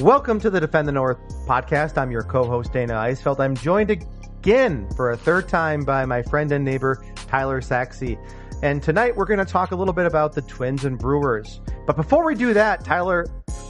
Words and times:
Welcome 0.00 0.38
to 0.40 0.50
the 0.50 0.60
Defend 0.60 0.86
the 0.86 0.92
North 0.92 1.18
podcast. 1.44 1.98
I'm 1.98 2.12
your 2.12 2.22
co-host 2.22 2.72
Dana 2.72 2.92
Eisfeld. 2.92 3.40
I'm 3.40 3.56
joined 3.56 3.90
again 3.90 4.88
for 4.94 5.10
a 5.10 5.16
third 5.16 5.48
time 5.48 5.84
by 5.84 6.04
my 6.04 6.22
friend 6.22 6.52
and 6.52 6.64
neighbor 6.64 7.04
Tyler 7.16 7.60
Saxey. 7.60 8.16
And 8.62 8.80
tonight 8.80 9.16
we're 9.16 9.24
going 9.24 9.40
to 9.40 9.44
talk 9.44 9.72
a 9.72 9.74
little 9.74 9.92
bit 9.92 10.06
about 10.06 10.34
the 10.34 10.42
Twins 10.42 10.84
and 10.84 10.96
Brewers. 10.96 11.60
But 11.84 11.96
before 11.96 12.24
we 12.24 12.36
do 12.36 12.54
that, 12.54 12.84
Tyler, 12.84 13.26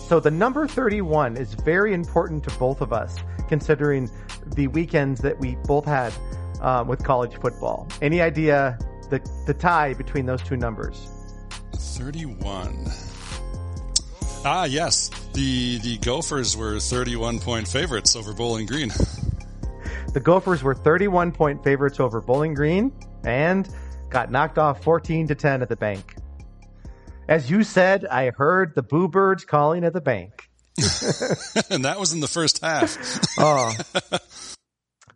so 0.07 0.21
the 0.21 0.30
number 0.30 0.69
31 0.69 1.39
is 1.39 1.55
very 1.55 1.95
important 1.95 2.45
to 2.45 2.59
both 2.59 2.83
of 2.83 2.93
us, 2.93 3.16
considering 3.49 4.10
the 4.55 4.66
weekends 4.66 5.23
that 5.23 5.38
we 5.41 5.57
both 5.65 5.87
had 5.87 6.13
um, 6.60 6.88
with 6.88 7.02
college 7.02 7.37
football. 7.41 7.88
Any 8.02 8.21
idea 8.21 8.79
the, 9.09 9.27
the 9.47 9.55
tie 9.55 9.95
between 9.95 10.27
those 10.27 10.43
two 10.43 10.59
numbers? 10.59 11.09
31. 11.73 12.91
Ah, 14.45 14.65
yes. 14.65 15.10
The 15.34 15.78
the 15.78 15.98
Gophers 15.98 16.56
were 16.56 16.79
31 16.80 17.41
point 17.41 17.69
favorites 17.69 18.16
over 18.16 18.33
Bowling 18.33 18.66
Green. 18.66 18.91
The 20.15 20.20
Gophers 20.20 20.62
were 20.62 20.74
31 20.74 21.33
point 21.33 21.62
favorites 21.62 22.01
over 22.01 22.23
Bowling 22.23 22.55
Green 22.55 22.93
and 23.24 23.69
got 24.09 24.30
knocked 24.30 24.56
off 24.59 24.82
14 24.82 25.29
to 25.29 25.34
10 25.34 25.60
at 25.60 25.69
the 25.69 25.77
bank. 25.77 26.16
As 27.29 27.51
you 27.51 27.62
said, 27.62 28.06
I 28.06 28.30
heard 28.30 28.74
the 28.74 28.82
Boo 28.82 29.06
Birds 29.06 29.45
calling 29.45 29.84
at 29.84 29.93
the 29.93 30.01
bank. 30.01 30.48
and 31.70 31.84
that 31.84 31.96
was 32.01 32.15
in 32.15 32.20
the 32.20 32.27
first 32.27 32.62
half. 32.62 32.96
oh. 33.38 33.77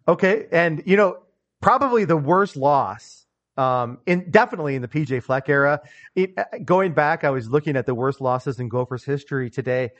Okay. 0.06 0.46
And, 0.52 0.82
you 0.84 0.96
know, 0.96 1.18
probably 1.60 2.04
the 2.04 2.16
worst 2.16 2.56
loss 2.56 3.21
um, 3.56 3.98
in 4.06 4.30
definitely 4.30 4.74
in 4.74 4.82
the 4.82 4.88
PJ 4.88 5.22
Fleck 5.22 5.48
era. 5.48 5.80
It, 6.14 6.34
uh, 6.36 6.44
going 6.64 6.92
back, 6.92 7.24
I 7.24 7.30
was 7.30 7.48
looking 7.48 7.76
at 7.76 7.86
the 7.86 7.94
worst 7.94 8.20
losses 8.20 8.60
in 8.60 8.68
Gophers 8.68 9.04
history 9.04 9.50
today, 9.50 9.90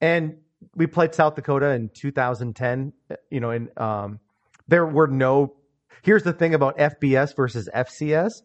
and 0.00 0.36
we 0.74 0.86
played 0.86 1.14
South 1.14 1.34
Dakota 1.34 1.70
in 1.70 1.90
2010. 1.90 2.92
You 3.30 3.40
know, 3.40 3.50
and 3.50 3.78
um, 3.78 4.20
there 4.68 4.86
were 4.86 5.06
no. 5.06 5.54
Here's 6.02 6.22
the 6.22 6.32
thing 6.32 6.54
about 6.54 6.78
FBS 6.78 7.36
versus 7.36 7.68
FCS: 7.74 8.42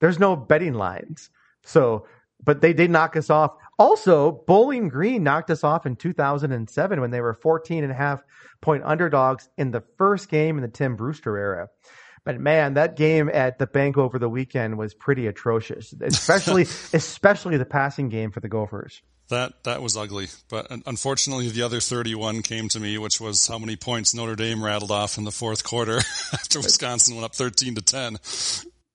there's 0.00 0.18
no 0.18 0.36
betting 0.36 0.74
lines. 0.74 1.30
So, 1.64 2.06
but 2.42 2.60
they 2.60 2.72
did 2.72 2.90
knock 2.90 3.16
us 3.16 3.30
off. 3.30 3.52
Also, 3.78 4.42
Bowling 4.46 4.88
Green 4.88 5.22
knocked 5.22 5.50
us 5.50 5.64
off 5.64 5.86
in 5.86 5.96
2007 5.96 7.00
when 7.00 7.10
they 7.10 7.20
were 7.20 7.34
14 7.34 7.84
and 7.84 7.92
a 7.92 7.96
half 7.96 8.22
point 8.60 8.82
underdogs 8.84 9.48
in 9.56 9.70
the 9.70 9.82
first 9.98 10.28
game 10.28 10.56
in 10.56 10.62
the 10.62 10.68
Tim 10.68 10.96
Brewster 10.96 11.36
era. 11.36 11.68
But 12.28 12.40
man, 12.40 12.74
that 12.74 12.94
game 12.94 13.30
at 13.32 13.58
the 13.58 13.66
bank 13.66 13.96
over 13.96 14.18
the 14.18 14.28
weekend 14.28 14.76
was 14.76 14.92
pretty 14.92 15.28
atrocious, 15.28 15.94
especially 15.98 16.62
especially 16.92 17.56
the 17.56 17.64
passing 17.64 18.10
game 18.10 18.32
for 18.32 18.40
the 18.40 18.50
Gophers. 18.50 19.00
That 19.30 19.64
that 19.64 19.80
was 19.80 19.96
ugly, 19.96 20.26
but 20.50 20.66
unfortunately, 20.84 21.48
the 21.48 21.62
other 21.62 21.80
31 21.80 22.42
came 22.42 22.68
to 22.68 22.80
me, 22.80 22.98
which 22.98 23.18
was 23.18 23.46
how 23.46 23.58
many 23.58 23.76
points 23.76 24.14
Notre 24.14 24.36
Dame 24.36 24.62
rattled 24.62 24.90
off 24.90 25.16
in 25.16 25.24
the 25.24 25.30
fourth 25.30 25.64
quarter 25.64 25.96
after 26.34 26.60
Wisconsin 26.60 27.14
went 27.14 27.24
up 27.24 27.34
13 27.34 27.76
to 27.76 27.80
10. 27.80 28.18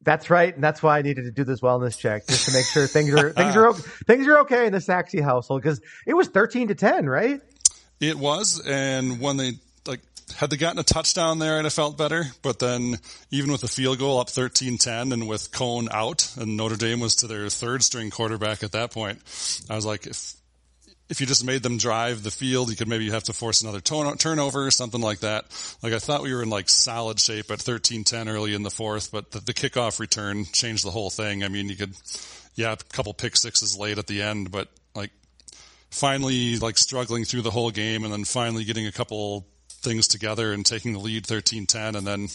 That's 0.04 0.30
right, 0.30 0.54
and 0.54 0.64
that's 0.64 0.84
why 0.84 1.00
I 1.00 1.02
needed 1.02 1.24
to 1.24 1.32
do 1.32 1.44
this 1.44 1.62
wellness 1.62 1.98
check 1.98 2.28
just 2.28 2.46
to 2.46 2.54
make 2.54 2.68
sure 2.68 2.86
things 2.86 3.16
are 3.16 3.32
things 3.34 3.56
are 3.56 3.74
things 3.74 4.28
are 4.28 4.38
okay 4.42 4.68
in 4.68 4.74
the 4.74 4.82
Saxey 4.82 5.22
household 5.22 5.64
because 5.64 5.82
it 6.06 6.14
was 6.14 6.28
13 6.28 6.68
to 6.68 6.76
10, 6.76 7.10
right? 7.10 7.42
It 8.00 8.16
was, 8.16 8.62
and 8.64 9.20
when 9.20 9.38
they 9.38 9.54
had 10.36 10.50
they 10.50 10.58
gotten 10.58 10.80
a 10.80 10.84
touchdown 10.84 11.40
there, 11.40 11.58
I'd 11.58 11.66
have 11.66 11.74
felt 11.74 11.98
better. 11.98 12.26
But 12.42 12.60
then 12.60 13.00
even 13.32 13.52
with 13.52 13.64
a 13.64 13.68
field 13.68 14.00
goal 14.00 14.20
up 14.20 14.28
13-10 14.28 15.14
and 15.14 15.28
with 15.28 15.52
Coan 15.52 15.88
out 15.92 16.36
and 16.38 16.58
Notre 16.58 16.76
Dame 16.76 17.00
was 17.00 17.16
to 17.18 17.28
their 17.28 17.50
third 17.50 17.84
string 17.84 18.10
quarterback 18.10 18.64
at 18.64 18.72
that 18.72 18.92
point, 18.92 19.20
I 19.70 19.76
was 19.76 19.86
like, 19.86 20.08
if, 20.08 20.34
if 21.10 21.22
you 21.22 21.28
just 21.28 21.46
made 21.46 21.64
them 21.64 21.78
drive 21.78 22.24
the 22.24 22.32
field, 22.32 22.70
you 22.70 22.76
could 22.76 22.88
maybe 22.88 23.10
have 23.12 23.24
to 23.24 23.34
force 23.34 23.62
another 23.62 23.82
turnover 23.82 24.66
or 24.66 24.72
something 24.72 25.02
like 25.02 25.20
that. 25.20 25.46
Like 25.84 25.94
I 25.94 26.00
thought 26.00 26.24
we 26.24 26.34
were 26.34 26.42
in 26.42 26.50
like 26.50 26.70
solid 26.70 27.20
shape 27.20 27.52
at 27.52 27.60
13-10 27.60 28.28
early 28.28 28.54
in 28.54 28.64
the 28.64 28.72
fourth, 28.72 29.12
but 29.12 29.32
the, 29.32 29.40
the 29.40 29.54
kickoff 29.54 30.00
return 30.00 30.46
changed 30.46 30.86
the 30.86 30.92
whole 30.92 31.10
thing. 31.10 31.44
I 31.44 31.50
mean, 31.50 31.70
you 31.70 31.76
could, 31.76 31.94
yeah, 32.56 32.74
a 32.74 32.78
couple 32.78 33.14
pick 33.14 33.36
sixes 33.36 33.78
late 33.78 33.98
at 33.98 34.08
the 34.08 34.22
end, 34.22 34.52
but 34.52 34.70
like 34.96 35.12
finally 35.92 36.58
like 36.58 36.78
struggling 36.78 37.26
through 37.26 37.42
the 37.42 37.52
whole 37.52 37.70
game 37.70 38.04
and 38.04 38.12
then 38.12 38.24
finally 38.24 38.64
getting 38.64 38.88
a 38.88 38.92
couple 38.92 39.46
things 39.84 40.08
together 40.08 40.54
and 40.54 40.66
taking 40.66 40.94
the 40.94 41.00
lead 41.00 41.26
13-10 41.26 41.96
and 41.96 42.08
then 42.08 42.28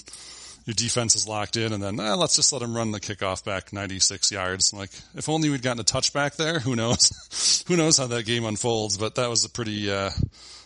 your 0.66 0.74
defense 0.74 1.16
is 1.16 1.26
locked 1.26 1.56
in 1.56 1.72
and 1.72 1.82
then 1.82 1.98
eh, 1.98 2.14
let's 2.14 2.36
just 2.36 2.52
let 2.52 2.60
him 2.60 2.76
run 2.76 2.90
the 2.90 3.00
kickoff 3.00 3.44
back 3.44 3.72
96 3.72 4.30
yards. 4.30 4.74
Like 4.74 4.90
if 5.14 5.28
only 5.28 5.48
we'd 5.48 5.62
gotten 5.62 5.80
a 5.80 5.84
touchback 5.84 6.36
there, 6.36 6.58
who 6.58 6.76
knows? 6.76 7.64
who 7.68 7.76
knows 7.76 7.98
how 7.98 8.06
that 8.08 8.26
game 8.26 8.44
unfolds, 8.44 8.98
but 8.98 9.14
that 9.14 9.30
was 9.30 9.44
a 9.44 9.48
pretty, 9.48 9.90
uh, 9.90 10.10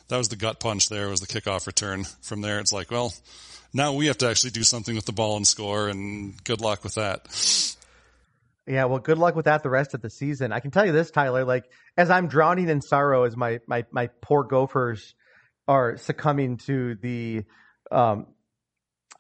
that 0.09 0.17
was 0.17 0.29
the 0.29 0.37
gut 0.37 0.61
punch 0.61 0.89
there 0.89 1.09
was 1.09 1.21
the 1.21 1.27
kickoff 1.27 1.67
return. 1.67 2.05
From 2.21 2.41
there 2.41 2.59
it's 2.59 2.73
like, 2.73 2.91
well, 2.91 3.15
now 3.73 3.95
we 3.95 4.07
have 4.07 4.19
to 4.19 4.29
actually 4.29 4.51
do 4.51 4.65
something 4.65 4.95
with 4.95 5.07
the 5.07 5.13
ball 5.13 5.37
and 5.37 5.47
score 5.47 5.89
and 5.89 6.43
good 6.45 6.61
luck 6.61 6.85
with 6.85 6.97
that. 6.97 7.29
Yeah, 8.67 8.85
well, 8.85 8.99
good 9.01 9.19
luck 9.19 9.35
with 9.35 9.47
that 9.47 9.63
the 9.63 9.71
rest 9.71 9.95
of 9.95 10.03
the 10.03 10.11
season. 10.11 10.53
I 10.53 10.61
can 10.61 10.71
tell 10.71 10.87
you 10.87 10.93
this, 10.93 11.11
Tyler, 11.11 11.45
like 11.45 11.65
as 11.97 12.11
I'm 12.11 12.29
drowning 12.29 12.69
in 12.69 12.81
sorrow 12.81 13.25
as 13.25 13.37
my 13.37 13.61
my 13.67 13.85
my 13.91 14.09
poor 14.21 14.45
Gophers 14.45 15.15
are 15.69 15.97
succumbing 15.97 16.59
to 16.59 16.97
the 16.97 17.45
um, 17.91 18.27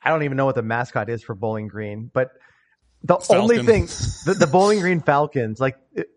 I 0.02 0.10
don't 0.10 0.24
even 0.24 0.36
know 0.36 0.46
what 0.46 0.54
the 0.54 0.62
mascot 0.62 1.08
is 1.08 1.22
for 1.22 1.34
Bowling 1.34 1.68
Green, 1.68 2.10
but 2.12 2.32
the 3.04 3.18
Falcon. 3.18 3.36
only 3.36 3.62
thing 3.62 3.82
the, 4.26 4.36
the, 4.38 4.46
Bowling 4.46 4.80
Green 4.80 5.00
Falcons, 5.00 5.60
like, 5.60 5.76
it, 5.92 6.08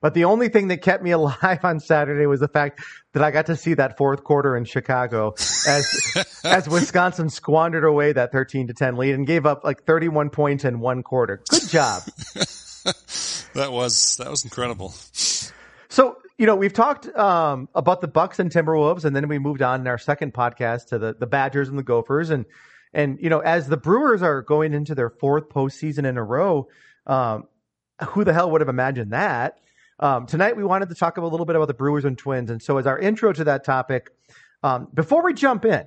but 0.00 0.14
the 0.14 0.24
only 0.24 0.48
thing 0.48 0.68
that 0.68 0.82
kept 0.82 1.02
me 1.02 1.10
alive 1.12 1.60
on 1.64 1.80
Saturday 1.80 2.26
was 2.26 2.40
the 2.40 2.48
fact 2.48 2.80
that 3.12 3.22
I 3.22 3.30
got 3.30 3.46
to 3.46 3.56
see 3.56 3.74
that 3.74 3.96
fourth 3.96 4.24
quarter 4.24 4.56
in 4.56 4.64
Chicago 4.64 5.34
as 5.66 6.40
as 6.44 6.68
Wisconsin 6.68 7.28
squandered 7.28 7.84
away 7.84 8.12
that 8.12 8.32
thirteen 8.32 8.68
to 8.68 8.74
ten 8.74 8.96
lead 8.96 9.14
and 9.14 9.26
gave 9.26 9.46
up 9.46 9.64
like 9.64 9.84
thirty 9.84 10.08
one 10.08 10.30
points 10.30 10.64
in 10.64 10.80
one 10.80 11.02
quarter. 11.02 11.42
Good 11.48 11.68
job. 11.68 12.02
that 13.54 13.72
was 13.72 14.16
that 14.16 14.30
was 14.30 14.44
incredible. 14.44 14.94
So 15.88 16.18
you 16.38 16.46
know, 16.46 16.54
we've 16.54 16.72
talked 16.72 17.08
um, 17.16 17.68
about 17.74 18.00
the 18.00 18.06
Bucks 18.06 18.38
and 18.38 18.50
Timberwolves, 18.50 19.04
and 19.04 19.14
then 19.14 19.26
we 19.28 19.40
moved 19.40 19.60
on 19.60 19.80
in 19.80 19.86
our 19.88 19.98
second 19.98 20.32
podcast 20.32 20.86
to 20.86 20.98
the 20.98 21.14
the 21.18 21.26
Badgers 21.26 21.68
and 21.68 21.76
the 21.76 21.82
Gophers, 21.82 22.30
and 22.30 22.46
and 22.94 23.18
you 23.20 23.28
know, 23.28 23.40
as 23.40 23.68
the 23.68 23.76
Brewers 23.76 24.22
are 24.22 24.40
going 24.42 24.72
into 24.72 24.94
their 24.94 25.10
fourth 25.10 25.48
postseason 25.48 26.06
in 26.06 26.16
a 26.16 26.22
row, 26.22 26.68
um, 27.06 27.48
who 28.10 28.22
the 28.22 28.32
hell 28.32 28.50
would 28.52 28.60
have 28.60 28.68
imagined 28.68 29.12
that? 29.12 29.58
Um, 29.98 30.26
tonight, 30.26 30.56
we 30.56 30.62
wanted 30.62 30.88
to 30.90 30.94
talk 30.94 31.16
a 31.16 31.20
little 31.20 31.44
bit 31.44 31.56
about 31.56 31.66
the 31.66 31.74
Brewers 31.74 32.04
and 32.04 32.16
Twins, 32.16 32.50
and 32.50 32.62
so 32.62 32.78
as 32.78 32.86
our 32.86 32.98
intro 32.98 33.32
to 33.32 33.44
that 33.44 33.64
topic, 33.64 34.10
um, 34.62 34.86
before 34.94 35.24
we 35.24 35.34
jump 35.34 35.64
in, 35.64 35.86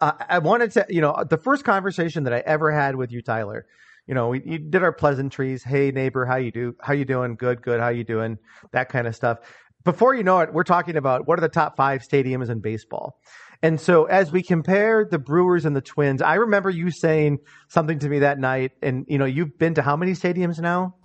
I, 0.00 0.14
I 0.30 0.38
wanted 0.38 0.70
to, 0.72 0.86
you 0.88 1.02
know, 1.02 1.22
the 1.28 1.36
first 1.36 1.64
conversation 1.64 2.24
that 2.24 2.32
I 2.32 2.38
ever 2.38 2.72
had 2.72 2.96
with 2.96 3.12
you, 3.12 3.20
Tyler 3.20 3.66
you 4.06 4.14
know, 4.14 4.28
we, 4.28 4.40
we 4.40 4.58
did 4.58 4.82
our 4.82 4.92
pleasantries. 4.92 5.62
Hey 5.62 5.90
neighbor, 5.90 6.24
how 6.24 6.36
you 6.36 6.52
do? 6.52 6.76
How 6.80 6.92
you 6.92 7.04
doing? 7.04 7.36
Good, 7.36 7.62
good. 7.62 7.80
How 7.80 7.88
you 7.88 8.04
doing? 8.04 8.38
That 8.72 8.88
kind 8.88 9.06
of 9.06 9.14
stuff. 9.14 9.38
Before 9.84 10.14
you 10.14 10.22
know 10.22 10.40
it, 10.40 10.52
we're 10.52 10.64
talking 10.64 10.96
about 10.96 11.26
what 11.26 11.38
are 11.38 11.42
the 11.42 11.48
top 11.48 11.76
five 11.76 12.02
stadiums 12.02 12.48
in 12.48 12.60
baseball. 12.60 13.20
And 13.62 13.80
so 13.80 14.04
as 14.04 14.30
we 14.30 14.42
compare 14.42 15.06
the 15.10 15.18
Brewers 15.18 15.64
and 15.64 15.74
the 15.74 15.80
Twins, 15.80 16.20
I 16.20 16.34
remember 16.34 16.70
you 16.70 16.90
saying 16.90 17.38
something 17.68 17.98
to 18.00 18.08
me 18.08 18.18
that 18.20 18.38
night. 18.38 18.72
And, 18.82 19.06
you 19.08 19.18
know, 19.18 19.24
you've 19.24 19.58
been 19.58 19.74
to 19.74 19.82
how 19.82 19.96
many 19.96 20.12
stadiums 20.12 20.58
now? 20.58 20.96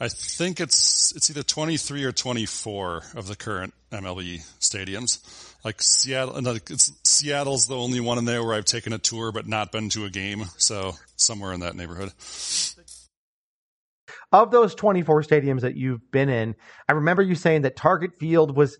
I 0.00 0.08
think 0.08 0.60
it's, 0.60 1.14
it's 1.14 1.30
either 1.30 1.42
23 1.42 2.04
or 2.04 2.12
24 2.12 3.02
of 3.14 3.28
the 3.28 3.36
current 3.36 3.72
MLB 3.92 4.40
stadiums. 4.60 5.45
Like 5.66 5.82
Seattle, 5.82 6.46
it's, 6.46 6.92
Seattle's 7.02 7.66
the 7.66 7.74
only 7.76 7.98
one 7.98 8.18
in 8.18 8.24
there 8.24 8.44
where 8.44 8.54
I've 8.54 8.64
taken 8.64 8.92
a 8.92 8.98
tour 8.98 9.32
but 9.32 9.48
not 9.48 9.72
been 9.72 9.88
to 9.90 10.04
a 10.04 10.10
game. 10.10 10.44
So 10.58 10.94
somewhere 11.16 11.52
in 11.52 11.58
that 11.58 11.74
neighborhood. 11.74 12.12
Of 14.30 14.52
those 14.52 14.76
24 14.76 15.22
stadiums 15.22 15.62
that 15.62 15.74
you've 15.74 16.08
been 16.12 16.28
in, 16.28 16.54
I 16.88 16.92
remember 16.92 17.20
you 17.20 17.34
saying 17.34 17.62
that 17.62 17.74
Target 17.74 18.12
Field 18.20 18.56
was 18.56 18.78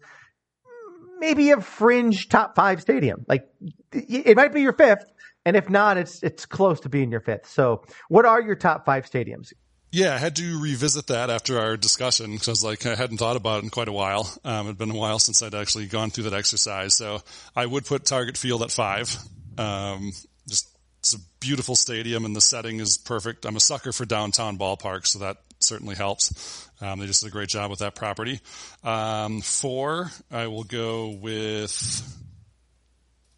maybe 1.18 1.50
a 1.50 1.60
fringe 1.60 2.28
top 2.28 2.54
five 2.54 2.80
stadium. 2.80 3.24
Like 3.26 3.48
it 3.90 4.36
might 4.36 4.52
be 4.52 4.60
your 4.60 4.74
fifth, 4.74 5.06
and 5.44 5.56
if 5.56 5.68
not, 5.68 5.98
it's 5.98 6.22
it's 6.22 6.46
close 6.46 6.78
to 6.80 6.88
being 6.88 7.10
your 7.10 7.20
fifth. 7.20 7.48
So, 7.48 7.82
what 8.08 8.26
are 8.26 8.40
your 8.40 8.54
top 8.54 8.86
five 8.86 9.10
stadiums? 9.10 9.52
Yeah, 9.92 10.14
I 10.14 10.18
had 10.18 10.36
to 10.36 10.60
revisit 10.60 11.06
that 11.06 11.30
after 11.30 11.58
our 11.58 11.76
discussion 11.76 12.32
because 12.32 12.48
I 12.48 12.50
was 12.50 12.64
like, 12.64 12.84
I 12.86 12.94
hadn't 12.94 13.18
thought 13.18 13.36
about 13.36 13.58
it 13.58 13.64
in 13.64 13.70
quite 13.70 13.88
a 13.88 13.92
while. 13.92 14.30
Um, 14.44 14.66
it'd 14.66 14.78
been 14.78 14.90
a 14.90 14.96
while 14.96 15.18
since 15.18 15.42
I'd 15.42 15.54
actually 15.54 15.86
gone 15.86 16.10
through 16.10 16.24
that 16.24 16.34
exercise. 16.34 16.94
So 16.94 17.22
I 17.54 17.64
would 17.64 17.86
put 17.86 18.04
Target 18.04 18.36
Field 18.36 18.62
at 18.62 18.70
five. 18.70 19.16
Um, 19.56 20.12
just 20.48 20.68
it's 21.00 21.14
a 21.14 21.18
beautiful 21.40 21.76
stadium 21.76 22.24
and 22.24 22.34
the 22.34 22.40
setting 22.40 22.80
is 22.80 22.98
perfect. 22.98 23.46
I'm 23.46 23.56
a 23.56 23.60
sucker 23.60 23.92
for 23.92 24.04
downtown 24.04 24.58
ballparks, 24.58 25.08
so 25.08 25.20
that 25.20 25.38
certainly 25.60 25.94
helps. 25.94 26.68
Um, 26.80 26.98
they 26.98 27.06
just 27.06 27.22
did 27.22 27.28
a 27.28 27.30
great 27.30 27.48
job 27.48 27.70
with 27.70 27.78
that 27.78 27.94
property. 27.94 28.40
Um, 28.82 29.40
four, 29.40 30.10
I 30.30 30.48
will 30.48 30.64
go 30.64 31.10
with 31.10 31.70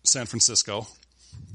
San 0.02 0.26
Francisco. 0.26 0.86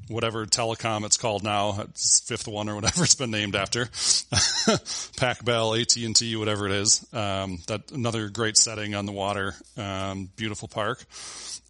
Whatever 0.08 0.46
telecom 0.46 1.06
it's 1.06 1.18
called 1.18 1.44
now, 1.44 1.80
it's 1.81 2.20
fifth 2.22 2.48
one 2.48 2.70
or 2.70 2.75
whatever 2.75 3.04
it's 3.04 3.16
been 3.16 3.31
named 3.31 3.56
after, 3.56 3.86
Pac 5.18 5.44
Bell, 5.44 5.74
AT 5.74 5.96
and 5.98 6.16
T, 6.16 6.36
whatever 6.36 6.66
it 6.68 6.74
is. 6.74 7.06
Um, 7.14 7.60
that 7.68 7.92
another 7.92 8.30
great 8.30 8.58
setting 8.58 8.96
on 8.96 9.06
the 9.06 9.12
water, 9.12 9.54
um, 9.78 10.30
beautiful 10.36 10.68
park. 10.68 11.04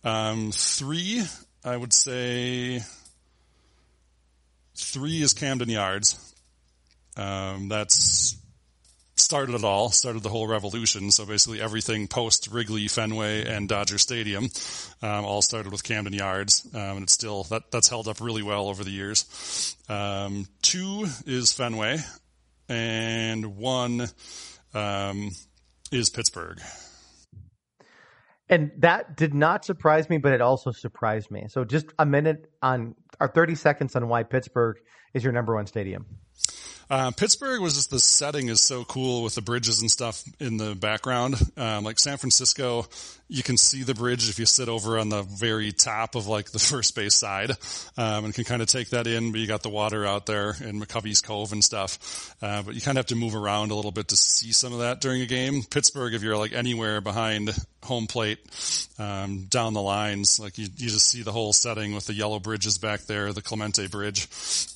Um, 0.04 0.52
three, 0.52 1.24
I 1.64 1.78
would 1.78 1.94
say, 1.94 2.82
three 4.76 5.22
is 5.22 5.34
Camden 5.34 5.70
Yards. 5.70 6.18
Um, 7.16 7.70
that's 7.70 8.36
started 9.34 9.56
it 9.56 9.64
all, 9.64 9.90
started 9.90 10.22
the 10.22 10.30
whole 10.30 10.46
revolution. 10.46 11.10
So 11.10 11.26
basically 11.26 11.60
everything 11.60 12.08
post 12.08 12.50
Wrigley, 12.52 12.88
Fenway, 12.88 13.48
and 13.48 13.68
Dodger 13.68 13.98
Stadium, 13.98 14.48
um, 15.02 15.26
all 15.26 15.42
started 15.42 15.72
with 15.72 15.84
Camden 15.84 16.14
Yards, 16.14 16.70
um, 16.76 16.98
and 16.98 17.02
it's 17.02 17.14
still 17.14 17.42
that 17.46 17.72
that's 17.72 17.90
held 17.90 18.08
up 18.08 18.22
really 18.22 18.44
well 18.44 18.68
over 18.68 18.84
the 18.84 18.92
years. 18.92 19.76
Um, 19.90 20.46
two 20.62 21.08
is 21.26 21.52
Fenway, 21.52 21.98
and 22.70 23.58
one 23.58 24.08
um, 24.76 25.32
is 25.92 26.12
Pittsburgh. 26.12 26.60
And 28.50 28.72
that 28.78 29.18
did 29.18 29.34
not 29.34 29.66
surprise 29.66 30.12
me, 30.12 30.20
but 30.20 30.34
it 30.34 30.42
also 30.42 30.70
surprised 30.70 31.32
me. 31.32 31.48
So 31.50 31.66
just 31.66 31.88
a 31.98 32.06
minute 32.06 32.52
on, 32.62 32.94
or 33.20 33.30
30 33.30 33.56
seconds 33.56 33.96
on 33.96 34.08
why 34.08 34.22
Pittsburgh 34.22 34.78
is 35.16 35.24
your 35.24 35.34
number 35.34 35.56
one 35.56 35.66
stadium. 35.66 36.06
Uh, 36.90 37.12
Pittsburgh 37.12 37.62
was 37.62 37.76
just 37.76 37.90
the 37.90 38.00
setting 38.00 38.50
is 38.50 38.62
so 38.62 38.84
cool 38.84 39.24
with 39.24 39.36
the 39.36 39.42
bridges 39.42 39.82
and 39.82 39.90
stuff 39.90 40.24
in 40.40 40.58
the 40.58 40.76
background. 40.76 41.36
Um, 41.58 41.84
like 41.84 42.00
San 42.00 42.18
Francisco, 42.18 42.88
you 43.30 43.42
can 43.42 43.58
see 43.58 43.84
the 43.84 43.96
bridge 43.96 44.30
if 44.30 44.38
you 44.38 44.46
sit 44.46 44.70
over 44.70 45.00
on 45.00 45.10
the 45.10 45.24
very 45.24 45.72
top 45.72 46.16
of 46.16 46.28
like 46.28 46.52
the 46.52 46.60
first 46.74 46.96
base 46.96 47.16
side, 47.16 47.52
um, 47.98 48.26
and 48.26 48.34
can 48.34 48.44
kind 48.44 48.62
of 48.62 48.68
take 48.68 48.90
that 48.90 49.08
in. 49.08 49.32
But 49.32 49.42
you 49.42 49.48
got 49.48 49.64
the 49.64 49.70
water 49.70 50.06
out 50.06 50.26
there 50.26 50.50
in 50.62 50.80
McCovey's 50.80 51.22
Cove 51.22 51.52
and 51.52 51.64
stuff. 51.64 52.36
Uh, 52.42 52.62
but 52.62 52.76
you 52.76 52.82
kind 52.82 52.98
of 52.98 53.00
have 53.00 53.08
to 53.08 53.16
move 53.16 53.36
around 53.36 53.72
a 53.72 53.76
little 53.76 53.92
bit 53.92 54.10
to 54.10 54.16
see 54.16 54.52
some 54.52 54.74
of 54.74 54.80
that 54.80 55.02
during 55.02 55.22
a 55.22 55.26
game. 55.26 55.64
Pittsburgh, 55.64 56.14
if 56.14 56.22
you're 56.22 56.38
like 56.38 56.54
anywhere 56.54 57.02
behind 57.02 57.56
home 57.84 58.08
plate, 58.08 58.40
um, 59.00 59.46
down 59.50 59.74
the 59.74 59.82
lines, 59.82 60.40
like 60.40 60.58
you, 60.58 60.68
you 60.78 60.90
just 60.90 61.10
see 61.10 61.24
the 61.24 61.32
whole 61.32 61.54
setting 61.54 61.94
with 61.94 62.06
the 62.06 62.14
yellow 62.14 62.40
bridges 62.40 62.78
back 62.78 63.02
there, 63.02 63.34
the 63.34 63.42
Clemente 63.42 63.88
Bridge, 63.88 64.28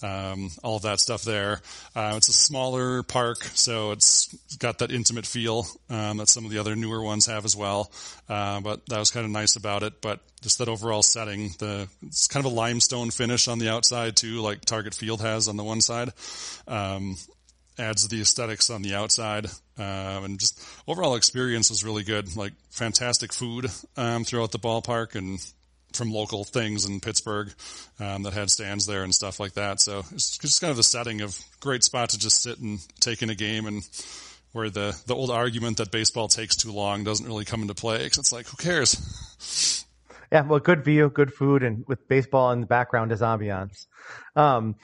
um, 0.03 0.49
all 0.63 0.75
of 0.75 0.81
that 0.83 0.99
stuff 0.99 1.23
there. 1.23 1.61
Uh, 1.97 2.13
it's 2.15 2.29
a 2.29 2.33
smaller 2.33 3.01
park, 3.01 3.41
so 3.55 3.89
it's 3.89 4.31
got 4.59 4.77
that 4.77 4.91
intimate 4.91 5.25
feel 5.25 5.65
um, 5.89 6.17
that 6.17 6.29
some 6.29 6.45
of 6.45 6.51
the 6.51 6.59
other 6.59 6.75
newer 6.75 7.01
ones 7.01 7.25
have 7.25 7.43
as 7.43 7.55
well. 7.55 7.91
Uh, 8.29 8.59
but 8.59 8.85
that 8.85 8.99
was 8.99 9.09
kind 9.09 9.25
of 9.25 9.31
nice 9.31 9.55
about 9.55 9.81
it. 9.81 9.99
But 9.99 10.19
just 10.43 10.59
that 10.59 10.69
overall 10.69 11.01
setting, 11.01 11.55
the 11.57 11.87
it's 12.03 12.27
kind 12.27 12.45
of 12.45 12.51
a 12.51 12.55
limestone 12.55 13.09
finish 13.09 13.47
on 13.47 13.57
the 13.57 13.69
outside 13.69 14.15
too, 14.15 14.41
like 14.41 14.61
Target 14.61 14.93
Field 14.93 15.21
has 15.21 15.47
on 15.47 15.57
the 15.57 15.63
one 15.63 15.81
side. 15.81 16.13
Um, 16.67 17.15
adds 17.79 18.07
the 18.07 18.21
aesthetics 18.21 18.69
on 18.69 18.83
the 18.83 18.93
outside, 18.93 19.47
um, 19.79 20.23
and 20.23 20.39
just 20.39 20.63
overall 20.87 21.15
experience 21.15 21.71
was 21.71 21.83
really 21.83 22.03
good. 22.03 22.37
Like 22.37 22.53
fantastic 22.69 23.33
food 23.33 23.71
um, 23.95 24.23
throughout 24.23 24.51
the 24.51 24.59
ballpark, 24.59 25.15
and 25.15 25.39
from 25.93 26.11
local 26.11 26.43
things 26.43 26.85
in 26.85 26.99
Pittsburgh 26.99 27.53
um, 27.99 28.23
that 28.23 28.33
had 28.33 28.49
stands 28.49 28.85
there 28.85 29.03
and 29.03 29.13
stuff 29.13 29.39
like 29.39 29.53
that. 29.53 29.79
So 29.81 30.03
it's 30.11 30.37
just 30.37 30.61
kind 30.61 30.71
of 30.71 30.77
the 30.77 30.83
setting 30.83 31.21
of 31.21 31.39
great 31.59 31.83
spot 31.83 32.09
to 32.09 32.19
just 32.19 32.41
sit 32.41 32.59
and 32.59 32.79
take 32.99 33.21
in 33.21 33.29
a 33.29 33.35
game 33.35 33.65
and 33.65 33.83
where 34.51 34.69
the, 34.69 34.99
the 35.05 35.15
old 35.15 35.31
argument 35.31 35.77
that 35.77 35.91
baseball 35.91 36.27
takes 36.27 36.55
too 36.55 36.71
long 36.71 37.03
doesn't 37.03 37.25
really 37.25 37.45
come 37.45 37.61
into 37.61 37.75
play 37.75 38.03
because 38.03 38.17
it's 38.17 38.33
like, 38.33 38.47
who 38.47 38.57
cares? 38.57 39.85
Yeah, 40.31 40.41
well, 40.41 40.59
good 40.59 40.83
view, 40.83 41.09
good 41.09 41.33
food, 41.33 41.63
and 41.63 41.85
with 41.87 42.07
baseball 42.07 42.51
in 42.51 42.59
the 42.59 42.67
background 42.67 43.11
as 43.13 43.21
ambiance. 43.21 43.87
Um, 44.35 44.75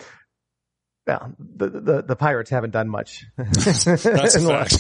well, 1.06 1.36
the, 1.38 1.70
the, 1.70 2.02
the 2.02 2.16
Pirates 2.16 2.50
haven't 2.50 2.72
done 2.72 2.88
much. 2.88 3.26
That's 3.38 3.86
a 3.86 3.98
fact. 3.98 4.78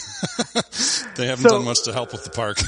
they 1.17 1.27
haven't 1.27 1.43
so, 1.43 1.57
done 1.57 1.65
much 1.65 1.83
to 1.83 1.91
help 1.91 2.13
with 2.13 2.23
the 2.23 2.29
park. 2.29 2.59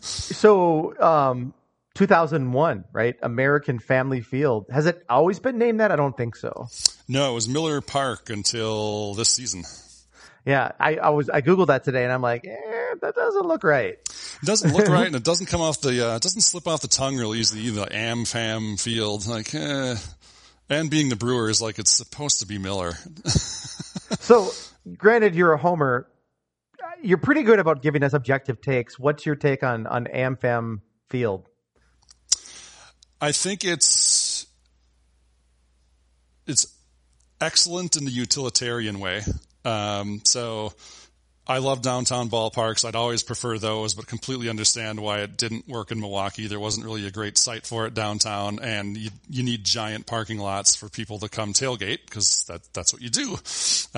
so, 0.00 1.00
um, 1.00 1.54
2001, 2.02 2.84
right? 2.92 3.16
American 3.22 3.78
Family 3.78 4.22
Field. 4.22 4.66
Has 4.72 4.86
it 4.86 5.04
always 5.08 5.38
been 5.38 5.56
named 5.56 5.78
that? 5.78 5.92
I 5.92 5.96
don't 5.96 6.16
think 6.16 6.34
so. 6.34 6.66
No, 7.06 7.30
it 7.30 7.34
was 7.34 7.48
Miller 7.48 7.80
Park 7.80 8.28
until 8.28 9.14
this 9.14 9.28
season. 9.28 9.62
Yeah, 10.44 10.72
I, 10.80 10.96
I 10.96 11.10
was 11.10 11.30
I 11.30 11.42
googled 11.42 11.68
that 11.68 11.84
today, 11.84 12.02
and 12.02 12.12
I'm 12.12 12.20
like, 12.20 12.44
eh, 12.44 12.94
that 13.02 13.14
doesn't 13.14 13.46
look 13.46 13.62
right. 13.62 13.92
It 13.92 14.44
doesn't 14.44 14.72
look 14.72 14.88
right, 14.88 15.06
and 15.06 15.14
it 15.14 15.22
doesn't 15.22 15.46
come 15.46 15.60
off 15.60 15.80
the 15.80 16.10
uh, 16.10 16.16
it 16.16 16.22
doesn't 16.22 16.40
slip 16.40 16.66
off 16.66 16.80
the 16.80 16.88
tongue 16.88 17.16
really 17.16 17.38
easily 17.38 17.62
either. 17.62 17.86
Am 17.88 18.24
Fam 18.24 18.76
Field, 18.78 19.28
like, 19.28 19.54
eh. 19.54 19.94
and 20.68 20.90
being 20.90 21.08
the 21.08 21.14
Brewers, 21.14 21.62
like 21.62 21.78
it's 21.78 21.92
supposed 21.92 22.40
to 22.40 22.46
be 22.46 22.58
Miller. 22.58 22.94
so, 23.26 24.50
granted, 24.96 25.36
you're 25.36 25.52
a 25.52 25.58
homer. 25.58 26.08
You're 27.00 27.18
pretty 27.18 27.44
good 27.44 27.60
about 27.60 27.80
giving 27.80 28.02
us 28.02 28.12
objective 28.12 28.60
takes. 28.60 28.98
What's 28.98 29.24
your 29.24 29.36
take 29.36 29.62
on 29.62 29.86
on 29.86 30.06
AmFam 30.06 30.80
Field? 31.08 31.48
I 33.22 33.30
think 33.30 33.64
it's 33.64 34.46
it's 36.44 36.66
excellent 37.40 37.96
in 37.96 38.04
the 38.04 38.10
utilitarian 38.10 38.98
way. 38.98 39.22
Um, 39.64 40.22
so 40.24 40.72
I 41.44 41.58
love 41.58 41.82
downtown 41.82 42.30
ballparks. 42.30 42.84
I'd 42.84 42.94
always 42.94 43.24
prefer 43.24 43.58
those, 43.58 43.94
but 43.94 44.06
completely 44.06 44.48
understand 44.48 45.00
why 45.00 45.20
it 45.20 45.36
didn't 45.36 45.66
work 45.66 45.90
in 45.90 45.98
Milwaukee. 45.98 46.46
There 46.46 46.60
wasn't 46.60 46.86
really 46.86 47.04
a 47.04 47.10
great 47.10 47.36
site 47.36 47.66
for 47.66 47.84
it 47.86 47.94
downtown, 47.94 48.60
and 48.60 48.96
you, 48.96 49.10
you 49.28 49.42
need 49.42 49.64
giant 49.64 50.06
parking 50.06 50.38
lots 50.38 50.76
for 50.76 50.88
people 50.88 51.18
to 51.18 51.28
come 51.28 51.52
tailgate 51.52 52.04
because 52.04 52.44
that 52.44 52.62
that's 52.72 52.92
what 52.92 53.02
you 53.02 53.10
do 53.10 53.36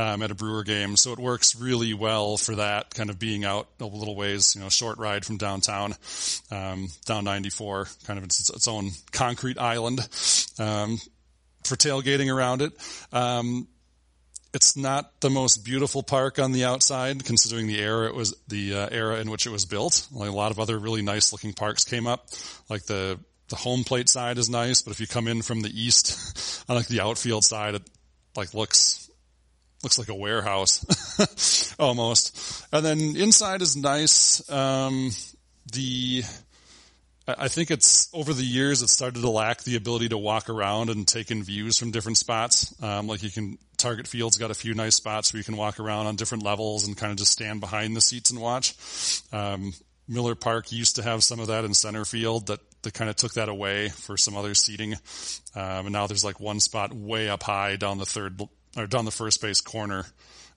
um, 0.00 0.22
at 0.22 0.30
a 0.30 0.34
Brewer 0.34 0.64
game. 0.64 0.96
So 0.96 1.12
it 1.12 1.18
works 1.18 1.54
really 1.54 1.92
well 1.92 2.38
for 2.38 2.54
that 2.54 2.94
kind 2.94 3.10
of 3.10 3.18
being 3.18 3.44
out 3.44 3.68
a 3.78 3.84
little 3.84 4.16
ways, 4.16 4.54
you 4.54 4.62
know, 4.62 4.70
short 4.70 4.96
ride 4.96 5.26
from 5.26 5.36
downtown, 5.36 5.94
um, 6.50 6.88
down 7.04 7.24
94, 7.24 7.88
kind 8.06 8.18
of 8.18 8.24
its, 8.24 8.48
its 8.48 8.68
own 8.68 8.90
concrete 9.12 9.58
island 9.58 10.00
um, 10.58 10.98
for 11.62 11.76
tailgating 11.76 12.34
around 12.34 12.62
it. 12.62 12.72
It's 14.54 14.76
not 14.76 15.20
the 15.20 15.30
most 15.30 15.64
beautiful 15.64 16.04
park 16.04 16.38
on 16.38 16.52
the 16.52 16.64
outside, 16.64 17.24
considering 17.24 17.66
the 17.66 17.80
era 17.80 18.06
it 18.06 18.14
was 18.14 18.36
the 18.46 18.74
uh, 18.74 18.88
era 18.90 19.18
in 19.18 19.28
which 19.28 19.46
it 19.46 19.50
was 19.50 19.66
built. 19.66 20.06
Like 20.12 20.30
a 20.30 20.32
lot 20.32 20.52
of 20.52 20.60
other 20.60 20.78
really 20.78 21.02
nice 21.02 21.32
looking 21.32 21.52
parks 21.52 21.84
came 21.84 22.06
up, 22.06 22.28
like 22.70 22.84
the 22.84 23.18
the 23.48 23.56
home 23.56 23.84
plate 23.84 24.08
side 24.08 24.38
is 24.38 24.48
nice, 24.48 24.80
but 24.80 24.92
if 24.92 25.00
you 25.00 25.06
come 25.06 25.28
in 25.28 25.42
from 25.42 25.60
the 25.60 25.68
east, 25.68 26.64
on 26.68 26.76
like 26.76 26.86
the 26.86 27.00
outfield 27.00 27.44
side, 27.44 27.74
it 27.74 27.82
like 28.36 28.54
looks 28.54 29.10
looks 29.82 29.98
like 29.98 30.08
a 30.08 30.14
warehouse 30.14 31.74
almost. 31.78 32.64
And 32.72 32.84
then 32.84 33.16
inside 33.16 33.60
is 33.60 33.76
nice. 33.76 34.48
Um, 34.50 35.10
the 35.72 36.22
I 37.26 37.48
think 37.48 37.70
it's 37.70 38.10
over 38.12 38.34
the 38.34 38.44
years 38.44 38.82
it 38.82 38.88
started 38.88 39.20
to 39.20 39.30
lack 39.30 39.62
the 39.62 39.76
ability 39.76 40.10
to 40.10 40.18
walk 40.18 40.50
around 40.50 40.90
and 40.90 41.08
take 41.08 41.30
in 41.30 41.42
views 41.42 41.78
from 41.78 41.90
different 41.90 42.18
spots. 42.18 42.74
Um, 42.82 43.06
like 43.06 43.22
you 43.22 43.30
can 43.30 43.56
Target 43.78 44.06
Field's 44.06 44.36
got 44.36 44.50
a 44.50 44.54
few 44.54 44.74
nice 44.74 44.96
spots 44.96 45.32
where 45.32 45.38
you 45.38 45.44
can 45.44 45.56
walk 45.56 45.80
around 45.80 46.06
on 46.06 46.16
different 46.16 46.44
levels 46.44 46.86
and 46.86 46.96
kind 46.96 47.12
of 47.12 47.18
just 47.18 47.32
stand 47.32 47.60
behind 47.60 47.96
the 47.96 48.02
seats 48.02 48.30
and 48.30 48.40
watch. 48.40 48.74
Um, 49.32 49.72
Miller 50.06 50.34
Park 50.34 50.70
used 50.70 50.96
to 50.96 51.02
have 51.02 51.24
some 51.24 51.40
of 51.40 51.46
that 51.46 51.64
in 51.64 51.72
center 51.72 52.04
field 52.04 52.48
that, 52.48 52.60
that 52.82 52.92
kind 52.92 53.08
of 53.08 53.16
took 53.16 53.34
that 53.34 53.48
away 53.48 53.88
for 53.88 54.16
some 54.18 54.36
other 54.36 54.54
seating. 54.54 54.94
Um, 55.54 55.86
and 55.86 55.92
now 55.92 56.06
there's 56.06 56.24
like 56.24 56.40
one 56.40 56.60
spot 56.60 56.92
way 56.92 57.30
up 57.30 57.42
high 57.42 57.76
down 57.76 57.98
the 57.98 58.06
third 58.06 58.40
or 58.76 58.86
down 58.86 59.06
the 59.06 59.10
first 59.10 59.40
base 59.40 59.62
corner 59.62 60.04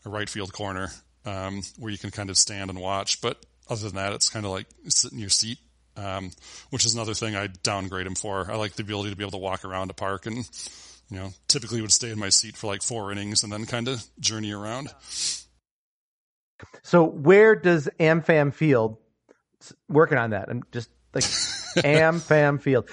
or 0.06 0.12
right 0.12 0.30
field 0.30 0.52
corner, 0.52 0.90
um, 1.26 1.62
where 1.78 1.92
you 1.92 1.98
can 1.98 2.12
kind 2.12 2.30
of 2.30 2.38
stand 2.38 2.70
and 2.70 2.80
watch. 2.80 3.22
But 3.22 3.46
other 3.70 3.88
than 3.88 3.96
that, 3.96 4.14
it's 4.14 4.30
kind 4.30 4.46
of 4.46 4.52
like 4.52 4.68
sit 4.90 5.14
in 5.14 5.20
your 5.20 5.30
seat. 5.30 5.60
Um, 5.98 6.32
which 6.70 6.86
is 6.86 6.94
another 6.94 7.16
thing 7.16 7.36
I 7.36 7.48
downgrade 7.48 8.06
him 8.06 8.14
for. 8.14 8.52
I 8.52 8.56
like 8.56 8.74
the 8.74 8.84
ability 8.84 9.10
to 9.10 9.16
be 9.16 9.24
able 9.24 9.32
to 9.32 9.38
walk 9.38 9.66
around 9.66 9.90
a 9.90 9.96
park 9.96 10.28
and 10.28 10.48
you 11.10 11.18
know, 11.18 11.30
typically 11.48 11.82
would 11.82 11.92
stay 11.92 12.12
in 12.12 12.20
my 12.20 12.30
seat 12.30 12.58
for 12.58 12.68
like 12.68 12.82
four 12.82 13.12
innings 13.12 13.44
and 13.44 13.52
then 13.52 13.66
kind 13.66 13.88
of 13.88 14.04
journey 14.20 14.52
around. 14.52 14.94
So 16.84 17.04
where 17.04 17.56
does 17.56 17.88
AmFam 18.00 18.54
Field 18.54 18.98
working 19.88 20.18
on 20.18 20.32
that? 20.32 20.50
I'm 20.50 20.64
just 20.72 20.90
like 21.14 21.24
AmFam 21.84 22.62
Field. 22.62 22.90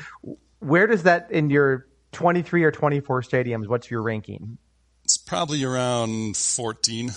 Where 0.61 0.87
does 0.87 1.05
that 1.05 1.31
in 1.31 1.51
your 1.51 1.87
23 2.13 2.65
or 2.65 2.71
24 2.71 3.23
stadiums? 3.23 3.67
What's 3.67 3.91
your 3.91 4.03
ranking? 4.03 4.59
It's 5.05 5.19
probably 5.19 5.65
around 5.65 6.37
14, 6.37 7.11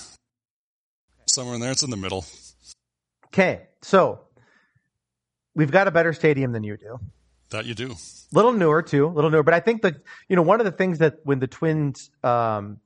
somewhere 1.27 1.55
in 1.55 1.61
there. 1.61 1.71
It's 1.71 1.83
in 1.83 1.89
the 1.89 1.97
middle. 1.97 2.25
Okay, 3.27 3.67
so 3.81 4.26
we've 5.57 5.71
got 5.71 5.87
a 5.87 5.91
better 5.91 6.13
stadium 6.13 6.53
than 6.53 6.63
you 6.63 6.77
do. 6.77 6.99
That 7.49 7.65
you 7.65 7.75
do 7.75 7.95
little 8.31 8.53
newer 8.53 8.81
too, 8.81 9.07
a 9.07 9.09
little 9.09 9.29
newer. 9.29 9.43
But 9.43 9.53
I 9.53 9.59
think 9.59 9.81
that 9.81 9.95
you 10.29 10.35
know 10.35 10.41
one 10.41 10.61
of 10.61 10.65
the 10.65 10.71
things 10.71 10.99
that 10.99 11.15
when 11.23 11.39
the 11.39 11.47
Twins 11.47 12.11
um, 12.23 12.79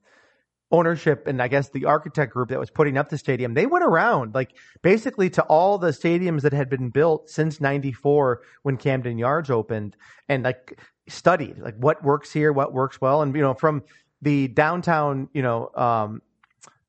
ownership 0.70 1.26
and 1.26 1.40
I 1.42 1.48
guess 1.48 1.68
the 1.70 1.84
architect 1.84 2.32
group 2.32 2.48
that 2.48 2.58
was 2.58 2.70
putting 2.70 2.96
up 2.96 3.10
the 3.10 3.18
stadium, 3.18 3.54
they 3.54 3.66
went 3.66 3.84
around 3.84 4.34
like 4.34 4.56
basically 4.80 5.30
to 5.30 5.42
all 5.42 5.78
the 5.78 5.88
stadiums 5.88 6.42
that 6.42 6.52
had 6.52 6.70
been 6.70 6.90
built 6.90 7.28
since 7.28 7.60
94 7.60 8.40
when 8.62 8.76
Camden 8.76 9.18
Yards 9.18 9.50
opened 9.50 9.96
and 10.28 10.42
like 10.42 10.78
studied 11.08 11.58
like 11.58 11.76
what 11.76 12.02
works 12.02 12.32
here, 12.32 12.52
what 12.52 12.72
works 12.72 13.00
well. 13.00 13.22
And, 13.22 13.34
you 13.36 13.42
know, 13.42 13.54
from 13.54 13.82
the 14.22 14.48
downtown, 14.48 15.28
you 15.34 15.42
know, 15.42 15.70
um, 15.74 16.22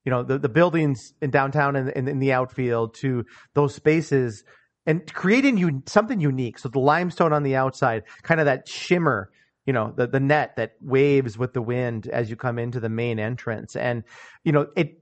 you 0.06 0.12
know, 0.12 0.24
the, 0.24 0.38
the 0.38 0.50
buildings 0.50 1.14
in 1.22 1.32
downtown 1.32 1.76
and 1.76 1.90
in, 1.90 2.08
in, 2.08 2.20
the 2.20 2.34
outfield 2.34 2.94
to 2.96 3.26
those 3.54 3.74
spaces 3.74 4.44
and 4.86 5.12
creating 5.14 5.58
you 5.58 5.82
something 5.86 6.20
unique. 6.20 6.60
So 6.60 6.70
the 6.70 6.80
limestone 6.80 7.34
on 7.34 7.44
the 7.44 7.56
outside, 7.56 8.04
kind 8.24 8.40
of 8.40 8.46
that 8.46 8.68
shimmer 8.68 9.30
you 9.66 9.74
know 9.74 9.94
the 9.96 10.08
the 10.08 10.20
net 10.20 10.56
that 10.58 10.74
waves 10.82 11.38
with 11.38 11.54
the 11.54 11.62
wind 11.62 12.08
as 12.08 12.30
you 12.30 12.36
come 12.36 12.60
into 12.60 12.80
the 12.80 12.90
main 12.90 13.20
entrance 13.20 13.76
and 13.76 14.04
you 14.44 14.52
know 14.52 14.68
it 14.76 15.00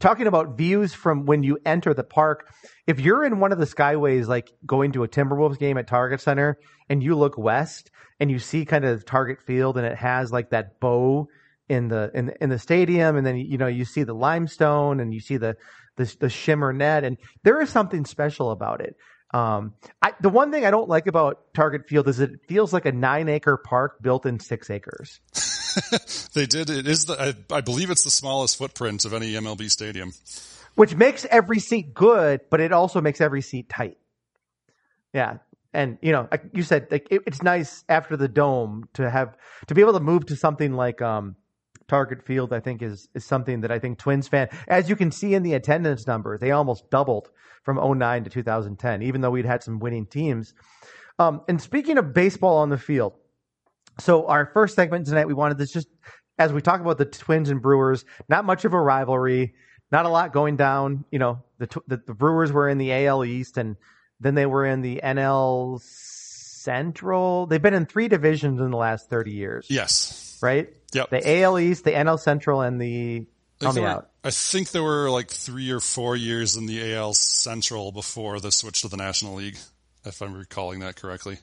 talking 0.00 0.26
about 0.26 0.56
views 0.56 0.92
from 0.92 1.26
when 1.26 1.42
you 1.42 1.58
enter 1.64 1.94
the 1.94 2.02
park 2.02 2.48
if 2.86 2.98
you're 2.98 3.24
in 3.24 3.38
one 3.38 3.52
of 3.52 3.58
the 3.58 3.64
skyways 3.64 4.26
like 4.26 4.50
going 4.66 4.92
to 4.92 5.04
a 5.04 5.08
timberwolves 5.08 5.58
game 5.58 5.78
at 5.78 5.86
target 5.86 6.20
center 6.20 6.58
and 6.88 7.02
you 7.02 7.14
look 7.14 7.38
west 7.38 7.90
and 8.18 8.30
you 8.30 8.38
see 8.38 8.64
kind 8.64 8.84
of 8.84 9.04
target 9.04 9.40
field 9.40 9.76
and 9.76 9.86
it 9.86 9.96
has 9.96 10.32
like 10.32 10.50
that 10.50 10.80
bow 10.80 11.28
in 11.68 11.86
the 11.86 12.10
in, 12.14 12.32
in 12.40 12.50
the 12.50 12.58
stadium 12.58 13.16
and 13.16 13.24
then 13.24 13.36
you 13.36 13.56
know 13.56 13.68
you 13.68 13.84
see 13.84 14.02
the 14.02 14.14
limestone 14.14 14.98
and 14.98 15.14
you 15.14 15.20
see 15.20 15.36
the 15.36 15.56
the, 16.04 16.16
the 16.20 16.30
shimmer 16.30 16.72
net 16.72 17.04
and 17.04 17.16
there 17.42 17.60
is 17.60 17.70
something 17.70 18.04
special 18.04 18.50
about 18.50 18.80
it 18.80 18.96
um, 19.32 19.74
I, 20.02 20.12
the 20.20 20.28
one 20.28 20.50
thing 20.50 20.64
I 20.66 20.70
don't 20.70 20.88
like 20.88 21.06
about 21.06 21.54
Target 21.54 21.88
Field 21.88 22.08
is 22.08 22.18
it 22.18 22.30
feels 22.48 22.72
like 22.72 22.84
a 22.84 22.92
nine 22.92 23.28
acre 23.28 23.56
park 23.56 24.02
built 24.02 24.26
in 24.26 24.40
six 24.40 24.70
acres. 24.70 25.20
they 26.34 26.46
did. 26.46 26.68
It 26.68 26.88
is 26.88 27.06
the, 27.06 27.36
I, 27.50 27.54
I, 27.54 27.60
believe 27.60 27.90
it's 27.90 28.02
the 28.02 28.10
smallest 28.10 28.56
footprint 28.56 29.04
of 29.04 29.12
any 29.12 29.32
MLB 29.34 29.70
stadium. 29.70 30.12
Which 30.74 30.96
makes 30.96 31.24
every 31.30 31.60
seat 31.60 31.94
good, 31.94 32.40
but 32.50 32.60
it 32.60 32.72
also 32.72 33.00
makes 33.00 33.20
every 33.20 33.42
seat 33.42 33.68
tight. 33.68 33.98
Yeah. 35.12 35.38
And, 35.72 35.98
you 36.02 36.10
know, 36.10 36.26
like 36.28 36.46
you 36.52 36.64
said, 36.64 36.88
like 36.90 37.06
it, 37.12 37.22
it's 37.26 37.42
nice 37.42 37.84
after 37.88 38.16
the 38.16 38.26
dome 38.26 38.88
to 38.94 39.08
have, 39.08 39.36
to 39.68 39.74
be 39.74 39.80
able 39.80 39.92
to 39.92 40.00
move 40.00 40.26
to 40.26 40.36
something 40.36 40.72
like, 40.72 41.00
um, 41.00 41.36
Target 41.90 42.22
Field, 42.22 42.52
I 42.52 42.60
think 42.60 42.82
is, 42.82 43.08
is 43.14 43.24
something 43.24 43.62
that 43.62 43.72
I 43.72 43.80
think 43.80 43.98
Twins 43.98 44.28
fan, 44.28 44.48
as 44.68 44.88
you 44.88 44.94
can 44.94 45.10
see 45.10 45.34
in 45.34 45.42
the 45.42 45.54
attendance 45.54 46.06
numbers, 46.06 46.38
they 46.38 46.52
almost 46.52 46.88
doubled 46.88 47.30
from 47.64 47.76
09 47.98 48.24
to 48.24 48.30
2010, 48.30 49.02
even 49.02 49.20
though 49.20 49.32
we'd 49.32 49.44
had 49.44 49.64
some 49.64 49.80
winning 49.80 50.06
teams. 50.06 50.54
Um, 51.18 51.42
and 51.48 51.60
speaking 51.60 51.98
of 51.98 52.14
baseball 52.14 52.58
on 52.58 52.68
the 52.70 52.78
field, 52.78 53.14
so 53.98 54.28
our 54.28 54.46
first 54.54 54.76
segment 54.76 55.06
tonight, 55.06 55.26
we 55.26 55.34
wanted 55.34 55.58
this 55.58 55.72
just 55.72 55.88
as 56.38 56.52
we 56.52 56.62
talk 56.62 56.80
about 56.80 56.96
the 56.96 57.04
Twins 57.04 57.50
and 57.50 57.60
Brewers, 57.60 58.04
not 58.28 58.44
much 58.44 58.64
of 58.64 58.72
a 58.72 58.80
rivalry, 58.80 59.54
not 59.90 60.06
a 60.06 60.08
lot 60.08 60.32
going 60.32 60.56
down. 60.56 61.04
You 61.10 61.18
know, 61.18 61.42
the, 61.58 61.66
the, 61.88 62.00
the 62.06 62.14
Brewers 62.14 62.52
were 62.52 62.68
in 62.68 62.78
the 62.78 62.92
AL 62.92 63.24
East 63.24 63.58
and 63.58 63.76
then 64.20 64.36
they 64.36 64.46
were 64.46 64.64
in 64.64 64.80
the 64.80 65.00
NL 65.02 65.82
Central. 65.82 67.46
They've 67.46 67.60
been 67.60 67.74
in 67.74 67.86
three 67.86 68.06
divisions 68.06 68.60
in 68.60 68.70
the 68.70 68.76
last 68.76 69.10
30 69.10 69.32
years. 69.32 69.66
Yes. 69.68 70.38
Right? 70.40 70.72
Yep. 70.92 71.10
The 71.10 71.42
AL 71.42 71.58
East, 71.58 71.84
the 71.84 71.92
NL 71.92 72.18
Central, 72.18 72.62
and 72.62 72.80
the 72.80 73.26
Tell 73.60 73.72
me 73.74 73.84
out. 73.84 74.08
I 74.24 74.30
think 74.30 74.70
there 74.70 74.82
were 74.82 75.10
like 75.10 75.28
three 75.28 75.70
or 75.70 75.80
four 75.80 76.16
years 76.16 76.56
in 76.56 76.66
the 76.66 76.94
AL 76.94 77.14
Central 77.14 77.92
before 77.92 78.40
the 78.40 78.50
switch 78.50 78.82
to 78.82 78.88
the 78.88 78.96
National 78.96 79.34
League, 79.34 79.58
if 80.04 80.22
I'm 80.22 80.34
recalling 80.34 80.80
that 80.80 80.96
correctly. 80.96 81.38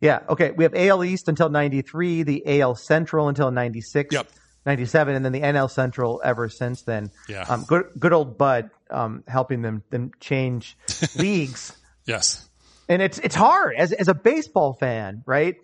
Yeah. 0.00 0.20
Okay. 0.28 0.50
We 0.50 0.64
have 0.64 0.74
AL 0.74 1.04
East 1.04 1.28
until 1.28 1.48
93, 1.50 2.24
the 2.24 2.60
AL 2.60 2.74
Central 2.74 3.28
until 3.28 3.50
96. 3.50 4.12
Yep. 4.12 4.28
97 4.66 5.14
and 5.14 5.24
then 5.24 5.30
the 5.30 5.40
NL 5.40 5.70
Central 5.70 6.20
ever 6.24 6.48
since 6.48 6.82
then. 6.82 7.12
Yeah. 7.28 7.44
Um, 7.48 7.64
good, 7.64 7.86
good 7.96 8.12
old 8.12 8.36
Bud, 8.36 8.70
um, 8.90 9.22
helping 9.28 9.62
them, 9.62 9.84
them 9.90 10.10
change 10.18 10.76
leagues. 11.16 11.76
Yes. 12.04 12.48
And 12.88 13.00
it's, 13.00 13.18
it's 13.18 13.36
hard 13.36 13.76
as, 13.76 13.92
as 13.92 14.08
a 14.08 14.14
baseball 14.14 14.74
fan, 14.74 15.22
right? 15.24 15.56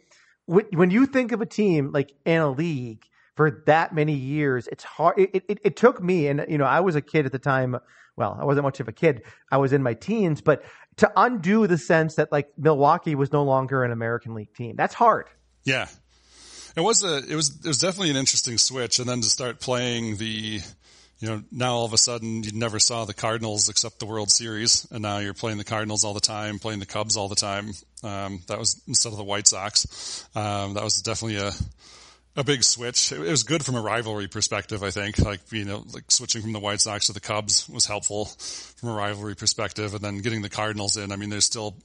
When, 0.46 0.90
you 0.90 1.06
think 1.06 1.32
of 1.32 1.40
a 1.40 1.46
team 1.46 1.92
like 1.92 2.12
in 2.24 2.40
a 2.40 2.50
league, 2.50 3.04
for 3.36 3.62
that 3.66 3.94
many 3.94 4.14
years. 4.14 4.68
It's 4.68 4.84
hard. 4.84 5.18
It, 5.18 5.44
it, 5.48 5.58
it 5.64 5.76
took 5.76 6.02
me, 6.02 6.28
and 6.28 6.44
you 6.48 6.58
know, 6.58 6.64
I 6.64 6.80
was 6.80 6.96
a 6.96 7.00
kid 7.00 7.26
at 7.26 7.32
the 7.32 7.38
time. 7.38 7.76
Well, 8.16 8.36
I 8.38 8.44
wasn't 8.44 8.64
much 8.64 8.80
of 8.80 8.88
a 8.88 8.92
kid. 8.92 9.22
I 9.50 9.56
was 9.56 9.72
in 9.72 9.82
my 9.82 9.94
teens, 9.94 10.42
but 10.42 10.64
to 10.96 11.10
undo 11.16 11.66
the 11.66 11.78
sense 11.78 12.16
that 12.16 12.30
like 12.30 12.48
Milwaukee 12.58 13.14
was 13.14 13.32
no 13.32 13.42
longer 13.42 13.84
an 13.84 13.90
American 13.90 14.34
League 14.34 14.54
team, 14.54 14.76
that's 14.76 14.94
hard. 14.94 15.28
Yeah, 15.64 15.88
it 16.76 16.82
was 16.82 17.04
a, 17.04 17.18
it 17.18 17.34
was, 17.34 17.58
it 17.64 17.66
was 17.66 17.78
definitely 17.78 18.10
an 18.10 18.16
interesting 18.16 18.58
switch, 18.58 18.98
and 18.98 19.08
then 19.08 19.22
to 19.22 19.28
start 19.28 19.60
playing 19.60 20.18
the, 20.18 20.60
you 21.22 21.28
know, 21.28 21.42
now 21.52 21.74
all 21.74 21.84
of 21.84 21.92
a 21.92 21.98
sudden 21.98 22.42
you 22.42 22.50
never 22.52 22.80
saw 22.80 23.04
the 23.04 23.14
Cardinals 23.14 23.68
except 23.68 24.00
the 24.00 24.06
World 24.06 24.28
Series, 24.28 24.88
and 24.90 25.02
now 25.02 25.18
you're 25.18 25.34
playing 25.34 25.56
the 25.56 25.64
Cardinals 25.64 26.02
all 26.04 26.14
the 26.14 26.20
time, 26.20 26.58
playing 26.58 26.80
the 26.80 26.86
Cubs 26.86 27.16
all 27.16 27.28
the 27.28 27.36
time. 27.36 27.70
Um, 28.02 28.40
that 28.48 28.58
was 28.58 28.82
instead 28.88 29.12
of 29.12 29.18
the 29.18 29.24
White 29.24 29.46
Sox. 29.46 30.26
Um, 30.34 30.74
that 30.74 30.82
was 30.82 31.00
definitely 31.00 31.36
a 31.36 31.52
a 32.34 32.42
big 32.42 32.64
switch. 32.64 33.12
It 33.12 33.20
was 33.20 33.44
good 33.44 33.64
from 33.64 33.76
a 33.76 33.80
rivalry 33.80 34.26
perspective, 34.26 34.82
I 34.82 34.90
think. 34.90 35.20
Like, 35.20 35.40
you 35.52 35.64
know, 35.64 35.84
like 35.92 36.10
switching 36.10 36.42
from 36.42 36.52
the 36.52 36.58
White 36.58 36.80
Sox 36.80 37.06
to 37.06 37.12
the 37.12 37.20
Cubs 37.20 37.68
was 37.68 37.86
helpful 37.86 38.24
from 38.24 38.88
a 38.88 38.94
rivalry 38.94 39.36
perspective. 39.36 39.94
And 39.94 40.02
then 40.02 40.18
getting 40.18 40.42
the 40.42 40.48
Cardinals 40.48 40.96
in, 40.96 41.12
I 41.12 41.16
mean, 41.16 41.28
there's 41.28 41.44
still, 41.44 41.76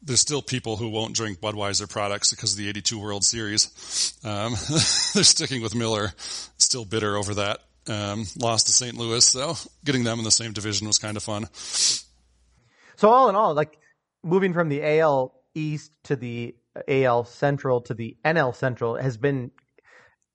there's 0.00 0.20
still 0.20 0.42
people 0.42 0.76
who 0.76 0.88
won't 0.88 1.14
drink 1.14 1.40
Budweiser 1.40 1.90
products 1.90 2.30
because 2.30 2.52
of 2.52 2.58
the 2.58 2.68
82 2.68 2.98
World 2.98 3.24
Series. 3.24 4.16
Um, 4.24 4.52
they're 5.14 5.24
sticking 5.24 5.60
with 5.60 5.74
Miller, 5.74 6.12
still 6.56 6.84
bitter 6.84 7.16
over 7.16 7.34
that. 7.34 7.60
Um, 7.90 8.24
lost 8.38 8.66
to 8.66 8.72
St. 8.72 8.96
Louis. 8.96 9.24
So 9.24 9.56
getting 9.84 10.04
them 10.04 10.18
in 10.18 10.24
the 10.24 10.30
same 10.30 10.52
division 10.52 10.86
was 10.86 10.98
kind 10.98 11.16
of 11.16 11.24
fun. 11.24 11.48
So 12.96 13.10
all 13.10 13.28
in 13.28 13.34
all, 13.34 13.54
like 13.54 13.78
moving 14.22 14.52
from 14.52 14.68
the 14.68 15.00
AL 15.00 15.34
East 15.54 15.90
to 16.04 16.16
the 16.16 16.54
AL 16.86 17.24
Central 17.24 17.80
to 17.82 17.94
the 17.94 18.16
NL 18.24 18.54
Central 18.54 18.96
has 18.96 19.16
been 19.16 19.50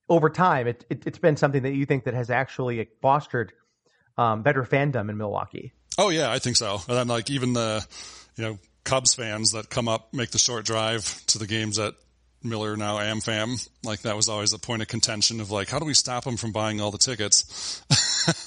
over 0.09 0.29
time, 0.29 0.67
it, 0.67 0.85
it, 0.89 1.03
has 1.05 1.17
been 1.17 1.38
something 1.38 1.63
that 1.63 1.74
you 1.74 1.85
think 1.85 2.03
that 2.03 2.13
has 2.13 2.29
actually 2.29 2.88
fostered 3.01 3.53
um, 4.17 4.43
better 4.43 4.63
fandom 4.63 5.09
in 5.09 5.17
Milwaukee. 5.17 5.74
Oh 5.97 6.09
yeah, 6.09 6.31
I 6.31 6.39
think 6.39 6.57
so. 6.57 6.81
And 6.88 6.97
then 6.97 7.07
like 7.07 7.29
even 7.29 7.53
the, 7.53 7.85
you 8.35 8.43
know, 8.43 8.59
Cubs 8.83 9.15
fans 9.15 9.53
that 9.53 9.69
come 9.69 9.88
up, 9.88 10.13
make 10.13 10.29
the 10.29 10.38
short 10.38 10.65
drive 10.65 11.25
to 11.27 11.39
the 11.39 11.47
games 11.47 11.79
at 11.79 11.95
Miller 12.45 12.77
now 12.77 12.97
AmFam, 12.97 13.67
like 13.83 14.01
that 14.01 14.15
was 14.15 14.29
always 14.29 14.53
a 14.53 14.59
point 14.59 14.81
of 14.81 14.87
contention 14.87 15.41
of 15.41 15.51
like, 15.51 15.69
how 15.69 15.79
do 15.79 15.85
we 15.85 15.93
stop 15.93 16.23
them 16.23 16.37
from 16.37 16.51
buying 16.51 16.79
all 16.79 16.91
the 16.91 16.97
tickets? 16.97 17.83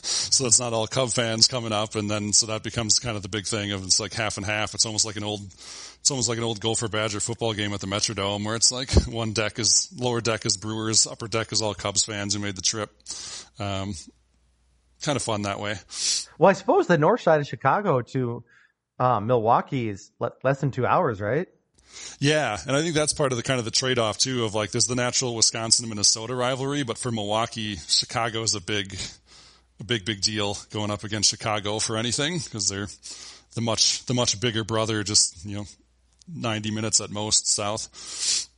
so 0.02 0.46
it's 0.46 0.60
not 0.60 0.72
all 0.72 0.86
Cub 0.86 1.10
fans 1.10 1.48
coming 1.48 1.72
up. 1.72 1.94
And 1.94 2.10
then, 2.10 2.32
so 2.32 2.46
that 2.46 2.62
becomes 2.62 2.98
kind 2.98 3.16
of 3.16 3.22
the 3.22 3.28
big 3.28 3.46
thing 3.46 3.72
of 3.72 3.84
it's 3.84 4.00
like 4.00 4.12
half 4.14 4.36
and 4.36 4.46
half. 4.46 4.74
It's 4.74 4.86
almost 4.86 5.04
like 5.04 5.16
an 5.16 5.24
old, 5.24 5.42
it's 5.42 6.10
almost 6.10 6.28
like 6.28 6.38
an 6.38 6.44
old 6.44 6.60
Gopher 6.60 6.88
Badger 6.88 7.20
football 7.20 7.52
game 7.52 7.72
at 7.72 7.80
the 7.80 7.86
Metrodome 7.86 8.44
where 8.44 8.56
it's 8.56 8.72
like 8.72 8.90
one 9.06 9.32
deck 9.32 9.58
is 9.58 9.92
lower 9.98 10.20
deck 10.20 10.46
is 10.46 10.56
Brewers, 10.56 11.06
upper 11.06 11.28
deck 11.28 11.52
is 11.52 11.60
all 11.60 11.74
Cubs 11.74 12.04
fans 12.04 12.34
who 12.34 12.40
made 12.40 12.56
the 12.56 12.62
trip. 12.62 12.90
Um, 13.58 13.94
kind 15.02 15.16
of 15.16 15.22
fun 15.22 15.42
that 15.42 15.60
way. 15.60 15.76
Well, 16.38 16.50
I 16.50 16.54
suppose 16.54 16.86
the 16.86 16.98
north 16.98 17.20
side 17.20 17.40
of 17.40 17.46
Chicago 17.46 18.02
to 18.02 18.44
uh, 18.98 19.20
Milwaukee 19.20 19.88
is 19.88 20.10
le- 20.18 20.32
less 20.42 20.60
than 20.60 20.70
two 20.70 20.86
hours, 20.86 21.20
right? 21.20 21.48
Yeah, 22.20 22.58
and 22.66 22.76
I 22.76 22.82
think 22.82 22.94
that's 22.94 23.12
part 23.12 23.32
of 23.32 23.36
the 23.36 23.42
kind 23.42 23.58
of 23.58 23.64
the 23.64 23.70
trade 23.70 23.98
off 23.98 24.18
too 24.18 24.44
of 24.44 24.54
like 24.54 24.70
there's 24.70 24.86
the 24.86 24.94
natural 24.94 25.34
Wisconsin 25.34 25.88
Minnesota 25.88 26.34
rivalry, 26.34 26.82
but 26.82 26.98
for 26.98 27.12
Milwaukee, 27.12 27.76
Chicago 27.76 28.42
is 28.42 28.54
a 28.54 28.60
big, 28.60 28.98
a 29.80 29.84
big 29.84 30.04
big 30.04 30.20
deal 30.20 30.56
going 30.70 30.90
up 30.90 31.04
against 31.04 31.30
Chicago 31.30 31.78
for 31.78 31.96
anything 31.96 32.38
because 32.38 32.68
they're 32.68 32.88
the 33.54 33.60
much 33.60 34.04
the 34.06 34.14
much 34.14 34.40
bigger 34.40 34.64
brother, 34.64 35.02
just 35.02 35.44
you 35.44 35.56
know 35.56 35.64
90 36.32 36.70
minutes 36.70 37.00
at 37.00 37.10
most 37.10 37.46
south. 37.46 38.48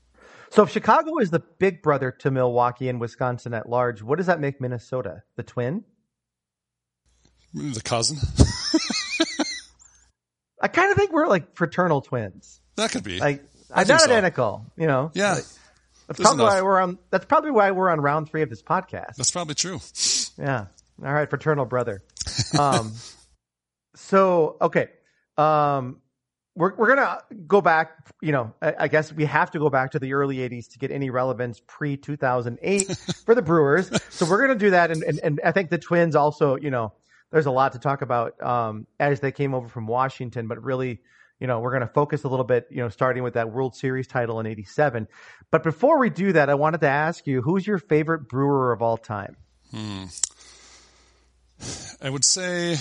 So 0.51 0.65
if 0.65 0.71
Chicago 0.71 1.19
is 1.19 1.31
the 1.31 1.39
big 1.39 1.81
brother 1.83 2.11
to 2.11 2.31
Milwaukee 2.31 2.89
and 2.89 3.01
Wisconsin 3.01 3.55
at 3.55 3.69
large, 3.69 4.03
what 4.03 4.17
does 4.17 4.27
that 4.27 4.41
make 4.41 4.61
Minnesota? 4.61 5.23
The 5.37 5.45
twin? 5.45 5.85
The 7.55 7.83
cousin? 7.83 8.19
I 10.61 10.69
kind 10.69 10.91
of 10.91 10.97
think 10.97 11.13
we're 11.13 11.29
like 11.29 11.57
fraternal 11.57 12.01
twins. 12.01 12.60
That 12.81 12.91
could 12.91 13.05
be. 13.05 13.19
Like, 13.19 13.45
I 13.73 13.85
not 13.85 14.01
so. 14.01 14.07
identical, 14.07 14.67
you 14.77 14.87
know? 14.87 15.11
Yeah. 15.15 15.35
Like, 15.35 15.45
that's 16.07 16.21
probably 16.21 16.45
enough. 16.45 16.55
why 16.55 16.63
we're 16.63 16.81
on, 16.81 16.99
that's 17.11 17.27
probably 17.27 17.51
why 17.51 17.71
we're 17.71 17.91
on 17.91 18.01
round 18.01 18.29
three 18.29 18.43
of 18.43 18.51
this 18.51 18.63
podcast. 18.63 19.17
That's 19.17 19.31
probably 19.31 19.55
true. 19.55 19.81
Yeah. 20.39 20.67
All 21.05 21.13
right. 21.13 21.29
Fraternal 21.29 21.67
brother. 21.67 22.03
Um, 22.59 22.93
so, 23.95 24.57
okay. 24.61 24.89
Um, 25.39 26.01
we're 26.57 26.75
we're 26.75 26.95
gonna 26.95 27.21
go 27.47 27.61
back. 27.61 28.13
You 28.21 28.33
know, 28.33 28.55
I, 28.61 28.75
I, 28.81 28.89
guess 28.89 29.13
we 29.13 29.25
have 29.25 29.53
to 29.53 29.59
go 29.59 29.71
back 29.71 29.93
to 29.93 29.99
the 29.99 30.13
early 30.15 30.39
'80s 30.39 30.73
to 30.73 30.79
get 30.79 30.91
any 30.91 31.09
relevance 31.09 31.63
pre 31.67 31.97
2008 31.97 32.97
for 33.25 33.35
the 33.35 33.43
Brewers. 33.43 33.91
So 34.11 34.29
we're 34.29 34.41
gonna 34.41 34.59
do 34.59 34.71
that, 34.71 34.91
and, 34.91 35.03
and 35.03 35.21
and 35.21 35.41
I 35.45 35.53
think 35.53 35.71
the 35.71 35.79
Twins 35.79 36.17
also. 36.17 36.57
You 36.57 36.71
know, 36.71 36.93
there's 37.31 37.47
a 37.47 37.51
lot 37.51 37.73
to 37.73 37.79
talk 37.79 38.03
about 38.03 38.41
um, 38.43 38.87
as 38.99 39.21
they 39.21 39.33
came 39.33 39.55
over 39.55 39.69
from 39.69 39.87
Washington, 39.87 40.49
but 40.49 40.63
really, 40.63 41.01
you 41.41 41.47
know, 41.47 41.61
we're 41.61 41.71
going 41.71 41.81
to 41.81 41.93
focus 41.93 42.25
a 42.25 42.29
little 42.29 42.45
bit, 42.45 42.69
you 42.71 42.79
know, 42.79 42.91
starting 42.91 43.23
with 43.23 43.35
that 43.35 43.51
World 43.51 43.75
Series 43.75 44.07
title 44.07 44.39
in 44.41 44.47
87. 44.47 45.09
But 45.51 45.63
before 45.63 45.99
we 45.99 46.11
do 46.11 46.35
that, 46.35 46.51
I 46.51 46.55
wanted 46.55 46.83
to 46.83 46.89
ask 46.89 47.27
you, 47.27 47.41
who's 47.43 47.67
your 47.67 47.79
favorite 47.79 48.29
brewer 48.29 48.73
of 48.73 48.83
all 48.83 48.99
time? 48.99 49.37
Hmm. 49.71 50.05
I 52.03 52.09
would 52.09 52.25
say 52.25 52.77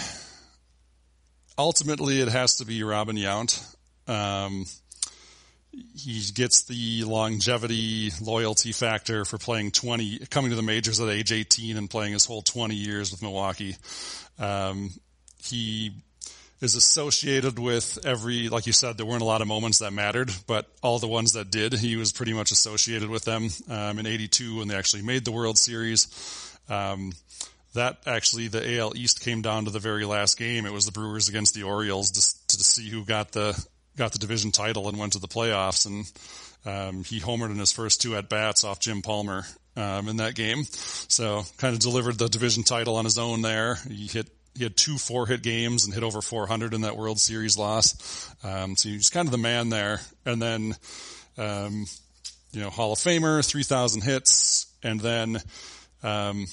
ultimately 1.57 2.21
it 2.21 2.27
has 2.27 2.57
to 2.57 2.65
be 2.65 2.83
Robin 2.83 3.15
Yount. 3.15 3.75
Um, 4.07 4.65
he 5.71 6.21
gets 6.33 6.63
the 6.63 7.03
longevity 7.03 8.11
loyalty 8.21 8.71
factor 8.71 9.23
for 9.23 9.37
playing 9.37 9.71
20 9.71 10.25
coming 10.29 10.49
to 10.49 10.55
the 10.55 10.63
majors 10.63 10.99
at 10.99 11.09
age 11.09 11.31
18 11.31 11.77
and 11.77 11.89
playing 11.89 12.13
his 12.13 12.25
whole 12.25 12.41
20 12.41 12.73
years 12.73 13.11
with 13.11 13.21
milwaukee 13.21 13.75
um, 14.39 14.89
he 15.43 15.91
is 16.61 16.75
associated 16.75 17.57
with 17.57 17.97
every 18.05 18.49
like 18.49 18.67
you 18.67 18.73
said 18.73 18.97
there 18.97 19.05
weren't 19.05 19.21
a 19.21 19.25
lot 19.25 19.41
of 19.41 19.47
moments 19.47 19.79
that 19.79 19.91
mattered 19.91 20.31
but 20.45 20.67
all 20.81 20.99
the 20.99 21.07
ones 21.07 21.33
that 21.33 21.49
did 21.49 21.73
he 21.73 21.95
was 21.95 22.11
pretty 22.11 22.33
much 22.33 22.51
associated 22.51 23.09
with 23.09 23.23
them 23.23 23.49
um, 23.69 23.97
in 23.97 24.05
82 24.05 24.57
when 24.57 24.67
they 24.67 24.75
actually 24.75 25.01
made 25.01 25.23
the 25.23 25.31
world 25.31 25.57
series 25.57 26.07
um, 26.69 27.13
that 27.73 27.99
actually 28.05 28.47
the 28.47 28.77
AL 28.77 28.95
East 28.95 29.21
came 29.21 29.41
down 29.41 29.65
to 29.65 29.71
the 29.71 29.79
very 29.79 30.05
last 30.05 30.37
game. 30.37 30.65
It 30.65 30.73
was 30.73 30.85
the 30.85 30.91
Brewers 30.91 31.29
against 31.29 31.53
the 31.53 31.63
Orioles 31.63 32.11
to, 32.11 32.57
to 32.57 32.63
see 32.63 32.89
who 32.89 33.05
got 33.05 33.31
the 33.31 33.65
got 33.97 34.13
the 34.13 34.19
division 34.19 34.51
title 34.51 34.87
and 34.87 34.97
went 34.97 35.13
to 35.13 35.19
the 35.19 35.27
playoffs. 35.27 35.85
And 35.85 36.05
um, 36.65 37.03
he 37.03 37.19
homered 37.19 37.51
in 37.51 37.59
his 37.59 37.71
first 37.71 38.01
two 38.01 38.15
at 38.15 38.29
bats 38.29 38.63
off 38.63 38.79
Jim 38.79 39.01
Palmer 39.01 39.43
um, 39.75 40.07
in 40.07 40.17
that 40.17 40.35
game. 40.35 40.63
So 40.63 41.43
kind 41.57 41.73
of 41.73 41.79
delivered 41.79 42.17
the 42.17 42.27
division 42.27 42.63
title 42.63 42.95
on 42.95 43.05
his 43.05 43.17
own 43.17 43.41
there. 43.41 43.75
He 43.87 44.07
hit 44.07 44.27
he 44.57 44.63
had 44.63 44.75
two 44.75 44.97
four 44.97 45.27
hit 45.27 45.41
games 45.41 45.85
and 45.85 45.93
hit 45.93 46.03
over 46.03 46.21
400 46.21 46.73
in 46.73 46.81
that 46.81 46.97
World 46.97 47.19
Series 47.19 47.57
loss. 47.57 48.33
Um, 48.43 48.75
so 48.75 48.89
he's 48.89 49.09
kind 49.09 49.27
of 49.27 49.31
the 49.31 49.37
man 49.37 49.69
there. 49.69 50.01
And 50.25 50.41
then, 50.41 50.75
um, 51.37 51.85
you 52.51 52.61
know, 52.61 52.69
Hall 52.69 52.93
of 52.93 52.99
Famer, 52.99 53.45
3,000 53.45 54.01
hits, 54.01 54.67
and 54.83 54.99
then 54.99 55.37
um, 56.03 56.47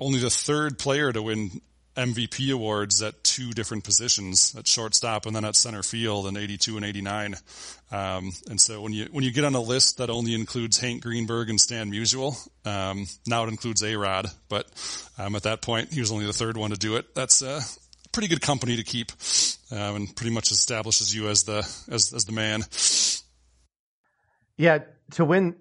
only 0.00 0.18
the 0.18 0.30
third 0.30 0.78
player 0.78 1.12
to 1.12 1.22
win 1.22 1.60
MVP 1.96 2.52
awards 2.52 3.02
at 3.02 3.22
two 3.22 3.50
different 3.52 3.84
positions 3.84 4.54
at 4.56 4.66
shortstop 4.66 5.26
and 5.26 5.36
then 5.36 5.44
at 5.44 5.56
center 5.56 5.82
field 5.82 6.26
in 6.26 6.36
82 6.36 6.76
and 6.76 6.86
89. 6.86 7.34
Um, 7.90 8.32
and 8.48 8.60
so 8.60 8.80
when 8.80 8.92
you, 8.92 9.08
when 9.10 9.24
you 9.24 9.30
get 9.30 9.44
on 9.44 9.54
a 9.54 9.60
list 9.60 9.98
that 9.98 10.08
only 10.08 10.34
includes 10.34 10.78
Hank 10.78 11.02
Greenberg 11.02 11.50
and 11.50 11.60
Stan 11.60 11.90
Musial, 11.92 12.34
um, 12.66 13.06
now 13.26 13.44
it 13.44 13.48
includes 13.48 13.82
A-Rod, 13.82 14.26
but, 14.48 14.66
um, 15.18 15.36
at 15.36 15.42
that 15.42 15.60
point 15.60 15.92
he 15.92 16.00
was 16.00 16.10
only 16.10 16.24
the 16.24 16.32
third 16.32 16.56
one 16.56 16.70
to 16.70 16.78
do 16.78 16.96
it. 16.96 17.14
That's 17.14 17.42
a 17.42 17.60
pretty 18.12 18.28
good 18.28 18.40
company 18.40 18.76
to 18.76 18.84
keep, 18.84 19.12
um, 19.70 19.96
and 19.96 20.16
pretty 20.16 20.32
much 20.32 20.50
establishes 20.50 21.14
you 21.14 21.28
as 21.28 21.44
the, 21.44 21.58
as, 21.90 22.12
as 22.14 22.24
the 22.24 22.32
man. 22.32 22.62
Yeah. 24.56 24.78
To 25.12 25.26
win 25.26 25.56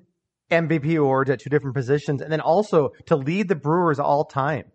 MVP 0.49 0.97
awards 0.97 1.29
at 1.29 1.39
two 1.39 1.49
different 1.49 1.75
positions 1.75 2.21
and 2.21 2.31
then 2.31 2.39
also 2.39 2.93
to 3.07 3.17
lead 3.17 3.49
the 3.49 3.55
Brewers 3.55 3.99
all 3.99 4.23
time 4.23 4.65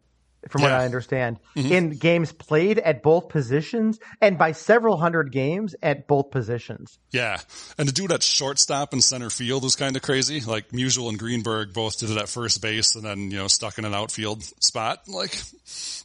from 0.48 0.62
yeah. 0.62 0.68
what 0.68 0.80
I 0.80 0.84
understand, 0.84 1.38
mm-hmm. 1.54 1.72
in 1.72 1.90
games 1.90 2.32
played 2.32 2.78
at 2.78 3.02
both 3.02 3.28
positions 3.28 3.98
and 4.20 4.38
by 4.38 4.52
several 4.52 4.96
hundred 4.96 5.32
games 5.32 5.74
at 5.82 6.06
both 6.06 6.30
positions. 6.30 6.98
Yeah. 7.10 7.38
And 7.78 7.88
to 7.88 7.94
do 7.94 8.04
it 8.04 8.12
at 8.12 8.22
shortstop 8.22 8.92
and 8.92 9.02
center 9.02 9.30
field 9.30 9.62
was 9.62 9.76
kind 9.76 9.96
of 9.96 10.02
crazy. 10.02 10.40
Like 10.40 10.68
Musial 10.70 11.08
and 11.08 11.18
Greenberg 11.18 11.72
both 11.72 11.98
did 11.98 12.10
it 12.10 12.16
at 12.16 12.28
first 12.28 12.62
base 12.62 12.94
and 12.94 13.04
then, 13.04 13.30
you 13.30 13.38
know, 13.38 13.48
stuck 13.48 13.78
in 13.78 13.84
an 13.84 13.94
outfield 13.94 14.42
spot. 14.62 15.08
Like, 15.08 15.36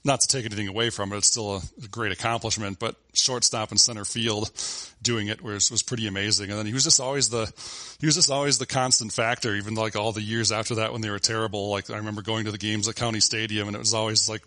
not 0.04 0.22
to 0.22 0.28
take 0.28 0.46
anything 0.46 0.68
away 0.68 0.90
from 0.90 1.14
it, 1.14 1.18
it's 1.18 1.28
still 1.28 1.58
a 1.58 1.88
great 1.88 2.12
accomplishment, 2.12 2.80
but 2.80 2.96
shortstop 3.14 3.72
and 3.72 3.80
center 3.80 4.06
field 4.06 4.52
doing 5.02 5.28
it 5.28 5.42
was, 5.42 5.72
was 5.72 5.84
pretty 5.84 6.08
amazing. 6.08 6.50
And 6.50 6.60
then 6.60 6.66
he 6.66 6.74
was 6.74 6.84
just 6.84 7.00
always 7.00 7.30
the, 7.30 7.52
he 8.00 8.06
was 8.06 8.16
just 8.16 8.30
always 8.30 8.58
the 8.58 8.66
constant 8.66 9.12
factor, 9.12 9.56
even 9.56 9.76
like 9.76 9.96
all 9.96 10.12
the 10.12 10.22
years 10.22 10.52
after 10.52 10.76
that 10.76 10.92
when 10.94 11.02
they 11.02 11.10
were 11.10 11.20
terrible. 11.20 11.70
Like 11.70 11.90
I 11.90 11.98
remember 11.98 12.22
going 12.22 12.46
to 12.46 12.52
the 12.52 12.58
games 12.58 12.88
at 12.88 12.96
County 12.96 13.20
Stadium 13.20 13.68
and 13.68 13.76
it 13.76 13.80
was 13.80 13.94
always 13.94 14.30
like, 14.30 14.42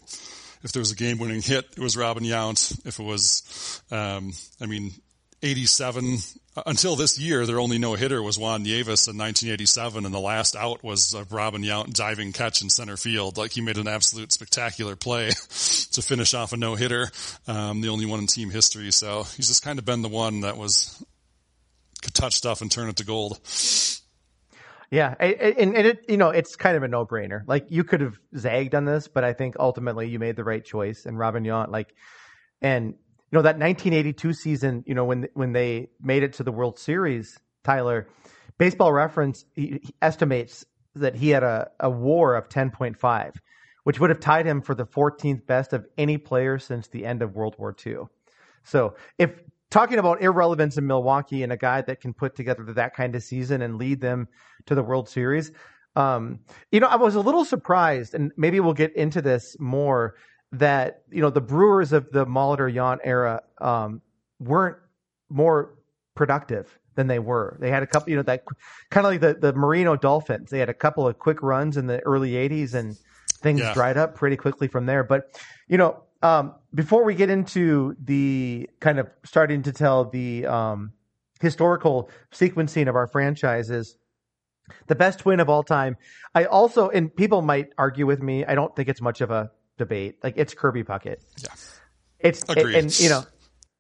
if 0.63 0.73
there 0.73 0.81
was 0.81 0.93
a 0.93 0.97
game 0.97 1.19
winning 1.19 1.43
hit, 1.43 1.67
it 1.77 1.81
was 1.81 1.97
Robin 1.97 2.25
Yount. 2.25 2.87
If 2.87 2.99
it 2.99 3.03
was, 3.03 3.83
um, 3.91 4.33
I 4.61 4.67
mean, 4.67 4.93
87 5.45 6.19
until 6.67 6.97
this 6.97 7.19
year, 7.19 7.47
their 7.47 7.59
only 7.59 7.79
no 7.79 7.95
hitter 7.95 8.23
was 8.23 8.39
Juan 8.39 8.63
Nieves 8.63 9.09
in 9.09 9.19
1987, 9.19 10.05
and 10.05 10.15
the 10.15 10.21
last 10.21 10.57
out 10.57 10.83
was 10.85 11.15
a 11.15 11.25
Robin 11.25 11.63
Yount 11.63 11.93
diving 11.93 12.33
catch 12.33 12.63
in 12.63 12.71
center 12.71 12.97
field. 12.97 13.37
Like 13.37 13.53
he 13.53 13.61
made 13.61 13.77
an 13.77 13.89
absolute 13.89 14.33
spectacular 14.33 14.97
play 14.97 15.29
to 15.49 16.03
finish 16.03 16.33
off 16.35 16.53
a 16.53 16.57
no 16.57 16.75
hitter, 16.75 17.11
um, 17.47 17.81
the 17.81 17.89
only 17.89 18.07
one 18.07 18.21
in 18.21 18.27
team 18.27 18.51
history. 18.51 18.91
So 18.93 19.25
he's 19.37 19.49
just 19.49 19.65
kind 19.65 19.79
of 19.79 19.85
been 19.85 20.03
the 20.03 20.09
one 20.09 20.41
that 20.43 20.57
was 20.57 21.05
could 22.03 22.15
touch 22.15 22.35
stuff 22.35 22.61
and 22.61 22.71
turn 22.71 22.89
it 22.89 22.97
to 22.97 23.05
gold. 23.05 23.41
Yeah, 24.91 25.15
and, 25.19 25.75
and 25.75 25.87
it 25.87 26.05
you 26.09 26.17
know 26.17 26.31
it's 26.31 26.55
kind 26.55 26.77
of 26.77 26.85
a 26.85 26.89
no 26.89 27.05
brainer. 27.05 27.43
Like 27.47 27.67
you 27.71 27.83
could 27.83 28.01
have 28.01 28.19
zagged 28.37 28.75
on 28.75 28.85
this, 28.85 29.09
but 29.09 29.25
I 29.25 29.33
think 29.33 29.57
ultimately 29.59 30.09
you 30.09 30.19
made 30.19 30.37
the 30.37 30.45
right 30.45 30.65
choice. 30.65 31.05
And 31.05 31.19
Robin 31.19 31.43
Yount, 31.43 31.71
like, 31.71 31.95
and 32.63 32.95
know 33.35 33.43
that 33.43 33.59
1982 33.59 34.33
season, 34.33 34.85
you 34.87 34.95
know 34.95 35.05
when 35.05 35.29
when 35.35 35.53
they 35.53 35.91
made 36.01 36.23
it 36.23 36.35
to 36.35 36.43
the 36.43 36.53
World 36.53 36.79
Series, 36.79 37.39
Tyler, 37.63 38.09
Baseball 38.59 38.93
Reference 38.93 39.45
he, 39.55 39.81
he 39.83 39.95
estimates 40.01 40.65
that 40.95 41.17
he 41.17 41.31
had 41.31 41.43
a, 41.43 41.71
a 41.81 41.91
WAR 41.91 42.37
of 42.37 42.49
10.5, 42.49 43.35
which 43.83 43.99
would 43.99 44.11
have 44.11 44.21
tied 44.21 44.47
him 44.47 44.63
for 44.63 44.75
the 44.75 44.87
14th 44.87 45.45
best 45.45 45.73
of 45.73 45.85
any 45.99 46.19
player 46.19 46.59
since 46.59 46.87
the 46.89 47.05
end 47.05 47.21
of 47.21 47.35
World 47.35 47.57
War 47.59 47.75
II. 47.85 47.97
So 48.63 48.95
if 49.19 49.33
talking 49.75 49.99
about 49.99 50.23
irrelevance 50.23 50.79
in 50.79 50.87
Milwaukee 50.87 51.43
and 51.43 51.53
a 51.53 51.57
guy 51.57 51.83
that 51.83 52.01
can 52.01 52.15
put 52.15 52.37
together 52.37 52.63
that 52.75 52.95
kind 52.95 53.17
of 53.17 53.25
season 53.25 53.61
and 53.61 53.77
lead 53.77 54.01
them 54.01 54.29
to 54.67 54.75
the 54.77 54.85
World 54.85 55.09
Series. 55.09 55.51
Um, 55.97 56.39
you 56.71 56.79
know, 56.79 56.87
I 56.87 56.95
was 56.95 57.17
a 57.17 57.21
little 57.21 57.45
surprised, 57.45 58.15
and 58.15 58.31
maybe 58.37 58.61
we'll 58.61 58.73
get 58.73 58.95
into 58.95 59.21
this 59.21 59.57
more. 59.59 60.15
That 60.59 61.03
you 61.11 61.21
know, 61.21 61.31
the 61.31 61.41
Brewers 61.41 61.93
of 61.93 62.11
the 62.11 62.27
Molitor 62.27 62.73
Yount 62.73 63.01
era 63.05 63.43
um, 63.59 64.03
weren't 64.39 64.77
more 65.29 65.75
productive 66.15 66.79
than 66.95 67.07
they 67.07 67.19
were. 67.19 67.57
They 67.61 67.71
had 67.71 67.83
a 67.83 67.87
couple, 67.87 68.11
you 68.11 68.17
know, 68.17 68.23
that 68.23 68.45
kind 68.91 69.07
of 69.07 69.13
like 69.13 69.21
the 69.21 69.35
the 69.35 69.53
Marino 69.53 69.97
Dolphins. 69.97 70.51
They 70.51 70.59
had 70.59 70.69
a 70.69 70.75
couple 70.75 71.07
of 71.07 71.19
quick 71.19 71.43
runs 71.43 71.77
in 71.77 71.87
the 71.87 72.01
early 72.01 72.33
'80s, 72.33 72.75
and 72.75 72.97
things 73.43 73.61
yeah. 73.61 73.75
dried 73.75 73.97
up 73.97 74.15
pretty 74.15 74.37
quickly 74.37 74.69
from 74.69 74.87
there. 74.87 75.05
But 75.05 75.41
you 75.69 75.79
know, 75.79 76.03
um, 76.23 76.55
before 76.75 77.05
we 77.05 77.15
get 77.15 77.31
into 77.31 77.97
the 78.03 78.69
kind 78.81 78.99
of 78.99 79.11
starting 79.25 79.63
to 79.65 79.73
tell 79.73 80.07
the 80.07 80.47
um, 80.47 80.93
historical 81.41 82.11
sequencing 82.33 82.89
of 82.89 82.97
our 82.97 83.07
franchises, 83.07 83.97
the 84.87 84.95
best 84.95 85.27
win 85.27 85.41
of 85.41 85.49
all 85.49 85.63
time, 85.63 85.97
I 86.35 86.45
also, 86.45 86.89
and 86.89 87.15
people 87.15 87.43
might 87.43 87.73
argue 87.77 88.07
with 88.07 88.23
me, 88.23 88.45
I 88.45 88.55
don't 88.55 88.75
think 88.75 88.89
it's 88.89 89.03
much 89.03 89.21
of 89.21 89.31
a 89.31 89.51
debate. 89.79 90.17
Like 90.23 90.35
it's 90.37 90.55
Kirby 90.55 90.85
Puckett. 90.85 91.17
Yeah. 91.43 91.55
It's, 92.21 92.43
Agreed. 92.49 92.77
and 92.77 93.01
you 93.01 93.09
know, 93.09 93.25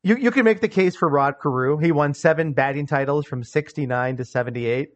you, 0.03 0.17
you 0.17 0.31
can 0.31 0.45
make 0.45 0.61
the 0.61 0.69
case 0.69 0.95
for 0.95 1.09
Rod 1.09 1.37
Carew. 1.43 1.79
He 1.79 1.93
won 1.93 2.13
seven 2.13 2.53
batting 2.53 2.87
titles 2.87 3.27
from 3.27 3.43
69 3.43 4.19
to 4.19 4.25
78. 4.25 4.91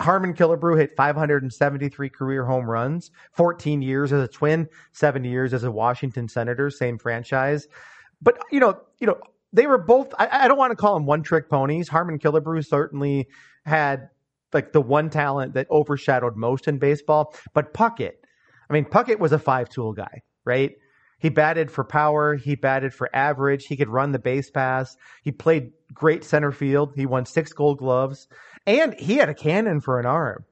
Harmon 0.00 0.34
Killebrew 0.34 0.76
hit 0.76 0.96
573 0.96 2.08
career 2.08 2.44
home 2.44 2.68
runs, 2.68 3.12
14 3.34 3.82
years 3.82 4.12
as 4.12 4.24
a 4.24 4.28
twin, 4.28 4.68
seven 4.92 5.22
years 5.24 5.54
as 5.54 5.62
a 5.62 5.70
Washington 5.70 6.28
Senator, 6.28 6.70
same 6.70 6.98
franchise. 6.98 7.68
But 8.20 8.42
you 8.50 8.58
know, 8.58 8.80
you 8.98 9.06
know, 9.06 9.18
they 9.52 9.68
were 9.68 9.78
both. 9.78 10.12
I, 10.18 10.44
I 10.44 10.48
don't 10.48 10.58
want 10.58 10.72
to 10.72 10.76
call 10.76 10.94
them 10.94 11.06
one 11.06 11.22
trick 11.22 11.48
ponies. 11.48 11.88
Harmon 11.88 12.18
Killebrew 12.18 12.66
certainly 12.66 13.28
had 13.64 14.08
like 14.52 14.72
the 14.72 14.80
one 14.80 15.08
talent 15.08 15.54
that 15.54 15.70
overshadowed 15.70 16.36
most 16.36 16.66
in 16.66 16.78
baseball. 16.78 17.34
But 17.54 17.72
Puckett, 17.72 18.14
I 18.68 18.72
mean, 18.72 18.84
Puckett 18.84 19.18
was 19.18 19.32
a 19.32 19.38
five 19.38 19.68
tool 19.68 19.92
guy, 19.92 20.22
right? 20.44 20.72
He 21.18 21.28
batted 21.30 21.70
for 21.70 21.84
power. 21.84 22.34
He 22.34 22.56
batted 22.56 22.92
for 22.92 23.08
average. 23.14 23.66
He 23.66 23.76
could 23.76 23.88
run 23.88 24.12
the 24.12 24.18
base 24.18 24.50
pass. 24.50 24.96
He 25.22 25.32
played 25.32 25.72
great 25.92 26.24
center 26.24 26.52
field. 26.52 26.92
He 26.94 27.06
won 27.06 27.24
six 27.26 27.52
gold 27.52 27.78
gloves 27.78 28.28
and 28.66 28.94
he 28.94 29.16
had 29.16 29.28
a 29.28 29.34
cannon 29.34 29.80
for 29.80 29.98
an 29.98 30.06
arm. 30.06 30.44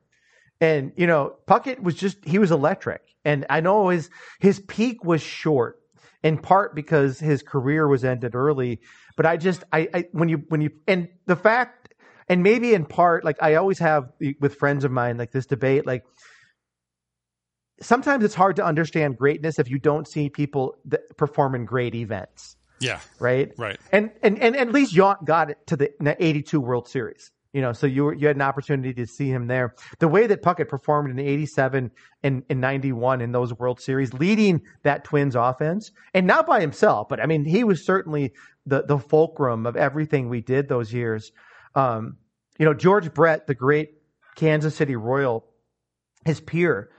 And, 0.60 0.92
you 0.96 1.06
know, 1.06 1.36
Puckett 1.46 1.80
was 1.80 1.94
just, 1.94 2.24
he 2.24 2.38
was 2.38 2.50
electric. 2.50 3.02
And 3.24 3.44
I 3.50 3.60
know 3.60 3.88
his, 3.88 4.08
his 4.40 4.60
peak 4.60 5.04
was 5.04 5.20
short 5.20 5.80
in 6.22 6.38
part 6.38 6.74
because 6.74 7.18
his 7.18 7.42
career 7.42 7.86
was 7.86 8.04
ended 8.04 8.34
early. 8.34 8.80
But 9.16 9.26
I 9.26 9.36
just, 9.36 9.64
I, 9.72 9.88
I, 9.92 10.04
when 10.12 10.28
you, 10.28 10.44
when 10.48 10.60
you, 10.60 10.70
and 10.86 11.08
the 11.26 11.36
fact, 11.36 11.94
and 12.28 12.42
maybe 12.42 12.72
in 12.72 12.86
part, 12.86 13.24
like 13.24 13.36
I 13.42 13.56
always 13.56 13.78
have 13.80 14.10
with 14.40 14.54
friends 14.54 14.84
of 14.84 14.90
mine, 14.90 15.18
like 15.18 15.32
this 15.32 15.46
debate, 15.46 15.86
like 15.86 16.04
sometimes 17.80 18.24
it's 18.24 18.34
hard 18.34 18.56
to 18.56 18.64
understand 18.64 19.18
greatness 19.18 19.58
if 19.58 19.68
you 19.68 19.78
don't 19.78 20.06
see 20.06 20.28
people 20.28 20.76
that 20.86 21.16
perform 21.16 21.54
in 21.54 21.64
great 21.64 21.94
events. 21.94 22.56
Yeah. 22.80 23.00
Right. 23.18 23.52
Right. 23.56 23.78
And, 23.92 24.10
and, 24.22 24.38
and 24.38 24.56
at 24.56 24.72
least 24.72 24.94
Yount 24.94 25.24
got 25.24 25.50
it 25.50 25.58
to 25.68 25.76
the 25.76 25.92
82 26.18 26.60
World 26.60 26.88
Series 26.88 27.30
You 27.54 27.62
know, 27.62 27.72
so 27.72 27.86
you 27.86 28.04
were, 28.04 28.14
you 28.14 28.26
had 28.26 28.34
an 28.34 28.42
opportunity 28.42 28.92
to 28.94 29.06
see 29.06 29.28
him 29.28 29.46
there. 29.46 29.76
The 30.00 30.08
way 30.08 30.26
that 30.26 30.42
Puckett 30.42 30.68
performed 30.68 31.08
in 31.08 31.24
'87 31.24 31.92
and 32.24 32.42
in 32.48 32.60
'91 32.60 33.20
in 33.20 33.30
those 33.30 33.54
World 33.54 33.80
Series, 33.80 34.12
leading 34.12 34.60
that 34.82 35.04
Twins 35.04 35.36
offense, 35.36 35.92
and 36.14 36.26
not 36.26 36.48
by 36.48 36.60
himself, 36.60 37.08
but 37.08 37.20
I 37.20 37.26
mean, 37.26 37.44
he 37.44 37.62
was 37.62 37.86
certainly 37.86 38.32
the 38.66 38.82
the 38.82 38.98
fulcrum 38.98 39.66
of 39.66 39.76
everything 39.76 40.28
we 40.28 40.40
did 40.40 40.68
those 40.68 40.92
years. 40.92 41.30
Um, 41.76 42.16
you 42.58 42.64
know, 42.64 42.74
George 42.74 43.14
Brett, 43.14 43.46
the 43.46 43.54
great 43.54 43.90
Kansas 44.34 44.74
City 44.74 44.96
Royal, 44.96 45.46
his 46.24 46.40
peer, 46.40 46.90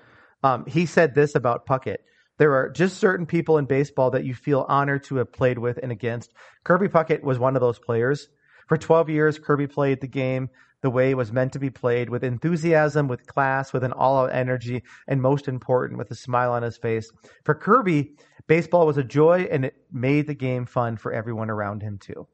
um, 0.45 0.63
he 0.67 0.85
said 0.85 1.15
this 1.15 1.33
about 1.33 1.65
Puckett. 1.65 1.97
There 2.37 2.53
are 2.53 2.69
just 2.69 2.97
certain 2.97 3.25
people 3.25 3.57
in 3.57 3.65
baseball 3.65 4.11
that 4.11 4.25
you 4.25 4.35
feel 4.35 4.63
honored 4.69 5.03
to 5.05 5.15
have 5.15 5.31
played 5.31 5.57
with 5.57 5.79
and 5.81 5.91
against. 5.91 6.33
Kirby 6.63 6.87
Puckett 6.87 7.23
was 7.23 7.39
one 7.39 7.55
of 7.55 7.61
those 7.61 7.79
players. 7.79 8.27
For 8.67 8.77
12 8.77 9.09
years, 9.09 9.39
Kirby 9.39 9.65
played 9.65 10.01
the 10.01 10.07
game 10.07 10.49
the 10.81 10.91
way 10.91 11.09
it 11.09 11.17
was 11.17 11.31
meant 11.31 11.53
to 11.53 11.59
be 11.59 11.71
played 11.71 12.11
with 12.11 12.23
enthusiasm, 12.23 13.07
with 13.07 13.25
class, 13.25 13.73
with 13.73 13.83
an 13.83 13.91
all 13.91 14.19
out 14.19 14.35
energy, 14.35 14.83
and 15.07 15.19
most 15.19 15.47
important, 15.47 15.97
with 15.97 16.11
a 16.11 16.15
smile 16.15 16.51
on 16.51 16.61
his 16.61 16.77
face. 16.77 17.11
For 17.43 17.55
Kirby, 17.55 18.11
baseball 18.45 18.85
was 18.85 18.97
a 18.97 19.03
joy 19.03 19.47
and 19.49 19.65
it 19.65 19.75
made 19.91 20.27
the 20.27 20.35
game 20.35 20.67
fun 20.67 20.97
for 20.97 21.11
everyone 21.11 21.49
around 21.49 21.81
him 21.81 21.97
too. 21.97 22.27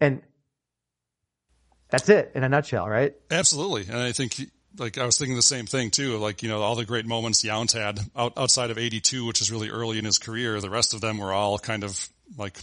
And 0.00 0.22
that's 1.90 2.08
it 2.08 2.32
in 2.34 2.44
a 2.44 2.48
nutshell, 2.48 2.88
right? 2.88 3.14
Absolutely. 3.30 3.82
And 3.82 3.98
I 3.98 4.12
think 4.12 4.40
like 4.78 4.98
I 4.98 5.06
was 5.06 5.18
thinking 5.18 5.36
the 5.36 5.42
same 5.42 5.66
thing 5.66 5.90
too. 5.90 6.18
Like, 6.18 6.42
you 6.42 6.48
know, 6.48 6.62
all 6.62 6.74
the 6.74 6.84
great 6.84 7.06
moments 7.06 7.42
Yount 7.42 7.72
had 7.72 8.00
out, 8.16 8.34
outside 8.36 8.70
of 8.70 8.78
82, 8.78 9.24
which 9.24 9.40
is 9.40 9.50
really 9.50 9.70
early 9.70 9.98
in 9.98 10.04
his 10.04 10.18
career. 10.18 10.60
The 10.60 10.70
rest 10.70 10.94
of 10.94 11.00
them 11.00 11.18
were 11.18 11.32
all 11.32 11.58
kind 11.58 11.84
of 11.84 12.08
like 12.36 12.58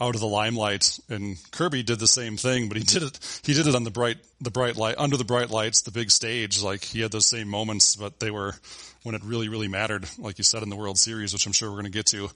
out 0.00 0.14
of 0.14 0.20
the 0.20 0.26
limelight. 0.26 0.98
And 1.08 1.36
Kirby 1.50 1.82
did 1.82 1.98
the 1.98 2.06
same 2.06 2.36
thing, 2.36 2.68
but 2.68 2.76
he 2.76 2.84
did 2.84 3.02
it, 3.02 3.40
he 3.44 3.54
did 3.54 3.66
it 3.66 3.74
on 3.74 3.84
the 3.84 3.90
bright, 3.90 4.18
the 4.40 4.50
bright 4.50 4.76
light, 4.76 4.96
under 4.98 5.16
the 5.16 5.24
bright 5.24 5.50
lights, 5.50 5.82
the 5.82 5.90
big 5.90 6.10
stage. 6.10 6.62
Like 6.62 6.84
he 6.84 7.00
had 7.00 7.10
those 7.10 7.26
same 7.26 7.48
moments, 7.48 7.96
but 7.96 8.20
they 8.20 8.30
were 8.30 8.54
when 9.02 9.14
it 9.14 9.22
really, 9.24 9.48
really 9.48 9.68
mattered, 9.68 10.06
like 10.18 10.38
you 10.38 10.44
said 10.44 10.62
in 10.62 10.68
the 10.68 10.76
World 10.76 10.98
Series, 10.98 11.32
which 11.32 11.46
I'm 11.46 11.52
sure 11.52 11.70
we're 11.70 11.80
going 11.80 11.84
to 11.84 11.90
get 11.90 12.06
to. 12.06 12.28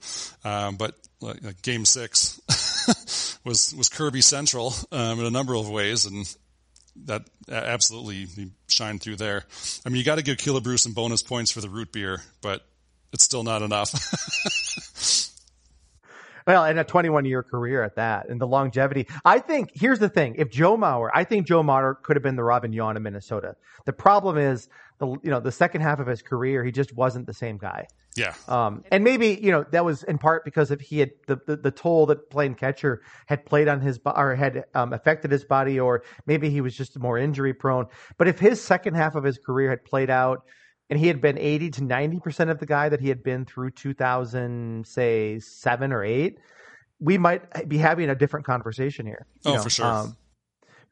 Um, 0.43 0.75
but 0.75 0.95
like, 1.21 1.61
game 1.61 1.85
six 1.85 2.39
was, 3.45 3.73
was 3.75 3.89
Kirby 3.89 4.21
central, 4.21 4.73
um, 4.91 5.19
in 5.19 5.25
a 5.25 5.31
number 5.31 5.55
of 5.55 5.69
ways. 5.69 6.05
And 6.05 6.25
that 7.05 7.23
absolutely 7.49 8.51
shined 8.67 9.01
through 9.01 9.17
there. 9.17 9.45
I 9.85 9.89
mean, 9.89 9.97
you 9.97 10.03
got 10.03 10.15
to 10.15 10.23
give 10.23 10.37
Killebrew 10.37 10.79
some 10.79 10.93
bonus 10.93 11.21
points 11.21 11.51
for 11.51 11.61
the 11.61 11.69
root 11.69 11.91
beer, 11.91 12.21
but 12.41 12.65
it's 13.11 13.23
still 13.23 13.43
not 13.43 13.61
enough. 13.61 15.29
Well, 16.45 16.65
and 16.65 16.77
a 16.77 16.83
21 16.83 17.25
year 17.25 17.41
career 17.41 17.83
at 17.83 17.95
that, 17.95 18.27
and 18.29 18.39
the 18.39 18.47
longevity. 18.47 19.07
I 19.23 19.39
think 19.39 19.71
here's 19.73 19.99
the 19.99 20.09
thing: 20.09 20.35
if 20.37 20.49
Joe 20.49 20.77
Mauer, 20.77 21.09
I 21.13 21.23
think 21.23 21.47
Joe 21.47 21.63
Mauer 21.63 22.01
could 22.01 22.15
have 22.15 22.23
been 22.23 22.35
the 22.35 22.43
Robin 22.43 22.71
Yount 22.71 22.97
of 22.97 23.01
Minnesota. 23.01 23.55
The 23.85 23.93
problem 23.93 24.37
is 24.37 24.67
the 24.99 25.07
you 25.07 25.31
know 25.31 25.39
the 25.39 25.51
second 25.51 25.81
half 25.81 25.99
of 25.99 26.07
his 26.07 26.21
career, 26.21 26.63
he 26.63 26.71
just 26.71 26.93
wasn't 26.95 27.27
the 27.27 27.33
same 27.33 27.57
guy. 27.57 27.87
Yeah. 28.15 28.33
Um, 28.47 28.83
and 28.91 29.03
maybe 29.03 29.39
you 29.41 29.51
know 29.51 29.65
that 29.71 29.83
was 29.83 30.03
in 30.03 30.17
part 30.17 30.45
because 30.45 30.71
if 30.71 30.81
he 30.81 30.99
had 30.99 31.11
the, 31.27 31.39
the, 31.47 31.55
the 31.55 31.71
toll 31.71 32.05
that 32.07 32.29
playing 32.29 32.55
catcher 32.55 33.01
had 33.25 33.45
played 33.45 33.67
on 33.67 33.81
his 33.81 33.99
or 34.05 34.35
had 34.35 34.65
um, 34.73 34.93
affected 34.93 35.31
his 35.31 35.45
body, 35.45 35.79
or 35.79 36.03
maybe 36.25 36.49
he 36.49 36.61
was 36.61 36.75
just 36.75 36.99
more 36.99 37.17
injury 37.17 37.53
prone. 37.53 37.87
But 38.17 38.27
if 38.27 38.39
his 38.39 38.61
second 38.61 38.95
half 38.95 39.15
of 39.15 39.23
his 39.23 39.37
career 39.37 39.69
had 39.69 39.83
played 39.83 40.09
out 40.09 40.43
and 40.89 40.99
he 40.99 41.07
had 41.07 41.21
been 41.21 41.37
80 41.37 41.71
to 41.71 41.81
90% 41.81 42.51
of 42.51 42.59
the 42.59 42.65
guy 42.65 42.89
that 42.89 42.99
he 42.99 43.07
had 43.07 43.23
been 43.23 43.45
through 43.45 43.71
2000, 43.71 44.85
say 44.85 45.39
seven 45.39 45.91
or 45.91 46.03
eight, 46.03 46.37
we 46.99 47.17
might 47.17 47.67
be 47.67 47.77
having 47.77 48.09
a 48.09 48.15
different 48.15 48.45
conversation 48.45 49.05
here. 49.05 49.25
Oh, 49.45 49.55
know? 49.55 49.61
for 49.61 49.69
sure. 49.69 49.85
Um, 49.85 50.17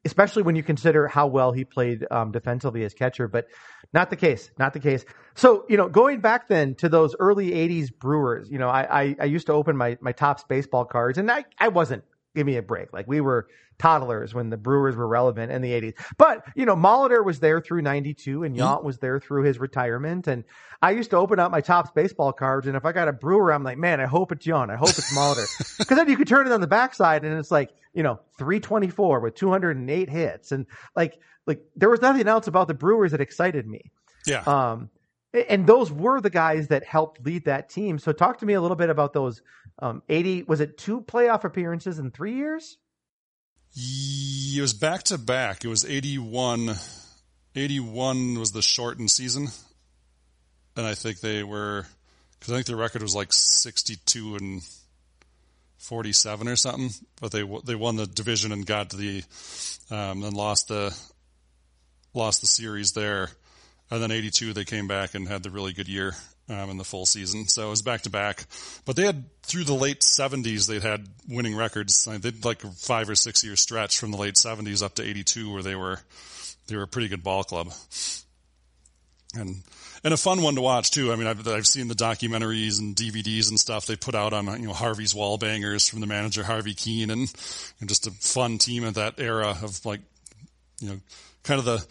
especially 0.06 0.44
when 0.44 0.56
you 0.56 0.64
consider 0.64 1.08
how 1.08 1.28
well 1.28 1.52
he 1.52 1.64
played 1.64 2.06
um, 2.10 2.32
defensively 2.32 2.84
as 2.84 2.94
catcher, 2.94 3.28
but 3.28 3.48
not 3.94 4.10
the 4.10 4.16
case, 4.16 4.50
not 4.58 4.74
the 4.74 4.80
case. 4.80 5.06
So, 5.36 5.66
you 5.70 5.78
know, 5.78 5.90
going 5.90 6.22
back 6.22 6.48
then 6.48 6.76
to 6.76 6.90
those 6.90 7.16
early 7.20 7.52
80s 7.52 7.90
Brewers, 7.94 8.50
you 8.50 8.58
know, 8.58 8.70
I, 8.70 9.02
I, 9.02 9.16
I 9.22 9.26
used 9.26 9.48
to 9.48 9.54
open 9.54 9.78
my, 9.78 9.98
my 10.02 10.12
Topps 10.12 10.44
baseball 10.48 10.86
cards 10.86 11.18
and 11.18 11.30
I, 11.32 11.46
I 11.60 11.68
wasn't 11.68 12.04
give 12.36 12.46
me 12.46 12.58
a 12.58 12.62
break. 12.62 12.94
Like 12.94 13.08
we 13.08 13.22
were 13.22 13.48
toddlers 13.82 14.34
when 14.34 14.50
the 14.50 14.58
Brewers 14.58 14.96
were 14.96 15.08
relevant 15.08 15.52
in 15.52 15.62
the 15.62 15.72
80s. 15.72 15.94
But, 16.18 16.46
you 16.56 16.66
know, 16.66 16.76
Molitor 16.76 17.26
was 17.26 17.40
there 17.40 17.60
through 17.60 17.82
92 17.82 18.44
and 18.44 18.56
Yount 18.56 18.78
mm-hmm. 18.78 18.86
was 18.86 19.00
there 19.00 19.20
through 19.20 19.44
his 19.44 19.60
retirement. 19.60 20.28
And 20.28 20.44
I 20.82 20.92
used 20.92 21.10
to 21.10 21.18
open 21.18 21.40
up 21.40 21.52
my 21.52 21.62
Topps 21.62 21.92
baseball 21.92 22.32
cards. 22.32 22.68
And 22.68 22.78
if 22.78 22.86
I 22.86 22.92
got 22.92 23.08
a 23.08 23.14
Brewer, 23.14 23.52
I'm 23.52 23.64
like, 23.64 23.80
man, 23.80 24.00
I 24.00 24.06
hope 24.06 24.32
it's 24.32 24.46
Yount. 24.46 24.70
I 24.70 24.76
hope 24.76 24.90
it's 24.90 25.14
Molitor. 25.16 25.48
Because 25.82 25.98
then 25.98 26.10
you 26.10 26.16
could 26.16 26.28
turn 26.28 26.46
it 26.46 26.54
on 26.54 26.62
the 26.62 26.68
backside 26.68 27.26
and 27.26 27.38
it's 27.38 27.50
like, 27.50 27.72
you 27.94 28.04
know, 28.04 28.20
324 28.38 29.20
with 29.20 29.36
208 29.36 30.10
hits. 30.10 30.52
And 30.52 30.68
like, 30.96 31.18
like 31.48 31.62
there 31.76 31.90
was 31.90 32.02
nothing 32.02 32.28
else 32.28 32.48
about 32.48 32.68
the 32.68 32.76
Brewers 32.76 33.12
that 33.12 33.22
excited 33.22 33.68
me. 33.68 33.92
Yeah. 34.28 34.44
Um, 34.44 34.90
and 35.34 35.66
those 35.66 35.92
were 35.92 36.20
the 36.20 36.30
guys 36.30 36.68
that 36.70 36.84
helped 36.84 37.26
lead 37.26 37.46
that 37.46 37.70
team. 37.70 38.00
So 38.00 38.12
talk 38.12 38.40
to 38.40 38.46
me 38.46 38.54
a 38.54 38.62
little 38.62 38.76
bit 38.76 38.90
about 38.90 39.14
those 39.14 39.42
um, 39.80 40.04
80 40.10 40.44
was 40.44 40.62
it 40.62 40.78
two 40.78 41.02
playoff 41.02 41.44
appearances 41.44 42.00
in 42.00 42.12
3 42.12 42.34
years? 42.34 42.78
It 43.76 44.62
was 44.62 44.74
back 44.74 45.04
to 45.04 45.18
back. 45.18 45.64
It 45.64 45.70
was 45.70 45.86
81 45.86 46.76
81 47.56 48.40
was 48.40 48.52
the 48.52 48.62
shortened 48.62 49.12
season. 49.12 49.48
And 50.76 50.86
I 50.86 50.96
think 50.96 51.20
they 51.20 51.44
were 51.44 51.86
cuz 52.42 52.52
I 52.52 52.56
think 52.56 52.68
their 52.68 52.76
record 52.76 53.02
was 53.02 53.16
like 53.16 53.32
62 53.32 54.36
and 54.36 54.62
47 55.78 56.48
or 56.48 56.56
something, 56.56 56.92
but 57.20 57.32
they 57.32 57.44
they 57.64 57.76
won 57.76 57.96
the 57.96 58.06
division 58.06 58.52
and 58.52 58.66
got 58.66 58.90
to 58.90 58.98
the 58.98 59.24
um 59.90 60.24
and 60.24 60.36
lost 60.36 60.68
the 60.68 60.96
lost 62.14 62.42
the 62.42 62.48
series 62.48 62.92
there 62.92 63.30
and 63.92 64.02
then 64.02 64.12
82, 64.12 64.54
they 64.54 64.64
came 64.64 64.88
back 64.88 65.16
and 65.16 65.28
had 65.28 65.44
the 65.44 65.50
really 65.50 65.74
good 65.74 65.90
year 65.90 66.14
um, 66.50 66.70
in 66.70 66.78
the 66.78 66.84
full 66.86 67.06
season. 67.06 67.48
So 67.48 67.68
it 67.68 67.70
was 67.70 67.82
back 67.82 68.02
to 68.04 68.10
back. 68.10 68.46
But 68.86 68.96
they 68.96 69.04
had, 69.06 69.26
through 69.44 69.66
the 69.66 69.74
late 69.74 70.00
70s, 70.00 70.68
they'd 70.68 70.82
had 70.82 71.08
winning 71.28 71.56
records. 71.56 72.06
They'd 72.06 72.46
like 72.46 72.64
a 72.64 72.72
five 72.72 73.10
or 73.10 73.16
six 73.16 73.44
year 73.44 73.58
stretch 73.58 74.00
from 74.00 74.12
the 74.12 74.18
late 74.18 74.36
70s 74.36 74.82
up 74.82 74.96
to 74.96 75.04
82 75.04 75.52
where 75.52 75.62
they 75.62 75.76
were, 75.76 76.00
they 76.68 76.78
were 76.78 76.84
a 76.84 76.88
pretty 76.88 77.10
good 77.10 77.22
ball 77.24 77.44
club. 77.44 77.74
And, 79.36 79.62
and 80.04 80.14
a 80.14 80.18
fun 80.18 80.42
one 80.42 80.56
to 80.56 80.62
watch 80.62 80.92
too. 80.92 81.12
I 81.12 81.18
mean, 81.18 81.28
I've, 81.28 81.46
I've 81.48 81.68
seen 81.68 81.90
the 81.90 81.94
documentaries 81.94 82.80
and 82.80 82.96
DVDs 82.96 83.50
and 83.50 83.60
stuff 83.60 83.86
they 83.88 83.98
put 83.98 84.16
out 84.16 84.32
on, 84.32 84.46
you 84.62 84.68
know, 84.68 84.74
Harvey's 84.74 85.14
wall 85.14 85.38
bangers 85.38 85.90
from 85.90 86.00
the 86.00 86.08
manager 86.08 86.44
Harvey 86.44 86.74
Kuenn 86.74 87.12
and, 87.12 87.34
and 87.80 87.90
just 87.90 88.08
a 88.08 88.12
fun 88.12 88.58
team 88.58 88.86
at 88.86 88.96
that 88.96 89.20
era 89.20 89.58
of 89.62 89.86
like, 89.86 90.02
you 90.80 90.90
know, 90.90 91.00
kind 91.44 91.60
of 91.60 91.66
the, 91.66 91.86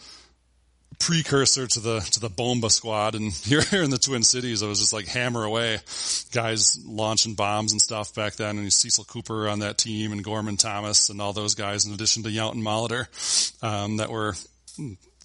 precursor 0.99 1.67
to 1.67 1.79
the 1.79 1.99
to 1.99 2.19
the 2.19 2.29
Bomba 2.29 2.69
squad. 2.69 3.15
And 3.15 3.31
here, 3.43 3.61
here 3.61 3.83
in 3.83 3.89
the 3.89 3.97
Twin 3.97 4.23
Cities, 4.23 4.63
i 4.63 4.67
was 4.67 4.79
just 4.79 4.93
like 4.93 5.07
hammer 5.07 5.43
away, 5.43 5.79
guys 6.31 6.79
launching 6.85 7.33
bombs 7.33 7.71
and 7.71 7.81
stuff 7.81 8.13
back 8.13 8.35
then. 8.35 8.57
And 8.57 8.71
Cecil 8.71 9.05
Cooper 9.05 9.47
on 9.47 9.59
that 9.59 9.77
team, 9.77 10.11
and 10.11 10.23
Gorman 10.23 10.57
Thomas, 10.57 11.09
and 11.09 11.21
all 11.21 11.33
those 11.33 11.55
guys, 11.55 11.85
in 11.85 11.93
addition 11.93 12.23
to 12.23 12.29
Yount 12.29 12.53
and 12.53 12.63
Molitor, 12.63 13.07
um, 13.63 13.97
that 13.97 14.09
were 14.09 14.33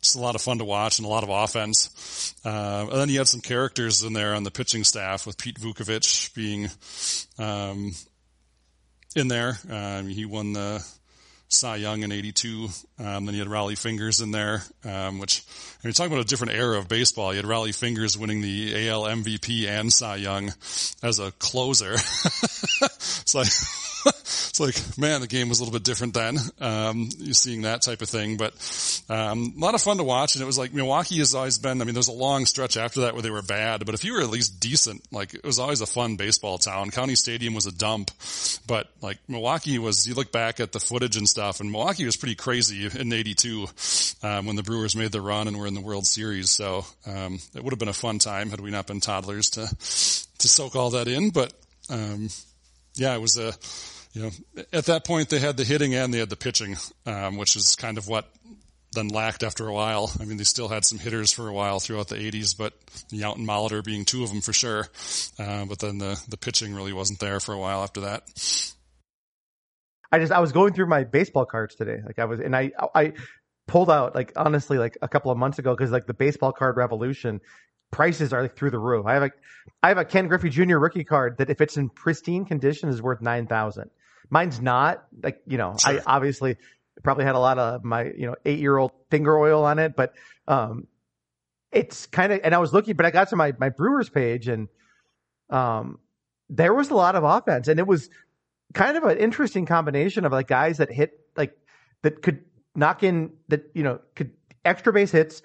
just 0.01 0.17
a 0.17 0.21
lot 0.21 0.35
of 0.35 0.41
fun 0.41 0.59
to 0.59 0.65
watch 0.65 0.99
and 0.99 1.07
a 1.07 1.11
lot 1.11 1.25
of 1.25 1.31
offense. 1.31 2.35
Uh, 2.45 2.87
and 2.91 3.01
then 3.01 3.09
you 3.09 3.19
had 3.19 3.29
some 3.29 3.41
characters 3.41 4.03
in 4.03 4.13
there 4.13 4.35
on 4.35 4.45
the 4.45 4.51
pitching 4.51 4.85
staff 4.85 5.27
with 5.27 5.37
Pete 5.37 5.59
Vuckovich 5.59 6.33
being 6.35 6.69
um, 7.39 7.93
in 9.17 9.29
there. 9.29 9.59
Um, 9.69 10.07
he 10.07 10.25
won 10.25 10.53
the 10.53 10.87
Cy 11.49 11.77
Young 11.77 12.03
in 12.03 12.13
82. 12.13 12.69
Um, 12.99 13.27
then 13.27 13.35
you 13.35 13.41
had 13.41 13.49
Rollie 13.49 13.79
Fingers 13.79 14.21
in 14.21 14.31
there, 14.31 14.65
um, 14.85 15.19
which, 15.19 15.43
and 15.77 15.85
you're 15.85 15.93
talking 15.93 16.13
about 16.13 16.25
a 16.25 16.29
different 16.29 16.55
era 16.55 16.79
of 16.79 16.89
baseball. 16.89 17.33
You 17.33 17.39
had 17.39 17.47
Rollie 17.47 17.75
Fingers 17.75 18.19
winning 18.19 18.41
the 18.41 18.89
AL 18.89 19.03
MVP 19.03 19.67
and 19.67 19.93
Cy 19.93 20.17
Young 20.17 20.53
as 21.03 21.19
a 21.19 21.31
closer. 21.33 21.93
it's 21.95 23.35
like, 23.35 23.49
it's 24.59 24.61
like, 24.61 24.99
man, 24.99 25.21
the 25.21 25.27
game 25.27 25.49
was 25.49 25.61
a 25.61 25.65
little 25.65 25.73
bit 25.73 25.85
different 25.85 26.15
then. 26.15 26.39
Um, 26.61 27.09
you're 27.19 27.35
seeing 27.35 27.63
that 27.63 27.83
type 27.83 28.03
of 28.03 28.09
thing, 28.09 28.37
but, 28.37 28.55
um, 29.09 29.55
a 29.57 29.61
lot 29.61 29.75
of 29.75 29.83
fun 29.83 29.97
to 29.99 30.05
watch. 30.05 30.35
And 30.35 30.43
it 30.43 30.47
was 30.47 30.59
like 30.59 30.73
Milwaukee 30.73 31.19
has 31.19 31.35
always 31.35 31.59
been, 31.59 31.81
I 31.81 31.85
mean, 31.85 31.95
there's 31.95 32.09
a 32.09 32.13
long 32.13 32.47
stretch 32.47 32.77
after 32.77 33.01
that 33.01 33.15
where 33.15 33.23
they 33.23 33.31
were 33.31 33.43
bad, 33.43 33.85
but 33.85 33.95
if 33.95 34.05
you 34.05 34.15
were 34.15 34.21
at 34.21 34.31
least 34.31 34.61
decent, 34.61 35.03
like 35.13 35.35
it 35.35 35.45
was 35.45 35.59
always 35.59 35.81
a 35.81 35.87
fun 35.87 36.17
baseball 36.17 36.59
town. 36.59 36.91
County 36.91 37.15
Stadium 37.15 37.55
was 37.55 37.67
a 37.67 37.73
dump, 37.73 38.11
but 38.67 38.89
like 39.03 39.19
Milwaukee 39.29 39.79
was, 39.79 40.07
you 40.07 40.15
look 40.15 40.33
back 40.33 40.61
at 40.61 40.73
the 40.73 40.81
footage 40.81 41.17
and 41.17 41.29
stuff 41.29 41.61
and 41.61 41.71
Milwaukee 41.71 42.05
was 42.05 42.17
pretty 42.17 42.37
crazy 42.37 42.87
in 42.99 43.13
82, 43.13 43.67
um, 44.23 44.47
when 44.47 44.57
the 44.57 44.63
Brewers 44.63 44.97
made 44.97 45.13
the 45.13 45.21
run 45.21 45.49
and 45.49 45.59
were 45.59 45.67
in 45.67 45.75
the 45.75 45.81
World 45.81 46.07
Series. 46.07 46.51
So, 46.51 46.85
um, 47.07 47.39
it 47.55 47.63
would 47.63 47.73
have 47.73 47.79
been 47.79 47.89
a 47.89 47.93
fun 47.93 48.19
time 48.19 48.51
had 48.51 48.61
we 48.61 48.71
not 48.71 48.87
been 48.87 49.01
toddlers 49.01 49.51
to, 49.51 49.67
to 49.67 50.49
soak 50.49 50.77
all 50.77 50.91
that 50.91 51.09
in, 51.09 51.31
but, 51.31 51.53
um, 51.91 52.29
yeah, 52.95 53.15
it 53.15 53.21
was 53.21 53.37
a, 53.37 53.53
you 54.17 54.23
know, 54.23 54.31
at 54.73 54.87
that 54.87 55.05
point 55.05 55.29
they 55.29 55.39
had 55.39 55.59
the 55.59 55.65
hitting 55.65 55.95
and 55.95 56.13
they 56.13 56.19
had 56.19 56.31
the 56.31 56.37
pitching, 56.37 56.79
um, 57.05 57.37
which 57.37 57.55
is 57.55 57.77
kind 57.77 57.99
of 57.99 58.09
what 58.09 58.27
then 58.93 59.09
lacked 59.09 59.43
after 59.43 59.69
a 59.69 59.73
while. 59.75 60.11
I 60.19 60.25
mean, 60.25 60.39
they 60.39 60.45
still 60.45 60.69
had 60.69 60.87
some 60.87 60.99
hitters 60.99 61.33
for 61.33 61.49
a 61.49 61.53
while 61.53 61.81
throughout 61.81 62.09
the 62.09 62.15
80s, 62.15 62.57
but 62.57 62.73
Yount 63.13 63.37
and 63.37 63.47
Molitor 63.47 63.85
being 63.85 64.07
two 64.07 64.23
of 64.23 64.31
them 64.31 64.41
for 64.41 64.55
sure. 64.55 64.89
Uh, 65.39 65.67
but 65.67 65.81
then 65.81 65.99
the, 65.99 66.19
the 66.31 66.39
pitching 66.39 66.75
really 66.75 66.95
wasn't 66.95 67.21
there 67.21 67.41
for 67.41 67.53
a 67.53 67.59
while 67.59 67.83
after 67.83 68.01
that. 68.03 68.23
I 70.11 70.19
just, 70.19 70.33
I 70.33 70.41
was 70.41 70.53
going 70.53 70.73
through 70.73 70.87
my 70.87 71.05
baseball 71.05 71.45
cards 71.45 71.75
today. 71.75 71.99
Like 72.03 72.19
I 72.19 72.25
was, 72.25 72.41
and 72.41 72.57
I, 72.57 72.73
I 72.95 73.13
pulled 73.69 73.91
out 73.91 74.15
like 74.15 74.33
honestly 74.35 74.79
like 74.79 74.97
a 75.03 75.09
couple 75.09 75.31
of 75.31 75.37
months 75.37 75.59
ago 75.59 75.75
because 75.77 75.91
like 75.91 76.07
the 76.07 76.15
baseball 76.15 76.53
card 76.53 76.79
revolution 76.79 77.43
prices 77.91 78.33
are 78.33 78.43
like 78.43 78.57
through 78.57 78.71
the 78.71 78.79
roof. 78.79 79.07
I 79.07 79.15
have 79.15 79.23
a 79.25 79.31
I 79.83 79.89
have 79.89 79.99
a 79.99 80.05
Ken 80.05 80.29
Griffey 80.29 80.49
Jr. 80.49 80.79
rookie 80.79 81.05
card 81.05 81.39
that 81.39 81.51
if 81.51 81.61
it's 81.61 81.77
in 81.77 81.89
pristine 81.89 82.45
condition 82.45 82.89
is 82.89 83.03
worth 83.03 83.21
nine 83.21 83.47
thousand. 83.47 83.91
Mine's 84.31 84.61
not 84.61 85.05
like 85.23 85.41
you 85.47 85.59
know 85.59 85.77
sure. 85.79 86.01
I 86.01 86.03
obviously 86.07 86.57
probably 87.03 87.25
had 87.25 87.35
a 87.35 87.41
lot 87.41 87.59
of 87.59 87.85
my 87.85 88.05
you 88.05 88.27
know 88.27 88.37
eight 88.45 88.59
year 88.59 88.77
old 88.77 88.93
finger 89.11 89.37
oil 89.39 89.65
on 89.65 89.79
it, 89.79 89.97
but 89.97 90.15
um 90.49 90.87
it's 91.73 92.07
kind 92.07 92.33
of 92.33 92.41
and 92.43 92.55
I 92.55 92.59
was 92.59 92.73
looking, 92.73 92.97
but 92.97 93.07
I 93.07 93.11
got 93.11 93.29
to 93.31 93.37
my 93.37 93.53
my 93.59 93.69
Brewers 93.69 94.09
page 94.09 94.49
and 94.49 94.69
um 95.51 95.99
there 96.49 96.75
was 96.75 96.91
a 96.91 96.95
lot 96.95 97.17
of 97.17 97.25
offense 97.25 97.69
and 97.69 97.79
it 97.79 97.87
was 97.87 98.09
kind 98.75 98.97
of 98.97 99.05
an 99.05 99.19
interesting 99.19 99.67
combination 99.67 100.25
of 100.25 100.33
like 100.33 100.49
guys 100.49 100.79
that 100.79 100.91
hit 100.91 101.21
like 101.37 101.57
that 102.03 102.23
could 102.23 102.45
knock 102.75 103.03
in 103.03 103.33
that 103.49 103.71
you 103.75 103.83
know 103.83 104.01
could 104.15 104.33
extra 104.65 104.93
base 104.93 105.13
hits, 105.13 105.43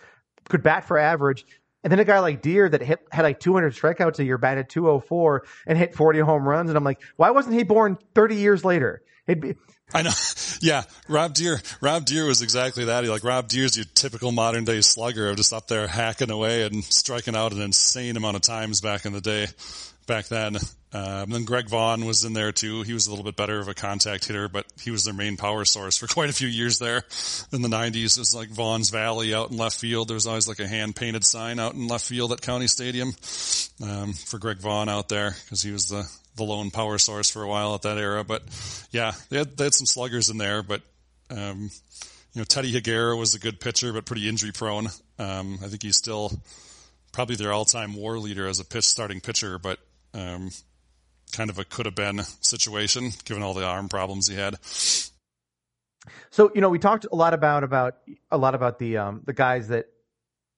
could 0.50 0.64
bat 0.64 0.86
for 0.86 0.98
average, 0.98 1.46
and 1.84 1.92
then 1.92 2.00
a 2.00 2.06
guy 2.06 2.20
like 2.20 2.42
Deer 2.42 2.70
that 2.70 2.82
hit 2.82 3.00
had 3.12 3.24
like 3.24 3.40
200 3.40 3.74
strikeouts 3.74 4.20
a 4.20 4.24
year, 4.24 4.38
batted 4.38 4.70
204, 4.70 5.44
and 5.68 5.78
hit 5.78 5.96
40 5.96 6.20
home 6.20 6.48
runs. 6.48 6.70
And 6.70 6.78
I'm 6.78 6.84
like, 6.84 7.02
why 7.16 7.32
wasn't 7.32 7.56
he 7.56 7.64
born 7.64 7.98
30 8.16 8.36
years 8.36 8.64
later? 8.64 9.02
It'd 9.28 9.42
be. 9.42 9.56
I 9.94 10.04
know. 10.04 10.12
Yeah, 10.64 10.84
Rob 11.08 11.34
Deer. 11.34 11.60
Rob 11.82 12.06
Deer 12.06 12.24
was 12.24 12.44
exactly 12.44 12.86
that. 12.86 13.04
He 13.04 13.10
like 13.10 13.24
Rob 13.24 13.48
Deer's 13.48 13.76
your 13.76 13.86
typical 13.96 14.32
modern 14.32 14.64
day 14.64 14.82
slugger, 14.82 15.28
of 15.32 15.38
just 15.38 15.54
up 15.54 15.68
there 15.68 15.88
hacking 15.88 16.30
away 16.30 16.62
and 16.68 16.84
striking 16.84 17.36
out 17.36 17.52
an 17.52 17.62
insane 17.62 18.16
amount 18.16 18.36
of 18.36 18.44
times 18.44 18.80
back 18.80 19.06
in 19.06 19.14
the 19.14 19.22
day 19.22 19.48
back 20.12 20.28
then. 20.28 20.58
Um, 20.92 21.30
then 21.30 21.46
Greg 21.46 21.70
Vaughn 21.70 22.04
was 22.04 22.26
in 22.26 22.34
there 22.34 22.52
too. 22.52 22.82
He 22.82 22.92
was 22.92 23.08
a 23.08 23.12
little 23.12 23.24
bit 23.24 23.38
better 23.38 23.62
of 23.62 23.70
a 23.70 23.74
contact 23.74 24.28
hitter, 24.28 24.50
but 24.50 24.66
he 24.82 24.92
was 24.92 25.06
their 25.06 25.14
main 25.14 25.38
power 25.38 25.64
source 25.64 25.96
for 25.98 26.06
quite 26.14 26.30
a 26.30 26.34
few 26.34 26.50
years 26.50 26.80
there 26.80 27.04
in 27.54 27.62
the 27.62 27.70
90s. 27.70 28.18
It 28.18 28.20
was 28.20 28.36
like 28.36 28.50
Vaughn's 28.50 28.90
Valley 28.90 29.34
out 29.34 29.52
in 29.52 29.58
left 29.58 29.78
field. 29.78 30.10
There 30.10 30.16
was 30.16 30.28
always 30.28 30.50
like 30.50 30.60
a 30.60 30.68
hand 30.68 30.98
painted 30.98 31.24
sign 31.24 31.60
out 31.60 31.76
in 31.76 31.88
left 31.88 32.04
field 32.04 32.34
at 32.34 32.42
County 32.42 32.68
Stadium 32.68 33.14
um, 33.82 34.12
for 34.12 34.38
Greg 34.38 34.60
Vaughn 34.60 34.90
out 34.90 35.08
there 35.08 35.32
because 35.46 35.62
he 35.62 35.72
was 35.72 35.86
the 35.86 36.04
the 36.36 36.44
lone 36.44 36.72
power 36.72 36.98
source 36.98 37.30
for 37.30 37.42
a 37.42 37.48
while 37.48 37.74
at 37.74 37.84
that 37.84 37.98
era. 37.98 38.26
But 38.26 38.44
yeah, 38.92 39.14
they 39.30 39.38
had 39.38 39.56
they 39.56 39.64
had 39.64 39.74
some 39.74 39.86
sluggers 39.86 40.30
in 40.30 40.38
there, 40.38 40.62
but 40.62 40.82
um, 41.30 41.70
you 42.34 42.42
know 42.42 42.44
Teddy 42.44 42.74
Higuera 42.74 43.18
was 43.18 43.34
a 43.34 43.40
good 43.40 43.62
pitcher, 43.62 43.94
but 43.94 44.06
pretty 44.06 44.28
injury 44.28 44.52
prone. 44.52 44.88
Um, 45.18 45.60
I 45.64 45.68
think 45.68 45.84
he's 45.84 45.96
still 45.96 46.34
probably 47.14 47.38
their 47.38 47.54
all 47.54 47.64
time 47.64 47.96
WAR 47.96 48.18
leader 48.18 48.46
as 48.48 48.60
a 48.60 48.66
pitch 48.66 48.84
starting 48.84 49.22
pitcher, 49.22 49.58
but 49.58 49.80
um, 50.14 50.50
kind 51.32 51.50
of 51.50 51.60
a 51.60 51.64
could 51.64 51.86
have 51.86 51.96
been 51.96 52.22
situation 52.42 53.12
given 53.26 53.44
all 53.44 53.54
the 53.54 53.66
arm 53.66 53.90
problems 53.90 54.28
he 54.28 54.36
had. 54.36 54.58
So 56.32 56.52
you 56.54 56.62
know, 56.62 56.70
we 56.70 56.80
talked 56.80 57.06
a 57.12 57.16
lot 57.16 57.34
about 57.34 57.64
about 57.64 57.98
a 58.32 58.38
lot 58.38 58.56
about 58.56 58.80
the 58.80 58.98
um, 58.98 59.22
the 59.26 59.34
guys 59.34 59.68
that 59.70 59.86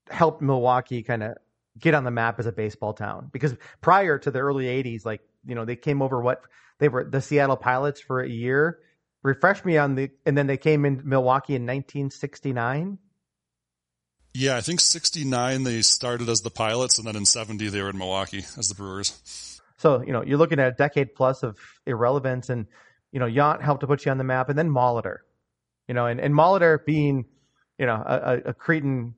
helped 0.09 0.41
Milwaukee 0.41 1.03
kind 1.03 1.23
of 1.23 1.37
get 1.79 1.93
on 1.93 2.03
the 2.03 2.11
map 2.11 2.39
as 2.39 2.45
a 2.45 2.51
baseball 2.51 2.93
town 2.93 3.29
because 3.31 3.55
prior 3.81 4.19
to 4.19 4.29
the 4.29 4.39
early 4.39 4.65
80s 4.65 5.05
like 5.05 5.21
you 5.45 5.55
know 5.55 5.65
they 5.65 5.75
came 5.75 6.01
over 6.01 6.21
what 6.21 6.43
they 6.79 6.87
were 6.87 7.03
the 7.03 7.21
Seattle 7.21 7.57
Pilots 7.57 7.99
for 7.99 8.21
a 8.21 8.29
year 8.29 8.79
refresh 9.23 9.65
me 9.65 9.77
on 9.77 9.95
the 9.95 10.11
and 10.25 10.37
then 10.37 10.47
they 10.47 10.57
came 10.57 10.85
in 10.85 11.01
Milwaukee 11.03 11.55
in 11.55 11.63
1969 11.63 12.99
yeah, 14.33 14.57
I 14.57 14.61
think 14.61 14.79
69 14.79 15.63
they 15.63 15.81
started 15.81 16.29
as 16.29 16.41
the 16.41 16.49
Pilots 16.49 16.97
and 16.97 17.07
then 17.07 17.15
in 17.15 17.25
70 17.25 17.69
they 17.69 17.81
were 17.81 17.89
in 17.89 17.97
Milwaukee 17.97 18.45
as 18.57 18.67
the 18.67 18.75
Brewers. 18.75 19.61
So, 19.77 20.01
you 20.01 20.13
know, 20.13 20.23
you're 20.23 20.37
looking 20.37 20.59
at 20.59 20.67
a 20.67 20.75
decade 20.75 21.13
plus 21.13 21.43
of 21.43 21.57
irrelevance 21.85 22.49
and, 22.49 22.67
you 23.11 23.19
know, 23.19 23.25
Yount 23.25 23.61
helped 23.61 23.81
to 23.81 23.87
put 23.87 24.05
you 24.05 24.11
on 24.11 24.17
the 24.17 24.23
map 24.23 24.49
and 24.49 24.57
then 24.57 24.69
Molitor, 24.69 25.17
you 25.87 25.93
know, 25.93 26.05
and, 26.05 26.19
and 26.19 26.33
Molitor 26.33 26.83
being, 26.83 27.25
you 27.77 27.85
know, 27.85 27.95
a, 27.95 28.49
a 28.49 28.53
Cretin 28.53 29.15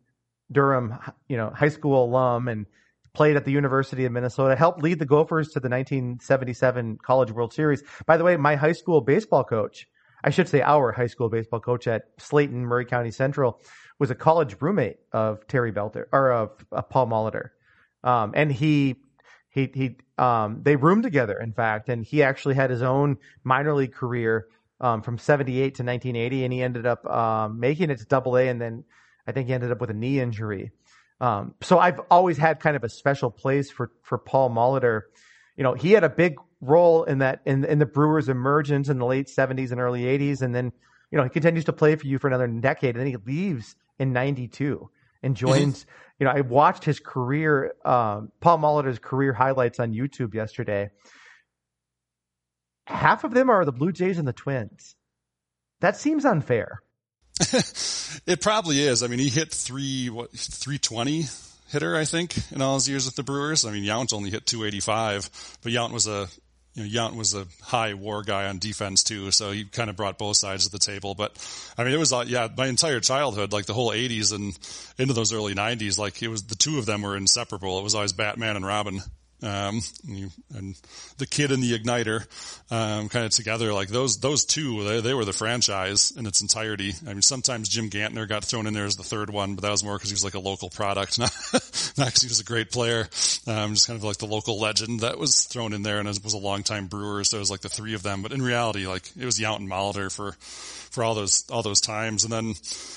Derham, 0.51 0.97
you 1.27 1.37
know, 1.37 1.49
high 1.49 1.69
school 1.69 2.05
alum 2.05 2.47
and 2.47 2.65
played 3.13 3.35
at 3.35 3.45
the 3.45 3.51
University 3.51 4.05
of 4.05 4.11
Minnesota, 4.11 4.55
helped 4.55 4.83
lead 4.83 4.99
the 4.99 5.05
Gophers 5.05 5.49
to 5.49 5.59
the 5.59 5.69
1977 5.69 6.97
College 7.01 7.31
World 7.31 7.53
Series. 7.53 7.81
By 8.05 8.17
the 8.17 8.23
way, 8.23 8.35
my 8.37 8.55
high 8.55 8.73
school 8.73 9.01
baseball 9.01 9.43
coach, 9.43 9.87
I 10.23 10.29
should 10.29 10.49
say 10.49 10.61
our 10.61 10.91
high 10.91 11.07
school 11.07 11.29
baseball 11.29 11.61
coach 11.61 11.87
at 11.87 12.03
Slayton, 12.17 12.65
Murray 12.65 12.85
County 12.85 13.11
Central, 13.11 13.61
was 13.99 14.11
a 14.11 14.15
college 14.15 14.55
roommate 14.59 14.97
of 15.11 15.47
Terry 15.47 15.71
Belter 15.71 16.05
or 16.11 16.31
of 16.31 16.89
Paul 16.89 17.07
Molitor. 17.07 17.49
Um, 18.03 18.33
and 18.35 18.51
he, 18.51 18.97
he, 19.49 19.69
he, 19.73 19.97
um, 20.17 20.61
they 20.63 20.75
roomed 20.75 21.03
together, 21.03 21.39
in 21.39 21.53
fact, 21.53 21.89
and 21.89 22.03
he 22.03 22.21
actually 22.21 22.55
had 22.55 22.69
his 22.69 22.81
own 22.81 23.17
minor 23.43 23.73
league 23.73 23.93
career, 23.93 24.47
um, 24.81 25.01
from 25.01 25.17
78 25.17 25.75
to 25.75 25.83
1980. 25.83 26.43
And 26.43 26.53
he 26.53 26.61
ended 26.61 26.85
up, 26.85 27.05
um, 27.07 27.59
making 27.59 27.89
it 27.89 27.99
to 27.99 28.05
double 28.05 28.37
A. 28.37 28.47
And 28.47 28.61
then 28.61 28.83
I 29.25 29.31
think 29.31 29.47
he 29.47 29.53
ended 29.53 29.71
up 29.71 29.79
with 29.79 29.89
a 29.89 29.93
knee 29.93 30.19
injury. 30.19 30.71
Um, 31.21 31.55
so 31.61 31.79
I've 31.79 31.99
always 32.11 32.37
had 32.37 32.59
kind 32.59 32.75
of 32.75 32.83
a 32.83 32.89
special 32.89 33.31
place 33.31 33.71
for, 33.71 33.91
for 34.03 34.17
Paul 34.17 34.49
Molitor. 34.49 35.03
You 35.55 35.63
know, 35.63 35.73
he 35.73 35.93
had 35.93 36.03
a 36.03 36.09
big 36.09 36.35
role 36.59 37.05
in 37.05 37.19
that, 37.19 37.41
in, 37.45 37.63
in 37.63 37.79
the 37.79 37.85
Brewers 37.85 38.27
emergence 38.27 38.89
in 38.89 38.99
the 38.99 39.05
late 39.05 39.27
70s 39.27 39.71
and 39.71 39.79
early 39.79 40.03
80s. 40.03 40.41
And 40.41 40.53
then, 40.53 40.73
you 41.11 41.17
know, 41.17 41.23
he 41.23 41.29
continues 41.29 41.65
to 41.65 41.73
play 41.73 41.95
for 41.95 42.05
you 42.05 42.19
for 42.19 42.27
another 42.27 42.47
decade 42.47 42.95
and 42.95 42.99
then 42.99 43.07
he 43.07 43.15
leaves 43.25 43.75
in 43.99 44.13
92 44.13 44.89
and 45.23 45.35
mm-hmm. 45.35 45.45
joins, 45.45 45.85
you 46.19 46.25
know, 46.25 46.31
I 46.31 46.41
watched 46.41 46.83
his 46.83 46.99
career, 46.99 47.73
um, 47.83 48.31
Paul 48.39 48.59
Molitor's 48.59 48.99
career 48.99 49.33
highlights 49.33 49.79
on 49.79 49.93
YouTube 49.93 50.33
yesterday. 50.33 50.89
Half 52.87 53.23
of 53.23 53.33
them 53.33 53.49
are 53.49 53.65
the 53.65 53.71
Blue 53.71 53.91
Jays 53.91 54.19
and 54.19 54.27
the 54.27 54.33
Twins. 54.33 54.95
That 55.81 55.97
seems 55.97 56.25
unfair. 56.25 56.81
it 58.25 58.41
probably 58.41 58.81
is. 58.81 59.03
I 59.03 59.07
mean, 59.07 59.19
he 59.19 59.29
hit 59.29 59.51
three, 59.51 60.09
what, 60.09 60.31
320 60.31 61.25
hitter, 61.69 61.95
I 61.95 62.05
think, 62.05 62.35
in 62.51 62.61
all 62.61 62.75
his 62.75 62.87
years 62.87 63.05
with 63.05 63.15
the 63.15 63.23
Brewers. 63.23 63.65
I 63.65 63.71
mean, 63.71 63.83
Yount 63.83 64.13
only 64.13 64.29
hit 64.29 64.45
285, 64.45 65.57
but 65.61 65.71
Yount 65.71 65.91
was 65.91 66.07
a 66.07 66.29
you 66.75 66.83
know, 66.83 66.89
Yount 66.89 67.15
was 67.15 67.33
a 67.33 67.47
high 67.61 67.93
war 67.93 68.21
guy 68.21 68.47
on 68.47 68.59
defense 68.59 69.03
too, 69.03 69.31
so 69.31 69.51
he 69.51 69.63
kind 69.63 69.89
of 69.89 69.95
brought 69.95 70.17
both 70.17 70.35
sides 70.35 70.65
of 70.65 70.71
the 70.71 70.79
table. 70.79 71.15
But 71.15 71.37
I 71.77 71.83
mean, 71.85 71.93
it 71.93 71.97
was, 71.99 72.11
uh, 72.11 72.25
yeah, 72.27 72.49
my 72.55 72.67
entire 72.67 72.99
childhood, 72.99 73.53
like 73.53 73.65
the 73.65 73.73
whole 73.73 73.91
80s 73.91 74.33
and 74.33 74.57
into 74.97 75.13
those 75.13 75.31
early 75.31 75.55
90s, 75.55 75.97
like 75.97 76.21
it 76.21 76.27
was, 76.27 76.43
the 76.43 76.55
two 76.55 76.77
of 76.77 76.85
them 76.85 77.01
were 77.01 77.15
inseparable. 77.15 77.79
It 77.79 77.83
was 77.83 77.95
always 77.95 78.13
Batman 78.13 78.57
and 78.57 78.65
Robin. 78.65 79.01
Um, 79.43 79.81
and 80.55 80.75
the 81.17 81.27
kid 81.27 81.51
and 81.51 81.61
the 81.61 81.77
igniter, 81.77 82.25
um, 82.71 83.09
kind 83.09 83.25
of 83.25 83.31
together, 83.31 83.73
like 83.73 83.89
those, 83.89 84.17
those 84.17 84.45
two, 84.45 84.83
they, 84.83 85.01
they 85.01 85.13
were 85.13 85.25
the 85.25 85.33
franchise 85.33 86.11
in 86.11 86.25
its 86.25 86.41
entirety. 86.41 86.93
I 87.05 87.13
mean, 87.13 87.21
sometimes 87.21 87.69
Jim 87.69 87.89
Gantner 87.89 88.27
got 88.27 88.43
thrown 88.43 88.65
in 88.65 88.73
there 88.73 88.85
as 88.85 88.95
the 88.95 89.03
third 89.03 89.29
one, 89.29 89.55
but 89.55 89.63
that 89.63 89.71
was 89.71 89.83
more 89.83 89.97
because 89.97 90.09
he 90.09 90.13
was 90.13 90.23
like 90.23 90.33
a 90.35 90.39
local 90.39 90.69
product, 90.69 91.19
not, 91.19 91.31
not 91.97 92.07
because 92.07 92.21
he 92.21 92.27
was 92.27 92.39
a 92.39 92.45
great 92.45 92.71
player. 92.71 93.07
Um, 93.45 93.73
just 93.73 93.87
kind 93.87 93.97
of 93.97 94.03
like 94.03 94.17
the 94.17 94.25
local 94.25 94.59
legend 94.59 95.01
that 95.01 95.19
was 95.19 95.43
thrown 95.43 95.73
in 95.73 95.83
there 95.83 95.99
and 95.99 96.07
it 96.07 96.23
was 96.23 96.33
a 96.33 96.37
long 96.37 96.63
time 96.63 96.87
brewer. 96.87 97.23
So 97.23 97.37
it 97.37 97.41
was 97.41 97.51
like 97.51 97.61
the 97.61 97.69
three 97.69 97.93
of 97.93 98.03
them, 98.03 98.21
but 98.21 98.31
in 98.31 98.41
reality, 98.41 98.87
like 98.87 99.11
it 99.17 99.25
was 99.25 99.37
Yount 99.37 99.57
and 99.57 99.69
Molitor 99.69 100.11
for, 100.11 100.31
for 100.91 101.03
all 101.03 101.13
those, 101.13 101.45
all 101.51 101.61
those 101.61 101.81
times. 101.81 102.23
And 102.23 102.33
then, 102.33 102.53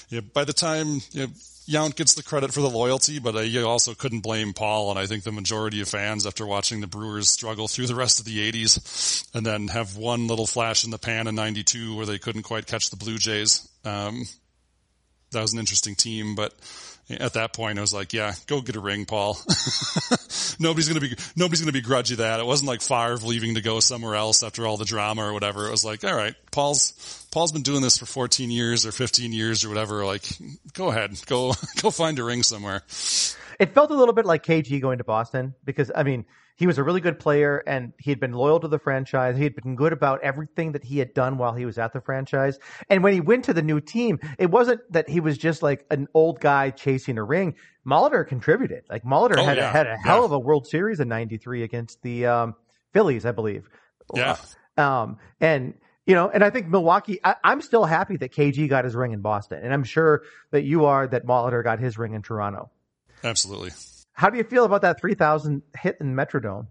you 0.09 0.21
know, 0.21 0.27
by 0.33 0.45
the 0.45 0.53
time, 0.53 1.01
you 1.13 1.27
know, 1.27 1.33
Yount 1.69 1.97
gets 1.97 2.15
the 2.15 2.23
credit 2.23 2.55
for 2.55 2.63
the 2.63 2.71
loyalty, 2.71 3.19
but 3.19 3.47
you 3.47 3.67
also 3.67 3.93
couldn't 3.93 4.21
blame 4.21 4.55
Paul. 4.55 4.91
And 4.91 4.99
I 4.99 5.05
think 5.05 5.25
the 5.25 5.33
majority 5.33 5.83
of 5.83 5.89
fans, 5.89 6.25
after 6.25 6.47
watching 6.47 6.81
the 6.81 6.87
Brewers 6.87 7.29
struggle 7.29 7.69
through 7.69 7.89
the 7.89 7.95
rest 7.95 8.19
of 8.19 8.25
the 8.25 8.51
80s 8.51 9.29
and 9.35 9.45
then 9.45 9.69
have 9.69 9.97
one 9.97 10.29
little 10.29 10.47
flash 10.47 10.85
in 10.85 10.91
the 10.91 10.99
pan 10.99 11.27
in 11.27 11.35
92 11.35 11.95
where 11.95 12.07
they 12.07 12.19
couldn't 12.19 12.45
quite 12.45 12.67
catch 12.67 12.89
the 12.89 12.97
Blue 12.97 13.19
Jays, 13.19 13.69
um, 13.85 14.25
that 15.33 15.43
was 15.43 15.53
an 15.53 15.59
interesting 15.59 15.95
team, 15.95 16.35
but 16.35 16.55
at 17.11 17.35
that 17.35 17.53
point, 17.53 17.79
I 17.79 17.81
was 17.81 17.95
like, 17.95 18.13
yeah, 18.13 18.35
go 18.47 18.61
get 18.61 18.77
a 18.77 18.81
ring, 18.81 19.07
Paul. 19.07 19.39
nobody's 20.59 20.89
going 20.89 21.01
to 21.01 21.09
be, 21.09 21.17
nobody's 21.37 21.61
going 21.61 21.73
to 21.73 21.79
begrudge 21.79 22.11
you 22.11 22.17
that. 22.17 22.41
It 22.41 22.47
wasn't 22.47 22.69
like 22.69 22.83
Favre 22.83 23.17
leaving 23.17 23.55
to 23.55 23.63
go 23.63 23.81
somewhere 23.81 24.15
else 24.15 24.43
after 24.43 24.67
all 24.67 24.77
the 24.77 24.85
drama 24.85 25.23
or 25.23 25.33
whatever. 25.33 25.67
It 25.67 25.71
was 25.71 25.85
like, 25.85 26.05
all 26.05 26.15
right, 26.15 26.35
Paul's, 26.51 27.27
Paul's 27.31 27.53
been 27.53 27.63
doing 27.63 27.81
this 27.81 27.99
for 27.99 28.07
14 28.07 28.51
years 28.51 28.85
or 28.85 28.93
15 28.93 29.33
years 29.33 29.65
or 29.65 29.69
whatever. 29.69 30.05
Like, 30.05 30.25
go 30.75 30.91
ahead, 30.91 31.19
go, 31.27 31.55
go 31.83 31.91
find 31.91 32.19
a 32.19 32.25
ring 32.25 32.43
somewhere. 32.43 32.83
It 33.59 33.75
felt 33.75 33.91
a 33.91 33.95
little 33.95 34.15
bit 34.15 34.27
like 34.27 34.45
KG 34.45 34.81
going 34.81 34.99
to 34.99 35.05
Boston 35.05 35.55
because, 35.65 35.91
I 35.95 36.03
mean, 36.03 36.27
he 36.59 36.67
was 36.67 36.77
a 36.77 36.83
really 36.83 37.01
good 37.01 37.21
player 37.21 37.63
and 37.69 37.93
he 38.01 38.11
had 38.11 38.19
been 38.19 38.33
loyal 38.33 38.59
to 38.59 38.67
the 38.67 38.81
franchise. 38.81 39.37
He 39.37 39.45
had 39.45 39.55
been 39.55 39.77
good 39.77 39.93
about 39.93 40.21
everything 40.23 40.73
that 40.73 40.83
he 40.83 40.99
had 40.99 41.15
done 41.15 41.39
while 41.39 41.55
he 41.55 41.65
was 41.65 41.79
at 41.79 41.93
the 41.93 42.01
franchise. 42.01 42.59
And 42.91 43.05
when 43.05 43.13
he 43.13 43.21
went 43.21 43.45
to 43.45 43.55
the 43.55 43.63
new 43.63 43.81
team, 43.81 44.19
it 44.39 44.51
wasn't 44.51 44.81
that 44.93 45.09
he 45.09 45.21
was 45.21 45.39
just 45.39 45.63
like 45.63 45.87
an 45.89 46.09
old 46.15 46.41
guy 46.41 46.71
chasing 46.71 47.17
a 47.17 47.23
ring. 47.23 47.55
Molitor 47.87 48.27
contributed. 48.27 48.83
Like 48.91 49.05
Molitor 49.05 49.39
oh, 49.39 49.45
had, 49.45 49.57
yeah. 49.57 49.71
had 49.71 49.87
a 49.87 49.97
hell 49.97 50.19
yeah. 50.19 50.25
of 50.25 50.33
a 50.33 50.39
World 50.39 50.67
Series 50.67 50.99
in 50.99 51.07
93 51.07 51.63
against 51.63 52.03
the 52.03 52.27
um, 52.27 52.55
Phillies, 52.93 53.25
I 53.25 53.31
believe. 53.31 53.69
Yeah. 54.13 54.37
Um, 54.77 55.19
and, 55.41 55.75
you 56.07 56.17
know, 56.17 56.29
and 56.29 56.43
I 56.43 56.51
think 56.51 56.67
Milwaukee, 56.67 57.21
I, 57.23 57.37
am 57.45 57.61
still 57.61 57.85
happy 57.85 58.17
that 58.17 58.33
KG 58.33 58.69
got 58.69 58.85
his 58.85 58.97
ring 58.97 59.13
in 59.13 59.21
Boston. 59.21 59.61
And 59.63 59.73
I'm 59.73 59.85
sure 59.85 60.23
that 60.51 60.65
you 60.65 60.87
are 60.87 61.07
that 61.07 61.25
Molitor 61.25 61.63
got 61.63 61.79
his 61.79 61.99
ring 61.99 62.15
in 62.15 62.23
Toronto. 62.23 62.69
Absolutely. 63.23 63.71
How 64.19 64.31
do 64.31 64.37
you 64.37 64.43
feel 64.43 64.65
about 64.65 64.83
that 64.83 65.01
3,000 65.01 65.63
hit 65.81 65.99
in 66.01 66.17
Metrodome? 66.17 66.67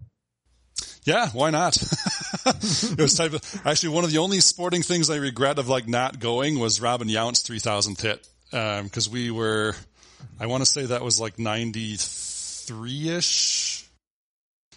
Yeah, 1.04 1.30
why 1.30 1.48
not? 1.48 1.76
it 2.46 3.00
was 3.00 3.14
type 3.14 3.32
of, 3.32 3.62
actually 3.64 3.94
one 3.94 4.04
of 4.04 4.10
the 4.10 4.18
only 4.18 4.40
sporting 4.40 4.82
things 4.82 5.08
I 5.08 5.16
regret 5.16 5.58
of 5.58 5.66
like 5.66 5.88
not 5.88 6.20
going 6.20 6.58
was 6.58 6.82
Robin 6.82 7.08
Yount's 7.08 7.42
3000th 7.42 8.02
hit 8.02 8.28
because 8.50 9.06
um, 9.06 9.12
we 9.14 9.30
were, 9.30 9.74
I 10.38 10.44
want 10.44 10.60
to 10.60 10.66
say 10.66 10.84
that 10.84 11.00
was 11.00 11.18
like 11.18 11.38
93 11.38 13.16
ish. 13.16 13.88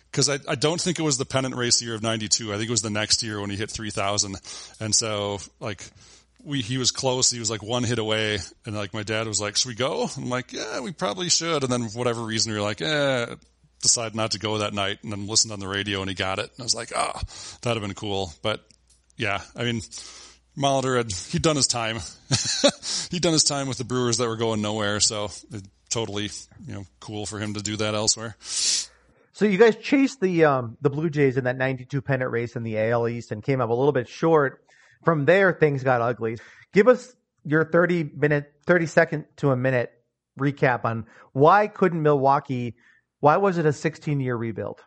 Because 0.09 0.29
I, 0.29 0.39
I 0.47 0.55
don't 0.55 0.79
think 0.79 0.97
it 0.97 1.03
was 1.03 1.17
the 1.17 1.25
pennant 1.25 1.55
race 1.57 1.81
year 1.81 1.93
of 1.93 2.01
92. 2.01 2.53
I 2.53 2.57
think 2.57 2.69
it 2.69 2.71
was 2.71 2.83
the 2.83 2.89
next 2.89 3.21
year 3.21 3.41
when 3.41 3.49
he 3.49 3.57
hit 3.57 3.69
3,000. 3.69 4.37
And 4.79 4.95
so, 4.95 5.39
like, 5.59 5.83
we 6.43 6.61
he 6.61 6.77
was 6.77 6.91
close. 6.91 7.29
He 7.31 7.39
was 7.39 7.49
like 7.49 7.63
one 7.63 7.83
hit 7.83 7.99
away, 7.99 8.39
and 8.65 8.75
like 8.75 8.93
my 8.93 9.03
dad 9.03 9.27
was 9.27 9.41
like, 9.41 9.57
"Should 9.57 9.69
we 9.69 9.75
go?" 9.75 10.09
I'm 10.17 10.29
like, 10.29 10.53
"Yeah, 10.53 10.81
we 10.81 10.91
probably 10.91 11.29
should." 11.29 11.63
And 11.63 11.71
then 11.71 11.89
for 11.89 11.97
whatever 11.97 12.21
reason, 12.21 12.51
we 12.51 12.57
were 12.57 12.65
like, 12.65 12.81
"Eh." 12.81 13.35
Decided 13.81 14.15
not 14.15 14.31
to 14.31 14.39
go 14.39 14.59
that 14.59 14.75
night, 14.75 14.99
and 15.01 15.11
then 15.11 15.25
listened 15.25 15.51
on 15.51 15.59
the 15.59 15.67
radio, 15.67 16.01
and 16.01 16.09
he 16.09 16.13
got 16.13 16.37
it. 16.37 16.51
And 16.51 16.59
I 16.59 16.63
was 16.63 16.75
like, 16.75 16.91
"Oh, 16.95 17.19
that'd 17.61 17.81
have 17.81 17.87
been 17.87 17.95
cool." 17.95 18.31
But 18.43 18.63
yeah, 19.17 19.41
I 19.55 19.63
mean, 19.63 19.81
Molitor 20.55 20.97
had 20.97 21.11
he'd 21.11 21.41
done 21.41 21.55
his 21.55 21.65
time. 21.65 21.99
he'd 23.11 23.23
done 23.23 23.33
his 23.33 23.43
time 23.43 23.67
with 23.67 23.79
the 23.79 23.83
Brewers 23.83 24.17
that 24.17 24.27
were 24.27 24.37
going 24.37 24.61
nowhere, 24.61 24.99
so 24.99 25.31
it, 25.51 25.63
totally 25.89 26.29
you 26.65 26.73
know 26.73 26.85
cool 26.99 27.25
for 27.25 27.39
him 27.39 27.55
to 27.55 27.61
do 27.61 27.75
that 27.77 27.95
elsewhere. 27.95 28.35
So 29.33 29.45
you 29.45 29.57
guys 29.57 29.75
chased 29.77 30.21
the 30.21 30.45
um, 30.45 30.77
the 30.81 30.89
Blue 30.91 31.09
Jays 31.09 31.37
in 31.37 31.45
that 31.45 31.57
92 31.57 32.01
pennant 32.01 32.29
race 32.29 32.55
in 32.55 32.63
the 32.63 32.77
AL 32.77 33.07
East 33.07 33.31
and 33.31 33.41
came 33.41 33.61
up 33.61 33.69
a 33.69 33.73
little 33.73 33.91
bit 33.91 34.07
short 34.07 34.63
from 35.03 35.25
there, 35.25 35.53
things 35.53 35.83
got 35.83 36.01
ugly. 36.01 36.37
Give 36.73 36.87
us 36.87 37.13
your 37.43 37.65
30 37.65 38.11
minute, 38.15 38.53
30 38.65 38.85
second 38.85 39.25
to 39.37 39.51
a 39.51 39.55
minute 39.55 39.91
recap 40.39 40.85
on 40.85 41.05
why 41.33 41.67
couldn't 41.67 42.01
Milwaukee, 42.01 42.75
why 43.19 43.37
was 43.37 43.57
it 43.57 43.65
a 43.65 43.73
16 43.73 44.19
year 44.19 44.35
rebuild? 44.35 44.81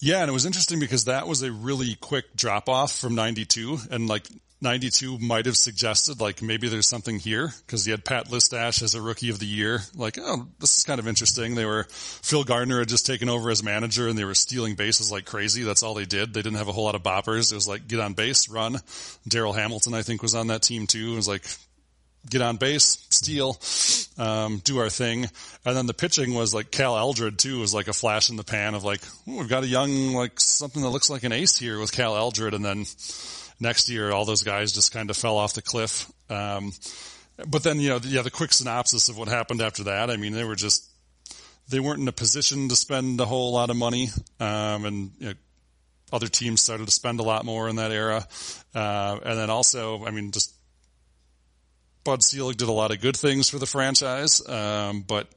Yeah, 0.00 0.20
and 0.20 0.28
it 0.28 0.32
was 0.32 0.46
interesting 0.46 0.80
because 0.80 1.04
that 1.04 1.28
was 1.28 1.42
a 1.42 1.52
really 1.52 1.94
quick 1.94 2.34
drop 2.34 2.68
off 2.68 2.98
from 2.98 3.14
92 3.14 3.78
and 3.90 4.08
like 4.08 4.26
92 4.62 5.18
might 5.18 5.46
have 5.46 5.56
suggested 5.56 6.20
like 6.20 6.40
maybe 6.40 6.68
there's 6.68 6.88
something 6.88 7.18
here 7.18 7.52
because 7.66 7.84
he 7.84 7.90
had 7.90 8.04
Pat 8.04 8.28
Listach 8.28 8.80
as 8.82 8.94
a 8.94 9.02
rookie 9.02 9.28
of 9.28 9.40
the 9.40 9.46
year. 9.46 9.80
Like, 9.94 10.18
oh, 10.20 10.46
this 10.60 10.78
is 10.78 10.84
kind 10.84 11.00
of 11.00 11.08
interesting. 11.08 11.54
They 11.54 11.64
were, 11.64 11.86
Phil 11.90 12.44
Garner 12.44 12.78
had 12.78 12.88
just 12.88 13.04
taken 13.04 13.28
over 13.28 13.50
as 13.50 13.62
manager 13.62 14.08
and 14.08 14.16
they 14.16 14.24
were 14.24 14.34
stealing 14.34 14.76
bases 14.76 15.10
like 15.10 15.24
crazy. 15.24 15.64
That's 15.64 15.82
all 15.82 15.94
they 15.94 16.04
did. 16.04 16.32
They 16.32 16.42
didn't 16.42 16.58
have 16.58 16.68
a 16.68 16.72
whole 16.72 16.84
lot 16.84 16.94
of 16.94 17.02
boppers. 17.02 17.50
It 17.50 17.56
was 17.56 17.66
like 17.66 17.88
get 17.88 18.00
on 18.00 18.14
base, 18.14 18.48
run. 18.48 18.74
Darryl 19.28 19.54
Hamilton, 19.54 19.94
I 19.94 20.02
think, 20.02 20.22
was 20.22 20.34
on 20.34 20.46
that 20.46 20.62
team 20.62 20.86
too. 20.86 21.12
It 21.12 21.16
was 21.16 21.28
like 21.28 21.44
get 22.30 22.40
on 22.40 22.56
base, 22.56 23.04
steal, 23.10 23.58
um, 24.16 24.58
do 24.64 24.78
our 24.78 24.88
thing. 24.88 25.26
And 25.64 25.76
then 25.76 25.86
the 25.86 25.94
pitching 25.94 26.34
was 26.34 26.54
like 26.54 26.70
Cal 26.70 26.96
Eldred 26.96 27.38
too 27.38 27.58
was 27.58 27.74
like 27.74 27.88
a 27.88 27.92
flash 27.92 28.30
in 28.30 28.36
the 28.36 28.44
pan 28.44 28.74
of 28.74 28.84
like, 28.84 29.00
we've 29.26 29.48
got 29.48 29.64
a 29.64 29.66
young, 29.68 30.12
like 30.12 30.38
something 30.38 30.82
that 30.82 30.90
looks 30.90 31.10
like 31.10 31.24
an 31.24 31.32
ace 31.32 31.58
here 31.58 31.80
with 31.80 31.90
Cal 31.90 32.16
Eldred. 32.16 32.54
And 32.54 32.64
then, 32.64 32.86
next 33.60 33.88
year, 33.88 34.12
all 34.12 34.24
those 34.24 34.42
guys 34.42 34.72
just 34.72 34.92
kind 34.92 35.10
of 35.10 35.16
fell 35.16 35.36
off 35.36 35.54
the 35.54 35.62
cliff. 35.62 36.10
Um, 36.28 36.72
but 37.48 37.62
then, 37.62 37.80
you 37.80 37.88
know, 37.90 38.00
yeah, 38.02 38.22
the 38.22 38.30
quick 38.30 38.52
synopsis 38.52 39.08
of 39.08 39.18
what 39.18 39.28
happened 39.28 39.60
after 39.60 39.84
that. 39.84 40.10
I 40.10 40.16
mean, 40.16 40.32
they 40.32 40.44
were 40.44 40.54
just, 40.54 40.88
they 41.68 41.80
weren't 41.80 42.00
in 42.00 42.08
a 42.08 42.12
position 42.12 42.68
to 42.68 42.76
spend 42.76 43.20
a 43.20 43.24
whole 43.24 43.52
lot 43.52 43.70
of 43.70 43.76
money. 43.76 44.10
Um, 44.38 44.84
and, 44.84 45.10
you 45.18 45.26
know, 45.28 45.34
other 46.12 46.28
teams 46.28 46.60
started 46.60 46.86
to 46.86 46.92
spend 46.92 47.20
a 47.20 47.22
lot 47.22 47.44
more 47.44 47.68
in 47.68 47.76
that 47.76 47.90
era. 47.90 48.26
Uh, 48.74 49.18
and 49.24 49.38
then 49.38 49.50
also, 49.50 50.04
I 50.04 50.10
mean, 50.10 50.30
just 50.30 50.52
Bud 52.04 52.22
Selig 52.22 52.56
did 52.56 52.68
a 52.68 52.72
lot 52.72 52.90
of 52.90 53.00
good 53.00 53.16
things 53.16 53.48
for 53.48 53.58
the 53.58 53.66
franchise. 53.66 54.46
Um, 54.46 55.02
but 55.02 55.28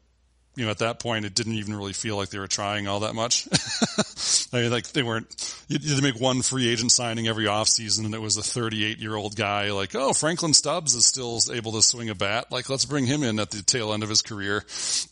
you 0.55 0.65
know, 0.65 0.71
at 0.71 0.79
that 0.79 0.99
point, 0.99 1.25
it 1.25 1.33
didn't 1.33 1.53
even 1.53 1.75
really 1.75 1.93
feel 1.93 2.15
like 2.15 2.29
they 2.29 2.39
were 2.39 2.47
trying 2.47 2.87
all 2.87 3.01
that 3.01 3.13
much. 3.13 3.47
I 4.53 4.61
mean, 4.61 4.71
like 4.71 4.87
they 4.89 5.03
weren't, 5.03 5.27
you 5.67 5.95
would 5.95 6.03
make 6.03 6.19
one 6.19 6.41
free 6.41 6.69
agent 6.69 6.91
signing 6.91 7.27
every 7.27 7.45
offseason 7.45 8.05
and 8.05 8.15
it 8.15 8.21
was 8.21 8.37
a 8.37 8.43
38 8.43 8.97
year 8.99 9.15
old 9.15 9.35
guy 9.35 9.71
like, 9.71 9.95
oh, 9.95 10.13
Franklin 10.13 10.53
Stubbs 10.53 10.95
is 10.95 11.05
still 11.05 11.39
able 11.51 11.73
to 11.73 11.81
swing 11.81 12.09
a 12.09 12.15
bat. 12.15 12.51
Like, 12.51 12.69
let's 12.69 12.85
bring 12.85 13.05
him 13.05 13.23
in 13.23 13.39
at 13.39 13.51
the 13.51 13.61
tail 13.61 13.93
end 13.93 14.03
of 14.03 14.09
his 14.09 14.21
career. 14.21 14.63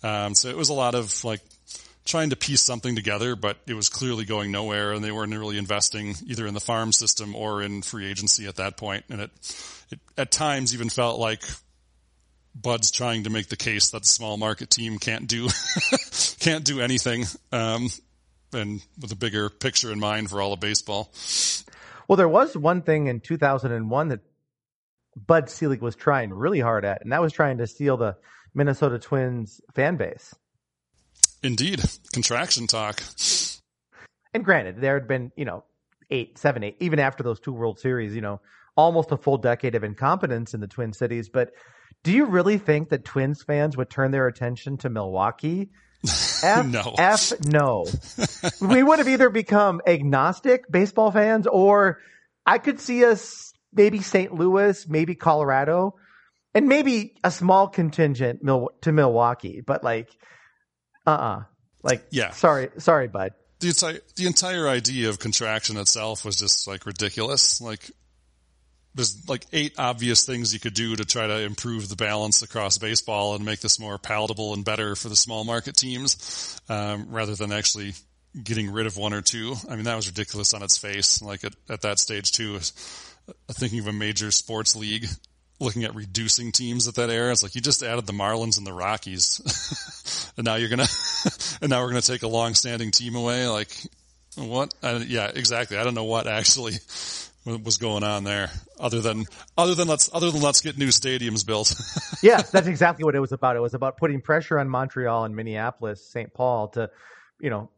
Um, 0.02 0.34
so 0.34 0.48
it 0.48 0.58
was 0.58 0.70
a 0.70 0.74
lot 0.74 0.96
of 0.96 1.24
like 1.26 1.42
trying 2.06 2.30
to 2.30 2.36
piece 2.36 2.62
something 2.62 2.96
together, 2.96 3.36
but 3.36 3.58
it 3.68 3.74
was 3.74 3.90
clearly 3.90 4.26
going 4.26 4.52
nowhere 4.52 4.94
and 4.94 5.04
they 5.04 5.12
weren't 5.12 5.34
really 5.34 5.58
investing 5.58 6.16
either 6.26 6.48
in 6.48 6.54
the 6.54 6.60
farm 6.60 6.92
system 6.92 7.36
or 7.36 7.62
in 7.62 7.82
free 7.82 8.10
agency 8.10 8.48
at 8.48 8.56
that 8.58 8.78
point. 8.78 9.04
And 9.10 9.22
it, 9.22 9.32
it 9.92 10.00
at 10.18 10.32
times 10.32 10.74
even 10.74 10.90
felt 10.90 11.20
like 11.20 11.44
Bud's 12.56 12.92
trying 12.92 13.24
to 13.24 13.30
make 13.30 13.48
the 13.48 13.56
case 13.56 13.92
that 13.92 14.04
the 14.04 14.08
small 14.08 14.38
market 14.38 14.70
team 14.70 15.00
can't 15.00 15.28
do 15.28 15.50
can't 16.40 16.64
do 16.64 16.82
anything, 16.82 17.26
um, 17.52 17.90
and 18.54 18.82
with 19.02 19.12
a 19.12 19.16
bigger 19.16 19.50
picture 19.50 19.92
in 19.92 20.00
mind 20.00 20.30
for 20.30 20.42
all 20.42 20.54
of 20.54 20.60
baseball. 20.60 21.12
Well, 22.08 22.18
there 22.18 22.30
was 22.30 22.56
one 22.56 22.82
thing 22.82 23.08
in 23.08 23.22
2001 23.22 24.08
that 24.10 24.20
Bud 25.16 25.50
Selig 25.50 25.82
was 25.82 25.96
trying 25.96 26.32
really 26.32 26.60
hard 26.60 26.86
at, 26.86 27.02
and 27.02 27.12
that 27.12 27.22
was 27.22 27.34
trying 27.34 27.58
to 27.58 27.68
steal 27.68 27.98
the 27.98 28.18
Minnesota 28.54 29.00
Twins 29.00 29.62
fan 29.74 29.98
base. 29.98 30.36
Indeed, 31.42 31.84
contraction 32.14 32.68
talk. 32.68 33.02
And 34.34 34.46
granted, 34.46 34.80
there 34.80 34.94
had 34.94 35.08
been 35.08 35.32
you 35.36 35.46
know 35.46 35.64
eight, 36.12 36.38
seven, 36.38 36.64
eight, 36.64 36.78
even 36.80 37.00
after 37.00 37.24
those 37.24 37.40
two 37.40 37.52
World 37.52 37.80
Series, 37.80 38.14
you 38.14 38.22
know, 38.22 38.40
almost 38.76 39.12
a 39.12 39.18
full 39.18 39.38
decade 39.38 39.76
of 39.76 39.84
incompetence 39.84 40.54
in 40.54 40.62
the 40.62 40.68
Twin 40.68 40.94
Cities, 40.94 41.30
but 41.30 41.52
do 42.04 42.12
you 42.12 42.26
really 42.26 42.58
think 42.58 42.90
that 42.90 43.06
Twins 43.06 43.44
fans 43.44 43.78
would 43.78 43.90
turn 43.90 44.12
their 44.12 44.28
attention 44.28 44.78
to 44.78 44.90
Milwaukee? 44.90 45.70
F, 46.44 46.66
no. 46.66 46.96
F 46.98 47.32
no. 47.46 47.86
we 48.62 48.84
would 48.84 49.00
have 49.00 49.08
either 49.08 49.30
become 49.30 49.82
agnostic 49.88 50.70
baseball 50.70 51.12
fans 51.12 51.48
or 51.48 52.00
I 52.46 52.58
could 52.58 52.80
see 52.80 53.06
us 53.06 53.54
maybe 53.72 54.02
St. 54.02 54.34
Louis, 54.34 54.88
maybe 54.88 55.16
Colorado, 55.16 55.96
and 56.54 56.68
maybe 56.68 57.16
a 57.24 57.32
small 57.32 57.68
contingent 57.68 58.42
to 58.82 58.92
Milwaukee, 58.92 59.62
but 59.66 59.84
like, 59.84 60.10
uh 61.08 61.12
uh-uh. 61.12 61.38
uh 61.40 61.44
Like, 61.82 62.06
yeah. 62.12 62.32
Sorry, 62.32 62.70
sorry, 62.78 63.08
bud. 63.08 63.32
The 63.60 63.70
entire, 63.70 64.00
the 64.16 64.28
entire 64.28 64.68
idea 64.68 65.10
of 65.10 65.20
contraction 65.20 65.78
itself 65.78 66.26
was 66.26 66.36
just 66.36 66.68
like 66.68 66.86
ridiculous. 66.86 67.62
Like, 67.62 67.90
there's 68.96 69.28
like 69.28 69.46
eight 69.52 69.74
obvious 69.78 70.26
things 70.26 70.54
you 70.54 70.60
could 70.60 70.74
do 70.74 70.96
to 70.96 71.06
try 71.06 71.28
to 71.28 71.40
improve 71.40 71.90
the 71.90 71.96
balance 71.96 72.42
across 72.42 72.78
baseball 72.78 73.36
and 73.36 73.44
make 73.44 73.60
this 73.60 73.80
more 73.80 73.98
palatable 73.98 74.54
and 74.54 74.64
better 74.64 74.96
for 74.96 75.10
the 75.10 75.16
small 75.16 75.44
market 75.44 75.76
teams, 75.76 76.60
um, 76.70 77.08
rather 77.10 77.36
than 77.36 77.52
actually 77.52 77.94
getting 78.42 78.72
rid 78.72 78.86
of 78.86 78.98
one 78.98 79.14
or 79.14 79.22
two. 79.22 79.56
I 79.70 79.76
mean, 79.76 79.86
that 79.86 79.96
was 79.96 80.08
ridiculous 80.08 80.54
on 80.54 80.64
its 80.64 80.78
face. 80.78 81.22
Like 81.22 81.44
at, 81.44 81.54
at 81.70 81.82
that 81.82 82.00
stage 82.00 82.32
too, 82.32 82.60
thinking 83.52 83.80
of 83.80 83.88
a 83.88 83.94
major 83.94 84.32
sports 84.32 84.76
league, 84.76 85.08
looking 85.60 85.84
at 85.84 85.96
reducing 85.96 86.52
teams 86.52 86.88
at 86.88 86.96
that 86.96 87.10
era. 87.10 87.32
It's 87.32 87.44
like 87.44 87.56
you 87.56 87.62
just 87.62 87.84
added 87.84 88.06
the 88.06 88.14
Marlins 88.14 88.58
and 88.58 88.68
the 88.68 88.74
Rockies, 88.74 90.32
and 90.38 90.46
now 90.46 90.56
you're 90.56 90.70
gonna, 90.70 90.88
and 91.62 91.70
now 91.70 91.82
we're 91.82 91.90
gonna 91.90 92.02
take 92.02 92.24
a 92.24 92.28
long-standing 92.28 92.92
team 92.92 93.16
away. 93.16 93.48
Like 93.48 93.76
what? 94.36 94.74
I, 94.84 94.98
yeah, 94.98 95.32
exactly. 95.34 95.78
I 95.78 95.84
don't 95.84 95.96
know 95.96 96.04
what 96.04 96.28
actually 96.28 96.74
was 97.46 97.78
going 97.78 98.04
on 98.04 98.24
there 98.24 98.50
other 98.80 99.02
than 99.02 99.26
other 99.58 99.76
than 99.76 99.88
let's 99.88 100.10
other 100.14 100.32
than 100.32 100.42
let's 100.42 100.62
get 100.62 100.78
new 100.78 100.88
stadiums 100.88 101.46
built. 101.46 101.76
Yeah 102.22 102.42
that's 102.42 102.68
exactly 102.68 103.04
what 103.04 103.16
it 103.16 103.20
was 103.20 103.34
about. 103.34 103.58
It 103.58 103.60
was 103.60 103.74
about 103.74 103.98
putting 103.98 104.22
pressure 104.22 104.58
on 104.60 104.70
montreal 104.70 105.26
and 105.26 105.36
minneapolis 105.36 106.06
st 106.06 106.34
paul 106.34 106.70
to 106.70 106.90
you 107.42 107.50
know 107.50 107.70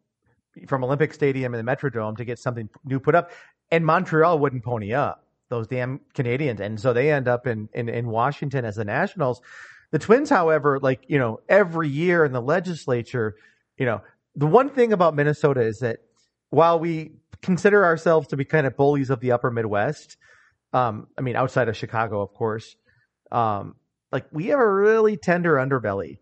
from 0.67 0.83
olympic 0.83 1.13
stadium 1.13 1.55
and 1.55 1.67
the 1.67 1.71
metrodome 1.71 2.17
to 2.17 2.25
get 2.25 2.37
something 2.37 2.69
new 2.83 2.99
put 2.99 3.15
up. 3.15 3.31
And 3.71 3.85
montreal 3.85 4.37
wouldn't 4.37 4.63
pony 4.63 4.93
up 4.93 5.25
those 5.49 5.67
damn 5.67 5.99
canadians. 6.13 6.59
And 6.59 6.79
so 6.79 6.93
they 6.93 7.11
end 7.11 7.27
up 7.27 7.47
in 7.47 7.69
in, 7.73 7.89
in 7.89 8.07
washington 8.07 8.65
as 8.65 8.75
the 8.75 8.85
nationals. 8.85 9.41
The 9.91 9.99
twins 9.99 10.29
however 10.29 10.79
like 10.79 11.05
you 11.07 11.17
know 11.17 11.39
every 11.49 11.89
year 11.89 12.23
in 12.23 12.33
the 12.33 12.41
legislature 12.41 13.35
you 13.77 13.85
know 13.87 14.01
the 14.35 14.45
one 14.45 14.69
thing 14.69 14.93
about 14.93 15.15
minnesota 15.15 15.61
is 15.61 15.79
that 15.79 15.99
while 16.49 16.79
we 16.79 17.11
consider 17.45 17.85
ourselves 17.85 18.27
to 18.29 18.37
be 18.37 18.43
kind 18.43 18.65
of 18.67 18.75
bullies 18.75 19.09
of 19.09 19.19
the 19.19 19.31
upper 19.31 19.51
Midwest. 19.51 20.17
Um, 20.73 21.07
I 21.17 21.21
mean, 21.21 21.35
outside 21.35 21.69
of 21.69 21.77
Chicago, 21.77 22.21
of 22.21 22.33
course. 22.33 22.75
Um, 23.31 23.75
like 24.11 24.25
we 24.31 24.47
have 24.47 24.59
a 24.59 24.73
really 24.73 25.15
tender 25.15 25.55
underbelly 25.55 26.17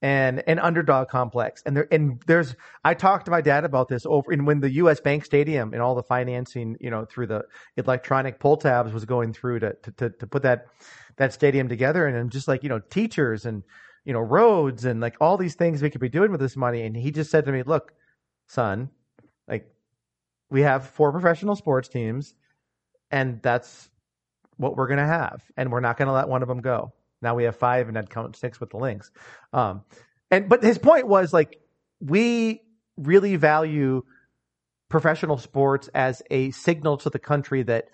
and 0.00 0.44
an 0.46 0.60
underdog 0.60 1.08
complex. 1.08 1.62
And 1.66 1.76
there, 1.76 1.88
and 1.90 2.22
there's, 2.26 2.54
I 2.84 2.94
talked 2.94 3.24
to 3.24 3.30
my 3.30 3.40
dad 3.40 3.64
about 3.64 3.88
this 3.88 4.06
over 4.06 4.32
in 4.32 4.44
when 4.44 4.60
the 4.60 4.70
U.S. 4.74 5.00
Bank 5.00 5.24
Stadium 5.24 5.72
and 5.72 5.82
all 5.82 5.96
the 5.96 6.02
financing, 6.02 6.76
you 6.80 6.90
know, 6.90 7.04
through 7.04 7.26
the 7.26 7.42
electronic 7.76 8.38
pull 8.38 8.56
tabs 8.56 8.92
was 8.92 9.04
going 9.04 9.32
through 9.32 9.60
to, 9.60 9.76
to, 9.96 10.10
to 10.10 10.26
put 10.26 10.42
that, 10.42 10.66
that 11.16 11.32
stadium 11.32 11.68
together. 11.68 12.06
And 12.06 12.16
I'm 12.16 12.30
just 12.30 12.46
like, 12.46 12.62
you 12.62 12.68
know, 12.68 12.78
teachers 12.78 13.44
and, 13.44 13.64
you 14.04 14.12
know, 14.12 14.20
roads 14.20 14.84
and 14.84 15.00
like 15.00 15.16
all 15.20 15.36
these 15.36 15.56
things 15.56 15.82
we 15.82 15.90
could 15.90 16.00
be 16.00 16.08
doing 16.08 16.30
with 16.30 16.40
this 16.40 16.56
money. 16.56 16.82
And 16.82 16.96
he 16.96 17.10
just 17.10 17.30
said 17.30 17.44
to 17.46 17.52
me, 17.52 17.64
look, 17.64 17.92
son, 18.46 18.90
we 20.50 20.62
have 20.62 20.90
four 20.90 21.12
professional 21.12 21.56
sports 21.56 21.88
teams, 21.88 22.34
and 23.10 23.40
that's 23.42 23.88
what 24.56 24.76
we're 24.76 24.88
going 24.88 24.98
to 24.98 25.06
have. 25.06 25.42
And 25.56 25.70
we're 25.70 25.80
not 25.80 25.96
going 25.96 26.08
to 26.08 26.12
let 26.12 26.28
one 26.28 26.42
of 26.42 26.48
them 26.48 26.60
go. 26.60 26.92
Now 27.20 27.34
we 27.34 27.44
have 27.44 27.56
five, 27.56 27.88
and 27.88 27.98
I'd 27.98 28.10
count 28.10 28.36
six 28.36 28.60
with 28.60 28.70
the 28.70 28.78
Lynx. 28.78 29.10
Um, 29.52 29.82
and 30.30 30.48
but 30.48 30.62
his 30.62 30.78
point 30.78 31.08
was 31.08 31.32
like 31.32 31.58
we 32.00 32.62
really 32.96 33.36
value 33.36 34.02
professional 34.88 35.38
sports 35.38 35.88
as 35.94 36.22
a 36.30 36.50
signal 36.50 36.96
to 36.98 37.10
the 37.10 37.18
country 37.18 37.62
that 37.62 37.88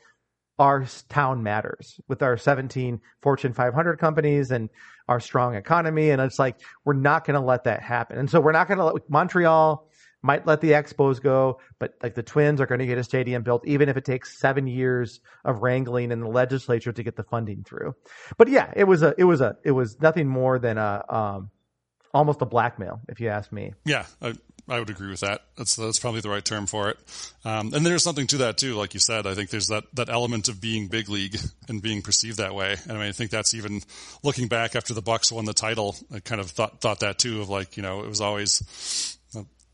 our 0.59 0.87
town 1.09 1.43
matters 1.43 2.01
with 2.09 2.23
our 2.23 2.37
17 2.37 3.01
Fortune 3.23 3.53
500 3.53 3.99
companies 3.99 4.51
and 4.51 4.71
our 5.09 5.19
strong 5.19 5.57
economy. 5.57 6.11
And 6.11 6.23
it's 6.23 6.39
like, 6.39 6.57
we're 6.85 6.93
not 6.95 7.25
going 7.25 7.35
to 7.35 7.45
let 7.45 7.65
that 7.65 7.83
happen. 7.83 8.19
And 8.19 8.31
so 8.31 8.41
we're 8.41 8.53
not 8.53 8.69
going 8.69 8.79
to 8.79 8.85
let 8.85 9.11
Montreal 9.11 9.89
might 10.25 10.47
let 10.47 10.62
the 10.62 10.70
Expos 10.70 11.22
go, 11.22 11.61
but 11.79 11.95
like 12.03 12.14
the 12.14 12.22
Twins 12.22 12.59
are 12.61 12.66
going 12.66 12.79
to 12.79 12.87
get 12.87 12.97
a 12.97 13.05
stadium 13.05 13.43
built, 13.43 13.66
even 13.66 13.91
if 13.91 13.97
it 13.99 14.07
takes 14.07 14.41
seven 14.41 14.66
years 14.66 15.20
of 15.45 15.62
wrangling 15.62 16.11
in 16.11 16.20
the 16.20 16.29
legislature 16.29 16.93
to 16.93 17.03
get 17.03 17.14
the 17.14 17.25
funding 17.25 17.62
through. 17.62 17.95
But 18.39 18.49
yeah, 18.49 18.72
it 18.75 18.85
was 18.85 19.03
a, 19.03 19.14
it 19.18 19.25
was 19.25 19.43
a, 19.43 19.57
it 19.64 19.72
was 19.72 20.01
nothing 20.01 20.27
more 20.27 20.59
than 20.59 20.79
a, 20.79 21.05
um, 21.11 21.51
almost 22.14 22.41
a 22.41 22.47
blackmail, 22.47 23.03
if 23.09 23.20
you 23.20 23.29
ask 23.29 23.53
me. 23.53 23.75
Yeah, 23.85 24.07
I, 24.22 24.33
I 24.66 24.79
would 24.79 24.89
agree 24.89 25.11
with 25.11 25.20
that. 25.20 25.43
That's 25.59 25.77
that's 25.77 25.99
probably 25.99 26.22
the 26.22 26.31
right 26.31 26.45
term 26.45 26.66
for 26.66 26.89
it. 26.89 26.99
Um, 27.45 27.75
and 27.75 27.85
there's 27.85 28.03
something 28.03 28.27
to 28.29 28.39
that 28.39 28.57
too, 28.57 28.77
like 28.77 28.95
you 28.95 29.01
said. 29.01 29.27
I 29.27 29.35
think 29.35 29.51
there's 29.51 29.66
that 29.66 29.85
that 29.93 30.09
element 30.09 30.49
of 30.49 30.59
being 30.59 30.89
big 30.89 31.11
league 31.11 31.37
and 31.68 31.83
being 31.83 32.01
perceived 32.01 32.39
that 32.39 32.55
way. 32.55 32.77
And 32.85 32.93
I 32.93 32.95
mean, 32.95 33.09
I 33.09 33.12
think 33.12 33.31
that's 33.31 33.53
even 33.53 33.83
looking 34.22 34.49
back 34.49 34.75
after 34.75 34.95
the 34.95 35.03
Bucks 35.03 35.31
won 35.31 35.45
the 35.45 35.53
title. 35.53 35.97
I 36.11 36.20
kind 36.20 36.41
of 36.41 36.51
thought 36.51 36.81
thought 36.81 37.01
that 37.01 37.18
too. 37.18 37.43
Of 37.43 37.51
like, 37.51 37.77
you 37.77 37.83
know, 37.83 38.05
it 38.05 38.09
was 38.09 38.22
always 38.22 39.18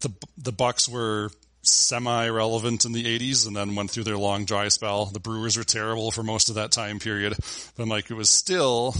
the 0.00 0.12
the 0.38 0.52
Bucks 0.52 0.88
were 0.88 1.30
semi-relevant 1.62 2.86
in 2.86 2.92
the 2.92 3.04
80s 3.04 3.46
and 3.46 3.54
then 3.54 3.74
went 3.74 3.90
through 3.90 4.04
their 4.04 4.16
long 4.16 4.46
dry 4.46 4.68
spell. 4.68 5.06
The 5.06 5.20
Brewers 5.20 5.58
were 5.58 5.64
terrible 5.64 6.10
for 6.10 6.22
most 6.22 6.48
of 6.48 6.54
that 6.54 6.72
time 6.72 6.98
period. 6.98 7.36
But 7.76 7.86
like, 7.86 8.10
it 8.10 8.14
was 8.14 8.30
still 8.30 8.94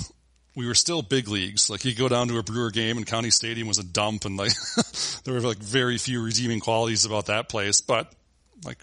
we 0.56 0.66
were 0.66 0.74
still 0.74 1.02
big 1.02 1.28
leagues. 1.28 1.70
Like 1.70 1.84
you 1.84 1.94
go 1.94 2.08
down 2.08 2.28
to 2.28 2.38
a 2.38 2.42
Brewer 2.42 2.70
game 2.70 2.96
and 2.96 3.06
County 3.06 3.30
Stadium 3.30 3.68
was 3.68 3.78
a 3.78 3.84
dump 3.84 4.24
and 4.24 4.36
like 4.36 4.52
there 5.24 5.34
were 5.34 5.40
like 5.40 5.58
very 5.58 5.98
few 5.98 6.22
redeeming 6.22 6.60
qualities 6.60 7.04
about 7.04 7.26
that 7.26 7.48
place, 7.48 7.80
but 7.80 8.12
like 8.64 8.78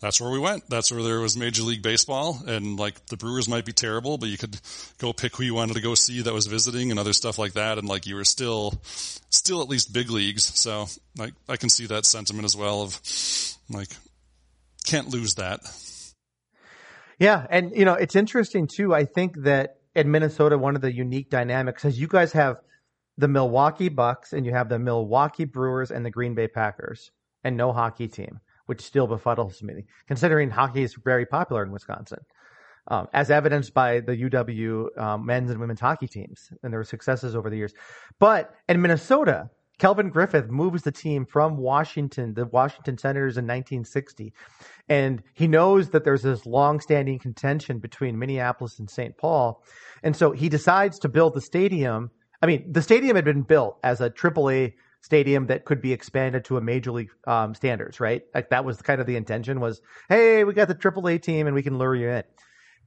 that's 0.00 0.20
where 0.20 0.30
we 0.30 0.38
went. 0.38 0.68
That's 0.68 0.90
where 0.90 1.02
there 1.02 1.20
was 1.20 1.36
Major 1.36 1.62
League 1.62 1.82
Baseball 1.82 2.40
and 2.46 2.78
like 2.78 3.06
the 3.06 3.16
Brewers 3.16 3.48
might 3.48 3.64
be 3.64 3.72
terrible, 3.72 4.16
but 4.18 4.28
you 4.28 4.38
could 4.38 4.58
go 4.98 5.12
pick 5.12 5.36
who 5.36 5.44
you 5.44 5.54
wanted 5.54 5.74
to 5.74 5.80
go 5.80 5.94
see 5.94 6.22
that 6.22 6.32
was 6.32 6.46
visiting 6.46 6.90
and 6.90 6.98
other 6.98 7.12
stuff 7.12 7.38
like 7.38 7.52
that. 7.52 7.78
And 7.78 7.86
like 7.86 8.06
you 8.06 8.14
were 8.14 8.24
still, 8.24 8.80
still 8.82 9.60
at 9.60 9.68
least 9.68 9.92
big 9.92 10.10
leagues. 10.10 10.44
So 10.58 10.86
like 11.18 11.34
I 11.48 11.56
can 11.56 11.68
see 11.68 11.86
that 11.86 12.06
sentiment 12.06 12.46
as 12.46 12.56
well 12.56 12.82
of 12.82 13.00
like 13.68 13.88
can't 14.84 15.08
lose 15.08 15.34
that. 15.34 15.60
Yeah. 17.18 17.46
And 17.50 17.76
you 17.76 17.84
know, 17.84 17.94
it's 17.94 18.16
interesting 18.16 18.66
too. 18.66 18.94
I 18.94 19.04
think 19.04 19.42
that 19.42 19.76
in 19.94 20.10
Minnesota, 20.10 20.56
one 20.56 20.76
of 20.76 20.82
the 20.82 20.92
unique 20.92 21.28
dynamics 21.30 21.84
is 21.84 22.00
you 22.00 22.06
guys 22.06 22.32
have 22.32 22.56
the 23.18 23.28
Milwaukee 23.28 23.90
Bucks 23.90 24.32
and 24.32 24.46
you 24.46 24.52
have 24.52 24.70
the 24.70 24.78
Milwaukee 24.78 25.44
Brewers 25.44 25.90
and 25.90 26.06
the 26.06 26.10
Green 26.10 26.34
Bay 26.34 26.48
Packers 26.48 27.10
and 27.44 27.56
no 27.56 27.72
hockey 27.72 28.08
team, 28.08 28.40
which 28.70 28.82
still 28.82 29.08
befuddles 29.08 29.60
me, 29.64 29.84
considering 30.06 30.48
hockey 30.48 30.84
is 30.84 30.94
very 30.94 31.26
popular 31.26 31.64
in 31.64 31.72
Wisconsin, 31.72 32.20
um, 32.86 33.08
as 33.12 33.28
evidenced 33.28 33.74
by 33.74 33.98
the 33.98 34.12
UW 34.12 34.96
um, 34.96 35.26
men's 35.26 35.50
and 35.50 35.58
women's 35.58 35.80
hockey 35.80 36.06
teams 36.06 36.52
and 36.62 36.72
their 36.72 36.84
successes 36.84 37.34
over 37.34 37.50
the 37.50 37.56
years. 37.56 37.74
But 38.20 38.54
in 38.68 38.80
Minnesota, 38.80 39.50
Calvin 39.80 40.08
Griffith 40.08 40.50
moves 40.50 40.84
the 40.84 40.92
team 40.92 41.26
from 41.26 41.56
Washington, 41.56 42.34
the 42.34 42.46
Washington 42.46 42.96
Senators 42.96 43.36
in 43.38 43.44
1960. 43.44 44.32
And 44.88 45.20
he 45.34 45.48
knows 45.48 45.90
that 45.90 46.04
there's 46.04 46.22
this 46.22 46.46
long-standing 46.46 47.18
contention 47.18 47.80
between 47.80 48.20
Minneapolis 48.20 48.78
and 48.78 48.88
St. 48.88 49.18
Paul. 49.18 49.64
And 50.04 50.14
so 50.14 50.30
he 50.30 50.48
decides 50.48 51.00
to 51.00 51.08
build 51.08 51.34
the 51.34 51.40
stadium. 51.40 52.12
I 52.40 52.46
mean, 52.46 52.70
the 52.70 52.82
stadium 52.82 53.16
had 53.16 53.24
been 53.24 53.42
built 53.42 53.78
as 53.82 54.00
a 54.00 54.10
AAA 54.10 54.74
stadium 55.02 55.46
that 55.46 55.64
could 55.64 55.80
be 55.80 55.92
expanded 55.92 56.44
to 56.44 56.56
a 56.56 56.60
major 56.60 56.92
league 56.92 57.10
um, 57.26 57.54
standards, 57.54 58.00
right? 58.00 58.22
Like 58.34 58.50
that 58.50 58.64
was 58.64 58.82
kind 58.82 59.00
of 59.00 59.06
the 59.06 59.16
intention 59.16 59.60
was, 59.60 59.80
hey, 60.08 60.44
we 60.44 60.52
got 60.52 60.68
the 60.68 60.74
AAA 60.74 61.22
team 61.22 61.46
and 61.46 61.54
we 61.54 61.62
can 61.62 61.78
lure 61.78 61.94
you 61.94 62.08
in. 62.08 62.24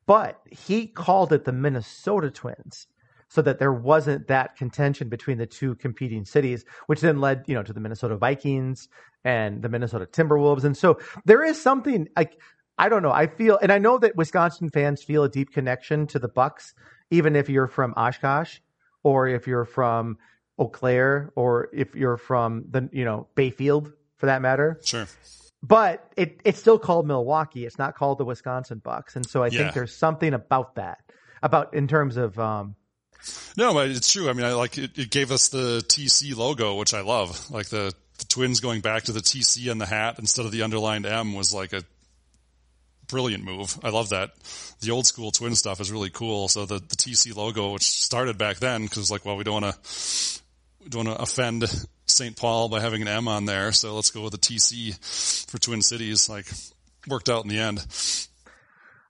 But 0.06 0.40
he 0.52 0.88
called 0.88 1.34
it 1.34 1.46
the 1.46 1.54
Minnesota 1.54 2.30
Twins 2.30 2.88
so 3.30 3.42
that 3.42 3.58
there 3.58 3.74
wasn't 3.74 4.28
that 4.28 4.56
contention 4.56 5.10
between 5.10 5.40
the 5.40 5.48
two 5.48 5.76
competing 5.76 6.24
cities, 6.24 6.66
which 6.86 7.02
then 7.02 7.20
led, 7.20 7.44
you 7.48 7.56
know, 7.56 7.64
to 7.64 7.74
the 7.74 7.80
Minnesota 7.80 8.16
Vikings 8.16 8.90
and 9.24 9.62
the 9.62 9.70
Minnesota 9.70 10.06
Timberwolves. 10.06 10.66
And 10.66 10.78
so 10.78 11.00
there 11.26 11.44
is 11.44 11.60
something 11.60 12.08
like, 12.16 12.38
I 12.78 12.90
don't 12.90 13.02
know. 13.02 13.12
I 13.12 13.28
feel, 13.28 13.58
and 13.60 13.72
I 13.72 13.80
know 13.80 13.98
that 13.98 14.16
Wisconsin 14.16 14.70
fans 14.70 15.02
feel 15.02 15.24
a 15.24 15.30
deep 15.30 15.52
connection 15.52 16.06
to 16.08 16.20
the 16.20 16.28
Bucks, 16.28 16.74
even 17.10 17.36
if 17.36 17.50
you're 17.50 17.68
from 17.68 17.94
Oshkosh 17.96 18.60
or 19.04 19.28
if 19.28 19.48
you're 19.48 19.66
from 19.66 20.18
Eau 20.58 20.68
Claire 20.68 21.32
or 21.36 21.70
if 21.74 21.96
you're 21.96 22.18
from 22.18 22.66
the, 22.70 22.90
you 22.92 23.06
know, 23.06 23.28
Bayfield 23.36 23.92
for 24.18 24.28
that 24.28 24.42
matter. 24.42 24.80
Sure. 24.84 25.08
But 25.62 26.12
it, 26.18 26.42
it's 26.44 26.60
still 26.60 26.78
called 26.78 27.08
Milwaukee. 27.08 27.66
It's 27.66 27.78
not 27.78 27.96
called 27.96 28.18
the 28.18 28.26
Wisconsin 28.26 28.80
Bucks. 28.80 29.16
And 29.16 29.26
so 29.26 29.44
I 29.44 29.48
yeah. 29.48 29.60
think 29.60 29.74
there's 29.74 29.96
something 29.96 30.34
about 30.34 30.76
that, 30.76 31.00
about 31.42 31.74
in 31.74 31.88
terms 31.88 32.18
of, 32.18 32.38
um, 32.38 32.76
no, 33.56 33.80
it's 33.80 34.12
true. 34.12 34.30
I 34.30 34.34
mean, 34.34 34.46
I 34.46 34.54
like 34.54 34.78
it, 34.78 34.98
it 34.98 35.10
gave 35.10 35.32
us 35.32 35.48
the 35.48 35.84
TC 35.88 36.36
logo, 36.36 36.76
which 36.76 36.94
I 36.94 37.02
love. 37.02 37.50
Like 37.50 37.68
the, 37.68 37.94
the 38.20 38.26
twins 38.26 38.60
going 38.60 38.82
back 38.82 39.04
to 39.04 39.14
the 39.14 39.22
TC 39.22 39.72
in 39.72 39.78
the 39.78 39.86
hat 39.86 40.20
instead 40.20 40.46
of 40.46 40.52
the 40.52 40.64
underlined 40.64 41.06
M 41.06 41.34
was 41.34 41.54
like 41.54 41.72
a 41.72 41.84
brilliant 43.08 43.44
move. 43.44 43.80
I 43.84 43.90
love 43.90 44.10
that. 44.10 44.32
The 44.82 44.92
old 44.92 45.06
school 45.06 45.32
twin 45.32 45.56
stuff 45.56 45.80
is 45.80 45.92
really 45.92 46.10
cool. 46.10 46.48
So 46.48 46.66
the, 46.66 46.80
the 46.80 46.96
TC 46.96 47.36
logo, 47.36 47.74
which 47.74 47.84
started 47.84 48.38
back 48.38 48.58
then, 48.58 48.84
because 48.84 49.12
like, 49.12 49.24
well, 49.24 49.38
we 49.38 49.44
don't 49.44 49.62
want 49.62 49.76
to, 49.76 50.42
don't 50.90 51.06
want 51.06 51.18
to 51.18 51.24
offend 51.24 51.88
St. 52.06 52.36
Paul 52.36 52.70
by 52.70 52.80
having 52.80 53.02
an 53.02 53.08
M 53.08 53.28
on 53.28 53.46
there. 53.46 53.72
So 53.72 53.96
let's 53.96 54.12
go 54.12 54.24
with 54.24 54.34
a 54.34 54.38
TC 54.38 55.50
for 55.50 55.58
Twin 55.60 55.82
Cities. 55.82 56.30
Like 56.30 56.46
worked 57.08 57.30
out 57.30 57.44
in 57.44 57.50
the 57.50 57.60
end. 57.60 57.86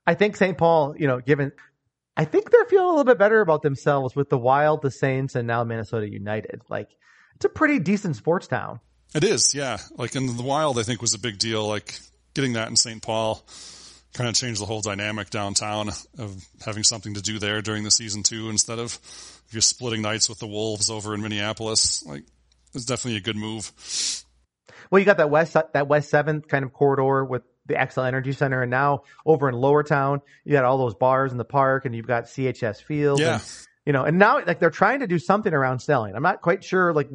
I 0.06 0.14
think 0.14 0.36
St. 0.36 0.56
Paul, 0.56 0.94
you 0.98 1.06
know, 1.06 1.20
given 1.20 1.52
I 2.16 2.24
think 2.24 2.50
they're 2.50 2.64
feeling 2.66 2.86
a 2.86 2.90
little 2.90 3.04
bit 3.04 3.18
better 3.18 3.40
about 3.40 3.62
themselves 3.62 4.14
with 4.14 4.28
the 4.28 4.38
Wild, 4.38 4.82
the 4.82 4.90
Saints, 4.90 5.34
and 5.34 5.48
now 5.48 5.64
Minnesota 5.64 6.08
United. 6.08 6.62
Like, 6.68 6.88
it's 7.36 7.44
a 7.44 7.48
pretty 7.48 7.80
decent 7.80 8.16
sports 8.16 8.46
town. 8.46 8.80
It 9.14 9.24
is, 9.24 9.54
yeah. 9.54 9.78
Like, 9.96 10.14
in 10.14 10.36
the 10.36 10.42
Wild, 10.42 10.78
I 10.78 10.84
think 10.84 11.02
was 11.02 11.14
a 11.14 11.18
big 11.18 11.38
deal. 11.38 11.66
Like, 11.66 11.98
getting 12.34 12.52
that 12.52 12.68
in 12.68 12.76
St. 12.76 13.02
Paul 13.02 13.44
kind 14.12 14.28
of 14.28 14.36
changed 14.36 14.60
the 14.60 14.66
whole 14.66 14.80
dynamic 14.80 15.30
downtown 15.30 15.88
of 16.18 16.46
having 16.64 16.84
something 16.84 17.14
to 17.14 17.20
do 17.20 17.40
there 17.40 17.62
during 17.62 17.82
the 17.82 17.90
season 17.90 18.22
too, 18.22 18.48
instead 18.48 18.78
of 18.78 18.96
if 19.46 19.54
you're 19.54 19.62
splitting 19.62 20.02
nights 20.02 20.28
with 20.28 20.38
the 20.38 20.46
Wolves 20.46 20.90
over 20.90 21.14
in 21.14 21.22
Minneapolis. 21.22 22.04
Like, 22.04 22.24
it's 22.74 22.84
definitely 22.84 23.18
a 23.18 23.20
good 23.20 23.36
move. 23.36 23.72
Well, 24.90 24.98
you 24.98 25.04
got 25.04 25.18
that 25.18 25.30
west 25.30 25.56
that 25.72 25.88
west 25.88 26.10
seventh 26.10 26.48
kind 26.48 26.64
of 26.64 26.72
corridor 26.72 27.24
with 27.24 27.42
the 27.66 27.74
Xcel 27.74 28.06
Energy 28.06 28.32
Center, 28.32 28.62
and 28.62 28.70
now 28.70 29.02
over 29.24 29.48
in 29.48 29.54
Lower 29.54 29.82
Town, 29.82 30.20
you 30.44 30.52
got 30.52 30.64
all 30.64 30.78
those 30.78 30.94
bars 30.94 31.32
in 31.32 31.38
the 31.38 31.44
park, 31.44 31.84
and 31.84 31.94
you've 31.94 32.06
got 32.06 32.24
CHS 32.24 32.82
Field. 32.82 33.20
Yeah. 33.20 33.34
And, 33.34 33.42
you 33.86 33.92
know, 33.92 34.04
and 34.04 34.18
now 34.18 34.44
like 34.44 34.60
they're 34.60 34.70
trying 34.70 35.00
to 35.00 35.06
do 35.06 35.18
something 35.18 35.52
around 35.52 35.80
Snelling. 35.80 36.14
I'm 36.14 36.22
not 36.22 36.42
quite 36.42 36.64
sure 36.64 36.92
like 36.92 37.08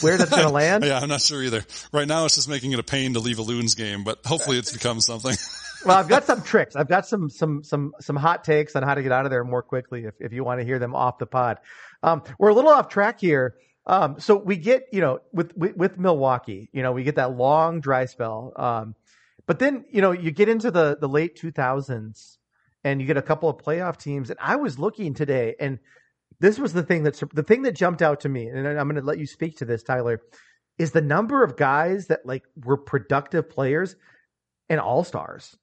where 0.00 0.16
that's 0.16 0.30
going 0.30 0.42
to 0.46 0.50
land. 0.52 0.84
yeah, 0.84 0.98
I'm 0.98 1.08
not 1.08 1.20
sure 1.20 1.42
either. 1.42 1.64
Right 1.92 2.08
now, 2.08 2.24
it's 2.24 2.34
just 2.34 2.48
making 2.48 2.72
it 2.72 2.78
a 2.78 2.82
pain 2.82 3.14
to 3.14 3.20
leave 3.20 3.38
a 3.38 3.42
Loons 3.42 3.74
game, 3.74 4.04
but 4.04 4.24
hopefully, 4.24 4.58
it's 4.58 4.72
become 4.72 5.00
something. 5.00 5.34
well, 5.84 5.96
I've 5.96 6.08
got 6.08 6.24
some 6.24 6.42
tricks. 6.42 6.76
I've 6.76 6.88
got 6.88 7.06
some 7.06 7.30
some 7.30 7.62
some 7.62 7.94
some 8.00 8.16
hot 8.16 8.44
takes 8.44 8.76
on 8.76 8.82
how 8.82 8.94
to 8.94 9.02
get 9.02 9.12
out 9.12 9.24
of 9.24 9.30
there 9.30 9.44
more 9.44 9.62
quickly. 9.62 10.04
If 10.04 10.14
if 10.20 10.32
you 10.32 10.44
want 10.44 10.60
to 10.60 10.66
hear 10.66 10.78
them 10.78 10.94
off 10.94 11.18
the 11.18 11.26
pod, 11.26 11.58
um, 12.02 12.22
we're 12.38 12.50
a 12.50 12.54
little 12.54 12.70
off 12.70 12.88
track 12.88 13.20
here. 13.20 13.56
Um, 13.86 14.20
so 14.20 14.36
we 14.36 14.56
get 14.56 14.84
you 14.92 15.00
know 15.00 15.20
with, 15.32 15.56
with, 15.56 15.76
with 15.76 15.98
Milwaukee, 15.98 16.68
you 16.72 16.82
know, 16.82 16.92
we 16.92 17.04
get 17.04 17.16
that 17.16 17.36
long 17.36 17.80
dry 17.80 18.04
spell. 18.04 18.52
Um, 18.56 18.94
but 19.48 19.58
then, 19.58 19.86
you 19.90 20.02
know, 20.02 20.12
you 20.12 20.30
get 20.30 20.50
into 20.50 20.70
the, 20.70 20.98
the 21.00 21.08
late 21.08 21.40
2000s 21.40 22.36
and 22.84 23.00
you 23.00 23.06
get 23.06 23.16
a 23.16 23.22
couple 23.22 23.48
of 23.48 23.56
playoff 23.56 23.96
teams. 23.96 24.28
And 24.28 24.38
I 24.40 24.56
was 24.56 24.78
looking 24.78 25.14
today 25.14 25.56
and 25.58 25.78
this 26.38 26.58
was 26.58 26.74
the 26.74 26.82
thing 26.82 27.04
that, 27.04 27.20
the 27.32 27.42
thing 27.42 27.62
that 27.62 27.72
jumped 27.72 28.02
out 28.02 28.20
to 28.20 28.28
me. 28.28 28.46
And 28.46 28.68
I'm 28.68 28.88
going 28.88 29.00
to 29.00 29.06
let 29.06 29.18
you 29.18 29.26
speak 29.26 29.56
to 29.56 29.64
this, 29.64 29.82
Tyler, 29.82 30.20
is 30.76 30.92
the 30.92 31.00
number 31.00 31.42
of 31.42 31.56
guys 31.56 32.08
that 32.08 32.26
like 32.26 32.44
were 32.62 32.76
productive 32.76 33.48
players 33.48 33.96
and 34.68 34.80
all 34.80 35.04
stars 35.04 35.56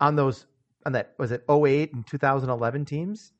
on 0.00 0.16
those, 0.16 0.44
on 0.86 0.92
that, 0.92 1.14
was 1.18 1.32
it 1.32 1.44
08 1.48 1.92
and 1.92 2.06
2011 2.06 2.84
teams 2.84 3.32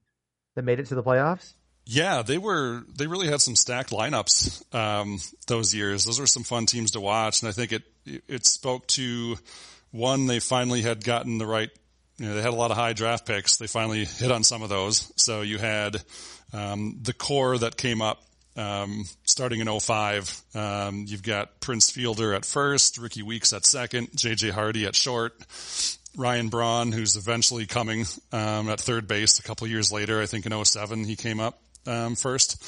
that 0.57 0.65
made 0.65 0.81
it 0.81 0.87
to 0.87 0.95
the 0.95 1.03
playoffs? 1.03 1.55
Yeah, 1.87 2.23
they 2.23 2.39
were, 2.39 2.83
they 2.97 3.07
really 3.07 3.27
had 3.27 3.41
some 3.43 3.57
stacked 3.57 3.91
lineups, 3.91 4.75
um, 4.75 5.21
those 5.47 5.75
years. 5.75 6.05
Those 6.05 6.19
were 6.19 6.27
some 6.27 6.43
fun 6.43 6.67
teams 6.67 6.93
to 6.93 7.01
watch. 7.01 7.43
And 7.43 7.49
I 7.49 7.53
think 7.53 7.73
it, 7.73 7.83
it 8.27 8.47
spoke 8.47 8.87
to 8.89 9.37
one, 9.91 10.27
they 10.27 10.41
finally 10.41 10.81
had 10.81 11.05
gotten 11.05 11.37
the 11.39 11.47
right, 11.47 11.71
you 12.17 12.27
know, 12.27 12.35
they 12.35 12.43
had 12.43 12.53
a 12.53 12.57
lot 12.57 12.71
of 12.71 12.77
high 12.77 12.95
draft 12.95 13.27
picks. 13.27 13.57
They 13.57 13.67
finally 13.67 14.07
hit 14.07 14.31
on 14.31 14.45
some 14.45 14.63
of 14.63 14.71
those. 14.71 15.13
So 15.17 15.43
you 15.43 15.59
had, 15.59 16.03
um, 16.55 17.01
the 17.03 17.13
core 17.13 17.59
that 17.59 17.77
came 17.77 18.01
up, 18.01 18.23
um, 18.57 19.05
starting 19.25 19.61
in 19.61 19.81
05. 19.81 20.43
Um, 20.55 21.05
you've 21.07 21.23
got 21.23 21.61
Prince 21.61 21.91
Fielder 21.91 22.35
at 22.35 22.45
first, 22.45 22.99
Rickie 22.99 23.23
Weeks 23.23 23.53
at 23.53 23.65
second, 23.65 24.09
JJ 24.13 24.51
Hardy 24.51 24.87
at 24.87 24.95
short, 24.95 25.35
Ryan 26.17 26.49
Braun, 26.49 26.93
who's 26.93 27.17
eventually 27.17 27.67
coming, 27.67 28.05
um, 28.33 28.69
at 28.69 28.81
third 28.81 29.09
base 29.09 29.39
a 29.39 29.43
couple 29.43 29.67
years 29.67 29.91
later. 29.93 30.21
I 30.21 30.27
think 30.27 30.47
in 30.47 30.65
07 30.65 31.05
he 31.05 31.17
came 31.17 31.41
up 31.41 31.61
um, 31.87 32.15
first. 32.15 32.63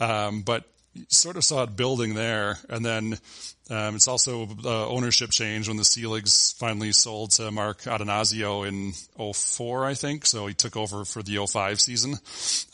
Um, 0.00 0.42
but 0.42 0.64
sort 1.08 1.36
of 1.36 1.44
saw 1.44 1.64
it 1.64 1.76
building 1.76 2.14
there. 2.14 2.58
And 2.68 2.84
then 2.84 3.18
um, 3.70 3.96
it's 3.96 4.08
also 4.08 4.46
uh, 4.64 4.88
ownership 4.88 5.30
change 5.30 5.68
when 5.68 5.76
the 5.76 5.84
Seligs 5.84 6.54
finally 6.58 6.92
sold 6.92 7.30
to 7.32 7.50
Mark 7.50 7.82
Attanasio 7.82 8.66
in 8.68 8.92
04, 9.32 9.86
I 9.86 9.94
think. 9.94 10.26
So 10.26 10.46
he 10.46 10.54
took 10.54 10.76
over 10.76 11.04
for 11.04 11.22
the 11.22 11.44
05 11.46 11.80
season. 11.80 12.14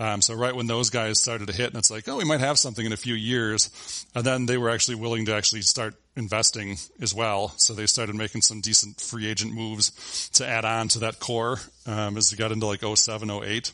Um, 0.01 0.21
so 0.21 0.35
right 0.35 0.55
when 0.55 0.67
those 0.67 0.91
guys 0.91 1.21
started 1.21 1.47
to 1.47 1.55
hit, 1.55 1.69
and 1.69 1.77
it's 1.77 1.91
like, 1.91 2.09
oh, 2.09 2.17
we 2.17 2.25
might 2.25 2.41
have 2.41 2.59
something 2.59 2.85
in 2.85 2.93
a 2.93 2.97
few 2.97 3.15
years. 3.15 4.07
And 4.15 4.25
then 4.25 4.47
they 4.47 4.59
were 4.59 4.71
actually 4.71 4.97
willing 4.97 5.27
to 5.27 5.35
actually 5.35 5.63
start 5.63 5.95
investing 6.17 6.77
as 7.01 7.15
well. 7.15 7.55
So 7.57 7.73
they 7.73 7.87
started 7.87 8.17
making 8.17 8.43
some 8.43 8.61
decent 8.61 9.01
free 9.01 9.29
agent 9.29 9.55
moves 9.55 10.29
to 10.35 10.47
add 10.47 10.65
on 10.65 10.89
to 10.89 11.01
that 11.01 11.21
core 11.21 11.59
um, 11.87 12.17
as 12.17 12.33
we 12.33 12.39
got 12.39 12.53
into 12.53 12.67
like 12.67 12.83
07, 12.83 13.31
08. 13.31 13.73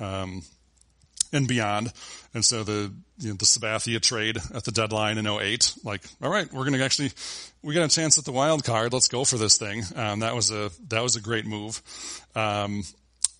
Um, 0.00 0.42
and 1.32 1.48
beyond. 1.48 1.92
And 2.34 2.44
so 2.44 2.64
the, 2.64 2.92
you 3.18 3.30
know, 3.30 3.34
the 3.34 3.44
Sabathia 3.44 4.00
trade 4.00 4.38
at 4.54 4.64
the 4.64 4.72
deadline 4.72 5.18
in 5.18 5.26
08, 5.26 5.74
like, 5.84 6.02
all 6.22 6.30
right, 6.30 6.52
we're 6.52 6.64
going 6.64 6.78
to 6.78 6.84
actually, 6.84 7.10
we 7.62 7.74
got 7.74 7.84
a 7.84 7.94
chance 7.94 8.18
at 8.18 8.24
the 8.24 8.32
wild 8.32 8.64
card. 8.64 8.92
Let's 8.92 9.08
go 9.08 9.24
for 9.24 9.38
this 9.38 9.58
thing. 9.58 9.82
Um, 9.94 10.20
that 10.20 10.34
was 10.34 10.50
a, 10.50 10.70
that 10.88 11.02
was 11.02 11.16
a 11.16 11.20
great 11.20 11.46
move. 11.46 11.80
Um, 12.34 12.82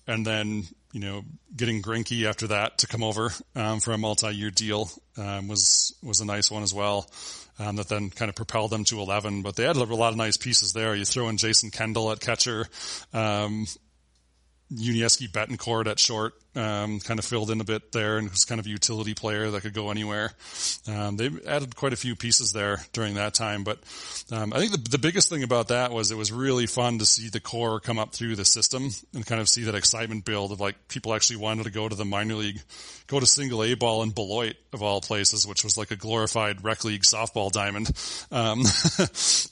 and 0.07 0.25
then, 0.25 0.63
you 0.93 1.01
know, 1.01 1.23
getting 1.55 1.81
Greinke 1.81 2.25
after 2.25 2.47
that 2.47 2.79
to 2.79 2.87
come 2.87 3.03
over, 3.03 3.31
um, 3.55 3.79
for 3.79 3.91
a 3.91 3.97
multi-year 3.97 4.49
deal, 4.49 4.89
um, 5.17 5.47
was, 5.47 5.93
was 6.01 6.21
a 6.21 6.25
nice 6.25 6.49
one 6.49 6.63
as 6.63 6.73
well. 6.73 7.09
Um, 7.59 7.77
that 7.77 7.89
then 7.89 8.11
kind 8.11 8.29
of 8.29 8.35
propelled 8.35 8.69
them 8.69 8.83
to 8.85 8.99
11, 8.99 9.41
but 9.41 9.55
they 9.55 9.63
had 9.63 9.77
a 9.77 9.83
lot 9.83 10.09
of 10.09 10.15
nice 10.15 10.37
pieces 10.37 10.73
there. 10.73 10.93
You 10.93 11.05
throw 11.05 11.27
in 11.27 11.37
Jason 11.37 11.71
Kendall 11.71 12.11
at 12.11 12.19
catcher, 12.19 12.67
Yuniesky 14.73 15.29
Betancourt 15.29 15.87
at 15.87 15.97
short, 15.97 16.33
um, 16.55 16.99
kind 16.99 17.19
of 17.19 17.25
filled 17.25 17.51
in 17.51 17.61
a 17.61 17.63
bit 17.63 17.93
there 17.93 18.17
and 18.17 18.29
was 18.29 18.43
kind 18.43 18.59
of 18.59 18.65
a 18.65 18.69
utility 18.69 19.13
player 19.13 19.49
that 19.51 19.61
could 19.61 19.73
go 19.73 19.91
anywhere. 19.91 20.33
Um, 20.87 21.15
they 21.15 21.29
added 21.47 21.75
quite 21.75 21.93
a 21.93 21.97
few 21.97 22.17
pieces 22.17 22.51
there 22.51 22.81
during 22.91 23.15
that 23.15 23.33
time, 23.33 23.63
but 23.63 23.79
um, 24.29 24.51
I 24.51 24.59
think 24.59 24.71
the, 24.71 24.89
the 24.89 24.97
biggest 24.97 25.29
thing 25.29 25.43
about 25.43 25.69
that 25.69 25.91
was 25.91 26.11
it 26.11 26.17
was 26.17 26.33
really 26.33 26.67
fun 26.67 26.99
to 26.99 27.05
see 27.05 27.29
the 27.29 27.39
core 27.39 27.79
come 27.79 27.97
up 27.97 28.13
through 28.13 28.35
the 28.35 28.43
system 28.43 28.89
and 29.13 29.25
kind 29.25 29.39
of 29.39 29.47
see 29.47 29.63
that 29.63 29.75
excitement 29.75 30.25
build 30.25 30.51
of 30.51 30.59
like 30.59 30.89
people 30.89 31.13
actually 31.13 31.37
wanted 31.37 31.63
to 31.63 31.71
go 31.71 31.87
to 31.87 31.95
the 31.95 32.05
minor 32.05 32.35
league, 32.35 32.59
go 33.07 33.21
to 33.21 33.25
single 33.25 33.63
A 33.63 33.73
ball 33.75 34.03
in 34.03 34.09
Beloit 34.09 34.55
of 34.73 34.83
all 34.83 34.99
places, 34.99 35.47
which 35.47 35.63
was 35.63 35.77
like 35.77 35.91
a 35.91 35.95
glorified 35.95 36.65
rec 36.65 36.83
league 36.83 37.03
softball 37.03 37.51
diamond 37.51 37.89
um, 38.31 38.63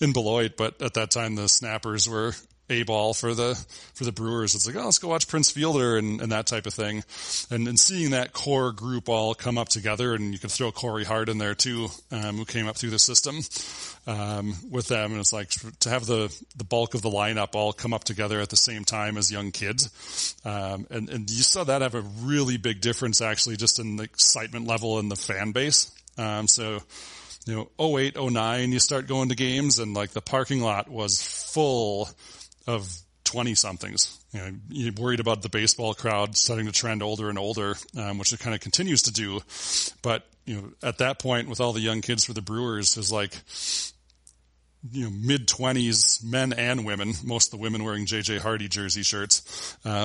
in 0.06 0.12
Beloit. 0.12 0.58
But 0.58 0.82
at 0.82 0.96
that 0.96 1.12
time, 1.12 1.36
the 1.36 1.48
snappers 1.48 2.10
were 2.10 2.34
a 2.70 2.84
ball 2.84 3.14
for 3.14 3.34
the 3.34 3.56
for 3.94 4.04
the 4.04 4.12
Brewers. 4.12 4.56
It's 4.56 4.66
like, 4.66 4.76
oh, 4.76 4.86
let's 4.86 5.00
go 5.00 5.08
watch 5.08 5.28
Prince 5.28 5.52
Fielder 5.52 5.98
and, 5.98 6.22
and 6.22 6.32
that 6.32 6.48
type 6.48 6.66
of 6.66 6.74
thing. 6.74 7.04
And 7.52 7.68
and 7.68 7.80
seeing 7.80 8.12
that 8.12 8.34
core 8.34 8.72
group 8.72 9.08
all 9.10 9.36
come 9.36 9.58
up 9.58 9.70
together, 9.70 10.14
and 10.14 10.34
you 10.34 10.40
could 10.40 10.52
throw 10.52 10.72
Corey 10.72 11.04
Hart 11.04 11.30
in 11.30 11.38
there 11.38 11.56
too, 11.56 11.90
um, 12.12 12.38
who 12.38 12.46
came 12.46 12.68
up 12.68 12.78
through 12.78 12.90
the 12.90 13.00
system 13.00 13.40
um, 14.08 14.56
with 14.70 14.88
them. 14.88 15.12
And 15.12 15.20
it's 15.20 15.34
like 15.34 15.50
to 15.80 15.90
have 15.90 16.06
the 16.06 16.36
the 16.56 16.64
bulk 16.64 16.94
of 16.94 17.02
the 17.02 17.10
lineup 17.10 17.56
all 17.56 17.74
come 17.74 17.94
up 17.94 18.04
together 18.04 18.40
at 18.40 18.50
the 18.50 18.58
same 18.58 18.84
time 18.84 19.18
as 19.18 19.32
young 19.32 19.52
kids. 19.52 20.36
Um, 20.44 20.88
and 20.90 21.10
and 21.10 21.30
you 21.30 21.44
saw 21.44 21.64
that 21.64 21.82
have 21.82 21.96
a 21.96 22.02
really 22.22 22.58
big 22.58 22.82
difference 22.82 23.22
actually, 23.22 23.58
just 23.58 23.80
in 23.80 23.98
the 23.98 24.04
excitement 24.04 24.68
level 24.68 25.00
in 25.00 25.10
the 25.10 25.16
fan 25.16 25.52
base. 25.52 25.92
Um, 26.18 26.48
so 26.48 26.80
you 27.46 27.70
know, 27.78 27.98
08, 27.98 28.16
09, 28.20 28.72
you 28.72 28.80
start 28.80 29.08
going 29.08 29.30
to 29.30 29.36
games 29.36 29.78
and 29.80 29.94
like 29.94 30.12
the 30.12 30.22
parking 30.22 30.62
lot 30.62 30.90
was 30.90 31.22
full 31.22 32.10
of 32.68 32.88
20 33.26 33.56
somethings. 33.56 34.18
You 34.32 34.40
know, 34.40 34.52
you're 34.70 34.94
worried 34.94 35.20
about 35.20 35.42
the 35.42 35.50
baseball 35.50 35.94
crowd 35.94 36.38
starting 36.38 36.68
to 36.68 36.72
trend 36.72 37.04
older 37.04 37.30
and 37.30 37.38
older, 37.38 37.76
um, 37.98 38.18
which 38.18 38.32
it 38.34 38.40
kind 38.40 38.56
of 38.56 38.62
continues 38.62 39.04
to 39.04 39.12
do. 39.12 39.42
But, 40.02 40.26
you 40.46 40.56
know, 40.56 40.72
at 40.84 41.00
that 41.00 41.20
point 41.20 41.50
with 41.50 41.60
all 41.60 41.74
the 41.74 41.82
young 41.82 42.02
kids 42.02 42.26
for 42.26 42.34
the 42.34 42.42
Brewers 42.42 42.98
is 42.98 43.12
like, 43.12 43.36
you 44.92 45.06
know, 45.06 45.10
mid 45.10 45.48
twenties 45.48 46.22
men 46.24 46.54
and 46.54 46.86
women, 46.86 47.14
most 47.24 47.48
of 47.48 47.60
the 47.60 47.64
women 47.64 47.84
wearing 47.84 48.06
JJ 48.06 48.40
Hardy 48.40 48.68
jersey 48.68 49.02
shirts, 49.04 49.78
uh, 49.84 50.04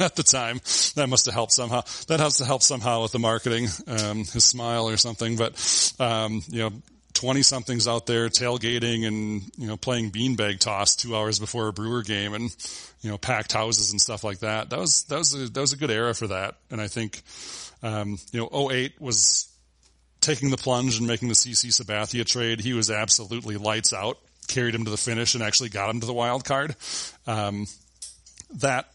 at 0.04 0.16
the 0.16 0.24
time. 0.24 0.60
That 0.96 1.08
must 1.08 1.26
have 1.26 1.34
helped 1.34 1.52
somehow. 1.52 1.82
That 2.08 2.18
has 2.18 2.38
to 2.38 2.44
help 2.44 2.62
somehow 2.62 3.02
with 3.02 3.12
the 3.12 3.20
marketing, 3.20 3.68
um, 3.86 4.18
his 4.24 4.44
smile 4.44 4.88
or 4.88 4.96
something. 4.96 5.36
But, 5.36 5.94
um, 6.00 6.42
you 6.48 6.58
know, 6.60 6.72
20 7.18 7.42
somethings 7.42 7.88
out 7.88 8.06
there 8.06 8.28
tailgating 8.28 9.04
and, 9.04 9.42
you 9.56 9.66
know, 9.66 9.76
playing 9.76 10.12
beanbag 10.12 10.60
toss 10.60 10.94
two 10.94 11.16
hours 11.16 11.40
before 11.40 11.66
a 11.66 11.72
brewer 11.72 12.02
game 12.02 12.32
and, 12.32 12.54
you 13.00 13.10
know, 13.10 13.18
packed 13.18 13.52
houses 13.52 13.90
and 13.90 14.00
stuff 14.00 14.22
like 14.22 14.38
that. 14.38 14.70
That 14.70 14.78
was, 14.78 15.02
that 15.04 15.18
was 15.18 15.34
a, 15.34 15.48
that 15.50 15.60
was 15.60 15.72
a 15.72 15.76
good 15.76 15.90
era 15.90 16.14
for 16.14 16.28
that. 16.28 16.54
And 16.70 16.80
I 16.80 16.86
think, 16.86 17.20
um, 17.82 18.18
you 18.30 18.38
know, 18.40 18.70
08 18.70 19.00
was 19.00 19.52
taking 20.20 20.50
the 20.50 20.56
plunge 20.56 20.98
and 20.98 21.08
making 21.08 21.26
the 21.26 21.34
CC 21.34 21.70
Sabathia 21.70 22.24
trade. 22.24 22.60
He 22.60 22.72
was 22.72 22.88
absolutely 22.88 23.56
lights 23.56 23.92
out, 23.92 24.18
carried 24.46 24.76
him 24.76 24.84
to 24.84 24.90
the 24.90 24.96
finish 24.96 25.34
and 25.34 25.42
actually 25.42 25.70
got 25.70 25.90
him 25.90 25.98
to 25.98 26.06
the 26.06 26.14
wild 26.14 26.44
card. 26.44 26.76
Um, 27.26 27.66
that, 28.58 28.92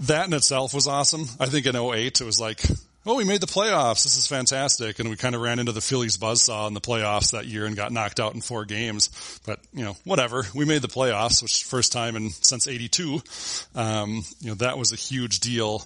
that 0.00 0.26
in 0.26 0.32
itself 0.32 0.72
was 0.72 0.86
awesome. 0.86 1.26
I 1.38 1.46
think 1.46 1.66
in 1.66 1.76
08 1.76 2.18
it 2.18 2.24
was 2.24 2.40
like, 2.40 2.62
oh, 3.06 3.16
we 3.16 3.24
made 3.24 3.40
the 3.40 3.46
playoffs. 3.46 4.04
This 4.04 4.16
is 4.16 4.26
fantastic. 4.26 4.98
And 4.98 5.10
we 5.10 5.16
kind 5.16 5.34
of 5.34 5.40
ran 5.40 5.58
into 5.58 5.72
the 5.72 5.80
Phillies 5.80 6.18
buzzsaw 6.18 6.68
in 6.68 6.74
the 6.74 6.80
playoffs 6.80 7.32
that 7.32 7.46
year 7.46 7.66
and 7.66 7.76
got 7.76 7.92
knocked 7.92 8.20
out 8.20 8.34
in 8.34 8.40
four 8.40 8.64
games. 8.64 9.40
But, 9.44 9.60
you 9.72 9.84
know, 9.84 9.96
whatever. 10.04 10.44
We 10.54 10.64
made 10.64 10.82
the 10.82 10.88
playoffs, 10.88 11.42
which 11.42 11.64
first 11.64 11.92
time 11.92 12.16
in 12.16 12.30
since 12.30 12.68
82. 12.68 13.22
Um, 13.74 14.22
you 14.40 14.48
know, 14.48 14.54
that 14.56 14.78
was 14.78 14.92
a 14.92 14.96
huge 14.96 15.40
deal. 15.40 15.84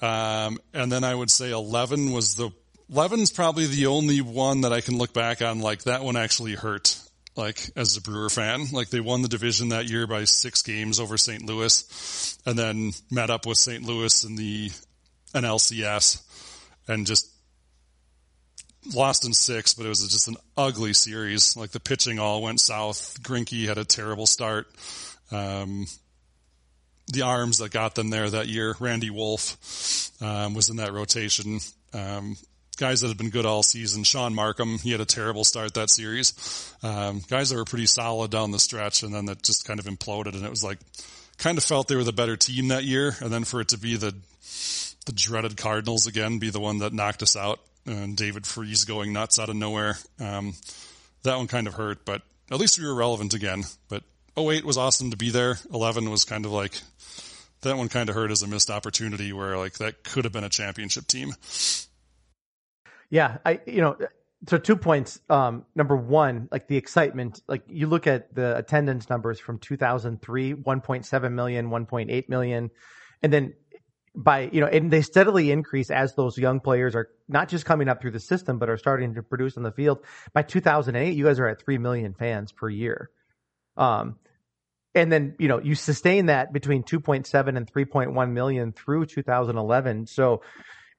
Um, 0.00 0.58
and 0.72 0.90
then 0.90 1.04
I 1.04 1.14
would 1.14 1.30
say 1.30 1.50
11 1.50 2.12
was 2.12 2.34
the, 2.34 2.50
11's 2.90 3.30
probably 3.30 3.66
the 3.66 3.86
only 3.86 4.20
one 4.20 4.62
that 4.62 4.72
I 4.72 4.80
can 4.80 4.98
look 4.98 5.12
back 5.12 5.42
on 5.42 5.60
like 5.60 5.84
that 5.84 6.02
one 6.02 6.16
actually 6.16 6.54
hurt. 6.54 6.98
Like 7.36 7.70
as 7.74 7.96
a 7.96 8.00
Brewer 8.00 8.30
fan, 8.30 8.66
like 8.72 8.90
they 8.90 9.00
won 9.00 9.22
the 9.22 9.28
division 9.28 9.70
that 9.70 9.90
year 9.90 10.06
by 10.06 10.22
six 10.22 10.62
games 10.62 11.00
over 11.00 11.16
St. 11.16 11.44
Louis 11.44 12.38
and 12.46 12.56
then 12.56 12.92
met 13.10 13.28
up 13.28 13.44
with 13.44 13.58
St. 13.58 13.82
Louis 13.82 14.22
in 14.22 14.36
the 14.36 14.70
NLCS 15.34 16.22
and 16.88 17.06
just 17.06 17.30
lost 18.94 19.24
in 19.24 19.32
six, 19.32 19.74
but 19.74 19.86
it 19.86 19.88
was 19.88 20.06
just 20.08 20.28
an 20.28 20.36
ugly 20.56 20.92
series. 20.92 21.56
Like 21.56 21.70
the 21.70 21.80
pitching 21.80 22.18
all 22.18 22.42
went 22.42 22.60
south. 22.60 23.22
Greinke 23.22 23.66
had 23.66 23.78
a 23.78 23.84
terrible 23.84 24.26
start. 24.26 24.66
Um, 25.30 25.86
the 27.12 27.22
arms 27.22 27.58
that 27.58 27.70
got 27.70 27.94
them 27.94 28.10
there 28.10 28.28
that 28.28 28.48
year, 28.48 28.74
Randy 28.80 29.10
Wolf, 29.10 30.10
um, 30.22 30.54
was 30.54 30.68
in 30.68 30.76
that 30.76 30.92
rotation. 30.92 31.60
Um, 31.92 32.36
guys 32.78 33.00
that 33.00 33.08
had 33.08 33.18
been 33.18 33.30
good 33.30 33.46
all 33.46 33.62
season. 33.62 34.04
Shaun 34.04 34.34
Marcum, 34.34 34.80
he 34.80 34.90
had 34.90 35.00
a 35.00 35.06
terrible 35.06 35.44
start 35.44 35.74
that 35.74 35.90
series. 35.90 36.74
Um, 36.82 37.22
guys 37.28 37.50
that 37.50 37.56
were 37.56 37.64
pretty 37.64 37.86
solid 37.86 38.30
down 38.30 38.50
the 38.50 38.58
stretch 38.58 39.02
and 39.02 39.14
then 39.14 39.26
that 39.26 39.42
just 39.42 39.66
kind 39.66 39.78
of 39.78 39.86
imploded 39.86 40.34
and 40.34 40.44
it 40.44 40.50
was 40.50 40.64
like, 40.64 40.78
kind 41.38 41.58
of 41.58 41.64
felt 41.64 41.88
they 41.88 41.96
were 41.96 42.04
the 42.04 42.12
better 42.12 42.36
team 42.36 42.68
that 42.68 42.84
year. 42.84 43.14
And 43.20 43.32
then 43.32 43.44
for 43.44 43.60
it 43.60 43.68
to 43.68 43.78
be 43.78 43.96
the 43.96 44.14
the 45.04 45.12
dreaded 45.12 45.56
Cardinals 45.56 46.06
again 46.06 46.38
be 46.38 46.50
the 46.50 46.60
one 46.60 46.78
that 46.78 46.92
knocked 46.92 47.22
us 47.22 47.36
out 47.36 47.60
and 47.86 48.16
David 48.16 48.46
Freese 48.46 48.84
going 48.84 49.12
nuts 49.12 49.38
out 49.38 49.48
of 49.48 49.56
nowhere. 49.56 49.96
Um, 50.18 50.54
that 51.22 51.36
one 51.36 51.46
kind 51.46 51.66
of 51.66 51.74
hurt, 51.74 52.04
but 52.04 52.22
at 52.50 52.58
least 52.58 52.78
we 52.78 52.86
were 52.86 52.94
relevant 52.94 53.34
again. 53.34 53.64
But 53.88 54.02
08 54.36 54.64
was 54.64 54.78
awesome 54.78 55.10
to 55.10 55.16
be 55.16 55.30
there. 55.30 55.58
11 55.72 56.10
was 56.10 56.24
kind 56.24 56.44
of 56.44 56.52
like, 56.52 56.80
that 57.62 57.76
one 57.76 57.88
kind 57.88 58.08
of 58.08 58.14
hurt 58.14 58.30
as 58.30 58.42
a 58.42 58.46
missed 58.46 58.70
opportunity 58.70 59.32
where 59.32 59.56
like 59.56 59.74
that 59.74 60.04
could 60.04 60.24
have 60.24 60.32
been 60.32 60.44
a 60.44 60.50
championship 60.50 61.06
team. 61.06 61.34
Yeah. 63.10 63.38
I, 63.44 63.60
you 63.66 63.80
know, 63.80 63.96
so 64.48 64.58
two 64.58 64.76
points. 64.76 65.20
Um, 65.30 65.64
number 65.74 65.96
one, 65.96 66.48
like 66.50 66.68
the 66.68 66.76
excitement, 66.76 67.40
like 67.48 67.62
you 67.68 67.86
look 67.86 68.06
at 68.06 68.34
the 68.34 68.56
attendance 68.56 69.08
numbers 69.08 69.40
from 69.40 69.58
2003, 69.58 70.54
1.7 70.54 71.32
million, 71.32 71.70
1.8 71.70 72.28
million. 72.28 72.70
And 73.22 73.32
then 73.32 73.54
by 74.14 74.48
you 74.52 74.60
know 74.60 74.66
and 74.66 74.90
they 74.90 75.02
steadily 75.02 75.50
increase 75.50 75.90
as 75.90 76.14
those 76.14 76.38
young 76.38 76.60
players 76.60 76.94
are 76.94 77.08
not 77.28 77.48
just 77.48 77.64
coming 77.64 77.88
up 77.88 78.00
through 78.00 78.12
the 78.12 78.20
system 78.20 78.58
but 78.58 78.70
are 78.70 78.76
starting 78.76 79.14
to 79.14 79.22
produce 79.22 79.56
on 79.56 79.62
the 79.62 79.72
field. 79.72 79.98
By 80.32 80.42
2008 80.42 81.16
you 81.16 81.24
guys 81.24 81.38
are 81.40 81.48
at 81.48 81.60
3 81.60 81.78
million 81.78 82.14
fans 82.14 82.52
per 82.52 82.68
year. 82.68 83.10
Um 83.76 84.16
and 84.94 85.10
then 85.10 85.34
you 85.38 85.48
know 85.48 85.60
you 85.60 85.74
sustain 85.74 86.26
that 86.26 86.52
between 86.52 86.84
2.7 86.84 87.56
and 87.56 87.72
3.1 87.72 88.30
million 88.32 88.72
through 88.72 89.06
2011 89.06 90.06
so 90.06 90.42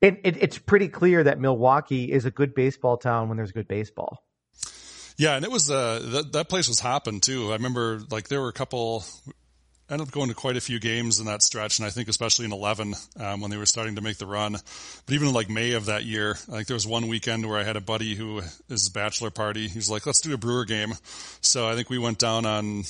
it, 0.01 0.19
it, 0.23 0.37
it's 0.43 0.57
pretty 0.57 0.89
clear 0.89 1.23
that 1.23 1.39
milwaukee 1.39 2.11
is 2.11 2.25
a 2.25 2.31
good 2.31 2.53
baseball 2.53 2.97
town 2.97 3.29
when 3.29 3.37
there's 3.37 3.53
good 3.53 3.67
baseball. 3.67 4.23
Yeah, 5.17 5.35
and 5.35 5.45
it 5.45 5.51
was 5.51 5.71
uh 5.71 5.99
that 6.11 6.33
that 6.33 6.49
place 6.49 6.67
was 6.67 6.81
hopping 6.81 7.21
too. 7.21 7.49
I 7.49 7.53
remember 7.53 8.01
like 8.11 8.27
there 8.27 8.41
were 8.41 8.49
a 8.49 8.53
couple 8.53 9.05
ended 9.89 10.07
up 10.07 10.13
going 10.13 10.29
to 10.29 10.35
quite 10.35 10.57
a 10.57 10.61
few 10.61 10.79
games 10.79 11.19
in 11.19 11.27
that 11.27 11.41
stretch, 11.41 11.79
and 11.79 11.85
I 11.85 11.89
think 11.89 12.09
especially 12.09 12.45
in 12.45 12.51
11 12.51 12.95
um, 13.19 13.41
when 13.41 13.51
they 13.51 13.57
were 13.57 13.65
starting 13.65 13.95
to 13.95 14.01
make 14.01 14.17
the 14.17 14.25
run. 14.25 14.53
But 14.53 15.13
even 15.13 15.33
like 15.33 15.49
May 15.49 15.73
of 15.73 15.85
that 15.85 16.05
year, 16.05 16.31
I 16.31 16.55
think 16.55 16.67
there 16.67 16.75
was 16.75 16.87
one 16.87 17.07
weekend 17.07 17.47
where 17.47 17.59
I 17.59 17.63
had 17.63 17.75
a 17.75 17.81
buddy 17.81 18.15
who 18.15 18.41
is 18.69 18.89
bachelor 18.89 19.29
party. 19.29 19.67
He 19.67 19.77
was 19.77 19.89
like, 19.89 20.05
"Let's 20.05 20.21
do 20.21 20.33
a 20.33 20.37
Brewer 20.37 20.65
game." 20.65 20.93
So 21.41 21.67
I 21.67 21.75
think 21.75 21.89
we 21.89 21.99
went 21.99 22.17
down 22.17 22.45
on 22.45 22.83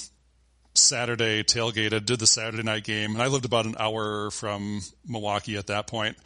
Saturday, 0.78 1.42
tailgated, 1.44 2.06
did 2.06 2.20
the 2.20 2.28
Saturday 2.28 2.64
night 2.64 2.84
game, 2.84 3.14
and 3.14 3.22
I 3.22 3.28
lived 3.28 3.46
about 3.46 3.66
an 3.66 3.76
hour 3.80 4.30
from 4.30 4.82
Milwaukee 5.08 5.58
at 5.58 5.68
that 5.68 5.88
point. 5.88 6.18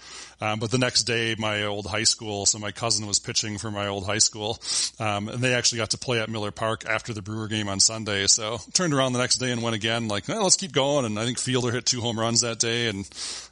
Um, 0.41 0.60
but 0.60 0.72
the 0.72 0.78
next 0.78 1.04
day, 1.04 1.36
my 1.38 1.64
old 1.64 1.86
high 1.86 2.04
school, 2.04 2.45
so 2.45 2.58
my 2.58 2.72
cousin 2.72 3.06
was 3.06 3.20
pitching 3.20 3.58
for 3.58 3.70
my 3.70 3.88
old 3.88 4.06
high 4.06 4.18
school, 4.18 4.60
um, 5.00 5.30
and 5.30 5.39
they 5.39 5.54
actually 5.54 5.78
got 5.78 5.91
to 5.91 5.97
play 5.97 6.20
at 6.20 6.30
Miller 6.30 6.52
Park 6.52 6.86
after 6.88 7.14
the 7.14 7.22
Brewer 7.22 7.47
game 7.47 7.70
on 7.70 7.80
Sunday. 7.80 8.26
So 8.28 8.58
turned 8.74 8.93
around 8.93 9.14
the 9.14 9.20
next 9.20 9.38
day 9.38 9.52
and 9.52 9.62
went 9.62 9.76
again, 9.76 10.08
like, 10.08 10.28
eh, 10.28 10.39
let's 10.39 10.56
keep 10.56 10.72
going. 10.72 11.06
And 11.06 11.20
I 11.20 11.26
think 11.26 11.38
Fielder 11.38 11.72
hit 11.72 11.86
two 11.86 12.02
home 12.02 12.20
runs 12.20 12.41
that 12.41 12.60
day, 12.60 12.88
and 12.88 13.10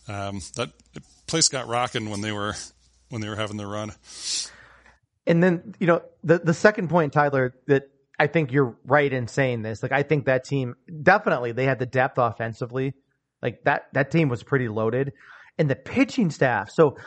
um, 0.07 0.41
that 0.55 0.71
place 1.27 1.49
got 1.49 1.67
rocking 1.67 2.09
when 2.09 2.21
they 2.21 2.31
were 2.31 2.55
when 3.09 3.21
they 3.21 3.29
were 3.29 3.35
having 3.35 3.57
their 3.57 3.67
run. 3.67 3.93
And 5.27 5.43
then, 5.43 5.75
you 5.79 5.87
know, 5.87 6.01
the 6.23 6.39
the 6.39 6.53
second 6.53 6.89
point, 6.89 7.13
Tyler, 7.13 7.53
that 7.67 7.89
I 8.19 8.27
think 8.27 8.51
you're 8.51 8.77
right 8.85 9.11
in 9.11 9.27
saying 9.27 9.61
this. 9.61 9.83
Like 9.83 9.91
I 9.91 10.03
think 10.03 10.25
that 10.25 10.43
team 10.43 10.75
definitely 11.03 11.51
they 11.51 11.65
had 11.65 11.79
the 11.79 11.85
depth 11.85 12.17
offensively. 12.17 12.93
Like 13.41 13.63
that 13.65 13.83
that 13.93 14.11
team 14.11 14.29
was 14.29 14.43
pretty 14.43 14.67
loaded. 14.67 15.13
And 15.59 15.69
the 15.69 15.75
pitching 15.75 16.29
staff. 16.29 16.69
So, 16.69 16.97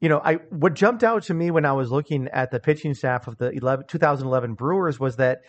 you 0.00 0.08
know, 0.08 0.20
I 0.24 0.34
what 0.50 0.74
jumped 0.74 1.04
out 1.04 1.24
to 1.24 1.34
me 1.34 1.50
when 1.50 1.64
I 1.64 1.72
was 1.72 1.90
looking 1.90 2.28
at 2.28 2.50
the 2.50 2.60
pitching 2.60 2.94
staff 2.94 3.26
of 3.28 3.38
the 3.38 3.50
11, 3.50 3.86
2011 3.88 4.54
Brewers 4.54 4.98
was 4.98 5.16
that 5.16 5.40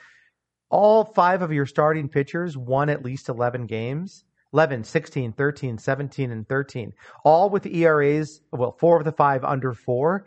all 0.69 1.05
five 1.05 1.41
of 1.41 1.51
your 1.51 1.65
starting 1.65 2.09
pitchers 2.09 2.57
won 2.57 2.89
at 2.89 3.03
least 3.03 3.29
11 3.29 3.65
games. 3.65 4.23
11, 4.53 4.85
16, 4.85 5.33
13, 5.33 5.77
17, 5.77 6.31
and 6.31 6.47
13. 6.47 6.93
All 7.25 7.49
with 7.49 7.65
ERAs, 7.65 8.39
well, 8.51 8.75
four 8.79 8.97
of 8.97 9.03
the 9.03 9.11
five 9.11 9.43
under 9.43 9.73
four 9.73 10.25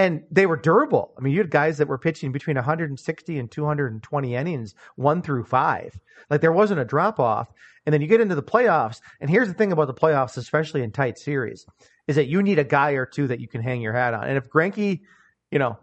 and 0.00 0.22
they 0.30 0.46
were 0.46 0.56
durable. 0.56 1.12
I 1.18 1.20
mean, 1.20 1.34
you 1.34 1.40
had 1.40 1.50
guys 1.50 1.76
that 1.76 1.86
were 1.86 1.98
pitching 1.98 2.32
between 2.32 2.56
160 2.56 3.38
and 3.38 3.50
220 3.50 4.34
innings, 4.34 4.74
one 4.96 5.20
through 5.20 5.44
five. 5.44 6.00
Like 6.30 6.40
there 6.40 6.52
wasn't 6.52 6.80
a 6.80 6.86
drop 6.86 7.20
off. 7.20 7.52
And 7.84 7.92
then 7.92 8.00
you 8.00 8.06
get 8.06 8.22
into 8.22 8.34
the 8.34 8.42
playoffs. 8.42 9.02
And 9.20 9.28
here's 9.28 9.48
the 9.48 9.54
thing 9.54 9.72
about 9.72 9.88
the 9.88 9.94
playoffs, 9.94 10.38
especially 10.38 10.82
in 10.82 10.90
tight 10.90 11.18
series, 11.18 11.66
is 12.06 12.16
that 12.16 12.28
you 12.28 12.42
need 12.42 12.58
a 12.58 12.64
guy 12.64 12.92
or 12.92 13.04
two 13.04 13.26
that 13.26 13.40
you 13.40 13.48
can 13.48 13.60
hang 13.60 13.82
your 13.82 13.92
hat 13.92 14.14
on. 14.14 14.24
And 14.24 14.38
if 14.38 14.48
Greinke, 14.48 15.00
you 15.50 15.58
know, 15.58 15.78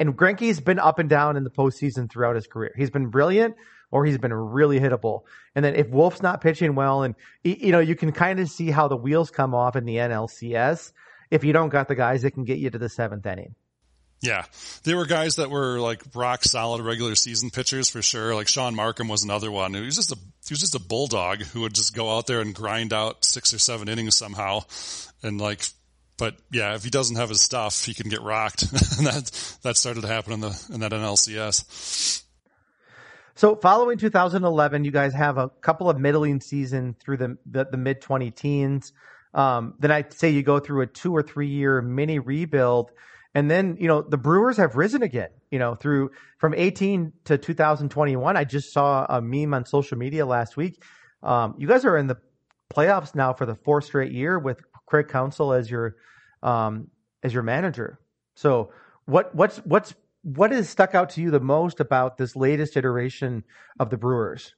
and 0.00 0.16
Greinke's 0.16 0.60
been 0.60 0.78
up 0.78 0.98
and 0.98 1.10
down 1.10 1.36
in 1.36 1.44
the 1.44 1.50
postseason 1.50 2.10
throughout 2.10 2.36
his 2.36 2.46
career. 2.46 2.72
He's 2.74 2.90
been 2.90 3.08
brilliant 3.08 3.54
or 3.90 4.06
he's 4.06 4.16
been 4.16 4.32
really 4.32 4.80
hittable. 4.80 5.24
And 5.54 5.62
then 5.62 5.74
if 5.74 5.90
Wolf's 5.90 6.22
not 6.22 6.40
pitching 6.40 6.74
well, 6.74 7.02
and 7.02 7.14
you 7.44 7.70
know, 7.72 7.80
you 7.80 7.96
can 7.96 8.12
kind 8.12 8.40
of 8.40 8.48
see 8.48 8.70
how 8.70 8.88
the 8.88 8.96
wheels 8.96 9.30
come 9.30 9.54
off 9.54 9.76
in 9.76 9.84
the 9.84 9.96
NLCS 9.96 10.92
if 11.30 11.44
you 11.44 11.52
don't 11.52 11.68
got 11.68 11.88
the 11.88 11.94
guys 11.94 12.22
that 12.22 12.32
can 12.32 12.44
get 12.44 12.58
you 12.58 12.70
to 12.70 12.78
the 12.78 12.88
seventh 12.88 13.26
inning. 13.26 13.54
Yeah, 14.20 14.44
they 14.82 14.94
were 14.94 15.06
guys 15.06 15.36
that 15.36 15.48
were 15.48 15.78
like 15.78 16.02
rock 16.14 16.42
solid 16.42 16.82
regular 16.82 17.14
season 17.14 17.50
pitchers 17.50 17.88
for 17.88 18.02
sure. 18.02 18.34
Like 18.34 18.48
Shaun 18.48 18.74
Marcum 18.74 19.08
was 19.08 19.22
another 19.22 19.50
one. 19.50 19.74
He 19.74 19.80
was 19.80 19.94
just 19.94 20.10
a 20.10 20.16
he 20.16 20.52
was 20.52 20.60
just 20.60 20.74
a 20.74 20.80
bulldog 20.80 21.42
who 21.42 21.60
would 21.60 21.74
just 21.74 21.94
go 21.94 22.16
out 22.16 22.26
there 22.26 22.40
and 22.40 22.52
grind 22.52 22.92
out 22.92 23.24
six 23.24 23.54
or 23.54 23.58
seven 23.58 23.88
innings 23.88 24.16
somehow, 24.16 24.64
and 25.22 25.40
like. 25.40 25.64
But 26.16 26.34
yeah, 26.50 26.74
if 26.74 26.82
he 26.82 26.90
doesn't 26.90 27.14
have 27.14 27.28
his 27.28 27.40
stuff, 27.40 27.84
he 27.84 27.94
can 27.94 28.08
get 28.08 28.20
rocked, 28.22 28.62
and 28.98 29.06
that 29.06 29.58
that 29.62 29.76
started 29.76 30.00
to 30.00 30.08
happen 30.08 30.32
in 30.32 30.40
the 30.40 30.66
in 30.74 30.80
that 30.80 30.90
NLCS. 30.90 32.24
So 33.36 33.54
following 33.54 33.98
2011, 33.98 34.84
you 34.84 34.90
guys 34.90 35.14
have 35.14 35.38
a 35.38 35.48
couple 35.48 35.88
of 35.88 35.96
middling 35.96 36.40
season 36.40 36.96
through 36.98 37.18
the 37.18 37.38
the, 37.46 37.66
the 37.70 37.76
mid 37.76 38.00
20 38.00 38.32
teens. 38.32 38.92
Um, 39.34 39.74
then 39.78 39.90
I'd 39.90 40.12
say 40.12 40.30
you 40.30 40.42
go 40.42 40.58
through 40.58 40.82
a 40.82 40.86
two 40.86 41.14
or 41.14 41.22
three 41.22 41.48
year 41.48 41.82
mini 41.82 42.18
rebuild. 42.18 42.90
And 43.34 43.50
then, 43.50 43.76
you 43.78 43.88
know, 43.88 44.02
the 44.02 44.16
Brewers 44.16 44.56
have 44.56 44.76
risen 44.76 45.02
again, 45.02 45.28
you 45.50 45.58
know, 45.58 45.74
through 45.74 46.10
from 46.38 46.54
18 46.54 47.12
to 47.26 47.38
2021. 47.38 48.36
I 48.36 48.44
just 48.44 48.72
saw 48.72 49.06
a 49.08 49.20
meme 49.20 49.54
on 49.54 49.64
social 49.66 49.98
media 49.98 50.24
last 50.24 50.56
week. 50.56 50.82
Um, 51.22 51.54
you 51.58 51.68
guys 51.68 51.84
are 51.84 51.96
in 51.96 52.06
the 52.06 52.16
playoffs 52.72 53.14
now 53.14 53.32
for 53.32 53.46
the 53.46 53.54
fourth 53.54 53.84
straight 53.84 54.12
year 54.12 54.38
with 54.38 54.60
Craig 54.86 55.08
Counsell 55.08 55.52
as 55.52 55.70
your, 55.70 55.96
um, 56.42 56.88
as 57.22 57.34
your 57.34 57.42
manager. 57.42 57.98
So 58.34 58.72
what, 59.04 59.34
what's, 59.34 59.58
what's, 59.58 59.94
what 60.22 60.50
has 60.50 60.68
stuck 60.68 60.94
out 60.94 61.10
to 61.10 61.20
you 61.20 61.30
the 61.30 61.40
most 61.40 61.80
about 61.80 62.16
this 62.16 62.34
latest 62.34 62.76
iteration 62.76 63.44
of 63.78 63.90
the 63.90 63.96
Brewers? 63.96 64.54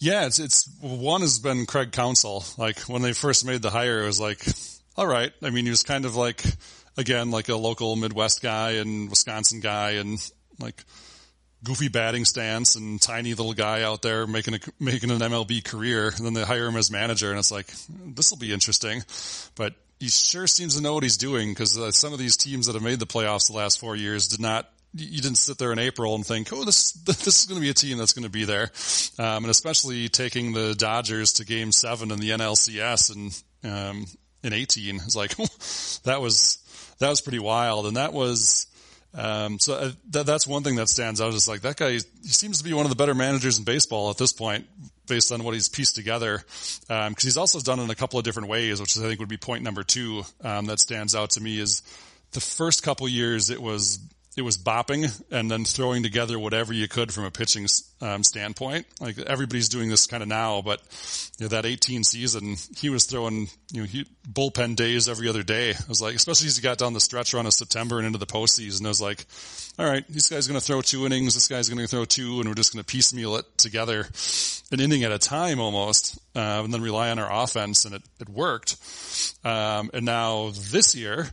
Yeah, 0.00 0.24
it's 0.24 0.38
it's 0.38 0.68
one 0.80 1.20
has 1.20 1.38
been 1.38 1.66
Craig 1.66 1.92
Counsell. 1.92 2.42
Like 2.56 2.80
when 2.80 3.02
they 3.02 3.12
first 3.12 3.44
made 3.44 3.60
the 3.60 3.70
hire, 3.70 4.02
it 4.02 4.06
was 4.06 4.18
like, 4.18 4.42
all 4.96 5.06
right. 5.06 5.30
I 5.42 5.50
mean, 5.50 5.64
he 5.66 5.70
was 5.70 5.82
kind 5.82 6.06
of 6.06 6.16
like 6.16 6.42
again 6.96 7.30
like 7.30 7.50
a 7.50 7.56
local 7.56 7.96
Midwest 7.96 8.40
guy 8.40 8.72
and 8.72 9.10
Wisconsin 9.10 9.60
guy, 9.60 9.92
and 9.92 10.18
like 10.58 10.82
goofy 11.62 11.88
batting 11.88 12.24
stance 12.24 12.76
and 12.76 13.00
tiny 13.00 13.34
little 13.34 13.52
guy 13.52 13.82
out 13.82 14.00
there 14.00 14.26
making 14.26 14.54
a 14.54 14.58
making 14.78 15.10
an 15.10 15.18
MLB 15.18 15.62
career. 15.62 16.08
And 16.16 16.24
then 16.24 16.32
they 16.32 16.44
hire 16.44 16.66
him 16.66 16.76
as 16.76 16.90
manager, 16.90 17.28
and 17.28 17.38
it's 17.38 17.52
like 17.52 17.66
this 17.88 18.30
will 18.30 18.38
be 18.38 18.54
interesting. 18.54 19.02
But 19.54 19.74
he 19.98 20.08
sure 20.08 20.46
seems 20.46 20.76
to 20.76 20.82
know 20.82 20.94
what 20.94 21.02
he's 21.02 21.18
doing 21.18 21.50
because 21.50 21.76
uh, 21.76 21.92
some 21.92 22.14
of 22.14 22.18
these 22.18 22.38
teams 22.38 22.66
that 22.66 22.72
have 22.72 22.82
made 22.82 23.00
the 23.00 23.06
playoffs 23.06 23.48
the 23.48 23.56
last 23.56 23.78
four 23.78 23.96
years 23.96 24.28
did 24.28 24.40
not 24.40 24.66
you 24.94 25.20
didn't 25.20 25.38
sit 25.38 25.58
there 25.58 25.72
in 25.72 25.78
April 25.78 26.14
and 26.14 26.26
think, 26.26 26.52
oh, 26.52 26.64
this 26.64 26.92
this 27.04 27.26
is 27.26 27.46
going 27.46 27.60
to 27.60 27.64
be 27.64 27.70
a 27.70 27.74
team 27.74 27.98
that's 27.98 28.12
going 28.12 28.24
to 28.24 28.30
be 28.30 28.44
there, 28.44 28.70
um, 29.18 29.44
and 29.44 29.50
especially 29.50 30.08
taking 30.08 30.52
the 30.52 30.74
Dodgers 30.74 31.34
to 31.34 31.44
Game 31.44 31.72
Seven 31.72 32.10
in 32.10 32.18
the 32.18 32.30
NLCS 32.30 33.14
and 33.14 33.42
um, 33.72 34.06
in 34.42 34.52
18 34.52 34.96
is 34.96 35.16
like 35.16 35.36
that 36.04 36.20
was 36.20 36.58
that 36.98 37.08
was 37.08 37.20
pretty 37.20 37.38
wild, 37.38 37.86
and 37.86 37.96
that 37.96 38.12
was. 38.12 38.66
Um, 39.12 39.58
so 39.58 39.74
uh, 39.74 39.90
that, 40.10 40.24
that's 40.24 40.46
one 40.46 40.62
thing 40.62 40.76
that 40.76 40.88
stands 40.88 41.20
out 41.20 41.34
is 41.34 41.48
like 41.48 41.62
that 41.62 41.76
guy, 41.76 41.94
he 41.94 41.98
seems 42.28 42.58
to 42.58 42.64
be 42.64 42.72
one 42.72 42.86
of 42.86 42.90
the 42.90 42.96
better 42.96 43.12
managers 43.12 43.58
in 43.58 43.64
baseball 43.64 44.08
at 44.08 44.18
this 44.18 44.32
point 44.32 44.66
based 45.08 45.32
on 45.32 45.42
what 45.42 45.52
he's 45.52 45.68
pieced 45.68 45.96
together. 45.96 46.44
Um, 46.88 47.12
cause 47.16 47.24
he's 47.24 47.36
also 47.36 47.58
done 47.58 47.80
in 47.80 47.90
a 47.90 47.96
couple 47.96 48.20
of 48.20 48.24
different 48.24 48.48
ways, 48.48 48.80
which 48.80 48.96
I 48.96 49.00
think 49.00 49.18
would 49.18 49.28
be 49.28 49.36
point 49.36 49.64
number 49.64 49.82
two, 49.82 50.22
um, 50.44 50.66
that 50.66 50.78
stands 50.78 51.16
out 51.16 51.30
to 51.30 51.40
me 51.40 51.58
is 51.58 51.82
the 52.30 52.40
first 52.40 52.84
couple 52.84 53.08
years 53.08 53.50
it 53.50 53.60
was 53.60 53.98
it 54.36 54.42
was 54.42 54.56
bopping 54.56 55.10
and 55.32 55.50
then 55.50 55.64
throwing 55.64 56.04
together 56.04 56.38
whatever 56.38 56.72
you 56.72 56.86
could 56.86 57.12
from 57.12 57.24
a 57.24 57.30
pitching 57.30 57.66
um, 58.00 58.22
standpoint. 58.22 58.86
Like 59.00 59.18
everybody's 59.18 59.68
doing 59.68 59.88
this 59.88 60.06
kind 60.06 60.22
of 60.22 60.28
now, 60.28 60.62
but 60.62 60.80
you 61.38 61.44
know, 61.44 61.48
that 61.48 61.66
18 61.66 62.04
season, 62.04 62.56
he 62.76 62.90
was 62.90 63.04
throwing 63.04 63.48
you 63.72 63.80
know 63.80 63.86
he, 63.86 64.06
bullpen 64.30 64.76
days 64.76 65.08
every 65.08 65.28
other 65.28 65.42
day. 65.42 65.70
I 65.70 65.88
was 65.88 66.00
like, 66.00 66.14
especially 66.14 66.46
as 66.46 66.56
he 66.56 66.62
got 66.62 66.78
down 66.78 66.92
the 66.92 67.00
stretch 67.00 67.34
run 67.34 67.46
of 67.46 67.52
September 67.52 67.98
and 67.98 68.06
into 68.06 68.18
the 68.18 68.26
postseason, 68.26 68.84
I 68.84 68.88
was 68.88 69.00
like, 69.00 69.26
all 69.78 69.86
right, 69.86 70.04
this 70.08 70.28
guy's 70.28 70.46
going 70.46 70.60
to 70.60 70.64
throw 70.64 70.80
two 70.80 71.06
innings, 71.06 71.34
this 71.34 71.48
guy's 71.48 71.68
going 71.68 71.80
to 71.80 71.88
throw 71.88 72.04
two, 72.04 72.38
and 72.38 72.48
we're 72.48 72.54
just 72.54 72.72
going 72.72 72.84
to 72.84 72.86
piecemeal 72.86 73.36
it 73.36 73.46
together, 73.58 74.06
an 74.70 74.80
inning 74.80 75.02
at 75.02 75.10
a 75.10 75.18
time 75.18 75.58
almost, 75.58 76.18
uh, 76.36 76.62
and 76.62 76.72
then 76.72 76.82
rely 76.82 77.10
on 77.10 77.18
our 77.18 77.42
offense, 77.42 77.84
and 77.84 77.96
it, 77.96 78.02
it 78.20 78.28
worked. 78.28 78.76
Um, 79.44 79.90
and 79.92 80.06
now 80.06 80.52
this 80.70 80.94
year, 80.94 81.28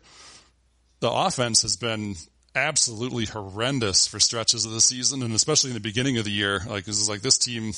the 0.99 1.11
offense 1.11 1.61
has 1.61 1.75
been 1.75 2.15
absolutely 2.57 3.25
horrendous 3.25 4.07
for 4.07 4.19
stretches 4.19 4.65
of 4.65 4.71
the 4.71 4.81
season, 4.81 5.23
and 5.23 5.33
especially 5.33 5.69
in 5.69 5.75
the 5.75 5.79
beginning 5.79 6.17
of 6.17 6.25
the 6.25 6.31
year. 6.31 6.61
Like, 6.67 6.85
this 6.85 6.99
is 6.99 7.07
like 7.07 7.21
this 7.21 7.37
team, 7.37 7.73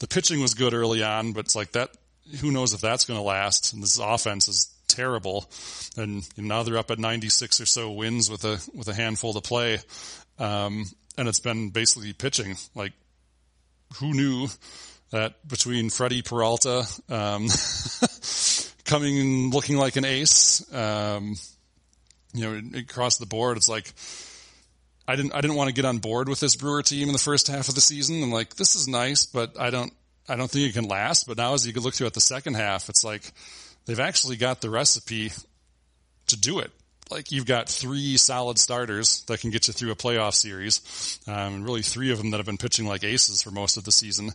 the 0.00 0.08
pitching 0.08 0.40
was 0.40 0.54
good 0.54 0.74
early 0.74 1.02
on, 1.02 1.32
but 1.32 1.46
it's 1.46 1.56
like 1.56 1.72
that. 1.72 1.90
Who 2.40 2.50
knows 2.50 2.74
if 2.74 2.80
that's 2.80 3.04
going 3.04 3.18
to 3.18 3.22
last? 3.22 3.72
And 3.72 3.82
this 3.82 4.00
offense 4.00 4.48
is 4.48 4.74
terrible, 4.88 5.48
and 5.96 6.26
now 6.36 6.64
they're 6.64 6.78
up 6.78 6.90
at 6.90 6.98
96 6.98 7.60
or 7.60 7.66
so 7.66 7.92
wins 7.92 8.28
with 8.30 8.44
a 8.44 8.60
with 8.74 8.88
a 8.88 8.94
handful 8.94 9.32
to 9.34 9.40
play, 9.40 9.78
um, 10.38 10.84
and 11.16 11.28
it's 11.28 11.40
been 11.40 11.70
basically 11.70 12.12
pitching. 12.12 12.56
Like, 12.74 12.92
who 14.00 14.12
knew 14.12 14.48
that 15.10 15.46
between 15.46 15.90
Freddie 15.90 16.22
Peralta 16.22 16.84
um, 17.08 17.46
coming 18.84 19.50
looking 19.50 19.76
like 19.76 19.96
an 19.96 20.04
ace? 20.04 20.64
Um, 20.74 21.36
you 22.36 22.60
know, 22.60 22.78
across 22.78 23.18
the 23.18 23.26
board, 23.26 23.56
it's 23.56 23.68
like, 23.68 23.92
I 25.08 25.16
didn't, 25.16 25.34
I 25.34 25.40
didn't 25.40 25.56
want 25.56 25.68
to 25.68 25.74
get 25.74 25.84
on 25.84 25.98
board 25.98 26.28
with 26.28 26.40
this 26.40 26.56
Brewer 26.56 26.82
team 26.82 27.08
in 27.08 27.12
the 27.12 27.18
first 27.18 27.48
half 27.48 27.68
of 27.68 27.74
the 27.74 27.80
season. 27.80 28.22
I'm 28.22 28.32
like, 28.32 28.56
this 28.56 28.74
is 28.74 28.88
nice, 28.88 29.26
but 29.26 29.58
I 29.58 29.70
don't, 29.70 29.92
I 30.28 30.36
don't 30.36 30.50
think 30.50 30.68
it 30.68 30.74
can 30.74 30.88
last. 30.88 31.26
But 31.26 31.36
now 31.36 31.54
as 31.54 31.66
you 31.66 31.72
can 31.72 31.82
look 31.82 31.94
through 31.94 32.08
at 32.08 32.14
the 32.14 32.20
second 32.20 32.54
half, 32.54 32.88
it's 32.88 33.04
like 33.04 33.32
they've 33.84 34.00
actually 34.00 34.36
got 34.36 34.60
the 34.60 34.70
recipe 34.70 35.30
to 36.28 36.36
do 36.36 36.58
it. 36.58 36.72
Like 37.08 37.30
you've 37.30 37.46
got 37.46 37.68
three 37.68 38.16
solid 38.16 38.58
starters 38.58 39.22
that 39.28 39.40
can 39.40 39.50
get 39.50 39.68
you 39.68 39.72
through 39.72 39.92
a 39.92 39.96
playoff 39.96 40.34
series, 40.34 41.20
um, 41.28 41.54
and 41.54 41.64
really 41.64 41.82
three 41.82 42.10
of 42.10 42.18
them 42.18 42.32
that 42.32 42.38
have 42.38 42.46
been 42.46 42.56
pitching 42.56 42.86
like 42.86 43.04
aces 43.04 43.42
for 43.42 43.52
most 43.52 43.76
of 43.76 43.84
the 43.84 43.92
season. 43.92 44.32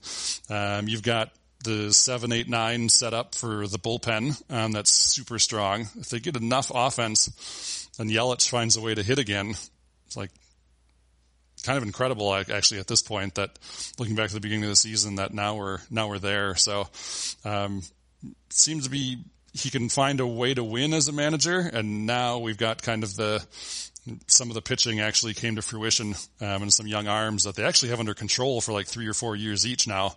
Um, 0.50 0.88
you've 0.88 1.04
got 1.04 1.34
the 1.66 1.92
seven, 1.92 2.32
eight, 2.32 2.48
nine 2.48 2.88
set 2.88 3.14
up 3.14 3.36
for 3.36 3.68
the 3.68 3.78
bullpen. 3.78 4.42
Um, 4.50 4.72
that's 4.72 4.92
super 4.92 5.38
strong. 5.38 5.90
If 6.00 6.10
they 6.10 6.20
get 6.20 6.38
enough 6.38 6.72
offense 6.74 7.81
and 8.00 8.10
Yelich 8.10 8.50
finds 8.50 8.78
a 8.78 8.82
way 8.82 8.96
to 8.96 9.04
hit 9.04 9.20
again, 9.20 9.52
it's 10.08 10.18
like 10.18 10.32
kind 11.64 11.78
of 11.78 11.84
incredible 11.84 12.34
actually 12.34 12.80
at 12.80 12.88
this 12.88 13.02
point 13.02 13.36
that 13.36 13.58
looking 14.00 14.16
back 14.16 14.30
to 14.30 14.34
the 14.34 14.40
beginning 14.40 14.64
of 14.64 14.70
the 14.70 14.76
season 14.76 15.16
that 15.16 15.34
now 15.34 15.56
we're, 15.56 15.80
now 15.90 16.08
we're 16.08 16.20
there. 16.20 16.56
So, 16.56 16.88
um, 17.46 17.84
seems 18.50 18.86
to 18.86 18.90
be 18.90 19.24
he 19.54 19.70
can 19.70 19.90
find 19.90 20.20
a 20.20 20.28
way 20.28 20.54
to 20.54 20.64
win 20.64 20.94
as 20.94 21.08
a 21.08 21.12
manager. 21.12 21.60
And 21.60 22.06
now 22.06 22.40
we've 22.40 22.58
got 22.58 22.82
kind 22.82 23.04
of 23.04 23.16
the, 23.16 23.46
some 24.28 24.50
of 24.50 24.54
the 24.54 24.62
pitching 24.62 25.02
actually 25.02 25.34
came 25.34 25.58
to 25.58 25.62
fruition 25.62 26.16
um, 26.40 26.64
and 26.64 26.74
some 26.74 26.88
young 26.88 27.08
arms 27.08 27.44
that 27.44 27.56
they 27.56 27.64
actually 27.64 27.90
have 27.90 28.00
under 28.00 28.14
control 28.14 28.62
for 28.62 28.72
like 28.72 28.88
three 28.88 29.08
or 29.08 29.14
four 29.14 29.36
years 29.36 29.68
each 29.68 29.88
now, 29.88 30.16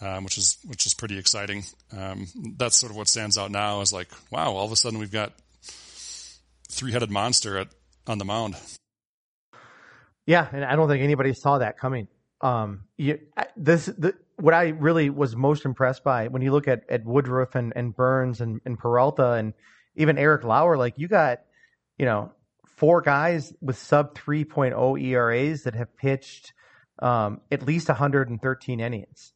um, 0.00 0.24
which 0.24 0.38
is 0.38 0.58
which 0.66 0.86
is 0.86 0.94
pretty 0.94 1.18
exciting. 1.18 1.64
Um, 1.96 2.26
that's 2.56 2.76
sort 2.76 2.90
of 2.90 2.96
what 2.96 3.08
stands 3.08 3.38
out 3.38 3.50
now 3.50 3.80
is 3.80 3.92
like, 3.92 4.08
wow, 4.30 4.52
all 4.52 4.66
of 4.66 4.72
a 4.72 4.76
sudden 4.76 4.98
we've 4.98 5.10
got 5.10 5.32
three 6.76 6.92
headed 6.92 7.10
monster 7.10 7.58
at 7.58 7.68
on 8.06 8.18
the 8.18 8.24
mound. 8.24 8.56
Yeah, 10.26 10.46
and 10.52 10.64
I 10.64 10.76
don't 10.76 10.88
think 10.88 11.02
anybody 11.02 11.32
saw 11.32 11.58
that 11.58 11.78
coming. 11.78 12.08
Um, 12.40 12.84
you, 12.96 13.18
this 13.56 13.86
the, 13.86 14.14
what 14.36 14.54
I 14.54 14.68
really 14.68 15.08
was 15.08 15.34
most 15.34 15.64
impressed 15.64 16.04
by 16.04 16.28
when 16.28 16.42
you 16.42 16.52
look 16.52 16.68
at, 16.68 16.84
at 16.90 17.04
Woodruff 17.04 17.54
and, 17.54 17.72
and 17.74 17.94
Burnes 17.94 18.40
and, 18.40 18.60
and 18.64 18.78
Peralta 18.78 19.32
and 19.32 19.54
even 19.94 20.18
Eric 20.18 20.44
Lauer, 20.44 20.76
like 20.76 20.94
you 20.98 21.08
got, 21.08 21.40
you 21.96 22.04
know, 22.04 22.32
four 22.76 23.00
guys 23.00 23.54
with 23.62 23.78
sub 23.78 24.14
3.0 24.14 25.02
ERAs 25.02 25.62
that 25.62 25.74
have 25.74 25.96
pitched 25.96 26.52
um, 27.00 27.40
at 27.50 27.62
least 27.62 27.88
113 27.88 28.80
innings. 28.80 29.32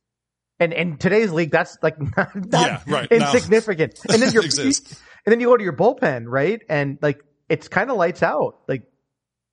And 0.58 0.74
in 0.74 0.98
today's 0.98 1.32
league, 1.32 1.50
that's 1.50 1.78
like 1.82 1.98
not, 2.16 2.34
not 2.34 2.52
yeah, 2.52 2.82
right. 2.86 3.10
insignificant. 3.10 3.98
No. 4.06 4.14
And 4.14 4.22
then 4.22 4.32
you're, 4.34 4.42
and 4.44 4.82
then 5.24 5.40
you 5.40 5.46
go 5.46 5.56
to 5.56 5.64
your 5.64 5.72
bullpen, 5.72 6.24
right? 6.26 6.60
And 6.68 6.98
like 7.00 7.22
it's 7.50 7.68
kind 7.68 7.90
of 7.90 7.96
lights 7.96 8.22
out. 8.22 8.60
Like, 8.68 8.84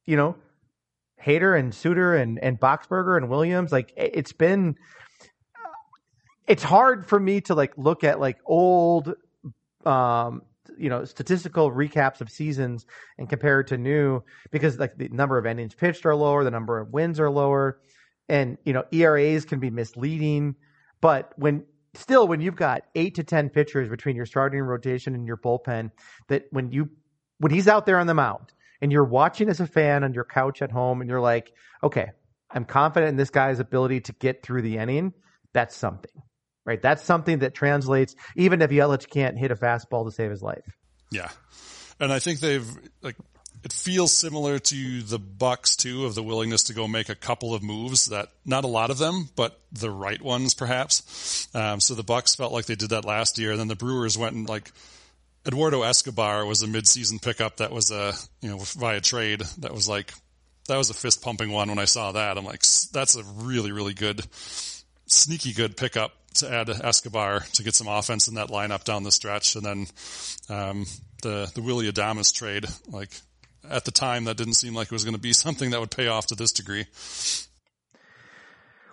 you 0.05 0.15
know, 0.15 0.35
Hader 1.21 1.59
and 1.59 1.73
Suter 1.73 2.15
and 2.15 2.39
and 2.39 2.59
Boxberger 2.59 3.17
and 3.17 3.27
Williams. 3.27 3.71
Like 3.71 3.91
it's 3.97 4.31
been, 4.31 4.75
it's 6.47 6.63
hard 6.63 7.07
for 7.07 7.19
me 7.19 7.41
to 7.41 7.55
like 7.55 7.73
look 7.75 8.03
at 8.05 8.19
like 8.19 8.37
old 8.45 9.13
um 9.85 10.43
you 10.77 10.89
know 10.89 11.05
statistical 11.05 11.71
recaps 11.71 12.21
of 12.21 12.29
seasons 12.29 12.85
and 13.17 13.29
compare 13.29 13.61
it 13.61 13.67
to 13.67 13.77
new 13.77 14.21
because 14.51 14.77
like 14.77 14.97
the 14.97 15.09
number 15.09 15.37
of 15.37 15.45
innings 15.45 15.73
pitched 15.73 16.05
are 16.05 16.15
lower, 16.15 16.43
the 16.43 16.51
number 16.51 16.79
of 16.79 16.93
wins 16.93 17.19
are 17.19 17.31
lower, 17.31 17.79
and 18.29 18.59
you 18.63 18.73
know 18.73 18.83
ERAs 18.91 19.43
can 19.43 19.59
be 19.59 19.71
misleading. 19.71 20.55
But 21.01 21.33
when 21.35 21.65
still 21.95 22.27
when 22.27 22.41
you've 22.41 22.55
got 22.55 22.83
eight 22.93 23.15
to 23.15 23.23
ten 23.23 23.49
pitchers 23.49 23.89
between 23.89 24.15
your 24.15 24.27
starting 24.27 24.61
rotation 24.61 25.15
and 25.15 25.25
your 25.25 25.37
bullpen, 25.37 25.89
that 26.27 26.45
when 26.51 26.71
you 26.71 26.89
when 27.39 27.51
he's 27.51 27.67
out 27.67 27.85
there 27.85 27.99
on 27.99 28.07
the 28.07 28.13
mound 28.13 28.53
and 28.81 28.91
you're 28.91 29.03
watching 29.03 29.49
as 29.49 29.59
a 29.59 29.67
fan 29.67 30.03
on 30.03 30.13
your 30.13 30.25
couch 30.25 30.61
at 30.61 30.71
home 30.71 31.01
and 31.01 31.09
you're 31.09 31.21
like, 31.21 31.53
okay, 31.83 32.11
I'm 32.49 32.65
confident 32.65 33.09
in 33.09 33.15
this 33.17 33.29
guy's 33.29 33.59
ability 33.59 34.01
to 34.01 34.13
get 34.13 34.43
through 34.43 34.61
the 34.61 34.77
inning. 34.77 35.13
That's 35.53 35.75
something 35.75 36.21
right? 36.67 36.81
That's 36.81 37.03
something 37.03 37.39
that 37.39 37.55
translates 37.55 38.15
even 38.35 38.61
if 38.61 38.69
Yelich 38.69 39.09
can't 39.09 39.39
hit 39.39 39.49
a 39.49 39.55
fastball 39.55 40.05
to 40.05 40.11
save 40.11 40.29
his 40.29 40.43
life. 40.43 40.77
Yeah. 41.11 41.29
And 41.99 42.13
I 42.13 42.19
think 42.19 42.41
they've 42.41 42.69
like 43.01 43.15
it 43.63 43.73
feels 43.73 44.11
similar 44.11 44.59
to 44.59 45.01
the 45.01 45.17
Bucks 45.17 45.75
too 45.75 46.05
of 46.05 46.13
the 46.13 46.21
willingness 46.21 46.63
to 46.63 46.73
go 46.73 46.87
make 46.87 47.09
a 47.09 47.15
couple 47.15 47.55
of 47.55 47.63
moves 47.63 48.07
that 48.07 48.29
not 48.45 48.65
a 48.65 48.67
lot 48.67 48.91
of 48.91 48.99
them, 48.99 49.29
but 49.35 49.59
the 49.71 49.89
right 49.89 50.21
ones 50.21 50.53
perhaps. 50.53 51.47
Um, 51.55 51.79
so 51.79 51.95
the 51.95 52.03
Bucks 52.03 52.35
felt 52.35 52.53
like 52.53 52.65
they 52.65 52.75
did 52.75 52.91
that 52.91 53.05
last 53.05 53.39
year, 53.39 53.51
and 53.51 53.59
then 53.59 53.67
the 53.67 53.75
Brewers 53.75 54.17
went 54.17 54.35
and 54.35 54.47
like 54.47 54.71
Eduardo 55.47 55.83
Escobar 55.83 56.45
was 56.45 56.61
a 56.61 56.67
midseason 56.67 57.21
pickup 57.21 57.57
that 57.57 57.71
was 57.71 57.91
a 57.91 58.13
you 58.41 58.49
know 58.49 58.57
via 58.57 58.99
trade 58.99 59.41
that 59.59 59.73
was 59.73 59.87
like 59.87 60.13
that 60.67 60.77
was 60.77 60.89
a 60.89 60.93
fist 60.93 61.21
pumping 61.21 61.51
one 61.51 61.69
when 61.69 61.79
I 61.79 61.85
saw 61.85 62.11
that. 62.11 62.37
I'm 62.37 62.45
like 62.45 62.63
that's 62.91 63.15
a 63.15 63.23
really 63.23 63.71
really 63.71 63.93
good 63.93 64.25
sneaky 65.05 65.53
good 65.53 65.77
pickup 65.77 66.11
to 66.35 66.51
add 66.51 66.69
Escobar 66.69 67.39
to 67.53 67.63
get 67.63 67.75
some 67.75 67.87
offense 67.87 68.27
in 68.27 68.35
that 68.35 68.49
lineup 68.49 68.83
down 68.83 69.03
the 69.03 69.11
stretch, 69.11 69.55
and 69.55 69.65
then 69.65 69.87
um, 70.49 70.85
the 71.23 71.49
the 71.53 71.61
Willy 71.61 71.91
Adames 71.91 72.33
trade. 72.33 72.65
Like 72.89 73.09
at 73.69 73.85
the 73.85 73.91
time, 73.91 74.25
that 74.25 74.37
didn't 74.37 74.53
seem 74.53 74.73
like 74.73 74.87
it 74.87 74.91
was 74.91 75.03
going 75.03 75.15
to 75.15 75.21
be 75.21 75.33
something 75.33 75.71
that 75.71 75.79
would 75.79 75.91
pay 75.91 76.07
off 76.07 76.27
to 76.27 76.35
this 76.35 76.51
degree. 76.51 76.85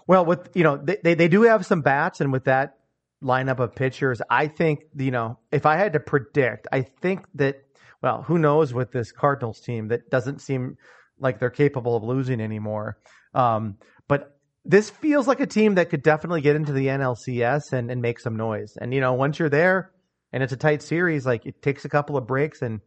Well, 0.07 0.25
with 0.25 0.51
you 0.55 0.63
know 0.63 0.77
they, 0.77 1.15
they 1.15 1.29
do 1.29 1.43
have 1.43 1.67
some 1.67 1.83
bats, 1.83 2.21
and 2.21 2.33
with 2.33 2.45
that 2.45 2.79
lineup 3.25 3.59
of 3.59 3.75
pitchers, 3.75 4.21
I 4.31 4.47
think 4.47 4.81
you 4.97 5.11
know 5.11 5.39
if 5.51 5.67
I 5.67 5.77
had 5.77 5.95
to 5.95 6.01
predict, 6.01 6.69
I 6.71 6.83
think 6.83 7.27
that 7.35 7.65
well, 8.03 8.23
who 8.23 8.39
knows 8.39 8.75
with 8.75 8.93
this 8.93 9.13
Cardinals 9.13 9.61
team 9.61 9.89
that 9.89 10.11
doesn't 10.11 10.41
seem 10.41 10.77
like 11.19 11.39
they're 11.39 11.51
capable 11.51 11.97
of 11.97 12.03
losing 12.03 12.41
anymore. 12.41 12.99
Um, 13.33 13.79
but 14.09 14.37
this 14.65 14.91
feels 14.91 15.27
like 15.27 15.41
a 15.41 15.47
team 15.47 15.77
that 15.77 15.91
could 15.91 16.03
definitely 16.03 16.41
get 16.41 16.57
into 16.57 16.73
the 16.73 16.87
NLCS 16.87 17.73
and, 17.73 17.91
and 17.91 18.03
make 18.03 18.21
some 18.21 18.37
noise. 18.37 18.77
And 18.81 18.93
you 18.93 19.01
know, 19.01 19.15
once 19.15 19.39
you're 19.39 19.49
there 19.49 19.91
and 20.33 20.43
it's 20.43 20.53
a 20.53 20.57
tight 20.57 20.83
series, 20.83 21.25
like 21.25 21.47
it 21.47 21.63
takes 21.63 21.85
a 21.85 21.89
couple 21.89 22.17
of 22.17 22.27
breaks 22.27 22.63
and 22.63 22.81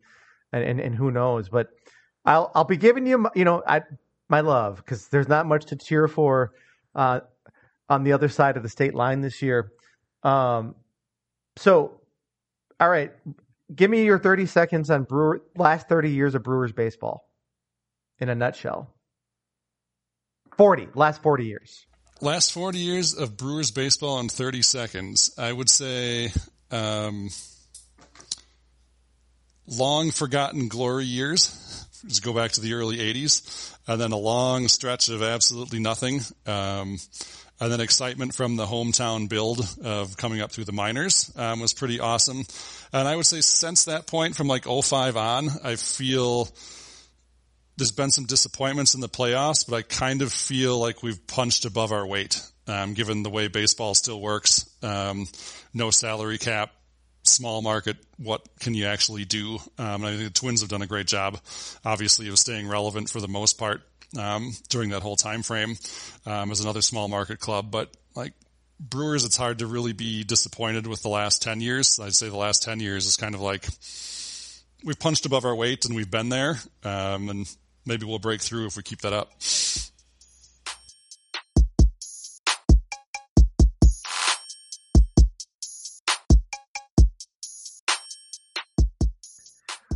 and 0.54 0.80
and, 0.80 0.96
who 0.96 1.12
knows. 1.12 1.50
But 1.50 1.70
I'll 2.26 2.52
I'll 2.56 2.64
be 2.64 2.78
giving 2.78 3.06
you 3.06 3.28
you 3.36 3.46
know 3.46 3.64
I, 3.66 3.82
my 4.30 4.42
love 4.42 4.78
because 4.78 5.08
there's 5.08 5.28
not 5.28 5.46
much 5.46 5.66
to 5.68 5.76
cheer 5.76 6.08
for 6.08 6.54
uh, 6.96 7.22
on 7.90 8.04
the 8.04 8.14
other 8.14 8.30
side 8.30 8.58
of 8.58 8.64
the 8.64 8.70
state 8.70 8.96
line 8.96 9.22
this 9.22 9.42
year. 9.42 9.72
Um, 10.28 10.76
so, 11.56 12.02
all 12.80 12.90
right, 12.90 13.14
give 13.74 13.90
me 13.90 14.04
your 14.04 14.20
30 14.20 14.46
seconds 14.46 14.90
on 14.90 15.04
Brewer 15.04 15.42
last 15.56 15.88
30 15.88 16.12
years 16.12 16.36
of 16.36 16.44
Brewers 16.44 16.74
baseball 16.74 17.30
in 18.20 18.28
a 18.28 18.36
nutshell. 18.36 18.94
40, 20.58 20.90
last 20.96 21.24
40 21.24 21.46
years. 21.46 21.86
Last 22.20 22.52
40 22.52 22.78
years 22.78 23.14
of 23.14 23.38
Brewers 23.38 23.72
baseball 23.72 24.20
in 24.20 24.28
30 24.28 24.64
seconds. 24.64 25.32
I 25.38 25.54
would 25.54 25.70
say, 25.70 26.32
um, 26.72 27.30
long 29.68 30.12
forgotten 30.12 30.68
glory 30.68 31.06
years. 31.06 31.86
Just 32.06 32.24
go 32.24 32.34
back 32.34 32.52
to 32.54 32.62
the 32.62 32.74
early 32.74 32.98
80s. 32.98 33.76
And 33.88 34.02
then 34.02 34.12
a 34.12 34.18
long 34.18 34.68
stretch 34.68 35.08
of 35.08 35.22
absolutely 35.24 35.80
nothing. 35.80 36.22
Um, 36.46 36.98
and 37.60 37.72
then 37.72 37.82
excitement 37.82 38.36
from 38.36 38.56
the 38.56 38.66
hometown 38.66 39.28
build 39.28 39.68
of 39.84 40.16
coming 40.18 40.42
up 40.42 40.52
through 40.52 40.66
the 40.66 40.72
minors 40.72 41.32
um, 41.36 41.60
was 41.60 41.74
pretty 41.74 42.00
awesome. 42.00 42.46
And 42.94 43.08
I 43.08 43.16
would 43.16 43.26
say 43.26 43.42
since 43.42 43.86
that 43.86 44.08
point, 44.08 44.36
from 44.36 44.48
like 44.48 44.66
05 44.66 45.18
on, 45.18 45.50
I 45.64 45.76
feel 45.76 46.50
there's 47.78 47.92
been 47.92 48.12
some 48.12 48.26
disappointments 48.26 48.94
in 48.94 49.02
the 49.02 49.10
playoffs, 49.10 49.68
but 49.68 49.76
I 49.78 49.82
kind 49.84 50.22
of 50.22 50.32
feel 50.32 50.80
like 50.80 51.04
we've 51.04 51.26
punched 51.28 51.66
above 51.66 51.92
our 51.92 52.06
weight, 52.06 52.42
um, 52.68 52.94
given 52.94 53.24
the 53.24 53.30
way 53.30 53.48
baseball 53.48 53.96
still 53.96 54.22
works. 54.22 54.70
Um, 54.84 55.28
no 55.74 55.92
salary 55.92 56.38
cap, 56.38 56.72
small 57.24 57.62
market. 57.62 57.98
What 58.18 58.48
can 58.60 58.74
you 58.74 58.86
actually 58.86 59.26
do? 59.26 59.60
Um, 59.78 60.04
I 60.04 60.16
think 60.16 60.34
the 60.34 60.40
Twins 60.40 60.62
have 60.62 60.70
done 60.70 60.82
a 60.82 60.88
great 60.88 61.08
job, 61.08 61.40
obviously, 61.86 62.30
of 62.30 62.38
staying 62.38 62.68
relevant 62.68 63.10
for 63.10 63.22
the 63.22 63.28
most 63.28 63.58
part 63.58 63.82
um, 64.18 64.52
during 64.70 64.92
that 64.92 65.02
whole 65.02 65.16
time 65.16 65.44
frame 65.44 65.76
um, 66.26 66.52
as 66.52 66.60
another 66.60 66.82
small 66.82 67.08
market 67.08 67.40
club. 67.40 67.72
But 67.72 67.90
like 68.16 68.34
Brewers, 68.80 69.26
it's 69.26 69.38
hard 69.38 69.60
to 69.60 69.68
really 69.68 69.94
be 69.94 70.24
disappointed 70.24 70.88
with 70.88 71.02
the 71.02 71.10
last 71.10 71.42
ten 71.42 71.62
years. 71.62 72.00
I'd 72.00 72.16
say 72.16 72.30
the 72.30 72.38
last 72.38 72.64
ten 72.64 72.80
years 72.80 73.06
is 73.06 73.18
kind 73.18 73.36
of 73.36 73.42
like 73.42 73.68
we've 74.84 75.00
punched 75.00 75.26
above 75.26 75.46
our 75.46 75.56
weight 75.56 75.86
and 75.86 75.96
we've 75.96 76.12
been 76.12 76.30
there. 76.30 76.58
Um, 76.84 77.30
and 77.30 77.56
maybe 77.86 78.06
we'll 78.06 78.20
break 78.20 78.42
through 78.42 78.68
if 78.68 78.78
we 78.78 78.84
keep 78.84 79.02
that 79.02 79.14
up. 79.14 79.32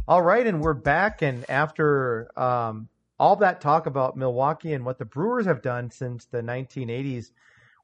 All 0.08 0.22
right, 0.22 0.46
and 0.46 0.60
we're 0.60 0.74
back. 0.74 1.22
And 1.22 1.50
after 1.50 2.38
um, 2.38 2.90
all 3.22 3.36
that 3.36 3.62
talk 3.62 3.86
about 3.86 4.18
Milwaukee 4.18 4.74
and 4.74 4.84
what 4.84 4.98
the 4.98 5.06
Brewers 5.06 5.46
have 5.46 5.62
done 5.62 5.92
since 5.92 6.26
the 6.26 6.42
1980s, 6.42 7.28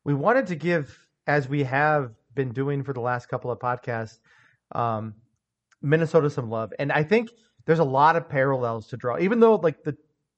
we 0.03 0.15
wanted 0.15 0.47
to 0.47 0.55
give, 0.55 1.07
as 1.27 1.47
we 1.47 1.63
have 1.63 2.09
been 2.33 2.51
doing 2.51 2.83
for 2.83 2.91
the 2.91 3.01
last 3.01 3.29
couple 3.29 3.51
of 3.51 3.59
podcasts, 3.59 4.17
um, 4.71 5.13
Minnesota 5.83 6.27
some 6.31 6.49
love. 6.49 6.73
And 6.79 6.91
I 6.91 7.03
think 7.03 7.29
there's 7.67 7.77
a 7.77 7.83
lot 7.83 8.15
of 8.15 8.27
parallels 8.27 8.87
to 8.87 8.97
draw, 8.97 9.19
even 9.19 9.39
though 9.39 9.57
like 9.57 9.83
the 9.83 9.95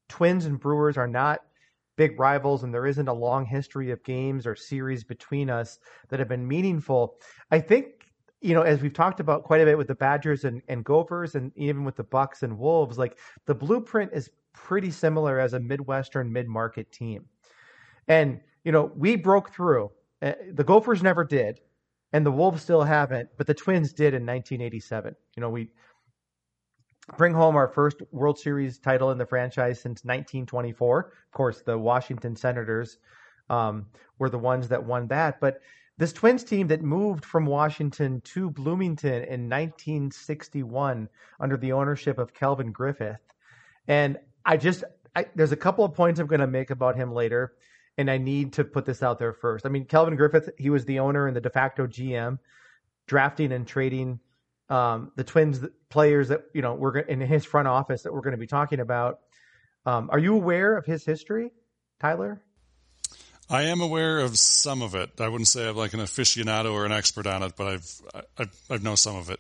Twins 0.09 0.45
and 0.45 0.59
Brewers 0.59 0.97
are 0.97 1.07
not 1.07 1.39
big 1.95 2.19
rivals 2.19 2.63
and 2.63 2.73
there 2.73 2.85
isn't 2.85 3.07
a 3.07 3.13
long 3.13 3.45
history 3.45 3.91
of 3.91 4.03
games 4.03 4.45
or 4.45 4.53
series 4.53 5.05
between 5.05 5.49
us 5.49 5.79
that 6.09 6.19
have 6.19 6.27
been 6.27 6.45
meaningful. 6.45 7.15
I 7.51 7.61
think, 7.61 8.05
you 8.41 8.53
know, 8.53 8.63
as 8.63 8.81
we've 8.81 8.91
talked 8.91 9.21
about 9.21 9.45
quite 9.45 9.61
a 9.61 9.65
bit 9.65 9.77
with 9.77 9.87
the 9.87 9.95
Badgers 9.95 10.43
and, 10.43 10.61
and 10.67 10.83
Gophers 10.83 11.35
and 11.35 11.53
even 11.55 11.85
with 11.85 11.95
the 11.95 12.03
Bucks 12.03 12.43
and 12.43 12.57
Wolves, 12.57 12.97
like 12.97 13.17
the 13.45 13.55
blueprint 13.55 14.11
is 14.13 14.29
pretty 14.53 14.91
similar 14.91 15.39
as 15.39 15.53
a 15.53 15.59
Midwestern 15.59 16.31
mid-market 16.31 16.91
team. 16.91 17.25
And, 18.07 18.39
you 18.63 18.71
know, 18.71 18.91
we 18.95 19.15
broke 19.15 19.53
through. 19.53 19.91
Uh, 20.21 20.33
the 20.53 20.63
Gophers 20.63 21.01
never 21.01 21.23
did 21.23 21.59
and 22.13 22.25
the 22.25 22.31
Wolves 22.31 22.61
still 22.61 22.83
haven't, 22.83 23.29
but 23.37 23.47
the 23.47 23.53
Twins 23.53 23.93
did 23.93 24.13
in 24.13 24.25
1987. 24.25 25.15
You 25.35 25.41
know, 25.41 25.49
we 25.49 25.69
bring 27.17 27.33
home 27.33 27.55
our 27.55 27.67
first 27.67 28.01
World 28.11 28.39
Series 28.39 28.79
title 28.79 29.11
in 29.11 29.17
the 29.17 29.25
franchise 29.25 29.79
since 29.79 30.03
1924. 30.03 30.99
Of 30.99 31.31
course, 31.31 31.61
the 31.61 31.77
Washington 31.77 32.35
Senators 32.35 32.97
um, 33.49 33.85
were 34.17 34.29
the 34.29 34.39
ones 34.39 34.67
that 34.69 34.83
won 34.83 35.07
that. 35.07 35.39
But 35.39 35.61
this 35.97 36.13
Twins 36.13 36.43
team 36.43 36.67
that 36.67 36.81
moved 36.81 37.25
from 37.25 37.45
Washington 37.45 38.21
to 38.21 38.49
Bloomington 38.49 39.23
in 39.23 39.49
1961 39.49 41.09
under 41.39 41.57
the 41.57 41.73
ownership 41.73 42.17
of 42.17 42.33
Calvin 42.33 42.71
Griffith. 42.71 43.19
And 43.87 44.17
I 44.49 44.57
just 44.57 44.83
I, 45.15 45.27
there's 45.35 45.51
a 45.51 45.55
couple 45.55 45.85
of 45.85 45.93
points 45.93 46.19
I'm 46.19 46.25
going 46.25 46.41
to 46.41 46.47
make 46.47 46.71
about 46.71 46.95
him 46.95 47.13
later, 47.13 47.53
and 47.99 48.09
I 48.09 48.17
need 48.17 48.53
to 48.53 48.63
put 48.63 48.83
this 48.83 49.03
out 49.03 49.19
there 49.19 49.31
first. 49.31 49.63
I 49.63 49.69
mean, 49.69 49.85
Calvin 49.85 50.15
Griffith, 50.15 50.49
he 50.57 50.71
was 50.71 50.85
the 50.85 50.99
owner 50.99 51.27
and 51.27 51.35
the 51.35 51.41
de 51.41 51.51
facto 51.51 51.85
GM, 51.85 52.39
drafting 53.05 53.51
and 53.51 53.67
trading 53.67 54.19
um, 54.69 55.11
the 55.15 55.23
Twins 55.23 55.63
players 55.89 56.29
that 56.29 56.45
you 56.55 56.63
know 56.63 56.73
we're 56.73 56.97
in 56.97 57.21
his 57.21 57.45
front 57.45 57.67
office 57.67 58.01
that 58.03 58.13
we're 58.13 58.21
going 58.21 58.31
to 58.31 58.39
be 58.39 58.47
talking 58.47 58.79
about. 58.79 59.19
Um, 59.85 60.09
are 60.11 60.19
you 60.19 60.33
aware 60.33 60.75
of 60.75 60.85
his 60.85 61.05
history, 61.05 61.51
Tyler? 61.99 62.41
I 63.51 63.63
am 63.63 63.81
aware 63.81 64.17
of 64.17 64.37
some 64.37 64.81
of 64.81 64.95
it. 64.95 65.21
I 65.21 65.27
wouldn't 65.27 65.47
say 65.47 65.69
I'm 65.69 65.75
like 65.75 65.93
an 65.93 65.99
aficionado 65.99 66.73
or 66.73 66.85
an 66.87 66.91
expert 66.91 67.27
on 67.27 67.43
it, 67.43 67.53
but 67.55 67.67
I've 67.67 68.01
I've, 68.35 68.61
I've 68.71 68.83
known 68.83 68.97
some 68.97 69.15
of 69.15 69.29
it. 69.29 69.39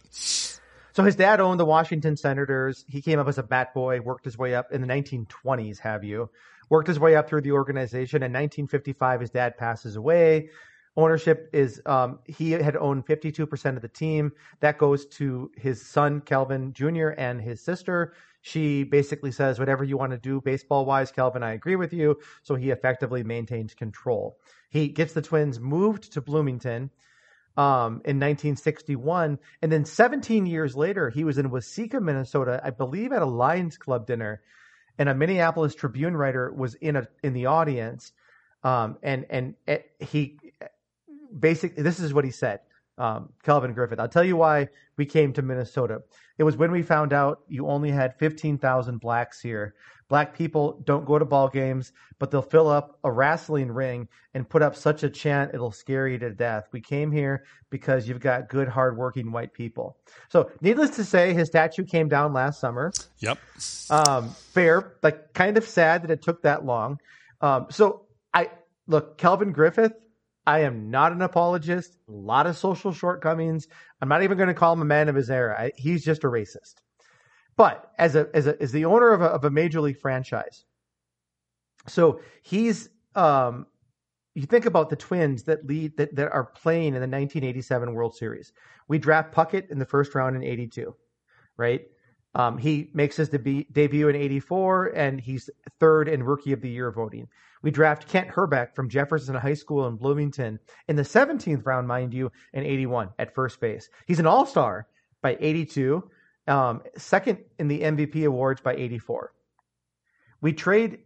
So 0.93 1.03
his 1.03 1.15
dad 1.15 1.39
owned 1.39 1.59
the 1.59 1.65
Washington 1.65 2.17
Senators. 2.17 2.85
He 2.87 3.01
came 3.01 3.19
up 3.19 3.27
as 3.27 3.37
a 3.37 3.43
bat 3.43 3.73
boy, 3.73 4.01
worked 4.01 4.25
his 4.25 4.37
way 4.37 4.55
up 4.55 4.71
in 4.71 4.81
the 4.81 4.87
1920s. 4.87 5.79
Have 5.79 6.03
you 6.03 6.29
worked 6.69 6.87
his 6.87 6.99
way 6.99 7.15
up 7.15 7.29
through 7.29 7.41
the 7.41 7.51
organization? 7.51 8.17
In 8.17 8.31
1955, 8.31 9.21
his 9.21 9.29
dad 9.29 9.57
passes 9.57 9.95
away. 9.95 10.49
Ownership 10.97 11.49
is 11.53 11.81
um, 11.85 12.19
he 12.25 12.51
had 12.51 12.75
owned 12.75 13.05
52% 13.05 13.75
of 13.75 13.81
the 13.81 13.87
team. 13.87 14.31
That 14.59 14.77
goes 14.77 15.05
to 15.05 15.51
his 15.55 15.85
son 15.85 16.21
Calvin 16.21 16.73
Jr. 16.73 17.09
and 17.17 17.39
his 17.39 17.61
sister. 17.61 18.13
She 18.41 18.83
basically 18.83 19.31
says, 19.31 19.59
"Whatever 19.59 19.83
you 19.83 19.97
want 19.97 20.11
to 20.11 20.17
do, 20.17 20.41
baseball 20.41 20.85
wise, 20.85 21.11
Calvin, 21.11 21.43
I 21.43 21.53
agree 21.53 21.75
with 21.75 21.93
you." 21.93 22.17
So 22.41 22.55
he 22.55 22.71
effectively 22.71 23.23
maintains 23.23 23.73
control. 23.73 24.39
He 24.69 24.87
gets 24.89 25.13
the 25.13 25.21
Twins 25.21 25.59
moved 25.59 26.11
to 26.13 26.21
Bloomington 26.21 26.89
um, 27.59 27.95
in 28.05 28.15
1961. 28.15 29.37
And 29.61 29.71
then 29.71 29.83
17 29.83 30.45
years 30.45 30.77
later, 30.77 31.09
he 31.09 31.25
was 31.25 31.37
in 31.37 31.51
Waseca, 31.51 32.01
Minnesota, 32.01 32.61
I 32.63 32.69
believe 32.69 33.11
at 33.11 33.21
a 33.21 33.25
Lions 33.25 33.77
Club 33.77 34.07
dinner. 34.07 34.41
And 34.97 35.09
a 35.09 35.13
Minneapolis 35.13 35.75
Tribune 35.75 36.15
writer 36.15 36.53
was 36.53 36.75
in 36.75 36.95
a 36.95 37.07
in 37.23 37.33
the 37.33 37.45
audience, 37.45 38.11
um, 38.65 38.97
and 39.01 39.25
and 39.29 39.55
it, 39.65 39.91
he 39.99 40.37
basically 41.37 41.81
this 41.83 42.01
is 42.01 42.13
what 42.13 42.25
he 42.25 42.31
said. 42.31 42.59
Um, 42.97 43.29
Calvin 43.43 43.73
Griffith. 43.73 43.97
I'll 43.97 44.09
tell 44.09 44.25
you 44.25 44.35
why 44.35 44.67
we 44.97 45.05
came 45.05 45.31
to 45.33 45.41
Minnesota. 45.41 46.01
It 46.37 46.43
was 46.43 46.57
when 46.57 46.71
we 46.71 46.81
found 46.81 47.13
out 47.13 47.43
you 47.47 47.67
only 47.67 47.91
had 47.91 48.19
15,000 48.19 48.99
blacks 48.99 49.39
here. 49.39 49.73
Black 50.09 50.35
people 50.35 50.81
don't 50.85 51.05
go 51.05 51.19
to 51.19 51.25
ball 51.25 51.49
games, 51.49 51.93
but 52.17 52.31
they'll 52.31 52.41
fill 52.41 52.67
up 52.67 52.97
a 53.03 53.11
wrestling 53.11 53.71
ring 53.71 54.07
and 54.33 54.49
put 54.49 54.63
up 54.63 54.75
such 54.75 55.03
a 55.03 55.09
chant 55.09 55.51
it'll 55.53 55.71
scare 55.71 56.07
you 56.07 56.17
to 56.17 56.31
death. 56.31 56.67
We 56.71 56.81
came 56.81 57.11
here 57.11 57.45
because 57.69 58.07
you've 58.07 58.19
got 58.19 58.49
good, 58.49 58.67
hardworking 58.67 59.31
white 59.31 59.53
people. 59.53 59.97
So, 60.29 60.51
needless 60.61 60.91
to 60.97 61.03
say, 61.03 61.33
his 61.33 61.47
statue 61.47 61.85
came 61.85 62.09
down 62.09 62.33
last 62.33 62.59
summer. 62.59 62.91
Yep. 63.19 63.37
Um, 63.91 64.29
fair, 64.29 64.95
like 65.03 65.33
kind 65.33 65.57
of 65.57 65.67
sad 65.67 66.03
that 66.03 66.11
it 66.11 66.23
took 66.23 66.41
that 66.41 66.65
long. 66.65 66.99
Um, 67.39 67.67
so, 67.69 68.07
I 68.33 68.49
look, 68.87 69.17
Calvin 69.17 69.51
Griffith. 69.51 69.93
I 70.47 70.61
am 70.61 70.89
not 70.89 71.11
an 71.11 71.21
apologist. 71.21 71.95
A 72.07 72.11
lot 72.11 72.47
of 72.47 72.57
social 72.57 72.91
shortcomings. 72.91 73.67
I'm 74.01 74.09
not 74.09 74.23
even 74.23 74.37
going 74.37 74.47
to 74.47 74.55
call 74.55 74.73
him 74.73 74.81
a 74.81 74.85
man 74.85 75.07
of 75.07 75.13
his 75.13 75.29
era. 75.29 75.55
I, 75.55 75.71
he's 75.75 76.03
just 76.03 76.23
a 76.23 76.27
racist. 76.27 76.75
But 77.59 77.91
as 77.97 78.15
a 78.15 78.29
as 78.33 78.47
a 78.47 78.55
as 78.61 78.71
the 78.71 78.85
owner 78.85 79.11
of 79.11 79.21
a, 79.21 79.25
of 79.25 79.43
a 79.43 79.49
major 79.49 79.81
league 79.81 79.99
franchise, 79.99 80.63
so 81.87 82.21
he's 82.41 82.87
um, 83.15 83.65
you 84.33 84.45
think 84.45 84.65
about 84.65 84.89
the 84.89 84.95
Twins 84.95 85.43
that 85.43 85.67
lead 85.67 85.97
that, 85.97 86.15
that 86.15 86.31
are 86.31 86.45
playing 86.45 86.93
in 86.95 87.01
the 87.01 87.09
1987 87.09 87.93
World 87.93 88.15
Series. 88.15 88.53
We 88.87 88.97
draft 88.97 89.33
Puckett 89.33 89.69
in 89.71 89.77
the 89.77 89.85
first 89.85 90.15
round 90.15 90.37
in 90.37 90.43
'82, 90.45 90.95
right? 91.57 91.81
Um, 92.33 92.57
he 92.57 92.91
makes 92.93 93.17
his 93.17 93.27
deb- 93.27 93.73
debut 93.73 94.07
in 94.07 94.15
'84, 94.15 94.93
and 94.95 95.19
he's 95.19 95.49
third 95.81 96.07
in 96.07 96.23
Rookie 96.23 96.53
of 96.53 96.61
the 96.61 96.69
Year 96.69 96.93
voting. 96.93 97.27
We 97.61 97.71
draft 97.71 98.07
Kent 98.07 98.29
Hrbek 98.29 98.73
from 98.73 98.87
Jefferson 98.87 99.35
High 99.35 99.53
School 99.53 99.85
in 99.87 99.97
Bloomington 99.97 100.59
in 100.87 100.95
the 100.95 101.01
17th 101.01 101.65
round, 101.65 101.89
mind 101.89 102.13
you, 102.13 102.31
in 102.53 102.63
'81 102.63 103.09
at 103.19 103.35
first 103.35 103.59
base. 103.59 103.89
He's 104.07 104.19
an 104.19 104.27
All 104.27 104.45
Star 104.45 104.87
by 105.21 105.35
'82 105.41 106.09
um, 106.49 106.81
second 106.97 107.39
in 107.59 107.67
the 107.67 107.81
MVP 107.81 108.25
awards 108.25 108.59
by 108.59 108.75
84. 108.75 109.31
We 110.41 110.53
trade 110.53 110.99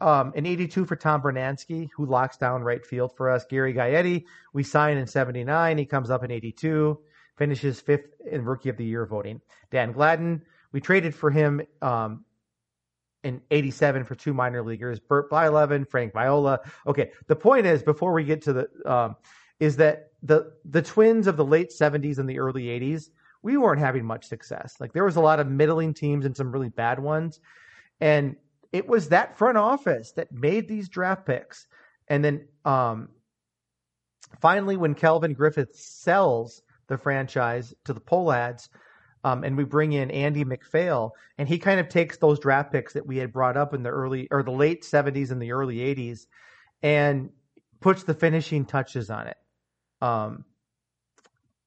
um, 0.00 0.32
in 0.34 0.46
82 0.46 0.84
for 0.84 0.96
Tom 0.96 1.22
Brunansky, 1.22 1.88
who 1.96 2.06
locks 2.06 2.36
down 2.36 2.62
right 2.62 2.84
field 2.84 3.16
for 3.16 3.30
us. 3.30 3.44
Gary 3.48 3.74
Gaetti, 3.74 4.24
we 4.52 4.62
sign 4.62 4.96
in 4.96 5.06
79. 5.06 5.78
He 5.78 5.86
comes 5.86 6.10
up 6.10 6.24
in 6.24 6.30
82, 6.30 6.98
finishes 7.36 7.80
fifth 7.80 8.14
in 8.30 8.44
Rookie 8.44 8.68
of 8.68 8.76
the 8.76 8.84
Year 8.84 9.06
voting. 9.06 9.40
Dan 9.70 9.92
Gladden, 9.92 10.42
we 10.72 10.80
traded 10.80 11.14
for 11.14 11.30
him 11.30 11.62
um, 11.82 12.24
in 13.24 13.40
87 13.50 14.04
for 14.04 14.14
two 14.14 14.32
minor 14.32 14.62
leaguers, 14.62 15.00
Bert 15.00 15.30
Blyleven, 15.30 15.88
Frank 15.88 16.12
Viola. 16.12 16.60
Okay, 16.86 17.10
the 17.26 17.36
point 17.36 17.66
is, 17.66 17.82
before 17.82 18.12
we 18.12 18.24
get 18.24 18.42
to 18.42 18.52
the, 18.52 18.68
um, 18.90 19.16
is 19.58 19.76
that 19.76 20.12
the 20.22 20.52
the 20.64 20.82
Twins 20.82 21.26
of 21.26 21.36
the 21.36 21.44
late 21.44 21.70
70s 21.70 22.18
and 22.18 22.28
the 22.28 22.38
early 22.38 22.64
80s 22.64 23.10
we 23.42 23.56
weren't 23.56 23.80
having 23.80 24.04
much 24.04 24.26
success. 24.26 24.74
Like 24.80 24.92
there 24.92 25.04
was 25.04 25.16
a 25.16 25.20
lot 25.20 25.40
of 25.40 25.48
middling 25.48 25.94
teams 25.94 26.26
and 26.26 26.36
some 26.36 26.52
really 26.52 26.68
bad 26.68 26.98
ones. 26.98 27.40
And 28.00 28.36
it 28.72 28.86
was 28.86 29.08
that 29.08 29.38
front 29.38 29.58
office 29.58 30.12
that 30.12 30.32
made 30.32 30.68
these 30.68 30.88
draft 30.88 31.26
picks. 31.26 31.66
And 32.08 32.24
then 32.24 32.48
um, 32.64 33.08
finally, 34.40 34.76
when 34.76 34.94
Calvin 34.94 35.32
Griffith 35.32 35.74
sells 35.74 36.62
the 36.88 36.98
franchise 36.98 37.74
to 37.84 37.92
the 37.92 38.00
Pohlads, 38.00 38.68
um, 39.22 39.44
and 39.44 39.56
we 39.56 39.64
bring 39.64 39.92
in 39.92 40.10
Andy 40.10 40.44
MacPhail, 40.44 41.12
and 41.36 41.46
he 41.46 41.58
kind 41.58 41.78
of 41.78 41.88
takes 41.88 42.16
those 42.16 42.38
draft 42.38 42.72
picks 42.72 42.94
that 42.94 43.06
we 43.06 43.18
had 43.18 43.32
brought 43.32 43.56
up 43.56 43.74
in 43.74 43.82
the 43.82 43.90
early 43.90 44.28
or 44.30 44.42
the 44.42 44.50
late 44.50 44.82
70s 44.82 45.30
and 45.30 45.42
the 45.42 45.52
early 45.52 45.76
80s 45.76 46.26
and 46.82 47.30
puts 47.80 48.04
the 48.04 48.14
finishing 48.14 48.64
touches 48.64 49.10
on 49.10 49.26
it. 49.26 49.36
Um, 50.00 50.44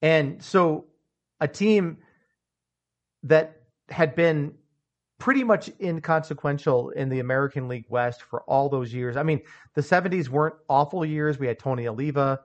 and 0.02 0.42
so 0.42 0.86
a 1.44 1.48
team 1.48 1.98
that 3.22 3.60
had 3.90 4.14
been 4.14 4.54
pretty 5.18 5.44
much 5.44 5.70
inconsequential 5.78 6.90
in 6.90 7.10
the 7.10 7.20
American 7.20 7.68
League 7.68 7.84
West 7.90 8.22
for 8.22 8.40
all 8.44 8.70
those 8.70 8.94
years. 8.94 9.16
I 9.16 9.22
mean, 9.22 9.42
the 9.74 9.82
70s 9.82 10.30
weren't 10.30 10.56
awful 10.70 11.04
years. 11.04 11.38
We 11.38 11.46
had 11.46 11.58
Tony 11.58 11.86
Oliva, 11.86 12.40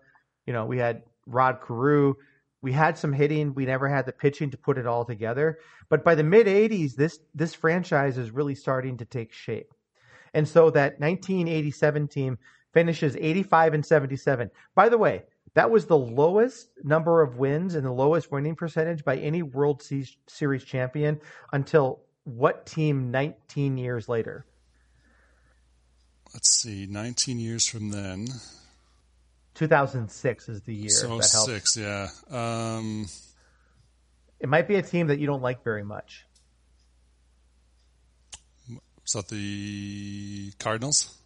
you 0.45 0.51
know, 0.51 0.65
we 0.65 0.77
had 0.77 1.03
Rod 1.25 1.59
Carew. 1.65 2.15
We 2.61 2.73
had 2.73 2.97
some 2.97 3.13
hitting. 3.13 3.53
We 3.53 3.65
never 3.65 3.87
had 3.87 4.05
the 4.05 4.11
pitching 4.11 4.51
to 4.51 4.57
put 4.57 4.77
it 4.77 4.85
all 4.85 5.05
together. 5.05 5.59
But 5.87 6.03
by 6.03 6.15
the 6.15 6.23
mid 6.23 6.47
80s, 6.47 6.95
this 6.95 7.19
this 7.33 7.53
franchise 7.53 8.17
is 8.17 8.31
really 8.31 8.55
starting 8.55 8.97
to 8.97 9.05
take 9.05 9.31
shape. 9.31 9.71
And 10.33 10.45
so 10.45 10.69
that 10.71 10.99
1987 10.99 12.09
team 12.09 12.37
finishes 12.73 13.15
85 13.15 13.75
and 13.75 13.85
77. 13.85 14.51
By 14.75 14.89
the 14.89 14.97
way, 14.97 15.23
that 15.59 15.69
was 15.69 15.87
the 15.87 15.97
lowest 15.97 16.69
number 16.85 17.21
of 17.21 17.35
wins 17.35 17.75
and 17.75 17.85
the 17.85 17.91
lowest 17.91 18.31
winning 18.31 18.55
percentage 18.55 19.03
by 19.03 19.17
any 19.17 19.43
World 19.43 19.83
Series 20.25 20.63
champion 20.63 21.19
until 21.51 21.99
what 22.23 22.65
team 22.65 23.11
19 23.11 23.77
years 23.77 24.07
later? 24.07 24.45
Let's 26.33 26.49
see, 26.49 26.87
19 26.89 27.41
years 27.41 27.67
from 27.67 27.89
then. 27.89 28.27
2006 29.55 30.47
is 30.47 30.61
the 30.61 30.73
year. 30.73 30.89
So 30.91 31.19
six, 31.19 31.75
yeah. 31.75 32.07
Um, 32.29 33.07
it 34.39 34.47
might 34.47 34.65
be 34.65 34.75
a 34.75 34.81
team 34.81 35.07
that 35.07 35.19
you 35.19 35.27
don't 35.27 35.41
like 35.41 35.65
very 35.65 35.83
much. 35.83 36.25
Is 39.05 39.11
that 39.11 39.27
the 39.27 40.53
Cardinals? 40.57 41.18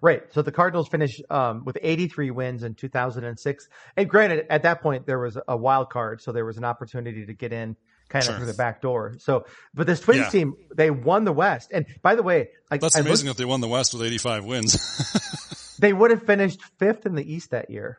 Right. 0.00 0.22
So 0.32 0.42
the 0.42 0.52
Cardinals 0.52 0.88
finished 0.88 1.22
um, 1.30 1.64
with 1.64 1.78
83 1.80 2.30
wins 2.30 2.62
in 2.62 2.74
2006. 2.74 3.68
And 3.96 4.08
granted, 4.08 4.46
at 4.50 4.62
that 4.62 4.82
point 4.82 5.06
there 5.06 5.18
was 5.18 5.38
a 5.46 5.56
wild 5.56 5.90
card, 5.90 6.20
so 6.20 6.32
there 6.32 6.44
was 6.44 6.58
an 6.58 6.64
opportunity 6.64 7.26
to 7.26 7.34
get 7.34 7.52
in 7.52 7.76
kind 8.08 8.24
sure. 8.24 8.34
of 8.34 8.38
through 8.38 8.46
the 8.46 8.54
back 8.54 8.82
door. 8.82 9.14
So, 9.18 9.46
but 9.74 9.86
this 9.86 10.00
Twins 10.00 10.20
yeah. 10.20 10.28
team, 10.28 10.54
they 10.74 10.90
won 10.90 11.24
the 11.24 11.32
West. 11.32 11.70
And 11.72 11.86
by 12.02 12.14
the 12.14 12.22
way, 12.22 12.48
like, 12.70 12.80
that's 12.80 12.96
amazing 12.96 13.26
looked, 13.26 13.38
that 13.38 13.42
they 13.42 13.48
won 13.48 13.60
the 13.60 13.68
West 13.68 13.94
with 13.94 14.02
85 14.02 14.44
wins. 14.44 15.76
they 15.78 15.92
would 15.92 16.10
have 16.10 16.24
finished 16.24 16.60
fifth 16.78 17.06
in 17.06 17.14
the 17.14 17.32
East 17.32 17.50
that 17.50 17.70
year. 17.70 17.98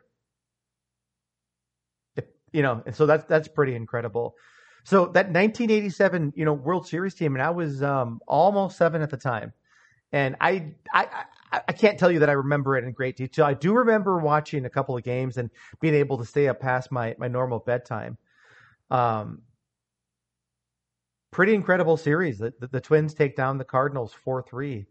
If, 2.16 2.24
you 2.52 2.62
know, 2.62 2.82
and 2.86 2.94
so 2.94 3.06
that's 3.06 3.24
that's 3.24 3.48
pretty 3.48 3.74
incredible. 3.74 4.36
So 4.84 5.06
that 5.06 5.32
1987, 5.32 6.34
you 6.36 6.44
know, 6.44 6.52
World 6.52 6.86
Series 6.86 7.14
team, 7.14 7.34
and 7.34 7.42
I 7.42 7.50
was 7.50 7.82
um, 7.82 8.20
almost 8.28 8.76
seven 8.76 9.00
at 9.00 9.10
the 9.10 9.16
time, 9.16 9.52
and 10.12 10.36
I, 10.40 10.74
I 10.92 11.06
I 11.68 11.72
can't 11.72 11.98
tell 11.98 12.10
you 12.10 12.20
that 12.20 12.30
I 12.30 12.32
remember 12.32 12.76
it 12.76 12.84
in 12.84 12.92
great 12.92 13.16
detail. 13.16 13.44
I 13.44 13.54
do 13.54 13.74
remember 13.74 14.18
watching 14.18 14.64
a 14.64 14.70
couple 14.70 14.96
of 14.96 15.02
games 15.02 15.36
and 15.36 15.50
being 15.80 15.94
able 15.94 16.18
to 16.18 16.24
stay 16.24 16.48
up 16.48 16.60
past 16.60 16.90
my 16.90 17.14
my 17.18 17.28
normal 17.28 17.58
bedtime. 17.58 18.18
Um, 18.90 19.42
pretty 21.30 21.54
incredible 21.54 21.96
series. 21.96 22.38
The, 22.38 22.54
the, 22.58 22.66
the 22.68 22.80
Twins 22.80 23.14
take 23.14 23.36
down 23.36 23.58
the 23.58 23.64
Cardinals 23.64 24.12
four 24.12 24.42
three. 24.42 24.86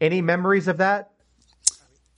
Any 0.00 0.22
memories 0.22 0.68
of 0.68 0.78
that? 0.78 1.12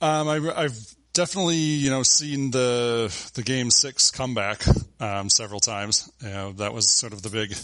Um, 0.01 0.27
I, 0.27 0.39
have 0.61 0.77
definitely 1.13 1.55
you 1.55 1.89
know 1.89 2.03
seen 2.03 2.51
the 2.51 3.13
the 3.33 3.43
game 3.43 3.71
six 3.71 4.11
comeback 4.11 4.61
um, 4.99 5.29
several 5.29 5.59
times. 5.59 6.11
You 6.21 6.29
know, 6.29 6.51
that 6.53 6.73
was 6.73 6.89
sort 6.89 7.13
of 7.13 7.21
the 7.21 7.29
big 7.29 7.55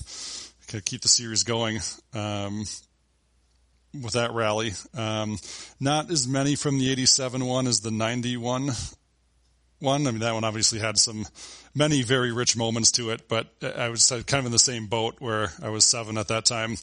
keep 0.82 1.02
the 1.02 1.08
series 1.08 1.44
going. 1.44 1.80
Um, 2.14 2.66
with 3.94 4.14
that 4.14 4.34
rally. 4.34 4.74
Um, 4.96 5.38
not 5.80 6.10
as 6.10 6.28
many 6.28 6.56
from 6.56 6.80
the 6.80 6.92
87 6.92 7.46
one 7.46 7.68
as 7.68 7.82
the 7.82 7.92
91 7.92 8.72
one. 9.84 10.08
I 10.08 10.12
mean, 10.12 10.22
that 10.22 10.34
one 10.34 10.44
obviously 10.44 10.80
had 10.80 10.98
some 10.98 11.26
many 11.76 12.04
very 12.04 12.32
rich 12.32 12.56
moments 12.56 12.92
to 12.94 13.10
it, 13.10 13.28
but 13.28 13.48
I 13.62 13.90
was 13.90 14.08
kind 14.10 14.40
of 14.40 14.46
in 14.46 14.52
the 14.52 14.60
same 14.60 14.88
boat 14.88 15.16
where 15.20 15.52
I 15.62 15.70
was 15.70 15.86
seven 15.86 16.18
at 16.18 16.30
that 16.30 16.46
time 16.46 16.78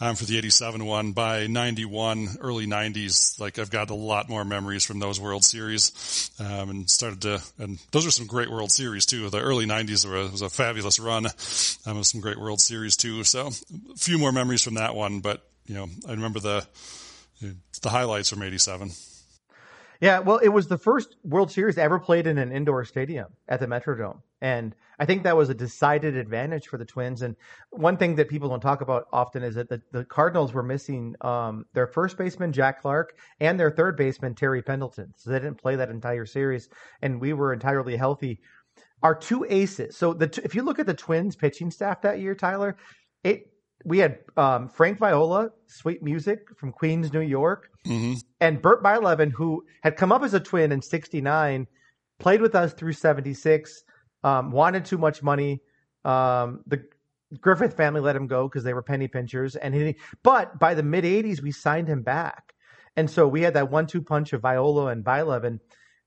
um, 0.00 0.14
for 0.14 0.24
the 0.24 0.38
87 0.38 0.84
one. 0.84 1.12
By 1.12 1.46
91, 1.46 2.36
early 2.40 2.66
90s, 2.66 3.40
like 3.40 3.58
I've 3.58 3.70
got 3.70 3.90
a 3.90 3.94
lot 3.94 4.28
more 4.28 4.44
memories 4.44 4.84
from 4.84 5.00
those 5.00 5.20
World 5.20 5.44
Series 5.44 6.30
um, 6.38 6.70
and 6.70 6.90
started 6.90 7.22
to, 7.22 7.42
and 7.58 7.78
those 7.90 8.06
are 8.06 8.10
some 8.10 8.26
great 8.26 8.50
World 8.50 8.70
Series 8.70 9.04
too. 9.04 9.28
The 9.28 9.40
early 9.40 9.66
90s 9.66 10.08
were, 10.08 10.30
was 10.30 10.42
a 10.42 10.48
fabulous 10.48 11.00
run 11.00 11.26
um, 11.86 11.98
of 11.98 12.06
some 12.06 12.20
great 12.20 12.38
World 12.38 12.60
Series 12.60 12.96
too. 12.96 13.24
So 13.24 13.48
a 13.48 13.96
few 13.96 14.18
more 14.18 14.32
memories 14.32 14.62
from 14.62 14.74
that 14.74 14.94
one, 14.94 15.20
but 15.20 15.42
you 15.66 15.74
know, 15.74 15.88
I 16.06 16.12
remember 16.12 16.40
the, 16.40 16.66
the 17.82 17.88
highlights 17.88 18.30
from 18.30 18.42
87. 18.42 18.90
Yeah, 20.00 20.18
well, 20.18 20.38
it 20.38 20.48
was 20.48 20.66
the 20.66 20.76
first 20.76 21.16
World 21.24 21.50
Series 21.50 21.78
ever 21.78 21.98
played 21.98 22.26
in 22.26 22.36
an 22.36 22.52
indoor 22.52 22.84
stadium 22.84 23.28
at 23.48 23.60
the 23.60 23.66
Metrodome. 23.66 24.20
And 24.40 24.74
I 24.98 25.06
think 25.06 25.22
that 25.22 25.36
was 25.36 25.48
a 25.48 25.54
decided 25.54 26.16
advantage 26.16 26.66
for 26.66 26.76
the 26.76 26.84
Twins. 26.84 27.22
And 27.22 27.36
one 27.70 27.96
thing 27.96 28.16
that 28.16 28.28
people 28.28 28.48
don't 28.48 28.60
talk 28.60 28.82
about 28.82 29.06
often 29.12 29.42
is 29.42 29.54
that 29.54 29.68
the, 29.68 29.80
the 29.92 30.04
Cardinals 30.04 30.52
were 30.52 30.62
missing 30.62 31.14
um, 31.22 31.64
their 31.72 31.86
first 31.86 32.18
baseman, 32.18 32.52
Jack 32.52 32.82
Clark, 32.82 33.16
and 33.40 33.58
their 33.58 33.70
third 33.70 33.96
baseman, 33.96 34.34
Terry 34.34 34.62
Pendleton. 34.62 35.14
So 35.16 35.30
they 35.30 35.38
didn't 35.38 35.62
play 35.62 35.76
that 35.76 35.88
entire 35.88 36.26
series. 36.26 36.68
And 37.00 37.20
we 37.20 37.32
were 37.32 37.52
entirely 37.52 37.96
healthy. 37.96 38.40
Our 39.02 39.14
two 39.14 39.46
aces. 39.48 39.96
So 39.96 40.12
the 40.12 40.40
if 40.44 40.54
you 40.54 40.62
look 40.62 40.78
at 40.78 40.86
the 40.86 40.94
Twins 40.94 41.36
pitching 41.36 41.70
staff 41.70 42.02
that 42.02 42.20
year, 42.20 42.34
Tyler, 42.34 42.76
it 43.22 43.53
we 43.84 43.98
had 43.98 44.18
um, 44.36 44.68
Frank 44.68 44.98
Viola, 44.98 45.50
Sweet 45.66 46.02
Music 46.02 46.46
from 46.56 46.72
Queens, 46.72 47.12
New 47.12 47.20
York, 47.20 47.70
mm-hmm. 47.86 48.14
and 48.40 48.60
Bert 48.62 48.82
Blyleven, 48.82 49.30
who 49.32 49.64
had 49.82 49.96
come 49.96 50.12
up 50.12 50.22
as 50.22 50.34
a 50.34 50.40
twin 50.40 50.72
in 50.72 50.80
'69, 50.80 51.66
played 52.18 52.40
with 52.40 52.54
us 52.54 52.72
through 52.72 52.92
'76, 52.92 53.84
um, 54.22 54.50
wanted 54.50 54.84
too 54.84 54.98
much 54.98 55.22
money. 55.22 55.60
Um, 56.04 56.60
the 56.66 56.84
Griffith 57.40 57.76
family 57.76 58.00
let 58.00 58.16
him 58.16 58.26
go 58.26 58.48
because 58.48 58.64
they 58.64 58.74
were 58.74 58.82
penny 58.82 59.08
pinchers, 59.08 59.56
and 59.56 59.74
he. 59.74 59.96
But 60.22 60.58
by 60.58 60.74
the 60.74 60.82
mid 60.82 61.04
'80s, 61.04 61.42
we 61.42 61.52
signed 61.52 61.88
him 61.88 62.02
back, 62.02 62.54
and 62.96 63.10
so 63.10 63.28
we 63.28 63.42
had 63.42 63.54
that 63.54 63.70
one-two 63.70 64.02
punch 64.02 64.32
of 64.32 64.42
Viola 64.42 64.86
and 64.86 65.04
Blyleven, 65.04 65.60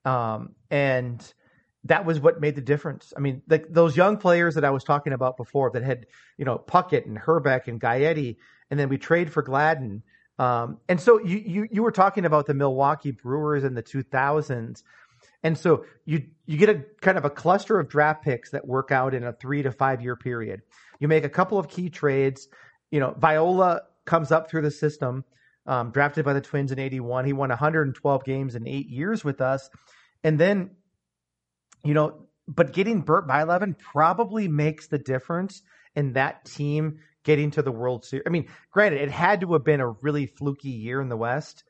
um, 0.06 0.56
and 0.72 1.22
that 1.88 2.06
was 2.06 2.20
what 2.20 2.42
made 2.42 2.56
the 2.56 2.62
difference. 2.62 3.14
I 3.16 3.20
mean, 3.20 3.42
like 3.48 3.68
those 3.70 3.96
young 3.96 4.18
players 4.18 4.56
that 4.56 4.66
I 4.66 4.70
was 4.70 4.84
talking 4.84 5.14
about 5.14 5.38
before 5.38 5.72
that 5.72 5.84
had, 5.84 6.06
you 6.38 6.46
know, 6.46 6.58
Puckett 6.58 7.06
and 7.06 7.18
Hrbek 7.18 7.68
and 7.68 7.80
Gaetti, 7.80 8.38
and 8.70 8.80
then 8.80 8.90
we 8.90 8.98
trade 8.98 9.32
for 9.32 9.42
Gladden. 9.42 10.04
Um, 10.40 10.78
and 10.88 11.00
so 11.00 11.20
you, 11.20 11.38
you 11.38 11.68
you 11.72 11.84
were 11.84 11.92
talking 11.92 12.26
about 12.26 12.46
the 12.46 12.54
Milwaukee 12.54 13.12
Brewers 13.12 13.64
in 13.64 13.74
the 13.74 13.82
2000s, 13.82 14.84
and 15.44 15.58
so 15.58 15.86
you 16.06 16.24
you 16.46 16.58
get 16.58 16.70
a 16.70 16.84
kind 17.02 17.18
of 17.18 17.26
a 17.26 17.30
cluster 17.30 17.80
of 17.80 17.90
draft 17.90 18.24
picks 18.24 18.52
that 18.52 18.68
work 18.68 18.92
out 18.92 19.14
in 19.14 19.24
a 19.24 19.34
three 19.34 19.64
to 19.64 19.72
five 19.72 20.02
year 20.02 20.16
period. 20.16 20.62
You 21.00 21.08
make 21.08 21.24
a 21.24 21.30
couple 21.30 21.58
of 21.58 21.68
key 21.68 21.90
trades. 21.90 22.48
You 22.92 23.00
know, 23.00 23.16
Viola 23.18 23.82
comes 24.06 24.32
up 24.32 24.50
through 24.50 24.62
the 24.62 24.72
system, 24.72 25.26
um, 25.66 25.92
drafted 25.92 26.24
by 26.24 26.34
the 26.34 26.42
Twins 26.42 26.72
in 26.72 26.80
'81. 26.80 27.26
He 27.26 27.34
won 27.34 27.50
112 27.50 28.24
games 28.24 28.56
in 28.56 28.68
eight 28.68 28.90
years 28.90 29.24
with 29.24 29.42
us, 29.42 29.70
and 30.24 30.40
then 30.40 30.72
you 31.88 31.94
know, 31.94 32.28
but 32.48 32.74
getting 32.74 33.02
Bert 33.02 33.28
Blyleven 33.28 33.78
probably 33.78 34.48
makes 34.48 34.88
the 34.88 34.98
difference 34.98 35.62
in 35.96 36.14
that 36.14 36.46
team 36.46 37.00
getting 37.24 37.52
to 37.52 37.62
the 37.62 37.72
World 37.72 38.06
Series. 38.06 38.24
I 38.26 38.30
mean, 38.30 38.48
granted, 38.72 39.02
it 39.02 39.12
had 39.12 39.42
to 39.42 39.54
have 39.54 39.64
been 39.64 39.80
a 39.80 39.90
really 39.90 40.26
fluky 40.26 40.70
year 40.70 41.02
in 41.02 41.10
the 41.10 41.18
West. 41.18 41.64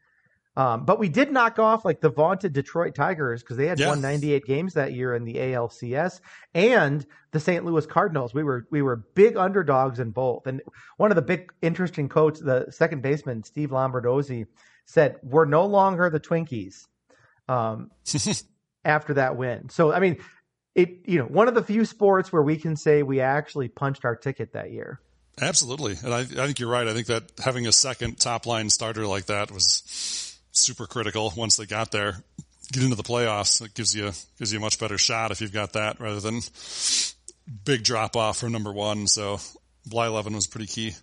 Um, 0.55 0.85
but 0.85 0.97
we 0.97 1.07
did 1.07 1.31
knock 1.31 1.59
off 1.59 1.85
like 1.85 2.01
the 2.01 2.09
vaunted 2.09 2.51
Detroit 2.51 2.95
Tigers 2.95 3.43
because 3.43 3.57
they 3.57 3.67
had 3.67 3.79
yeah. 3.79 3.89
won 3.89 4.01
98 4.01 4.43
games 4.43 4.73
that 4.73 4.91
year 4.91 5.13
in 5.13 5.23
the 5.23 5.35
ALCS 5.35 6.19
and 6.55 7.05
the 7.31 7.39
St. 7.39 7.63
Louis 7.63 7.85
Cardinals. 7.85 8.33
We 8.33 8.43
were 8.43 8.65
we 8.71 8.81
were 8.81 8.95
big 9.13 9.37
underdogs 9.37 9.99
in 9.99 10.09
both. 10.09 10.47
And 10.47 10.63
one 10.97 11.11
of 11.11 11.15
the 11.15 11.21
big 11.21 11.53
interesting 11.61 12.09
quotes, 12.09 12.39
the 12.39 12.65
second 12.71 13.03
baseman 13.03 13.43
Steve 13.43 13.69
Lombardozzi 13.69 14.47
said, 14.85 15.17
"We're 15.21 15.45
no 15.45 15.67
longer 15.67 16.09
the 16.09 16.19
Twinkies." 16.19 16.87
Um, 17.47 17.91
after 18.87 19.13
that 19.15 19.35
win. 19.35 19.69
So, 19.69 19.91
I 19.91 19.99
mean, 19.99 20.17
it, 20.73 21.01
you 21.05 21.19
know, 21.19 21.25
one 21.25 21.47
of 21.47 21.53
the 21.53 21.63
few 21.63 21.85
sports 21.85 22.31
where 22.31 22.41
we 22.41 22.57
can 22.57 22.75
say 22.75 23.03
we 23.03 23.19
actually 23.19 23.67
punched 23.67 24.05
our 24.05 24.15
ticket 24.15 24.53
that 24.53 24.71
year. 24.71 24.99
Absolutely. 25.39 25.95
And 26.03 26.13
I, 26.13 26.21
I 26.21 26.23
think 26.23 26.59
you're 26.59 26.69
right. 26.69 26.87
I 26.87 26.93
think 26.93 27.07
that 27.07 27.31
having 27.43 27.67
a 27.67 27.71
second 27.71 28.19
top 28.19 28.47
line 28.47 28.69
starter 28.69 29.05
like 29.05 29.25
that 29.25 29.51
was 29.51 30.39
super 30.51 30.87
critical 30.87 31.33
once 31.35 31.57
they 31.57 31.65
got 31.65 31.91
there. 31.91 32.23
Get 32.71 32.83
into 32.83 32.95
the 32.95 33.03
playoffs. 33.03 33.63
It 33.63 33.73
gives 33.73 33.93
you, 33.95 34.11
gives 34.39 34.51
you 34.51 34.59
a 34.59 34.61
much 34.61 34.79
better 34.79 34.97
shot 34.97 35.31
if 35.31 35.41
you've 35.41 35.53
got 35.53 35.73
that 35.73 35.99
rather 35.99 36.19
than 36.19 36.41
big 37.65 37.83
drop 37.83 38.15
off 38.15 38.39
from 38.39 38.51
number 38.51 38.73
one. 38.73 39.07
So 39.07 39.39
Blyleven 39.87 40.33
was 40.33 40.47
pretty 40.47 40.67
key. 40.67 40.95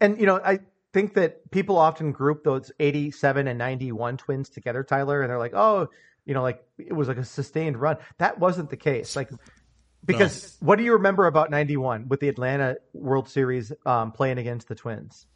And, 0.00 0.18
you 0.18 0.26
know, 0.26 0.40
I, 0.42 0.60
think 0.92 1.14
that 1.14 1.50
people 1.50 1.76
often 1.76 2.12
group 2.12 2.44
those 2.44 2.72
87 2.78 3.48
and 3.48 3.58
91 3.58 4.16
twins 4.16 4.48
together, 4.48 4.82
Tyler, 4.82 5.22
and 5.22 5.30
they're 5.30 5.38
like, 5.38 5.54
oh, 5.54 5.88
you 6.24 6.34
know, 6.34 6.42
like 6.42 6.62
it 6.78 6.92
was 6.92 7.08
like 7.08 7.16
a 7.16 7.24
sustained 7.24 7.76
run. 7.80 7.96
That 8.18 8.38
wasn't 8.38 8.70
the 8.70 8.76
case. 8.76 9.16
Like, 9.16 9.30
because 10.04 10.56
no. 10.60 10.66
what 10.66 10.76
do 10.76 10.84
you 10.84 10.94
remember 10.94 11.26
about 11.26 11.50
91 11.50 12.08
with 12.08 12.20
the 12.20 12.28
Atlanta 12.28 12.76
World 12.92 13.28
Series 13.28 13.72
um, 13.86 14.12
playing 14.12 14.38
against 14.38 14.68
the 14.68 14.74
Twins? 14.74 15.26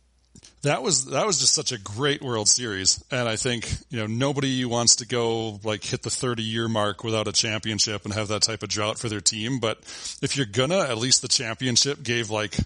That 0.63 0.83
was 0.83 1.07
that 1.07 1.27
was 1.27 1.39
just 1.39 1.55
such 1.55 1.73
a 1.73 1.79
great 1.79 2.21
World 2.21 2.49
Series, 2.49 3.03
and 3.11 3.29
I 3.29 3.37
think 3.37 3.71
you 3.91 3.99
know 3.99 4.07
nobody 4.07 4.65
wants 4.65 4.97
to 4.97 5.07
go 5.07 5.61
like 5.63 5.85
hit 5.85 6.03
the 6.03 6.11
30 6.11 6.43
year 6.43 6.69
mark 6.69 7.05
without 7.05 7.29
a 7.29 7.33
championship 7.33 8.05
and 8.05 8.13
have 8.15 8.29
that 8.29 8.43
type 8.43 8.63
of 8.63 8.69
drought 8.69 8.99
for 8.99 9.09
their 9.09 9.21
team. 9.21 9.61
But 9.61 9.79
if 10.23 10.37
you're 10.37 10.47
gonna, 10.47 10.81
at 10.81 10.99
least 10.99 11.23
the 11.23 11.29
championship 11.29 12.03
gave 12.03 12.31
like 12.31 12.57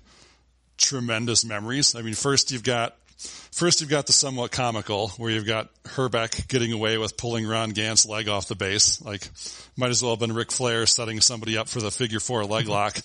tremendous 0.79 1.45
memories. 1.45 1.95
I 1.95 2.03
mean, 2.03 2.15
first 2.15 2.51
you've 2.51 2.65
got 2.65 2.97
first 3.19 3.81
you've 3.81 3.91
got 3.91 4.07
the 4.07 4.13
somewhat 4.13 4.53
comical 4.53 5.09
where 5.19 5.31
you've 5.31 5.47
got 5.47 5.69
Hrbek 5.85 6.49
getting 6.49 6.73
away 6.73 6.97
with 6.99 7.17
pulling 7.17 7.47
Ron 7.47 7.71
Gant's 7.71 8.07
leg 8.07 8.29
off 8.29 8.49
the 8.49 8.55
base. 8.55 9.03
Like, 9.03 9.29
might 9.77 9.91
as 9.91 10.03
well 10.03 10.13
have 10.13 10.21
been 10.21 10.33
Ric 10.33 10.53
Flair 10.53 10.87
setting 10.87 11.21
somebody 11.21 11.59
up 11.59 11.69
for 11.69 11.81
the 11.81 11.91
figure 11.91 12.21
four 12.21 12.45
leg 12.45 12.69
lock. 12.69 12.97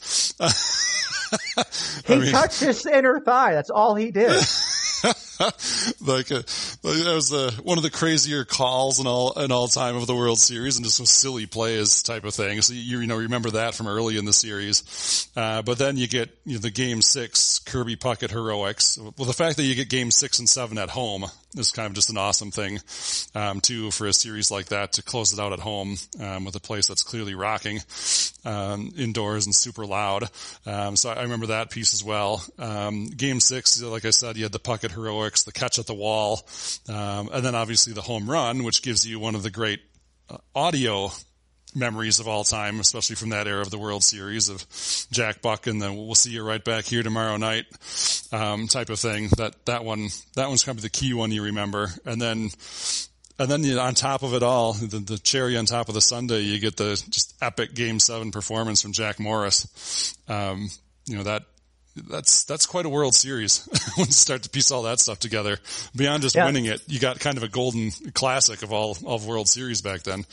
he 2.05 2.15
mean, 2.15 2.31
touched 2.31 2.59
his 2.59 2.85
inner 2.85 3.19
thigh. 3.19 3.53
That's 3.53 3.69
all 3.69 3.95
he 3.95 4.11
did. 4.11 4.41
like, 6.01 6.31
uh, 6.31 6.41
that 6.83 7.11
was 7.15 7.33
uh, 7.33 7.51
one 7.63 7.77
of 7.77 7.83
the 7.83 7.89
crazier 7.89 8.45
calls 8.45 8.99
in 8.99 9.07
all 9.07 9.31
in 9.39 9.51
all 9.51 9.67
time 9.67 9.95
of 9.95 10.07
the 10.07 10.15
World 10.15 10.39
Series, 10.39 10.77
and 10.77 10.85
just 10.85 10.97
some 10.97 11.05
silly 11.05 11.45
plays 11.45 12.03
type 12.03 12.23
of 12.23 12.33
thing. 12.33 12.61
So 12.61 12.73
you 12.73 12.99
you 12.99 13.07
know 13.07 13.17
remember 13.17 13.51
that 13.51 13.75
from 13.75 13.87
early 13.87 14.17
in 14.17 14.25
the 14.25 14.33
series, 14.33 15.29
uh, 15.35 15.61
but 15.61 15.77
then 15.77 15.97
you 15.97 16.07
get 16.07 16.29
you 16.45 16.55
know, 16.55 16.59
the 16.59 16.71
Game 16.71 17.01
Six 17.01 17.59
Kirby 17.59 17.95
Puckett 17.95 18.31
heroics. 18.31 18.97
Well, 18.97 19.27
the 19.27 19.33
fact 19.33 19.57
that 19.57 19.63
you 19.63 19.75
get 19.75 19.89
Game 19.89 20.11
Six 20.11 20.39
and 20.39 20.47
Seven 20.47 20.77
at 20.77 20.89
home 20.89 21.25
is 21.55 21.71
kind 21.71 21.87
of 21.87 21.93
just 21.93 22.09
an 22.09 22.17
awesome 22.17 22.51
thing, 22.51 22.79
um, 23.35 23.61
too, 23.61 23.91
for 23.91 24.07
a 24.07 24.13
series 24.13 24.51
like 24.51 24.67
that 24.67 24.93
to 24.93 25.03
close 25.03 25.33
it 25.33 25.39
out 25.39 25.53
at 25.53 25.59
home 25.59 25.97
um, 26.19 26.45
with 26.45 26.55
a 26.55 26.59
place 26.59 26.87
that's 26.87 27.03
clearly 27.03 27.35
rocking 27.35 27.79
um, 28.45 28.91
indoors 28.97 29.45
and 29.45 29.55
super 29.55 29.85
loud. 29.85 30.29
Um, 30.65 30.95
so 30.95 31.09
I 31.09 31.23
remember 31.23 31.47
that 31.47 31.69
piece 31.69 31.93
as 31.93 32.03
well. 32.03 32.43
Um, 32.57 33.07
game 33.07 33.39
six, 33.39 33.81
like 33.81 34.05
I 34.05 34.09
said, 34.09 34.37
you 34.37 34.43
had 34.43 34.51
the 34.51 34.59
Puckett 34.59 34.91
heroics, 34.91 35.22
the 35.29 35.51
catch 35.51 35.79
at 35.79 35.87
the 35.87 35.93
wall, 35.93 36.47
um, 36.89 37.29
and 37.33 37.43
then 37.45 37.55
obviously 37.55 37.93
the 37.93 38.01
home 38.01 38.29
run, 38.29 38.63
which 38.63 38.81
gives 38.81 39.05
you 39.05 39.19
one 39.19 39.35
of 39.35 39.43
the 39.43 39.51
great 39.51 39.79
uh, 40.29 40.37
audio 40.55 41.11
memories 41.75 42.19
of 42.19 42.27
all 42.27 42.43
time, 42.43 42.79
especially 42.79 43.15
from 43.15 43.29
that 43.29 43.47
era 43.47 43.61
of 43.61 43.71
the 43.71 43.77
World 43.77 44.03
Series 44.03 44.49
of 44.49 44.65
Jack 45.11 45.41
Buck 45.41 45.67
and 45.67 45.81
then 45.81 45.95
we'll 45.95 46.15
see 46.15 46.31
you 46.31 46.43
right 46.43 46.63
back 46.63 46.85
here 46.85 47.03
tomorrow 47.03 47.37
night, 47.37 47.65
um, 48.31 48.67
type 48.67 48.89
of 48.89 48.99
thing. 48.99 49.29
That, 49.37 49.65
that 49.65 49.83
one, 49.83 50.09
that 50.35 50.47
one's 50.47 50.63
kind 50.63 50.77
of 50.77 50.83
the 50.83 50.89
key 50.89 51.13
one 51.13 51.31
you 51.31 51.43
remember. 51.43 51.89
And 52.05 52.21
then, 52.21 52.49
and 53.39 53.49
then 53.49 53.63
you, 53.63 53.79
on 53.79 53.95
top 53.95 54.23
of 54.23 54.33
it 54.33 54.43
all, 54.43 54.73
the, 54.73 54.99
the 54.99 55.17
cherry 55.17 55.57
on 55.57 55.65
top 55.65 55.87
of 55.87 55.95
the 55.95 56.01
sundae, 56.01 56.41
you 56.41 56.59
get 56.59 56.77
the 56.77 56.91
just 57.09 57.35
epic 57.41 57.73
game 57.73 57.99
seven 57.99 58.31
performance 58.31 58.81
from 58.81 58.93
Jack 58.93 59.19
Morris. 59.19 60.15
Um, 60.27 60.69
you 61.05 61.17
know, 61.17 61.23
that, 61.23 61.43
that's 61.95 62.43
that's 62.45 62.65
quite 62.65 62.85
a 62.85 62.89
World 62.89 63.15
Series 63.15 63.67
when 63.95 64.07
you 64.07 64.13
start 64.13 64.43
to 64.43 64.49
piece 64.49 64.71
all 64.71 64.83
that 64.83 64.99
stuff 64.99 65.19
together. 65.19 65.57
Beyond 65.95 66.23
just 66.23 66.35
yeah. 66.35 66.45
winning 66.45 66.65
it, 66.65 66.81
you 66.87 66.99
got 66.99 67.19
kind 67.19 67.37
of 67.37 67.43
a 67.43 67.47
golden 67.47 67.91
classic 68.13 68.63
of 68.63 68.73
all 68.73 68.97
of 69.05 69.25
World 69.25 69.47
Series 69.47 69.81
back 69.81 70.03
then. 70.03 70.25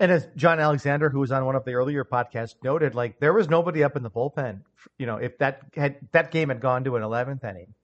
And 0.00 0.10
as 0.10 0.26
John 0.34 0.60
Alexander, 0.60 1.10
who 1.10 1.20
was 1.20 1.30
on 1.30 1.44
one 1.44 1.56
of 1.56 1.64
the 1.66 1.74
earlier 1.74 2.04
podcasts, 2.04 2.54
noted, 2.64 2.94
like 2.94 3.20
there 3.20 3.34
was 3.34 3.50
nobody 3.50 3.84
up 3.84 3.96
in 3.96 4.02
the 4.02 4.10
bullpen. 4.10 4.60
You 4.96 5.06
know, 5.06 5.16
if 5.16 5.36
that 5.38 5.60
had 5.74 5.96
that 6.12 6.30
game 6.30 6.48
had 6.48 6.60
gone 6.60 6.84
to 6.84 6.96
an 6.96 7.02
eleventh 7.02 7.44
inning, 7.44 7.74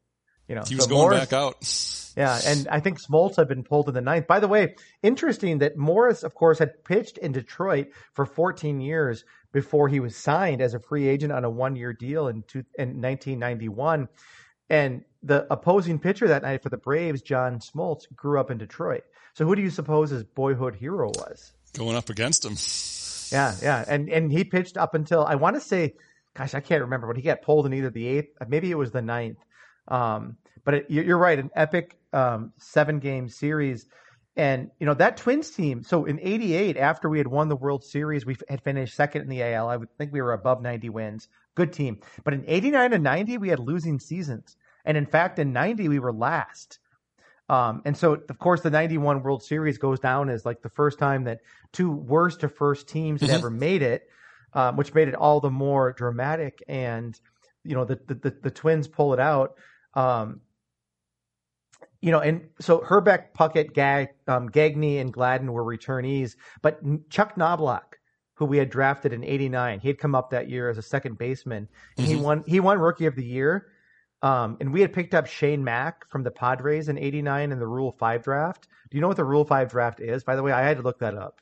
you 0.49 0.55
know, 0.55 0.62
he 0.66 0.76
was 0.76 0.84
so 0.84 0.90
going 0.90 1.03
Morris, 1.03 1.20
back 1.20 1.32
out. 1.34 2.12
Yeah, 2.16 2.40
and 2.47 2.66
I 2.68 2.80
think 2.80 2.99
Smoltz 2.99 3.36
had 3.36 3.49
been 3.49 3.62
pulled 3.62 3.88
in 3.88 3.94
the 3.94 4.01
ninth. 4.01 4.26
By 4.26 4.40
the 4.40 4.49
way, 4.49 4.76
interesting 5.03 5.59
that 5.59 5.76
Morris, 5.76 6.22
of 6.22 6.34
course, 6.34 6.59
had 6.59 6.82
pitched 6.82 7.18
in 7.18 7.32
Detroit 7.32 7.88
for 8.14 8.24
14 8.24 8.80
years 8.80 9.24
before 9.53 9.88
he 9.88 10.01
was 10.01 10.16
signed 10.16 10.61
as 10.61 10.74
a 10.74 10.80
free 10.80 11.09
agent 11.09 11.32
on 11.32 11.44
a 11.44 11.51
one-year 11.51 11.92
deal 11.92 12.28
in, 12.28 12.42
two, 12.47 12.64
in 12.78 13.01
1991. 13.01 14.09
And 14.68 15.05
the 15.22 15.47
opposing 15.53 15.99
pitcher 15.99 16.28
that 16.28 16.42
night 16.42 16.62
for 16.62 16.68
the 16.68 16.76
Braves, 16.76 17.22
John 17.22 17.59
Smoltz, 17.61 18.05
grew 18.14 18.40
up 18.40 18.51
in 18.51 18.59
Detroit. 18.59 19.05
So 19.34 19.44
who 19.44 19.55
do 19.55 19.62
you 19.62 19.70
suppose 19.70 20.11
his 20.11 20.24
boyhood 20.24 20.74
hero 20.74 21.09
was? 21.09 21.53
Going 21.74 21.97
up 21.97 22.09
against 22.09 22.44
him. 22.44 22.57
Yeah, 23.36 23.55
yeah, 23.61 23.84
and 23.88 24.09
and 24.09 24.32
he 24.32 24.44
pitched 24.44 24.76
up 24.76 24.94
until 24.94 25.24
I 25.24 25.34
want 25.34 25.57
to 25.57 25.61
say, 25.61 25.94
gosh, 26.34 26.55
I 26.55 26.61
can't 26.61 26.82
remember, 26.82 27.07
but 27.07 27.16
he 27.16 27.22
got 27.22 27.42
pulled 27.42 27.66
in 27.66 27.74
either 27.74 27.90
the 27.90 28.07
eighth, 28.07 28.28
maybe 28.49 28.70
it 28.70 28.76
was 28.76 28.92
the 28.92 29.03
ninth. 29.03 29.38
Um, 29.88 30.36
but 30.64 30.74
it, 30.74 30.86
you're 30.88 31.18
right, 31.18 31.38
an 31.38 31.51
epic 31.55 31.97
um, 32.12 32.53
seven 32.59 32.99
game 32.99 33.28
series. 33.28 33.86
And 34.37 34.70
you 34.78 34.87
know 34.87 34.95
that 34.95 35.16
Twins 35.16 35.51
team. 35.51 35.82
So 35.82 36.05
in 36.05 36.20
'88, 36.20 36.76
after 36.76 37.09
we 37.09 37.18
had 37.18 37.26
won 37.26 37.49
the 37.49 37.57
World 37.57 37.84
Series, 37.84 38.26
we 38.26 38.37
had 38.49 38.62
finished 38.62 38.95
second 38.95 39.22
in 39.22 39.28
the 39.28 39.43
AL. 39.43 39.68
I 39.68 39.78
think 39.97 40.12
we 40.12 40.20
were 40.20 40.34
above 40.34 40.61
90 40.61 40.91
wins. 40.91 41.28
Good 41.55 41.72
team. 41.72 42.01
But 42.22 42.34
in 42.34 42.45
'89 42.47 42.93
and 42.93 43.03
'90, 43.03 43.39
we 43.39 43.49
had 43.49 43.59
losing 43.59 43.99
seasons. 43.99 44.57
And 44.84 44.99
in 44.99 45.07
fact, 45.07 45.39
in 45.39 45.55
'90, 45.55 45.89
we 45.89 45.99
were 45.99 46.12
last. 46.12 46.78
Um, 47.49 47.80
and 47.87 47.97
so, 47.97 48.12
of 48.14 48.39
course, 48.39 48.61
the 48.61 48.70
'91 48.70 49.22
World 49.22 49.43
Series 49.43 49.78
goes 49.78 50.01
down 50.01 50.28
as 50.28 50.45
like 50.45 50.61
the 50.61 50.68
first 50.68 50.99
time 50.99 51.24
that 51.24 51.41
two 51.72 51.91
worst 51.91 52.41
to 52.41 52.51
first 52.51 52.89
teams 52.89 53.22
had 53.22 53.30
mm-hmm. 53.30 53.39
ever 53.39 53.51
made 53.51 53.80
it, 53.80 54.07
um, 54.53 54.76
which 54.76 54.93
made 54.93 55.09
it 55.09 55.14
all 55.14 55.41
the 55.41 55.51
more 55.51 55.93
dramatic. 55.93 56.62
And 56.68 57.18
you 57.64 57.74
know, 57.74 57.87
the 57.87 57.99
the, 58.07 58.14
the, 58.14 58.37
the 58.43 58.51
Twins 58.51 58.87
pull 58.87 59.14
it 59.14 59.20
out. 59.20 59.55
Um, 59.95 60.43
you 62.07 62.13
know, 62.13 62.21
and 62.21 62.49
so 62.61 62.79
Hrbek, 62.79 63.33
Puckett, 63.37 63.75
Gag, 63.75 64.11
um, 64.29 64.47
Gagne, 64.47 64.99
and 64.99 65.13
Gladden 65.13 65.53
were 65.53 65.65
returnees, 65.65 66.37
but 66.63 66.81
Chuck 67.11 67.35
Knoblauch, 67.35 67.95
who 68.35 68.45
we 68.45 68.59
had 68.59 68.71
drafted 68.71 69.13
in 69.13 69.25
'89, 69.25 69.81
he 69.81 69.89
had 69.89 69.99
come 69.99 70.15
up 70.15 70.31
that 70.31 70.49
year 70.49 70.71
as 70.71 70.79
a 70.79 70.83
second 70.83 71.19
baseman, 71.19 71.69
and 71.99 72.07
mm-hmm. 72.07 72.17
he 72.17 72.23
won. 72.23 72.45
He 72.47 72.61
won 72.61 72.79
Rookie 72.79 73.07
of 73.07 73.17
the 73.17 73.25
Year, 73.25 73.67
um, 74.23 74.57
and 74.61 74.73
we 74.73 74.83
had 74.83 74.93
picked 74.93 75.15
up 75.15 75.27
Shane 75.27 75.65
Mack 75.65 76.09
from 76.09 76.23
the 76.23 76.31
Padres 76.31 76.89
in 76.89 76.97
'89 76.97 77.51
in 77.51 77.59
the 77.59 77.67
Rule 77.67 77.91
Five 77.91 78.23
draft. 78.23 78.69
Do 78.89 78.97
you 78.97 79.01
know 79.01 79.09
what 79.09 79.17
the 79.17 79.25
Rule 79.25 79.45
Five 79.45 79.73
draft 79.73 79.99
is? 79.99 80.23
By 80.23 80.37
the 80.37 80.45
way, 80.45 80.53
I 80.53 80.63
had 80.63 80.77
to 80.77 80.85
look 80.85 81.01
that 81.01 81.19
up. 81.19 81.41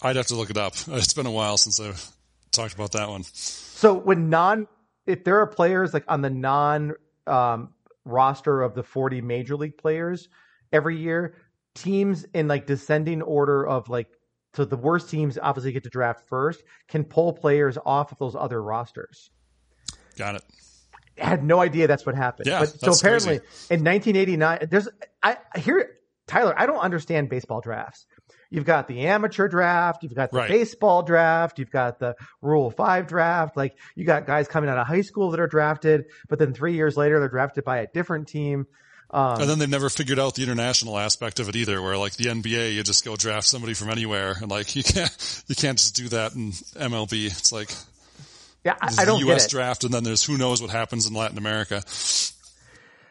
I'd 0.00 0.16
have 0.16 0.28
to 0.28 0.34
look 0.34 0.48
it 0.48 0.56
up. 0.56 0.76
It's 0.88 1.12
been 1.12 1.26
a 1.26 1.30
while 1.30 1.58
since 1.58 1.78
I've 1.78 2.10
talked 2.52 2.72
about 2.72 2.92
that 2.92 3.10
one. 3.10 3.24
So 3.24 3.92
when 3.92 4.30
non, 4.30 4.66
if 5.04 5.24
there 5.24 5.40
are 5.40 5.46
players 5.46 5.92
like 5.92 6.04
on 6.08 6.22
the 6.22 6.30
non 6.30 6.94
um, 7.26 7.74
roster 8.04 8.62
of 8.62 8.74
the 8.74 8.82
40 8.82 9.20
major 9.20 9.56
league 9.56 9.78
players 9.78 10.28
every 10.72 10.96
year, 10.96 11.34
teams 11.74 12.24
in 12.34 12.48
like 12.48 12.66
descending 12.66 13.22
order 13.22 13.66
of 13.66 13.88
like 13.88 14.08
so 14.54 14.64
the 14.64 14.76
worst 14.76 15.08
teams 15.10 15.38
obviously 15.40 15.72
get 15.72 15.84
to 15.84 15.90
draft 15.90 16.26
first, 16.28 16.62
can 16.88 17.04
pull 17.04 17.32
players 17.32 17.78
off 17.86 18.10
of 18.10 18.18
those 18.18 18.34
other 18.34 18.60
rosters. 18.60 19.30
Got 20.16 20.36
it. 20.36 20.42
I 21.20 21.26
had 21.26 21.44
no 21.44 21.60
idea 21.60 21.86
that's 21.86 22.04
what 22.04 22.16
happened. 22.16 22.48
Yeah, 22.48 22.60
but 22.60 22.68
so 22.68 22.92
apparently 22.92 23.38
crazy. 23.38 23.74
in 23.74 23.84
1989, 23.84 24.68
there's 24.70 24.88
I 25.22 25.36
here 25.56 26.00
Tyler, 26.26 26.54
I 26.56 26.66
don't 26.66 26.78
understand 26.78 27.28
baseball 27.28 27.60
drafts. 27.60 28.06
You've 28.50 28.64
got 28.64 28.88
the 28.88 29.06
amateur 29.06 29.48
draft, 29.48 30.02
you've 30.02 30.14
got 30.14 30.32
the 30.32 30.38
right. 30.38 30.48
baseball 30.48 31.02
draft, 31.02 31.58
you've 31.58 31.70
got 31.70 32.00
the 32.00 32.16
Rule 32.42 32.70
5 32.70 33.06
draft. 33.06 33.56
Like 33.56 33.76
you 33.94 34.04
got 34.04 34.26
guys 34.26 34.48
coming 34.48 34.68
out 34.68 34.76
of 34.76 34.86
high 34.86 35.02
school 35.02 35.30
that 35.30 35.40
are 35.40 35.46
drafted, 35.46 36.06
but 36.28 36.38
then 36.38 36.52
3 36.52 36.74
years 36.74 36.96
later 36.96 37.20
they're 37.20 37.28
drafted 37.28 37.64
by 37.64 37.78
a 37.78 37.86
different 37.86 38.28
team. 38.28 38.66
Um, 39.12 39.40
and 39.40 39.50
then 39.50 39.58
they've 39.58 39.68
never 39.68 39.88
figured 39.88 40.18
out 40.20 40.36
the 40.36 40.44
international 40.44 40.96
aspect 40.96 41.40
of 41.40 41.48
it 41.48 41.56
either, 41.56 41.82
where 41.82 41.96
like 41.96 42.14
the 42.14 42.24
NBA, 42.24 42.74
you 42.74 42.82
just 42.82 43.04
go 43.04 43.16
draft 43.16 43.46
somebody 43.46 43.74
from 43.74 43.90
anywhere, 43.90 44.36
and 44.40 44.50
like 44.50 44.76
you 44.76 44.84
can't 44.84 45.44
you 45.48 45.54
can't 45.54 45.78
just 45.78 45.96
do 45.96 46.08
that 46.08 46.34
in 46.34 46.52
MLB. 46.52 47.26
It's 47.26 47.52
like 47.52 47.70
yeah, 48.64 48.76
I, 48.80 48.92
I 48.98 49.04
don't 49.04 49.20
the 49.20 49.26
U.S. 49.28 49.48
draft, 49.48 49.84
and 49.84 49.92
then 49.92 50.04
there's 50.04 50.22
who 50.22 50.36
knows 50.36 50.60
what 50.62 50.70
happens 50.70 51.06
in 51.06 51.14
Latin 51.14 51.38
America. 51.38 51.82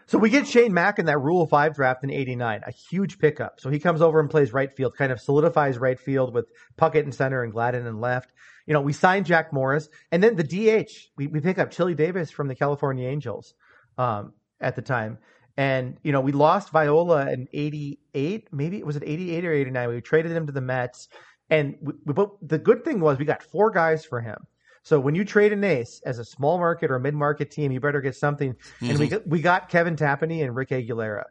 So 0.09 0.17
we 0.17 0.31
get 0.31 0.47
Shane 0.47 0.73
Mack 0.73 0.97
in 0.97 1.05
that 1.05 1.19
Rule 1.19 1.45
5 1.45 1.75
draft 1.75 2.03
in 2.03 2.09
89, 2.09 2.61
a 2.65 2.71
huge 2.71 3.19
pickup. 3.19 3.59
So 3.59 3.69
he 3.69 3.77
comes 3.77 4.01
over 4.01 4.19
and 4.19 4.27
plays 4.27 4.51
right 4.51 4.75
field, 4.75 4.95
kind 4.97 5.11
of 5.11 5.21
solidifies 5.21 5.77
right 5.77 5.99
field 5.99 6.33
with 6.33 6.47
Puckett 6.81 7.03
in 7.03 7.11
center 7.11 7.43
and 7.43 7.53
Gladden 7.53 7.85
in 7.85 7.99
left. 7.99 8.31
You 8.65 8.73
know, 8.73 8.81
we 8.81 8.91
signed 8.91 9.27
Jack 9.27 9.53
Morris. 9.53 9.87
And 10.11 10.23
then 10.23 10.35
the 10.35 10.43
DH, 10.43 10.89
we, 11.15 11.27
we 11.27 11.41
pick 11.41 11.59
up 11.59 11.69
Chili 11.69 11.93
Davis 11.93 12.31
from 12.31 12.47
the 12.47 12.55
California 12.55 13.07
Angels 13.07 13.53
um, 13.99 14.33
at 14.59 14.75
the 14.75 14.81
time. 14.81 15.19
And, 15.57 15.99
you 16.01 16.11
know, 16.11 16.21
we 16.21 16.31
lost 16.31 16.71
Viola 16.71 17.31
in 17.31 17.47
88, 17.53 18.47
maybe, 18.51 18.79
it 18.79 18.87
was 18.87 18.95
it 18.95 19.03
88 19.05 19.45
or 19.45 19.53
89? 19.53 19.89
We 19.89 20.01
traded 20.01 20.31
him 20.31 20.47
to 20.47 20.51
the 20.51 20.59
Mets. 20.59 21.07
And 21.51 21.75
we, 21.81 21.93
we, 22.03 22.13
but 22.15 22.31
the 22.41 22.57
good 22.57 22.83
thing 22.83 22.99
was 22.99 23.19
we 23.19 23.25
got 23.25 23.43
four 23.43 23.69
guys 23.69 24.05
for 24.05 24.21
him. 24.21 24.37
So 24.83 24.99
when 24.99 25.15
you 25.15 25.25
trade 25.25 25.53
an 25.53 25.63
ace 25.63 26.01
as 26.05 26.19
a 26.19 26.25
small 26.25 26.57
market 26.57 26.91
or 26.91 26.99
mid 26.99 27.13
market 27.13 27.51
team, 27.51 27.71
you 27.71 27.79
better 27.79 28.01
get 28.01 28.15
something. 28.15 28.53
Mm-hmm. 28.53 28.89
And 28.89 28.99
we 28.99 29.05
mm-hmm. 29.05 29.15
got, 29.15 29.27
we 29.27 29.41
got 29.41 29.69
Kevin 29.69 29.95
Tapani 29.95 30.43
and 30.43 30.55
Rick 30.55 30.69
Aguilera. 30.69 31.25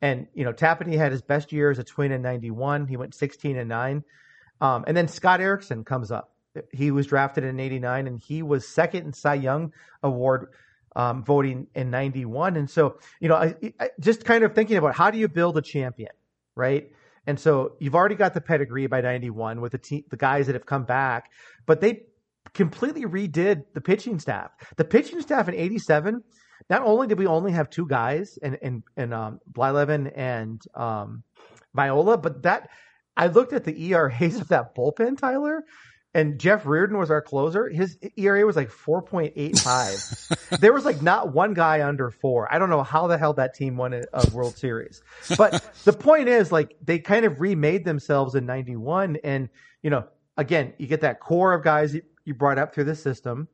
And 0.00 0.26
you 0.34 0.44
know, 0.44 0.52
Tapani 0.52 0.96
had 0.96 1.12
his 1.12 1.22
best 1.22 1.52
year 1.52 1.70
as 1.70 1.78
a 1.78 1.84
twin 1.84 2.12
in 2.12 2.22
'91. 2.22 2.86
He 2.86 2.96
went 2.96 3.14
16 3.14 3.56
and 3.56 3.68
nine. 3.68 4.04
Um, 4.60 4.84
and 4.86 4.96
then 4.96 5.08
Scott 5.08 5.40
Erickson 5.40 5.84
comes 5.84 6.10
up. 6.10 6.32
He 6.72 6.90
was 6.90 7.06
drafted 7.06 7.44
in 7.44 7.58
'89, 7.58 8.06
and 8.06 8.20
he 8.20 8.42
was 8.42 8.68
second 8.68 9.06
in 9.06 9.12
Cy 9.12 9.34
Young 9.34 9.72
Award 10.02 10.48
um, 10.94 11.24
voting 11.24 11.66
in 11.74 11.90
'91. 11.90 12.56
And 12.56 12.68
so, 12.68 12.98
you 13.20 13.28
know, 13.28 13.36
I, 13.36 13.54
I, 13.80 13.90
just 13.98 14.24
kind 14.24 14.44
of 14.44 14.54
thinking 14.54 14.76
about 14.76 14.94
how 14.94 15.10
do 15.10 15.18
you 15.18 15.28
build 15.28 15.56
a 15.56 15.62
champion, 15.62 16.12
right? 16.54 16.90
And 17.26 17.40
so 17.40 17.74
you've 17.80 17.94
already 17.94 18.14
got 18.14 18.34
the 18.34 18.40
pedigree 18.40 18.86
by 18.86 19.00
'91 19.00 19.60
with 19.60 19.72
the 19.72 19.78
te- 19.78 20.04
the 20.10 20.16
guys 20.16 20.46
that 20.46 20.54
have 20.54 20.66
come 20.66 20.84
back, 20.84 21.30
but 21.66 21.80
they 21.80 22.02
completely 22.54 23.02
redid 23.02 23.64
the 23.74 23.80
pitching 23.80 24.18
staff. 24.18 24.50
The 24.76 24.84
pitching 24.84 25.20
staff 25.20 25.48
in 25.48 25.54
87, 25.54 26.22
not 26.70 26.82
only 26.82 27.06
did 27.06 27.18
we 27.18 27.26
only 27.26 27.52
have 27.52 27.68
two 27.68 27.86
guys 27.86 28.38
and, 28.42 28.56
in, 28.62 28.82
in 28.96 29.12
um, 29.12 29.40
Blyleven 29.52 30.10
and 30.14 30.62
um, 30.74 31.22
Viola, 31.74 32.16
but 32.16 32.42
that 32.44 32.70
I 33.16 33.26
looked 33.26 33.52
at 33.52 33.64
the 33.64 33.92
ERAs 33.92 34.36
of 34.40 34.48
that 34.48 34.74
bullpen, 34.74 35.18
Tyler, 35.18 35.64
and 36.14 36.38
Jeff 36.38 36.64
Reardon 36.64 36.96
was 36.96 37.10
our 37.10 37.20
closer. 37.20 37.68
His 37.68 37.98
ERA 38.16 38.46
was 38.46 38.54
like 38.54 38.70
4.85. 38.70 40.58
there 40.60 40.72
was 40.72 40.84
like 40.84 41.02
not 41.02 41.34
one 41.34 41.54
guy 41.54 41.86
under 41.86 42.12
four. 42.12 42.52
I 42.54 42.60
don't 42.60 42.70
know 42.70 42.84
how 42.84 43.08
the 43.08 43.18
hell 43.18 43.32
that 43.34 43.54
team 43.54 43.76
won 43.76 43.94
a, 43.94 44.30
World 44.30 44.56
Series. 44.56 45.02
But 45.36 45.68
the 45.84 45.92
point 45.92 46.28
is, 46.28 46.52
like, 46.52 46.76
they 46.80 47.00
kind 47.00 47.24
of 47.26 47.40
remade 47.40 47.84
themselves 47.84 48.36
in 48.36 48.46
91. 48.46 49.18
And, 49.24 49.48
you 49.82 49.90
know, 49.90 50.04
again, 50.36 50.74
you 50.78 50.86
get 50.86 51.00
that 51.00 51.18
core 51.18 51.52
of 51.52 51.64
guys 51.64 51.96
you 52.24 52.34
brought 52.34 52.58
up 52.58 52.74
through 52.74 52.84
the 52.84 52.94
system. 52.94 53.48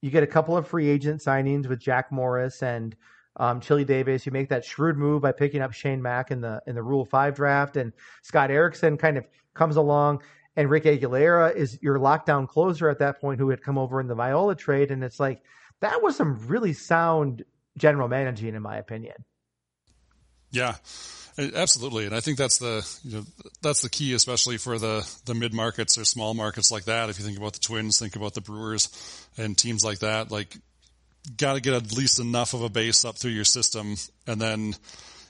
You 0.00 0.10
get 0.10 0.22
a 0.22 0.26
couple 0.26 0.56
of 0.56 0.66
free 0.66 0.88
agent 0.88 1.20
signings 1.20 1.66
with 1.66 1.78
Jack 1.78 2.12
Morris 2.12 2.62
and 2.62 2.94
um, 3.36 3.60
Chili 3.60 3.84
Davis. 3.84 4.26
You 4.26 4.32
make 4.32 4.48
that 4.50 4.64
shrewd 4.64 4.96
move 4.96 5.22
by 5.22 5.32
picking 5.32 5.62
up 5.62 5.72
Shane 5.72 6.02
Mack 6.02 6.30
in 6.30 6.40
the 6.40 6.62
in 6.66 6.74
the 6.74 6.82
Rule 6.82 7.04
Five 7.04 7.34
draft, 7.34 7.76
and 7.76 7.92
Scott 8.22 8.50
Erickson 8.50 8.96
kind 8.96 9.16
of 9.16 9.24
comes 9.54 9.76
along, 9.76 10.22
and 10.56 10.70
Rick 10.70 10.84
Aguilera 10.84 11.54
is 11.54 11.78
your 11.82 11.98
lockdown 11.98 12.48
closer 12.48 12.88
at 12.88 12.98
that 12.98 13.20
point, 13.20 13.40
who 13.40 13.50
had 13.50 13.62
come 13.62 13.78
over 13.78 14.00
in 14.00 14.06
the 14.06 14.14
Viola 14.14 14.54
trade, 14.54 14.90
and 14.90 15.02
it's 15.02 15.20
like 15.20 15.42
that 15.80 16.02
was 16.02 16.16
some 16.16 16.38
really 16.46 16.72
sound 16.72 17.44
general 17.76 18.08
managing, 18.08 18.54
in 18.54 18.62
my 18.62 18.76
opinion. 18.76 19.14
Yeah, 20.54 20.76
Absolutely, 21.36 22.06
and 22.06 22.14
I 22.14 22.20
think 22.20 22.38
that's 22.38 22.58
the 22.58 22.88
you 23.02 23.16
know 23.16 23.24
that's 23.60 23.82
the 23.82 23.90
key, 23.90 24.12
especially 24.12 24.56
for 24.56 24.78
the 24.78 25.08
the 25.24 25.34
mid 25.34 25.52
markets 25.52 25.98
or 25.98 26.04
small 26.04 26.32
markets 26.32 26.70
like 26.70 26.84
that. 26.84 27.10
If 27.10 27.18
you 27.18 27.24
think 27.24 27.38
about 27.38 27.54
the 27.54 27.58
Twins, 27.58 27.98
think 27.98 28.14
about 28.14 28.34
the 28.34 28.40
Brewers, 28.40 28.88
and 29.36 29.58
teams 29.58 29.84
like 29.84 29.98
that, 29.98 30.30
like 30.30 30.56
got 31.36 31.54
to 31.54 31.60
get 31.60 31.74
at 31.74 31.96
least 31.96 32.20
enough 32.20 32.54
of 32.54 32.62
a 32.62 32.68
base 32.68 33.04
up 33.04 33.16
through 33.16 33.32
your 33.32 33.44
system, 33.44 33.96
and 34.28 34.40
then 34.40 34.76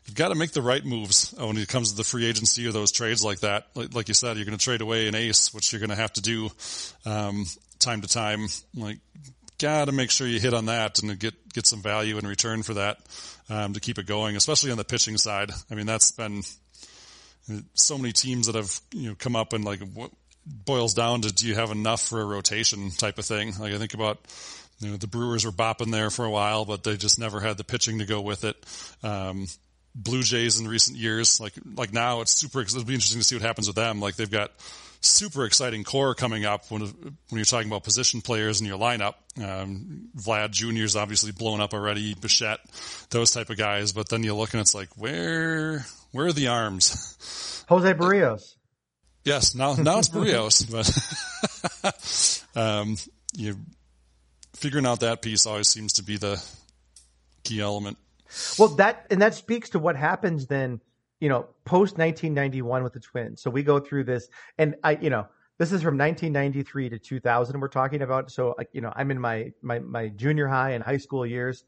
you've 0.05 0.15
got 0.15 0.29
to 0.29 0.35
make 0.35 0.53
the 0.53 0.61
right 0.61 0.85
moves 0.85 1.35
when 1.39 1.57
it 1.57 1.69
comes 1.69 1.93
to 1.93 1.97
the 1.97 2.05
free 2.05 2.27
agency 2.27 2.67
or 2.67 2.73
those 2.73 2.93
trades 2.93 3.25
like 3.25 3.41
that. 3.41 3.69
Like, 3.75 3.95
like 3.95 4.09
you 4.09 4.15
said, 4.15 4.37
you're 4.37 4.45
going 4.45 4.59
to 4.59 4.63
trade 4.63 4.83
away 4.83 5.09
an 5.09 5.15
ace, 5.15 5.55
which 5.55 5.73
you're 5.73 5.81
going 5.81 5.89
to 5.89 5.97
have 5.97 6.13
to 6.15 6.21
do 6.21 6.51
um, 7.07 7.47
time 7.79 8.03
to 8.03 8.09
time. 8.09 8.49
Like, 8.75 8.99
got 9.59 9.87
to 9.87 9.93
make 9.93 10.11
sure 10.11 10.27
you 10.27 10.39
hit 10.39 10.53
on 10.53 10.67
that 10.67 11.03
and 11.03 11.19
get 11.19 11.33
get 11.55 11.67
some 11.67 11.81
value 11.81 12.19
in 12.19 12.27
return 12.27 12.63
for 12.63 12.75
that 12.75 12.99
um, 13.49 13.75
to 13.75 13.81
keep 13.81 13.99
it 13.99 14.07
going, 14.07 14.37
especially 14.37 14.71
on 14.71 14.79
the 14.79 14.85
pitching 14.85 15.19
side. 15.19 15.51
I 15.71 15.75
mean, 15.75 15.87
that's 15.87 16.11
been 16.13 16.43
so 17.75 17.99
many 17.99 18.13
teams 18.13 18.47
that 18.47 18.55
have 18.55 18.81
you 18.93 19.11
know 19.11 19.15
come 19.19 19.37
up 19.37 19.53
and 19.53 19.65
like 19.65 19.81
what 19.93 20.11
boils 20.47 20.95
down 20.95 21.23
to 21.23 21.33
do 21.33 21.47
you 21.47 21.55
have 21.55 21.71
enough 21.71 22.07
for 22.07 22.21
a 22.21 22.25
rotation 22.25 22.91
type 22.91 23.19
of 23.19 23.25
thing. 23.25 23.53
Like 23.59 23.73
I 23.73 23.79
think 23.79 23.95
about 23.95 24.19
you 24.81 24.91
know 24.91 24.97
the 24.97 25.07
Brewers 25.07 25.45
were 25.45 25.53
bopping 25.53 25.93
there 25.93 26.11
for 26.11 26.25
a 26.25 26.31
while, 26.31 26.65
but 26.65 26.85
they 26.85 26.97
just 26.97 27.19
never 27.19 27.41
had 27.41 27.57
the 27.57 27.65
pitching 27.65 27.99
to 27.99 28.07
go 28.07 28.21
with 28.21 28.45
it. 28.45 28.57
Um, 29.03 29.47
Blue 29.95 30.23
Jays 30.23 30.59
in 30.59 30.67
recent 30.67 30.99
years, 30.99 31.41
like 31.41 31.53
like 31.77 31.93
now, 31.93 32.21
it's 32.21 32.33
super. 32.33 32.61
It'll 32.61 32.85
be 32.85 32.95
interesting 32.95 33.21
to 33.21 33.25
see 33.25 33.37
what 33.37 33.43
happens 33.43 33.69
with 33.69 33.77
them. 33.77 34.01
Like 34.01 34.17
they've 34.17 34.31
got 34.31 34.51
super 35.05 35.45
exciting 35.45 35.85
core 35.85 36.15
coming 36.15 36.45
up 36.45 36.71
when 36.71 36.83
when 36.83 37.17
you're 37.31 37.45
talking 37.45 37.69
about 37.69 37.85
position 37.85 38.21
players 38.21 38.61
in 38.61 38.67
your 38.67 38.79
lineup. 38.79 39.15
Um, 39.43 40.09
Vlad 40.17 40.61
is 40.83 40.97
obviously 40.97 41.33
blown 41.33 41.61
up 41.61 41.75
already, 41.75 42.15
Bichette, 42.15 42.61
those 43.11 43.33
type 43.33 43.51
of 43.51 43.57
guys. 43.57 43.93
But 43.93 44.09
then 44.09 44.23
you 44.23 44.35
look 44.35 44.53
and 44.53 44.61
it's 44.61 44.75
like, 44.75 44.89
where 44.97 45.85
where 46.13 46.27
are 46.27 46.33
the 46.33 46.49
arms? 46.49 47.65
Jose 47.69 47.95
Berrios. 47.95 48.55
Yes, 49.25 49.55
now 49.55 49.75
now 49.75 49.99
it's 49.99 50.09
Berrios, 50.09 50.71
but 52.55 52.61
um, 52.61 52.97
you 53.35 53.57
figuring 54.55 54.87
out 54.87 55.01
that 55.01 55.23
piece 55.23 55.47
always 55.47 55.69
seems 55.69 55.95
to 55.95 56.03
be 56.03 56.17
the 56.17 56.43
key 57.43 57.61
element. 57.61 57.99
Well, 58.59 58.69
that 58.77 59.07
and 59.11 59.23
that 59.23 59.35
speaks 59.35 59.71
to 59.71 59.79
what 59.79 59.97
happens 59.97 60.47
then, 60.47 60.81
you 61.25 61.31
know, 61.31 61.47
post 61.65 61.97
1991 61.97 62.83
with 62.83 62.93
the 62.93 63.01
Twins. 63.01 63.41
So 63.41 63.49
we 63.49 63.63
go 63.63 63.81
through 63.81 64.05
this, 64.05 64.29
and 64.59 64.75
I, 64.85 64.99
you 65.01 65.09
know, 65.09 65.27
this 65.57 65.73
is 65.73 65.81
from 65.81 65.97
1993 65.97 66.91
to 66.91 66.99
2000. 66.99 67.59
We're 67.59 67.69
talking 67.69 68.03
about. 68.03 68.31
So, 68.31 68.55
you 68.75 68.83
know, 68.83 68.93
I'm 68.95 69.11
in 69.11 69.19
my 69.19 69.51
my 69.63 69.79
my 69.79 70.09
junior 70.09 70.47
high 70.47 70.73
and 70.73 70.85
high 70.85 70.99
school 70.99 71.25
years, 71.25 71.65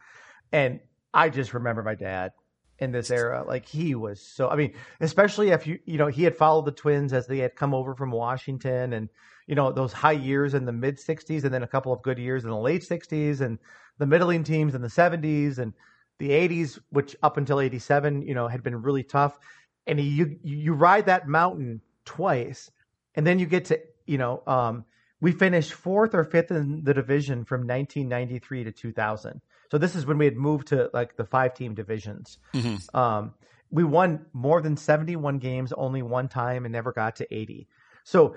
and 0.53 0.79
I 1.15 1.31
just 1.31 1.55
remember 1.55 1.83
my 1.83 1.95
dad 1.95 2.33
in 2.81 2.93
this 2.93 3.11
era. 3.11 3.45
Like 3.49 3.65
he 3.65 3.95
was 3.95 4.21
so. 4.21 4.51
I 4.51 4.57
mean, 4.57 4.75
especially 5.01 5.53
if 5.53 5.67
you 5.67 5.79
you 5.87 5.97
know 5.97 6.09
he 6.09 6.25
had 6.25 6.37
followed 6.37 6.67
the 6.67 6.73
Twins 6.73 7.15
as 7.15 7.27
they 7.27 7.39
had 7.39 7.57
come 7.57 7.73
over 7.73 7.95
from 7.95 8.11
Washington, 8.11 8.93
and 8.93 9.09
you 9.47 9.55
know 9.55 9.73
those 9.73 9.95
high 9.95 10.13
years 10.13 10.53
in 10.53 10.67
the 10.67 10.73
mid 10.73 10.99
60s, 10.99 11.45
and 11.45 11.55
then 11.55 11.63
a 11.63 11.67
couple 11.67 11.95
of 11.95 12.03
good 12.03 12.19
years 12.19 12.45
in 12.45 12.51
the 12.51 12.59
late 12.59 12.83
60s, 12.83 13.41
and 13.41 13.59
the 13.97 14.07
middling 14.07 14.45
teams 14.45 14.75
in 14.75 14.83
the 14.83 14.89
70s, 14.89 15.57
and 15.57 15.73
the 16.19 16.31
80s, 16.31 16.79
which 16.91 17.17
up 17.23 17.37
until 17.37 17.61
87, 17.61 18.23
you 18.23 18.35
know, 18.35 18.49
had 18.49 18.63
been 18.63 18.83
really 18.83 19.03
tough. 19.03 19.39
And 19.87 20.01
you 20.01 20.39
you 20.43 20.73
ride 20.73 21.07
that 21.07 21.29
mountain 21.29 21.81
twice, 22.05 22.71
and 23.15 23.25
then 23.25 23.39
you 23.39 23.47
get 23.47 23.67
to 23.67 23.81
you 24.05 24.19
know 24.19 24.43
um, 24.47 24.85
we 25.21 25.33
finished 25.33 25.73
fourth 25.73 26.15
or 26.15 26.25
fifth 26.25 26.51
in 26.51 26.83
the 26.83 26.93
division 26.93 27.45
from 27.45 27.61
1993 27.61 28.65
to 28.65 28.73
2000. 28.73 29.41
So 29.71 29.79
this 29.79 29.95
is 29.95 30.07
when 30.07 30.19
we 30.19 30.25
had 30.25 30.37
moved 30.37 30.69
to 30.69 30.91
like 30.93 31.17
the 31.17 31.25
five 31.25 31.55
team 31.55 31.75
divisions. 31.75 32.39
Mm-hmm. 32.55 32.97
Um, 32.97 33.35
we 33.71 33.85
won 33.85 34.27
more 34.33 34.61
than 34.61 34.77
71 34.77 35.39
games 35.39 35.73
only 35.73 36.03
one 36.03 36.29
time 36.29 36.65
and 36.65 36.73
never 36.73 36.93
got 36.93 37.17
to 37.17 37.35
80. 37.35 37.67
So 38.05 38.37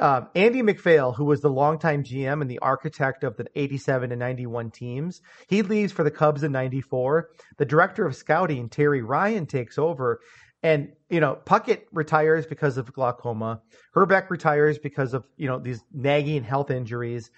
uh, 0.00 0.22
Andy 0.34 0.62
MacPhail, 0.62 1.12
who 1.12 1.24
was 1.24 1.40
the 1.40 1.50
longtime 1.50 2.04
GM 2.04 2.40
and 2.40 2.50
the 2.50 2.58
architect 2.60 3.24
of 3.24 3.36
the 3.36 3.46
87 3.56 4.12
and 4.12 4.18
91 4.18 4.70
teams, 4.70 5.20
he 5.48 5.62
leaves 5.62 5.92
for 5.92 6.04
the 6.04 6.10
Cubs 6.10 6.44
in 6.44 6.52
94. 6.52 7.30
The 7.56 7.64
director 7.64 8.06
of 8.06 8.14
scouting, 8.14 8.68
Terry 8.68 9.02
Ryan, 9.02 9.46
takes 9.46 9.78
over. 9.78 10.20
And, 10.62 10.92
you 11.08 11.20
know, 11.20 11.38
Puckett 11.44 11.82
retires 11.92 12.46
because 12.46 12.78
of 12.78 12.92
glaucoma. 12.92 13.60
Hrbek 13.94 14.30
retires 14.30 14.78
because 14.78 15.14
of, 15.14 15.24
you 15.36 15.46
know, 15.48 15.58
these 15.58 15.82
nagging 15.92 16.42
health 16.44 16.70
injuries. 16.70 17.30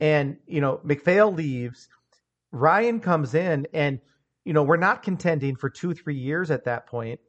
And, 0.00 0.36
you 0.46 0.60
know, 0.60 0.80
MacPhail 0.84 1.32
leaves. 1.32 1.88
Ryan 2.50 3.00
comes 3.00 3.34
in 3.34 3.66
and, 3.74 4.00
you 4.44 4.52
know, 4.52 4.62
we're 4.62 4.76
not 4.76 5.02
contending 5.02 5.56
for 5.56 5.68
two, 5.68 5.92
three 5.92 6.16
years 6.16 6.50
at 6.50 6.64
that 6.64 6.86
point. 6.86 7.20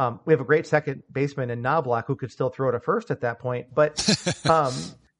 Um, 0.00 0.18
we 0.24 0.32
have 0.32 0.40
a 0.40 0.44
great 0.44 0.66
second 0.66 1.02
baseman 1.12 1.50
in 1.50 1.62
Knoblauch 1.62 2.06
who 2.06 2.16
could 2.16 2.32
still 2.32 2.48
throw 2.48 2.70
to 2.70 2.80
first 2.80 3.10
at 3.10 3.20
that 3.20 3.38
point, 3.38 3.66
but 3.74 4.00
um, 4.48 4.72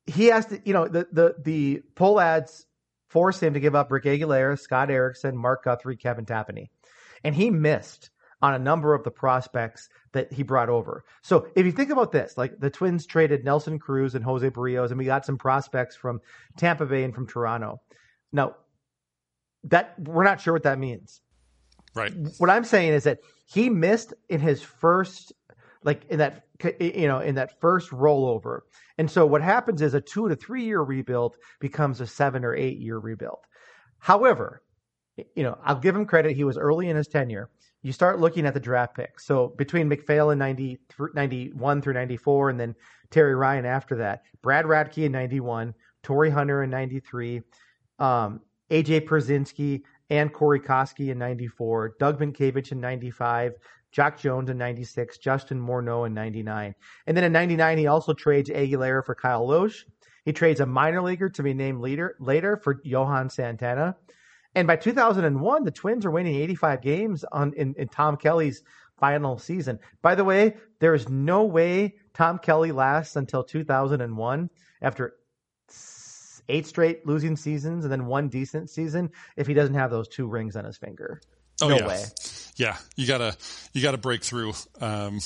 he 0.07 0.27
has 0.27 0.47
to. 0.47 0.61
You 0.65 0.73
know, 0.73 0.89
the 0.89 1.07
the 1.13 1.35
the 1.39 1.83
Pohlads 1.95 2.65
force 3.11 3.43
him 3.43 3.53
to 3.53 3.61
give 3.61 3.75
up 3.75 3.93
Rick 3.93 4.05
Aguilera, 4.05 4.59
Scott 4.59 4.91
Erickson, 4.91 5.37
Mark 5.37 5.65
Guthrie, 5.65 5.99
Kevin 5.99 6.25
Tapani, 6.25 6.71
and 7.23 7.35
he 7.35 7.51
missed 7.51 8.09
on 8.41 8.55
a 8.55 8.59
number 8.59 8.95
of 8.95 9.05
the 9.05 9.11
prospects 9.11 9.91
that 10.13 10.33
he 10.33 10.43
brought 10.43 10.71
over. 10.71 11.05
So 11.21 11.49
if 11.55 11.67
you 11.67 11.73
think 11.73 11.91
about 11.91 12.11
this, 12.11 12.39
like 12.39 12.59
the 12.59 12.71
Twins 12.71 13.05
traded 13.05 13.45
Nelson 13.45 13.79
Cruz 13.79 14.15
and 14.15 14.25
Jose 14.25 14.49
Berrios, 14.49 14.89
and 14.89 14.97
we 14.99 15.05
got 15.05 15.27
some 15.27 15.37
prospects 15.37 15.95
from 15.95 16.23
Tampa 16.57 16.87
Bay 16.87 17.05
and 17.05 17.15
from 17.15 17.27
Toronto. 17.27 17.83
Now, 18.33 18.57
that 19.65 19.95
we're 19.99 20.25
not 20.25 20.41
sure 20.41 20.55
what 20.55 20.63
that 20.63 20.79
means. 20.79 21.21
Right. 21.95 22.13
What 22.39 22.51
I'm 22.51 22.65
saying 22.65 22.93
is 22.93 23.05
that 23.05 23.19
he 23.47 23.69
missed 23.69 24.15
in 24.29 24.41
his 24.41 24.63
first, 24.63 25.33
like 25.83 26.05
in 26.09 26.19
that, 26.19 26.45
you 26.81 27.09
know, 27.09 27.21
in 27.21 27.35
that 27.37 27.61
first 27.61 27.91
rollover. 27.91 28.61
And 28.99 29.11
so 29.11 29.27
what 29.27 29.43
happens 29.43 29.83
is 29.83 29.95
a 29.95 30.01
two 30.01 30.29
to 30.29 30.37
three 30.37 30.65
year 30.65 30.81
rebuild 30.81 31.37
becomes 31.59 32.01
a 32.01 32.07
seven 32.07 32.45
or 32.45 32.55
eight 32.55 32.79
year 32.79 32.99
rebuild. 32.99 33.41
However, 33.99 34.63
you 35.35 35.43
know, 35.43 35.59
I'll 35.65 35.79
give 35.79 35.97
him 35.97 36.07
credit. 36.07 36.37
He 36.37 36.45
was 36.45 36.57
early 36.57 36.89
in 36.89 36.97
his 36.97 37.09
tenure. 37.09 37.51
You 37.83 37.93
start 37.93 38.21
looking 38.21 38.47
at 38.47 38.55
the 38.55 38.61
draft 38.61 38.95
picks. 38.95 39.27
So 39.27 39.55
between 39.57 39.89
MacPhail 39.89 40.31
in 40.31 40.39
90, 40.39 40.79
91 41.15 41.83
through 41.83 41.95
94, 41.95 42.51
and 42.51 42.61
then 42.61 42.75
Terry 43.11 43.35
Ryan 43.35 43.65
after 43.65 43.97
that, 43.97 44.23
Brad 44.43 44.67
Radke 44.67 45.05
in 45.05 45.13
91, 45.13 45.75
Torii 46.03 46.31
Hunter 46.31 46.63
in 46.63 46.71
93, 46.71 47.43
um, 47.99 48.41
AJ 48.71 49.07
Pierzynski, 49.07 49.83
and 50.11 50.33
Corey 50.33 50.61
Koskie 50.61 51.11
in 51.11 51.19
94, 51.19 51.95
Doug 51.99 52.19
Mientkiewicz 52.19 52.73
in 52.73 52.81
95, 52.81 53.55
Jacque 53.93 54.21
Jones 54.21 54.51
in 54.51 54.59
96, 54.59 55.19
Justin 55.19 55.61
Morneau 55.61 56.07
in 56.07 56.15
99. 56.15 56.75
And 57.07 57.17
then 57.17 57.25
in 57.25 57.33
99, 57.33 57.79
he 57.79 57.87
also 57.87 58.13
trades 58.13 58.51
Aguilera 58.51 59.05
for 59.05 59.15
Kyle 59.15 59.47
Lohse. 59.47 59.85
He 60.25 60.33
trades 60.33 60.61
a 60.61 60.67
minor 60.67 61.03
leaguer 61.03 61.29
to 61.31 61.43
be 61.43 61.55
named 61.55 61.81
leader 61.81 62.17
later 62.21 62.57
for 62.57 62.81
Johan 62.85 63.31
Santana. 63.31 63.97
And 64.55 64.67
by 64.67 64.77
2001, 64.77 65.65
the 65.65 65.71
Twins 65.71 66.05
are 66.05 66.11
winning 66.11 66.35
85 66.35 66.83
games 66.83 67.25
on 67.31 67.53
in, 67.55 67.75
in 67.79 67.89
Tom 67.89 68.17
Kelly's 68.17 68.63
final 68.99 69.39
season. 69.39 69.79
By 70.03 70.15
the 70.15 70.25
way, 70.25 70.57
there 70.81 70.95
is 70.95 71.09
no 71.09 71.45
way 71.45 71.95
Tom 72.15 72.39
Kelly 72.39 72.73
lasts 72.73 73.17
until 73.17 73.45
2001 73.45 74.51
after 74.83 75.15
eight 76.51 76.67
straight 76.67 77.07
losing 77.07 77.37
seasons 77.37 77.85
and 77.85 77.93
then 77.93 78.07
one 78.07 78.29
decent 78.29 78.71
season 78.71 79.11
if 79.37 79.47
he 79.47 79.55
doesn't 79.55 79.75
have 79.75 79.91
those 79.91 80.09
two 80.09 80.27
rings 80.27 80.57
on 80.57 80.65
his 80.65 80.77
finger. 80.77 81.21
Oh, 81.63 81.69
no 81.69 81.77
yeah. 81.77 81.87
way. 81.89 82.05
Yeah, 82.57 82.77
you 82.97 83.07
gotta 83.07 83.37
you 83.73 83.83
gotta 83.83 83.99
break 83.99 84.23
through, 84.23 84.53
um, 84.81 85.19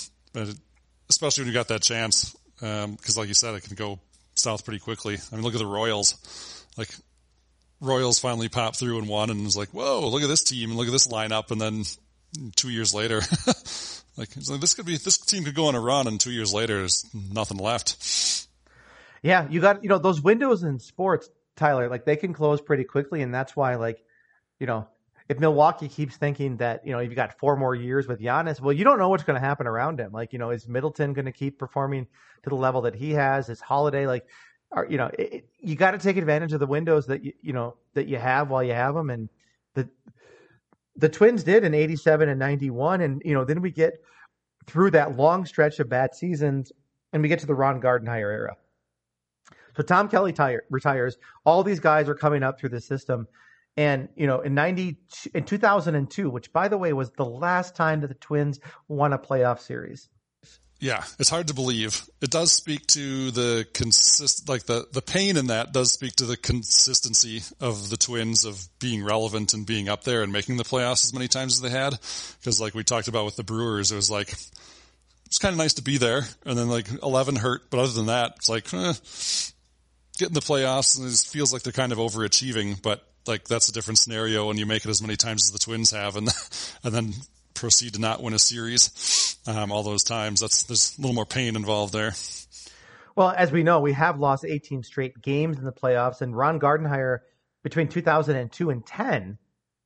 especially 1.09 1.43
when 1.43 1.49
you 1.49 1.55
got 1.55 1.69
that 1.69 1.83
chance, 1.83 2.37
because 2.57 2.85
um, 2.85 3.21
like 3.21 3.29
you 3.29 3.35
said, 3.35 3.55
it 3.55 3.63
can 3.63 3.75
go 3.75 3.99
south 4.35 4.65
pretty 4.65 4.81
quickly. 4.81 5.19
I 5.33 5.35
mean, 5.35 5.45
look 5.45 5.55
at 5.55 5.59
the 5.59 5.67
Royals, 5.67 6.65
like. 6.77 6.89
Royals 7.81 8.19
finally 8.19 8.49
popped 8.49 8.79
through 8.79 8.99
and 8.99 9.09
won, 9.09 9.29
and 9.29 9.45
was 9.45 9.59
like, 9.59 9.69
"Whoa! 9.71 10.09
Look 10.09 10.23
at 10.23 10.29
this 10.29 10.45
team, 10.45 10.71
and 10.71 10.79
look 10.79 10.87
at 10.87 10.93
this 10.93 11.09
lineup." 11.09 11.51
And 11.51 11.61
then 11.61 11.83
two 12.57 12.71
years 12.71 12.95
later, 12.95 13.17
like, 14.17 14.29
like 14.49 14.61
this 14.61 14.75
could 14.75 14.87
be 14.87 14.97
this 14.97 15.19
team 15.19 15.45
could 15.45 15.55
go 15.55 15.67
on 15.67 15.75
a 15.75 15.81
run, 15.81 16.07
and 16.07 16.21
two 16.21 16.31
years 16.31 16.55
later, 16.55 16.79
there's 16.79 17.05
nothing 17.13 17.59
left. 17.59 18.44
Yeah, 19.25 19.49
you 19.49 19.59
got 19.59 19.83
you 19.83 19.89
know 19.89 19.99
those 19.99 20.21
windows 20.21 20.65
in 20.65 20.79
sports, 20.79 21.31
Tyler. 21.57 21.89
Like 21.89 22.05
they 22.05 22.15
can 22.15 22.35
close 22.35 22.61
pretty 22.61 22.85
quickly, 22.85 23.23
and 23.23 23.35
that's 23.35 23.57
why 23.57 23.75
like 23.77 24.05
you 24.61 24.67
know 24.67 24.87
if 25.31 25.41
Milwaukee 25.41 25.89
keeps 25.89 26.19
thinking 26.19 26.59
that 26.59 26.87
you 26.87 26.93
know 26.93 26.99
you've 26.99 27.15
got 27.15 27.39
four 27.39 27.57
more 27.57 27.75
years 27.75 28.07
with 28.07 28.21
Giannis, 28.21 28.61
well, 28.61 28.75
you 28.75 28.85
don't 28.85 28.99
know 28.99 29.09
what's 29.09 29.25
going 29.25 29.41
to 29.41 29.47
happen 29.47 29.67
around 29.67 29.99
him. 29.99 30.13
Like 30.13 30.35
you 30.35 30.39
know, 30.39 30.51
is 30.51 30.69
Middleton 30.69 31.15
going 31.15 31.25
to 31.25 31.33
keep 31.33 31.59
performing 31.59 32.07
to 32.43 32.51
the 32.51 32.55
level 32.55 32.83
that 32.83 32.95
he 32.95 33.13
has? 33.13 33.49
Is 33.49 33.63
Holiday 33.63 34.07
like? 34.07 34.27
Are, 34.73 34.87
you 34.91 34.99
know, 34.99 35.11
it, 35.19 35.49
you 35.59 35.75
got 35.75 35.93
to 35.93 35.99
take 35.99 36.17
advantage 36.19 36.53
of 36.53 36.61
the 36.61 36.67
windows 36.67 37.07
that 37.07 37.25
you 37.25 37.33
you 37.41 37.55
know 37.55 37.77
that 37.95 38.07
you 38.07 38.19
have 38.19 38.51
while 38.51 38.63
you 38.63 38.75
have 38.75 38.95
them, 38.95 39.09
and 39.09 39.31
the 39.73 39.89
the 40.97 41.09
Twins 41.09 41.45
did 41.45 41.65
in 41.65 41.73
'87 41.73 42.29
and 42.29 42.39
'91, 42.39 43.01
and 43.01 43.23
you 43.25 43.33
know 43.33 43.45
then 43.45 43.63
we 43.63 43.71
get 43.71 44.03
through 44.67 44.91
that 44.91 45.17
long 45.17 45.47
stretch 45.47 45.79
of 45.79 45.89
bad 45.89 46.15
seasons, 46.15 46.73
and 47.15 47.23
we 47.23 47.31
get 47.31 47.39
to 47.39 47.47
the 47.47 47.55
Ron 47.55 47.81
Gardenhire 47.81 48.31
era. 48.31 48.57
So 49.77 49.83
Tom 49.83 50.09
Kelly 50.09 50.33
tire, 50.33 50.65
retires. 50.71 51.17
All 51.45 51.63
these 51.63 51.81
guys 51.81 52.09
are 52.09 52.15
coming 52.15 52.43
up 52.43 52.59
through 52.59 52.71
the 52.71 52.81
system. 52.81 53.27
And, 53.77 54.09
you 54.15 54.27
know, 54.27 54.41
in 54.41 54.55
90, 54.55 54.97
in 55.35 55.45
2002, 55.45 56.31
which 56.31 56.53
by 56.53 56.69
the 56.69 56.79
way 56.79 56.93
was 56.93 57.11
the 57.11 57.25
last 57.25 57.75
time 57.75 58.01
that 58.03 58.09
the 58.09 58.15
Twins 58.15 58.61
won 58.87 59.13
a 59.13 59.19
playoff 59.19 59.59
series. 59.59 60.09
Yeah, 60.81 61.03
it's 61.19 61.31
hard 61.31 61.49
to 61.49 61.55
believe. 61.55 62.09
It 62.21 62.31
does 62.31 62.53
speak 62.53 62.87
to 62.89 63.31
the 63.31 63.67
consist, 63.73 64.49
like 64.49 64.65
the, 64.65 64.87
the 64.93 65.01
pain 65.01 65.37
in 65.37 65.47
that 65.47 65.73
does 65.73 65.91
speak 65.93 66.17
to 66.17 66.27
the 66.27 66.37
consistency 66.37 67.43
of 67.61 67.89
the 67.89 67.97
Twins 67.97 68.45
of 68.45 68.63
being 68.81 69.03
relevant 69.03 69.55
and 69.55 69.65
being 69.65 69.89
up 69.89 70.05
there 70.05 70.23
and 70.23 70.33
making 70.33 70.57
the 70.57 70.65
playoffs 70.65 71.05
as 71.05 71.15
many 71.15 71.27
times 71.27 71.55
as 71.55 71.61
they 71.63 71.71
had. 71.71 71.99
Cause 72.45 72.61
like 72.61 72.75
we 72.75 72.85
talked 72.85 73.09
about 73.09 73.25
with 73.25 73.37
the 73.37 73.45
Brewers, 73.45 73.93
it 73.93 73.97
was 73.97 74.11
like, 74.11 74.33
it's 75.27 75.39
kind 75.39 75.53
of 75.53 75.59
nice 75.59 75.75
to 75.75 75.83
be 75.83 75.97
there. 75.97 76.23
And 76.45 76.59
then 76.59 76.69
like 76.69 76.89
11 77.03 77.37
hurt, 77.37 77.71
but 77.71 77.81
other 77.81 77.93
than 77.93 78.07
that, 78.07 78.35
it's 78.37 78.49
like, 78.49 78.73
eh, 78.75 78.93
get 80.19 80.29
in 80.29 80.35
the 80.35 80.41
playoffs 80.41 80.99
and 80.99 81.09
it 81.09 81.17
feels 81.29 81.53
like 81.53 81.63
they're 81.63 81.73
kind 81.73 81.93
of 81.93 81.99
overachieving, 81.99 82.81
but 82.81 83.07
like 83.27 83.45
that's 83.45 83.69
a 83.69 83.73
different 83.73 83.99
scenario 83.99 84.47
when 84.49 84.59
you 84.59 84.67
make 84.67 84.85
it 84.85 84.89
as 84.89 85.01
many 85.03 85.17
times 85.17 85.45
as 85.45 85.53
the 85.53 85.59
Twins 85.59 85.91
have 85.91 86.17
and 86.17 86.29
and 86.85 86.95
then 86.95 87.15
proceed 87.55 87.95
to 87.95 88.01
not 88.01 88.23
win 88.23 88.35
a 88.35 88.39
series 88.39 89.39
um, 89.47 89.73
all 89.73 89.83
those 89.83 90.05
times. 90.05 90.41
That's 90.41 90.65
there's 90.65 90.97
a 90.99 91.01
little 91.01 91.15
more 91.15 91.27
pain 91.27 91.57
involved 91.57 91.93
there. 91.93 92.13
Well, 93.17 93.33
as 93.37 93.53
we 93.53 93.63
know, 93.63 93.81
we 93.81 93.93
have 93.93 94.19
lost 94.19 94.45
18 94.45 94.83
straight 94.83 95.21
games 95.23 95.59
in 95.59 95.65
the 95.65 95.73
playoffs, 95.73 96.21
and 96.21 96.37
Ron 96.37 96.59
Gardenhire 96.59 97.21
between 97.63 97.89
2002 97.89 98.71
and 98.71 98.85
10, 98.85 99.39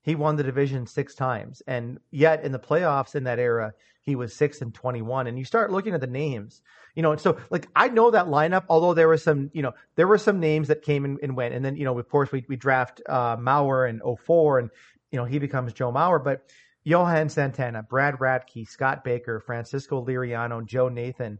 he 0.03 0.15
won 0.15 0.37
the 0.37 0.43
division 0.43 0.87
six 0.87 1.15
times, 1.15 1.63
and 1.67 1.99
yet 2.11 2.43
in 2.43 2.53
the 2.53 2.59
playoffs 2.59 3.15
in 3.15 3.25
that 3.25 3.39
era, 3.39 3.75
he 4.01 4.17
was 4.17 4.35
six 4.35 4.63
and 4.63 4.75
21. 4.75 5.27
And 5.27 5.39
you 5.39 5.45
start 5.45 5.71
looking 5.71 5.95
at 5.95 6.01
the 6.01 6.07
names 6.07 6.63
you 6.99 7.03
know, 7.03 7.12
and 7.12 7.20
so 7.20 7.39
like 7.49 7.69
I 7.77 7.87
know 7.87 8.11
that 8.11 8.27
lineup, 8.27 8.65
although 8.69 8.93
there 8.93 9.07
were 9.07 9.19
some, 9.19 9.53
you 9.55 9.62
know, 9.62 9.73
there 9.95 10.09
were 10.09 10.19
some 10.19 10.41
names 10.41 10.66
that 10.66 10.83
came 10.83 11.05
and, 11.05 11.20
and 11.23 11.37
went. 11.37 11.55
And 11.55 11.65
then, 11.65 11.77
you 11.77 11.85
know, 11.85 11.97
of 11.97 12.09
course 12.09 12.33
we, 12.33 12.45
we 12.49 12.57
draft 12.57 13.01
uh, 13.09 13.37
Mauer 13.37 13.89
in 13.89 14.01
04 14.16 14.59
and, 14.59 14.70
you 15.12 15.16
know, 15.16 15.25
he 15.25 15.39
becomes 15.39 15.73
Joe 15.73 15.93
Mauer. 15.93 16.19
But 16.25 16.51
Johan 16.83 17.29
Santana, 17.29 17.85
Brad 17.85 18.16
Radke, 18.16 18.66
Scott 18.66 19.05
Baker, 19.05 19.39
Francisco 19.39 20.05
Liriano, 20.05 20.66
Joe 20.66 20.89
Nathan, 20.89 21.39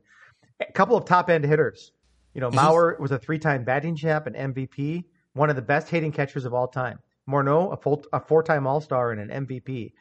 a 0.60 0.70
couple 0.70 0.97
of 0.97 1.06
top 1.06 1.28
end 1.28 1.43
hitters. 1.43 1.90
You 2.35 2.40
know. 2.40 2.52
Mauer 2.52 2.97
was 3.01 3.10
a 3.10 3.18
three 3.18 3.40
time 3.40 3.64
batting 3.64 3.97
champ, 3.97 4.28
an 4.28 4.35
MVP, 4.35 5.06
one 5.32 5.51
of 5.51 5.56
the 5.56 5.62
best 5.62 5.89
hitting 5.89 6.12
catchers 6.12 6.44
of 6.44 6.55
all 6.55 6.68
time. 6.68 7.01
Morneau, 7.28 7.72
a 7.72 7.76
full, 7.76 8.05
a 8.12 8.20
four 8.20 8.44
time 8.44 8.64
All 8.68 8.80
Star 8.80 9.10
and 9.10 9.28
an 9.28 9.44
MVP. 9.44 9.94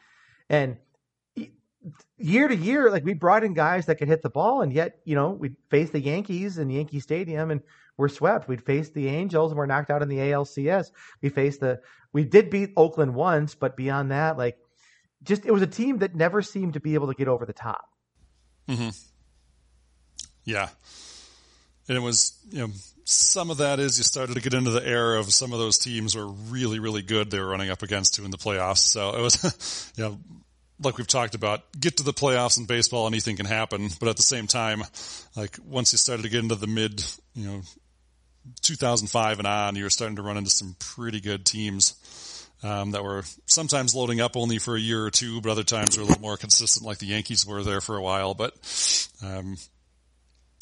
And 0.51 0.77
year 2.17 2.47
to 2.47 2.55
year, 2.55 2.91
like 2.91 3.03
we 3.03 3.13
brought 3.13 3.43
in 3.43 3.53
guys 3.53 3.85
that 3.85 3.95
could 3.95 4.07
hit 4.07 4.21
the 4.21 4.29
ball, 4.29 4.61
and 4.61 4.73
yet, 4.73 4.99
you 5.05 5.15
know, 5.15 5.31
we'd 5.31 5.55
face 5.69 5.89
the 5.89 5.99
Yankees 5.99 6.57
in 6.57 6.69
Yankee 6.69 6.99
Stadium 6.99 7.51
and 7.51 7.61
we're 7.97 8.09
swept. 8.09 8.47
We'd 8.47 8.63
face 8.63 8.89
the 8.89 9.07
Angels 9.07 9.51
and 9.51 9.57
we're 9.57 9.65
knocked 9.65 9.89
out 9.89 10.01
in 10.01 10.09
the 10.09 10.17
ALCS. 10.17 10.91
We 11.21 11.29
faced 11.29 11.61
the, 11.61 11.81
we 12.13 12.23
did 12.23 12.49
beat 12.49 12.71
Oakland 12.77 13.15
once, 13.15 13.55
but 13.55 13.75
beyond 13.75 14.11
that, 14.11 14.37
like, 14.37 14.57
just 15.23 15.45
it 15.45 15.51
was 15.51 15.63
a 15.63 15.67
team 15.67 15.99
that 15.99 16.15
never 16.15 16.41
seemed 16.41 16.73
to 16.73 16.79
be 16.79 16.93
able 16.93 17.07
to 17.07 17.13
get 17.13 17.27
over 17.27 17.45
the 17.45 17.53
top. 17.53 17.89
Mm-hmm. 18.67 18.89
Yeah. 20.45 20.69
And 21.87 21.97
it 21.97 22.01
was, 22.01 22.37
you 22.49 22.59
know, 22.59 22.73
some 23.05 23.49
of 23.49 23.57
that 23.57 23.79
is 23.79 23.97
you 23.97 24.03
started 24.03 24.33
to 24.35 24.41
get 24.41 24.53
into 24.53 24.69
the 24.69 24.85
era 24.85 25.19
of 25.19 25.33
some 25.33 25.53
of 25.53 25.59
those 25.59 25.77
teams 25.77 26.15
were 26.15 26.27
really, 26.27 26.79
really 26.79 27.01
good 27.01 27.31
they 27.31 27.39
were 27.39 27.47
running 27.47 27.69
up 27.69 27.81
against 27.81 28.17
you 28.17 28.25
in 28.25 28.31
the 28.31 28.37
playoffs. 28.37 28.79
So 28.79 29.15
it 29.15 29.21
was, 29.21 29.91
you 29.97 30.03
know, 30.03 30.19
like 30.79 30.97
we've 30.97 31.07
talked 31.07 31.35
about, 31.35 31.63
get 31.79 31.97
to 31.97 32.03
the 32.03 32.13
playoffs 32.13 32.57
in 32.57 32.65
baseball, 32.65 33.07
anything 33.07 33.35
can 33.35 33.45
happen. 33.45 33.89
But 33.99 34.09
at 34.09 34.17
the 34.17 34.23
same 34.23 34.47
time, 34.47 34.83
like 35.35 35.57
once 35.65 35.91
you 35.91 35.97
started 35.97 36.23
to 36.23 36.29
get 36.29 36.43
into 36.43 36.55
the 36.55 36.67
mid, 36.67 37.03
you 37.33 37.47
know, 37.47 37.61
2005 38.61 39.39
and 39.39 39.47
on, 39.47 39.75
you 39.75 39.83
were 39.83 39.89
starting 39.89 40.15
to 40.17 40.21
run 40.21 40.37
into 40.37 40.49
some 40.49 40.75
pretty 40.79 41.19
good 41.19 41.45
teams 41.45 42.47
um, 42.63 42.91
that 42.91 43.03
were 43.03 43.23
sometimes 43.45 43.93
loading 43.93 44.21
up 44.21 44.35
only 44.35 44.57
for 44.57 44.75
a 44.75 44.79
year 44.79 45.03
or 45.03 45.11
two, 45.11 45.41
but 45.41 45.51
other 45.51 45.63
times 45.63 45.97
were 45.97 46.03
a 46.03 46.05
little 46.05 46.21
more 46.21 46.37
consistent, 46.37 46.85
like 46.85 46.97
the 46.99 47.07
Yankees 47.07 47.45
were 47.45 47.63
there 47.63 47.81
for 47.81 47.97
a 47.97 48.01
while. 48.01 48.33
But 48.33 48.53
um, 49.23 49.57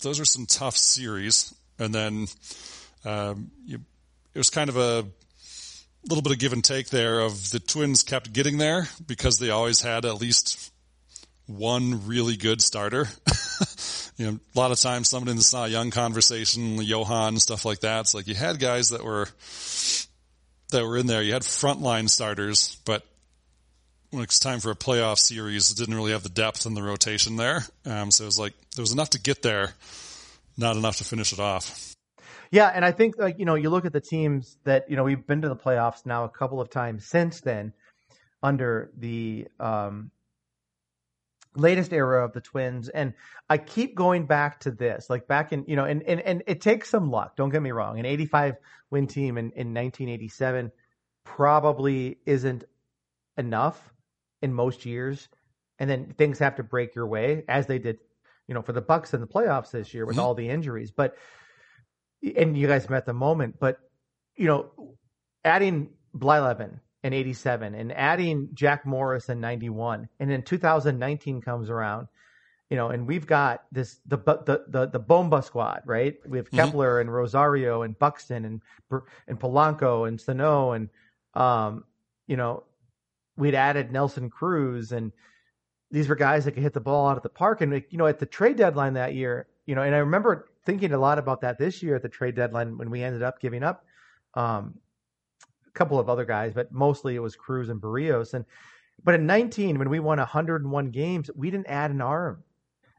those 0.01 0.19
are 0.19 0.25
some 0.25 0.45
tough 0.45 0.77
series. 0.77 1.53
And 1.79 1.93
then 1.93 2.27
um, 3.03 3.51
you, 3.65 3.79
it 4.33 4.37
was 4.37 4.49
kind 4.49 4.69
of 4.69 4.77
a 4.77 5.05
little 6.07 6.21
bit 6.21 6.33
of 6.33 6.39
give 6.39 6.53
and 6.53 6.63
take 6.63 6.89
there 6.89 7.19
of 7.19 7.49
the 7.49 7.59
Twins 7.59 8.03
kept 8.03 8.33
getting 8.33 8.57
there 8.57 8.87
because 9.05 9.39
they 9.39 9.49
always 9.49 9.81
had 9.81 10.05
at 10.05 10.21
least 10.21 10.71
one 11.47 12.07
really 12.07 12.37
good 12.37 12.61
starter. 12.61 13.07
you 14.17 14.25
know, 14.25 14.39
a 14.55 14.59
lot 14.59 14.71
of 14.71 14.79
times 14.79 15.09
somebody 15.09 15.31
in 15.31 15.37
the 15.37 15.43
Cy 15.43 15.67
Young 15.67 15.91
conversation, 15.91 16.81
Johan, 16.81 17.39
stuff 17.39 17.65
like 17.65 17.81
that. 17.81 18.01
It's 18.01 18.13
like 18.13 18.27
you 18.27 18.35
had 18.35 18.59
guys 18.59 18.89
that 18.89 19.03
were 19.03 19.27
that 20.71 20.83
were 20.83 20.97
in 20.97 21.07
there. 21.07 21.21
You 21.21 21.33
had 21.33 21.43
frontline 21.43 22.09
starters, 22.09 22.77
but 22.85 23.03
when 24.11 24.23
it's 24.23 24.39
time 24.39 24.59
for 24.59 24.71
a 24.71 24.75
playoff 24.75 25.19
series, 25.19 25.71
it 25.71 25.77
didn't 25.77 25.95
really 25.95 26.11
have 26.11 26.23
the 26.23 26.29
depth 26.29 26.65
in 26.65 26.73
the 26.73 26.83
rotation 26.83 27.35
there. 27.35 27.65
Um, 27.85 28.11
so 28.11 28.23
it 28.23 28.27
was 28.27 28.39
like 28.39 28.53
there 28.75 28.83
was 28.83 28.93
enough 28.93 29.11
to 29.11 29.19
get 29.19 29.41
there, 29.41 29.73
not 30.57 30.77
enough 30.77 30.97
to 30.97 31.03
finish 31.03 31.33
it 31.33 31.39
off. 31.39 31.94
Yeah, 32.55 32.71
and 32.73 32.85
I 32.85 32.93
think 32.93 33.15
like 33.17 33.37
you 33.37 33.43
know 33.43 33.55
you 33.55 33.69
look 33.69 33.83
at 33.83 33.91
the 33.91 33.99
teams 33.99 34.57
that 34.63 34.89
you 34.89 34.95
know 34.95 35.03
we've 35.03 35.27
been 35.27 35.41
to 35.41 35.49
the 35.49 35.57
playoffs 35.57 36.05
now 36.05 36.23
a 36.23 36.29
couple 36.29 36.61
of 36.61 36.69
times 36.69 37.05
since 37.05 37.41
then, 37.41 37.73
under 38.41 38.91
the 38.97 39.49
um, 39.59 40.09
latest 41.53 41.91
era 41.91 42.23
of 42.23 42.31
the 42.31 42.39
Twins, 42.39 42.87
and 42.87 43.13
I 43.49 43.57
keep 43.57 43.93
going 43.93 44.25
back 44.25 44.61
to 44.61 44.71
this, 44.71 45.09
like 45.09 45.27
back 45.27 45.51
in 45.51 45.65
you 45.67 45.75
know, 45.75 45.83
and 45.83 46.01
and 46.03 46.21
and 46.21 46.43
it 46.47 46.61
takes 46.61 46.89
some 46.89 47.11
luck. 47.11 47.35
Don't 47.35 47.49
get 47.49 47.61
me 47.61 47.71
wrong, 47.71 47.99
an 47.99 48.05
85 48.05 48.55
win 48.89 49.07
team 49.07 49.37
in 49.37 49.47
in 49.47 49.73
1987 49.73 50.71
probably 51.25 52.19
isn't 52.25 52.63
enough 53.37 53.93
in 54.41 54.53
most 54.53 54.85
years, 54.85 55.27
and 55.77 55.89
then 55.89 56.15
things 56.17 56.39
have 56.39 56.55
to 56.55 56.63
break 56.63 56.95
your 56.95 57.07
way 57.07 57.43
as 57.49 57.67
they 57.67 57.79
did, 57.79 57.97
you 58.47 58.53
know, 58.53 58.61
for 58.61 58.71
the 58.71 58.79
Bucks 58.79 59.13
in 59.13 59.19
the 59.19 59.27
playoffs 59.27 59.71
this 59.71 59.93
year 59.93 60.05
with 60.05 60.15
mm-hmm. 60.15 60.25
all 60.25 60.35
the 60.35 60.47
injuries, 60.47 60.91
but 60.91 61.17
and 62.35 62.57
you 62.57 62.67
guys 62.67 62.89
met 62.89 63.05
the 63.05 63.13
moment, 63.13 63.55
but 63.59 63.79
you 64.35 64.47
know, 64.47 64.71
adding 65.43 65.89
Blyleven 66.15 66.79
in 67.03 67.13
87 67.13 67.75
and 67.75 67.91
adding 67.91 68.49
Jack 68.53 68.85
Morris 68.85 69.29
in 69.29 69.39
91 69.39 70.09
and 70.19 70.29
then 70.29 70.41
2019 70.41 71.41
comes 71.41 71.69
around, 71.69 72.07
you 72.69 72.77
know, 72.77 72.89
and 72.89 73.07
we've 73.07 73.27
got 73.27 73.63
this, 73.71 73.99
the, 74.07 74.17
the, 74.17 74.65
the, 74.67 74.87
the 74.87 74.99
Bomba 74.99 75.43
squad, 75.43 75.83
right? 75.85 76.15
We 76.27 76.37
have 76.39 76.47
mm-hmm. 76.47 76.57
Kepler 76.57 76.99
and 76.99 77.13
Rosario 77.13 77.83
and 77.83 77.97
Buxton 77.97 78.45
and, 78.45 78.61
and 79.27 79.39
Polanco 79.39 80.07
and 80.07 80.19
Sano 80.19 80.71
and, 80.71 80.89
um, 81.33 81.83
you 82.27 82.37
know, 82.37 82.63
we'd 83.37 83.55
added 83.55 83.91
Nelson 83.91 84.29
Cruz 84.29 84.91
and 84.91 85.11
these 85.91 86.09
were 86.09 86.15
guys 86.15 86.45
that 86.45 86.53
could 86.53 86.63
hit 86.63 86.73
the 86.73 86.81
ball 86.81 87.07
out 87.07 87.17
of 87.17 87.23
the 87.23 87.29
park. 87.29 87.61
And, 87.61 87.83
you 87.89 87.97
know, 87.97 88.07
at 88.07 88.19
the 88.19 88.25
trade 88.25 88.57
deadline 88.57 88.93
that 88.93 89.13
year, 89.13 89.47
you 89.65 89.75
know, 89.75 89.83
and 89.83 89.93
I 89.93 89.99
remember 89.99 90.49
thinking 90.65 90.91
a 90.93 90.97
lot 90.97 91.19
about 91.19 91.41
that 91.41 91.57
this 91.57 91.81
year 91.83 91.95
at 91.95 92.01
the 92.01 92.09
trade 92.09 92.35
deadline 92.35 92.77
when 92.77 92.89
we 92.89 93.03
ended 93.03 93.23
up 93.23 93.39
giving 93.39 93.63
up 93.63 93.85
um, 94.33 94.75
a 95.67 95.71
couple 95.71 95.99
of 95.99 96.09
other 96.09 96.25
guys, 96.25 96.53
but 96.53 96.71
mostly 96.71 97.15
it 97.15 97.19
was 97.19 97.35
Cruz 97.35 97.69
and 97.69 97.81
Berrios. 97.81 98.33
And 98.33 98.45
but 99.03 99.15
in 99.15 99.25
19, 99.25 99.77
when 99.77 99.89
we 99.89 99.99
won 99.99 100.17
101 100.17 100.89
games, 100.91 101.29
we 101.35 101.51
didn't 101.51 101.67
add 101.67 101.91
an 101.91 102.01
arm, 102.01 102.43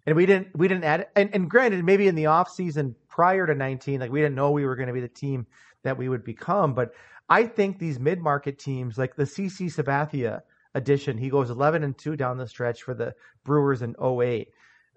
and 0.07 0.15
we 0.15 0.27
didn't 0.27 0.49
we 0.57 0.69
didn't 0.69 0.85
add. 0.85 1.09
And, 1.17 1.31
and 1.33 1.51
granted, 1.51 1.85
maybe 1.85 2.09
in 2.09 2.15
the 2.15 2.27
off 2.27 2.51
season 2.51 2.95
prior 3.09 3.47
to 3.47 3.55
19, 3.55 4.01
like 4.01 4.11
we 4.11 4.21
didn't 4.21 4.35
know 4.35 4.51
we 4.51 4.67
were 4.67 4.77
going 4.77 4.89
to 4.89 4.93
be 4.93 5.01
the 5.01 5.09
team 5.09 5.47
that 5.83 5.97
we 5.97 6.09
would 6.09 6.25
become. 6.25 6.75
But 6.75 6.93
I 7.29 7.45
think 7.45 7.79
these 7.79 7.99
mid 7.99 8.21
market 8.21 8.59
teams, 8.59 8.99
like 8.99 9.17
the 9.17 9.25
CC 9.25 9.67
Sabathia 9.73 10.43
addition, 10.75 11.19
he 11.19 11.31
goes 11.31 11.51
11 11.51 11.83
and 11.83 11.97
two 11.97 12.17
down 12.17 12.39
the 12.39 12.47
stretch 12.47 12.83
for 12.83 12.95
the 12.95 13.15
Brewers 13.45 13.83
in 13.83 13.97
08. 14.01 14.49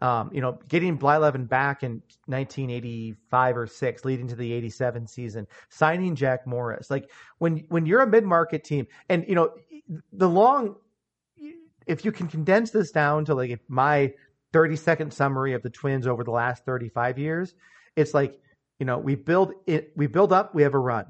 Um, 0.02 0.30
you 0.34 0.40
know, 0.40 0.58
getting 0.70 0.98
Blyleven 0.98 1.48
back 1.48 1.84
in 1.84 2.02
1985 2.28 3.58
or 3.58 3.68
six, 3.68 4.06
leading 4.06 4.30
to 4.30 4.36
the 4.36 4.54
87 4.54 5.06
season, 5.08 5.46
signing 5.68 6.16
Jack 6.16 6.48
Morris. 6.48 6.90
Like 6.90 7.12
when 7.40 7.66
when 7.68 7.86
you're 7.86 8.02
a 8.02 8.08
mid 8.08 8.24
market 8.24 8.64
team, 8.64 8.88
and 9.10 9.26
you 9.28 9.36
know 9.36 9.52
the 10.14 10.30
long, 10.30 10.76
if 11.86 12.06
you 12.06 12.14
can 12.14 12.28
condense 12.28 12.72
this 12.72 12.92
down 12.92 13.26
to 13.26 13.36
like 13.36 13.60
my 13.68 14.14
30 14.54 14.78
second 14.78 15.14
summary 15.14 15.54
of 15.54 15.64
the 15.64 15.70
Twins 15.70 16.08
over 16.08 16.24
the 16.24 16.32
last 16.32 16.64
35 16.64 17.20
years, 17.20 17.56
it's 17.98 18.14
like 18.14 18.40
you 18.80 18.86
know 18.86 18.98
we 18.98 19.16
build 19.16 19.52
it, 19.68 19.92
we 19.98 20.08
build 20.08 20.32
up, 20.32 20.56
we 20.56 20.64
have 20.64 20.76
a 20.76 20.80
run, 20.80 21.08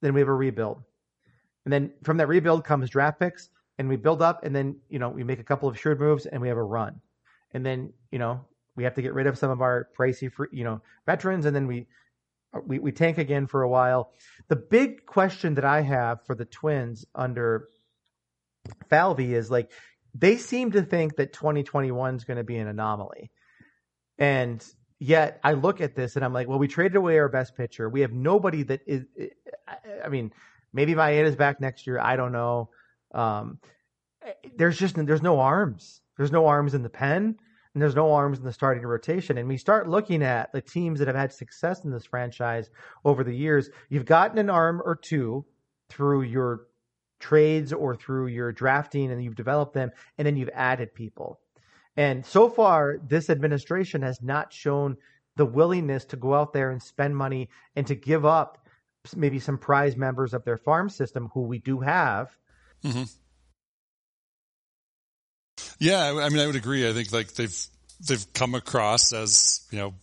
then 0.00 0.14
we 0.14 0.20
have 0.20 0.28
a 0.28 0.34
rebuild, 0.34 0.82
and 1.66 1.72
then 1.72 1.92
from 2.04 2.16
that 2.16 2.28
rebuild 2.28 2.64
comes 2.64 2.88
draft 2.88 3.20
picks, 3.20 3.50
and 3.76 3.86
we 3.86 3.96
build 3.96 4.22
up, 4.22 4.44
and 4.44 4.56
then 4.56 4.76
you 4.88 4.98
know 4.98 5.10
we 5.10 5.24
make 5.24 5.40
a 5.40 5.44
couple 5.44 5.68
of 5.68 5.78
shrewd 5.78 6.00
moves, 6.00 6.24
and 6.24 6.40
we 6.40 6.48
have 6.48 6.56
a 6.56 6.62
run 6.62 6.98
and 7.52 7.64
then 7.64 7.92
you 8.10 8.18
know 8.18 8.44
we 8.78 8.84
have 8.84 8.94
to 8.94 9.02
get 9.02 9.12
rid 9.12 9.26
of 9.26 9.36
some 9.36 9.50
of 9.50 9.60
our 9.60 9.88
pricey, 9.98 10.30
you 10.52 10.62
know, 10.62 10.80
veterans, 11.04 11.46
and 11.46 11.54
then 11.54 11.66
we 11.66 11.86
we 12.64 12.78
we 12.78 12.92
tank 12.92 13.18
again 13.18 13.46
for 13.46 13.62
a 13.62 13.68
while. 13.68 14.12
The 14.46 14.56
big 14.56 15.04
question 15.04 15.54
that 15.54 15.64
I 15.64 15.82
have 15.82 16.24
for 16.24 16.34
the 16.34 16.44
Twins 16.44 17.04
under 17.14 17.68
Falvey 18.88 19.34
is 19.34 19.50
like 19.50 19.70
they 20.14 20.36
seem 20.36 20.72
to 20.72 20.82
think 20.82 21.16
that 21.16 21.32
2021 21.32 22.14
is 22.14 22.24
going 22.24 22.36
to 22.36 22.44
be 22.44 22.56
an 22.56 22.68
anomaly, 22.68 23.32
and 24.16 24.64
yet 25.00 25.40
I 25.42 25.52
look 25.52 25.80
at 25.80 25.96
this 25.96 26.16
and 26.16 26.24
I'm 26.24 26.32
like, 26.32 26.48
well, 26.48 26.58
we 26.58 26.68
traded 26.68 26.96
away 26.96 27.18
our 27.18 27.28
best 27.28 27.56
pitcher. 27.56 27.88
We 27.88 28.02
have 28.02 28.12
nobody 28.12 28.62
that 28.62 28.80
is. 28.86 29.04
I 30.04 30.08
mean, 30.08 30.32
maybe 30.72 30.94
Maeda's 30.94 31.36
back 31.36 31.60
next 31.60 31.86
year. 31.86 31.98
I 31.98 32.14
don't 32.14 32.32
know. 32.32 32.70
Um, 33.12 33.58
there's 34.56 34.78
just 34.78 34.94
there's 34.94 35.22
no 35.22 35.40
arms. 35.40 36.00
There's 36.18 36.32
no 36.32 36.46
arms 36.46 36.74
in 36.74 36.82
the 36.82 36.90
pen, 36.90 37.38
and 37.72 37.82
there's 37.82 37.94
no 37.94 38.12
arms 38.12 38.38
in 38.38 38.44
the 38.44 38.52
starting 38.52 38.84
rotation. 38.84 39.38
And 39.38 39.48
we 39.48 39.56
start 39.56 39.88
looking 39.88 40.22
at 40.22 40.52
the 40.52 40.60
teams 40.60 40.98
that 40.98 41.08
have 41.08 41.16
had 41.16 41.32
success 41.32 41.84
in 41.84 41.90
this 41.90 42.04
franchise 42.04 42.68
over 43.04 43.24
the 43.24 43.34
years. 43.34 43.70
You've 43.88 44.04
gotten 44.04 44.36
an 44.38 44.50
arm 44.50 44.82
or 44.84 44.96
two 44.96 45.46
through 45.88 46.22
your 46.22 46.66
trades 47.20 47.72
or 47.72 47.96
through 47.96 48.26
your 48.26 48.52
drafting, 48.52 49.10
and 49.10 49.22
you've 49.22 49.36
developed 49.36 49.72
them, 49.74 49.90
and 50.18 50.26
then 50.26 50.36
you've 50.36 50.50
added 50.52 50.92
people. 50.92 51.40
And 51.96 52.26
so 52.26 52.48
far, 52.48 52.98
this 53.06 53.30
administration 53.30 54.02
has 54.02 54.20
not 54.22 54.52
shown 54.52 54.96
the 55.36 55.46
willingness 55.46 56.04
to 56.06 56.16
go 56.16 56.34
out 56.34 56.52
there 56.52 56.70
and 56.70 56.82
spend 56.82 57.16
money 57.16 57.48
and 57.76 57.86
to 57.86 57.94
give 57.94 58.26
up 58.26 58.66
maybe 59.16 59.38
some 59.38 59.56
prize 59.56 59.96
members 59.96 60.34
of 60.34 60.44
their 60.44 60.58
farm 60.58 60.88
system, 60.88 61.30
who 61.32 61.42
we 61.42 61.58
do 61.58 61.80
have. 61.80 62.36
Mm-hmm. 62.84 63.04
Yeah, 65.78 66.20
I 66.22 66.28
mean, 66.28 66.40
I 66.40 66.46
would 66.46 66.56
agree. 66.56 66.88
I 66.88 66.92
think 66.92 67.12
like 67.12 67.34
they've 67.34 67.66
they've 68.06 68.32
come 68.32 68.54
across 68.54 69.12
as 69.12 69.66
you 69.70 69.78
know 69.78 69.94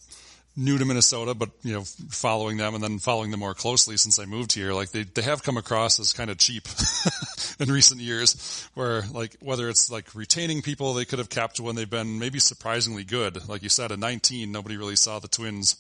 new 0.56 0.78
to 0.78 0.86
Minnesota, 0.86 1.34
but 1.34 1.50
you 1.64 1.74
know 1.74 1.84
following 2.10 2.58
them 2.58 2.76
and 2.76 2.84
then 2.84 3.00
following 3.00 3.32
them 3.32 3.42
more 3.42 3.54
closely 3.54 3.98
since 3.98 4.20
I 4.20 4.26
moved 4.26 4.54
here. 4.54 4.74
Like 4.74 4.92
they 4.92 5.04
they 5.04 5.22
have 5.22 5.44
come 5.44 5.58
across 5.58 6.00
as 6.00 6.14
kind 6.14 6.30
of 6.30 6.38
cheap 6.38 6.68
in 7.60 7.72
recent 7.72 8.02
years, 8.02 8.68
where 8.74 9.04
like 9.12 9.36
whether 9.42 9.70
it's 9.70 9.92
like 9.92 10.16
retaining 10.16 10.62
people 10.62 10.94
they 10.94 11.06
could 11.06 11.20
have 11.20 11.30
kept 11.30 11.60
when 11.60 11.76
they've 11.76 11.90
been 11.90 12.20
maybe 12.20 12.40
surprisingly 12.40 13.04
good. 13.04 13.48
Like 13.50 13.64
you 13.64 13.70
said, 13.70 13.92
in 13.92 14.00
19, 14.00 14.52
nobody 14.52 14.78
really 14.78 14.96
saw 14.96 15.20
the 15.20 15.28
Twins 15.28 15.76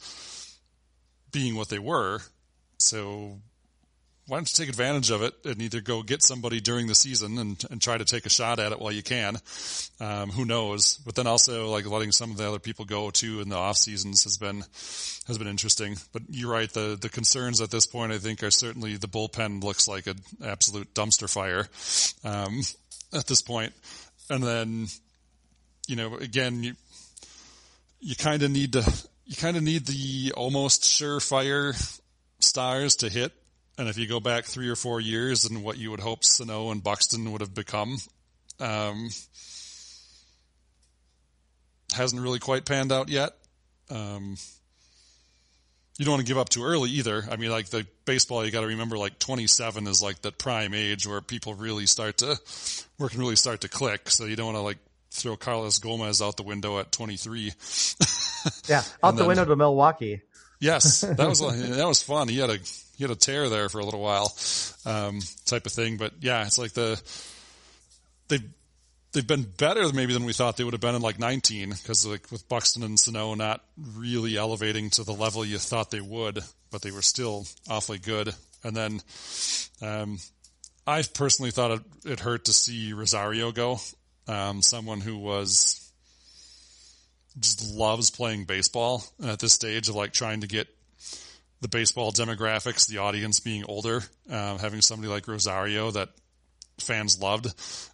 being 1.31 1.55
what 1.55 1.69
they 1.69 1.80
were. 1.80 2.19
So 2.80 3.39
why 4.27 4.38
don't 4.38 4.49
you 4.52 4.65
take 4.65 4.69
advantage 4.69 5.11
of 5.11 5.22
it 5.22 5.34
and 5.45 5.61
either 5.61 5.81
go 5.81 6.02
get 6.02 6.23
somebody 6.23 6.60
during 6.60 6.88
the 6.88 6.95
season 6.95 7.38
and, 7.38 7.64
and 7.69 7.81
try 7.81 7.97
to 7.97 8.06
take 8.06 8.26
a 8.26 8.30
shot 8.30 8.60
at 8.60 8.72
it 8.72 8.80
while 8.80 8.91
you 8.91 9.03
can. 9.03 9.38
Um, 9.99 10.31
who 10.31 10.45
knows? 10.45 10.97
But 11.06 11.15
then 11.15 11.27
also 11.27 11.69
like 11.69 11.85
letting 11.85 12.11
some 12.11 12.31
of 12.31 12.38
the 12.38 12.47
other 12.47 12.60
people 12.60 12.85
go 12.85 13.11
too 13.11 13.41
in 13.41 13.49
the 13.49 13.56
off 13.56 13.77
seasons 13.77 14.23
has 14.23 14.38
been, 14.38 14.64
has 15.27 15.38
been 15.38 15.47
interesting. 15.47 15.97
But 16.11 16.23
you're 16.30 16.52
right. 16.52 16.72
The, 16.72 16.97
the 16.99 17.10
concerns 17.10 17.61
at 17.61 17.69
this 17.69 17.85
point, 17.85 18.11
I 18.11 18.18
think 18.18 18.41
are 18.41 18.52
certainly 18.52 18.97
the 18.97 19.07
bullpen 19.07 19.64
looks 19.64 19.88
like 19.88 20.07
an 20.07 20.18
absolute 20.43 20.93
dumpster 20.95 21.31
fire. 21.31 21.68
Um, 22.23 22.61
at 23.14 23.27
this 23.27 23.41
point. 23.41 23.73
and 24.30 24.43
then, 24.43 24.88
you 25.88 25.95
know, 25.95 26.15
again, 26.15 26.64
you, 26.64 26.73
you 27.99 28.15
kind 28.15 28.43
of 28.43 28.52
need 28.52 28.73
to, 28.73 28.93
you 29.26 29.35
kind 29.35 29.57
of 29.57 29.64
need 29.64 29.85
the 29.85 30.34
almost 30.35 30.84
surefire 30.84 31.73
stars 32.39 32.97
to 32.97 33.10
hit. 33.10 33.31
And 33.77 33.89
if 33.89 33.97
you 33.97 34.07
go 34.07 34.19
back 34.19 34.45
three 34.45 34.69
or 34.69 34.76
four 34.76 35.02
years 35.02 35.45
and 35.45 35.64
what 35.64 35.77
you 35.77 35.91
would 35.91 35.99
hope 35.99 36.23
Sano 36.23 36.72
and 36.72 36.81
Buxton 36.81 37.31
would 37.31 37.41
have 37.41 37.53
become, 37.53 37.97
um, 38.60 39.10
hasn't 41.93 42.22
really 42.22 42.39
quite 42.39 42.65
panned 42.65 42.91
out 42.91 43.10
yet. 43.10 43.34
Um, 43.89 44.38
you 45.97 46.06
don't 46.06 46.14
want 46.14 46.26
to 46.26 46.27
give 46.27 46.38
up 46.38 46.49
too 46.49 46.64
early 46.64 46.89
either. 46.91 47.23
I 47.30 47.38
mean, 47.38 47.52
like 47.52 47.68
the 47.68 47.85
baseball, 48.06 48.45
you 48.45 48.52
got 48.52 48.61
to 48.61 48.68
remember 48.68 48.97
like 48.97 49.18
27 49.19 49.88
is 49.88 50.02
like 50.02 50.22
that 50.23 50.38
prime 50.38 50.73
age 50.73 51.07
where 51.07 51.22
people 51.22 51.53
really 51.53 51.85
start 51.85 52.18
to, 52.18 52.39
where 52.97 53.10
can 53.10 53.19
really 53.19 53.38
start 53.38 53.61
to 53.61 53.69
click. 53.69 54.10
So 54.10 54.26
you 54.26 54.35
don't 54.35 54.47
want 54.47 54.57
to 54.57 54.61
like 54.61 54.77
throw 55.11 55.38
Carlos 55.38 55.80
Gomez 55.80 56.22
out 56.22 56.35
the 56.35 56.43
window 56.43 56.80
at 56.80 56.91
23. 56.91 57.43
yeah. 58.68 58.84
Out 59.03 59.11
the 59.11 59.19
then, 59.19 59.27
window 59.27 59.45
to 59.45 59.56
Milwaukee. 59.56 60.22
yes. 60.60 61.02
That 61.02 61.30
was, 61.30 61.39
that 61.77 61.88
was 61.88 62.03
fun. 62.03 62.27
He 62.27 62.39
had 62.39 62.49
a, 62.49 62.57
he 62.97 63.03
had 63.03 63.11
a 63.11 63.15
tear 63.15 63.49
there 63.49 63.69
for 63.69 63.80
a 63.80 63.85
little 63.85 64.01
while, 64.01 64.35
um, 64.85 65.19
type 65.45 65.65
of 65.65 65.72
thing. 65.72 65.97
But 65.97 66.13
yeah, 66.22 66.45
it's 66.45 66.57
like 66.57 66.73
the, 66.73 67.01
they 68.27 68.39
they've 69.15 69.26
been 69.26 69.43
better 69.43 69.91
maybe 69.93 70.13
than 70.13 70.26
we 70.26 70.34
thought 70.34 70.57
they 70.57 70.63
would 70.63 70.73
have 70.73 70.81
been 70.81 70.93
in 70.93 71.01
like 71.01 71.17
19 71.17 71.69
because 71.69 72.05
like 72.05 72.30
with 72.31 72.47
Buxton 72.49 72.84
and 72.84 72.99
Sano 72.99 73.34
not 73.34 73.63
really 73.95 74.38
elevating 74.38 74.89
to 74.91 75.03
the 75.03 75.13
level 75.13 75.45
you 75.45 75.57
thought 75.57 75.89
they 75.89 76.01
would, 76.01 76.39
but 76.69 76.81
they 76.81 76.91
were 76.91 77.01
still 77.01 77.45
awfully 77.69 77.97
good. 77.97 78.34
And 78.63 78.76
then, 78.76 79.01
um, 79.81 80.17
I 80.88 81.01
personally 81.01 81.51
thought 81.51 81.72
it, 81.72 81.81
it, 82.05 82.19
hurt 82.19 82.45
to 82.45 82.53
see 82.53 82.93
Rosario 82.93 83.51
go. 83.51 83.80
Um, 84.27 84.61
someone 84.61 85.01
who 85.01 85.17
was 85.17 85.91
just 87.39 87.73
loves 87.73 88.11
playing 88.11 88.45
baseball 88.45 89.03
and 89.19 89.30
at 89.30 89.39
this 89.39 89.53
stage 89.53 89.89
of 89.89 89.95
like 89.95 90.13
trying 90.13 90.41
to 90.41 90.47
get 90.47 90.67
the 91.65 91.77
baseball 91.77 92.11
demographics, 92.11 92.87
the 92.87 92.99
audience 92.99 93.39
being 93.39 93.65
older, 93.67 94.03
um, 94.29 94.59
having 94.59 94.81
somebody 94.81 95.11
like 95.11 95.27
Rosario 95.27 95.89
that 95.89 96.09
fans 96.77 97.19
loved 97.19 97.47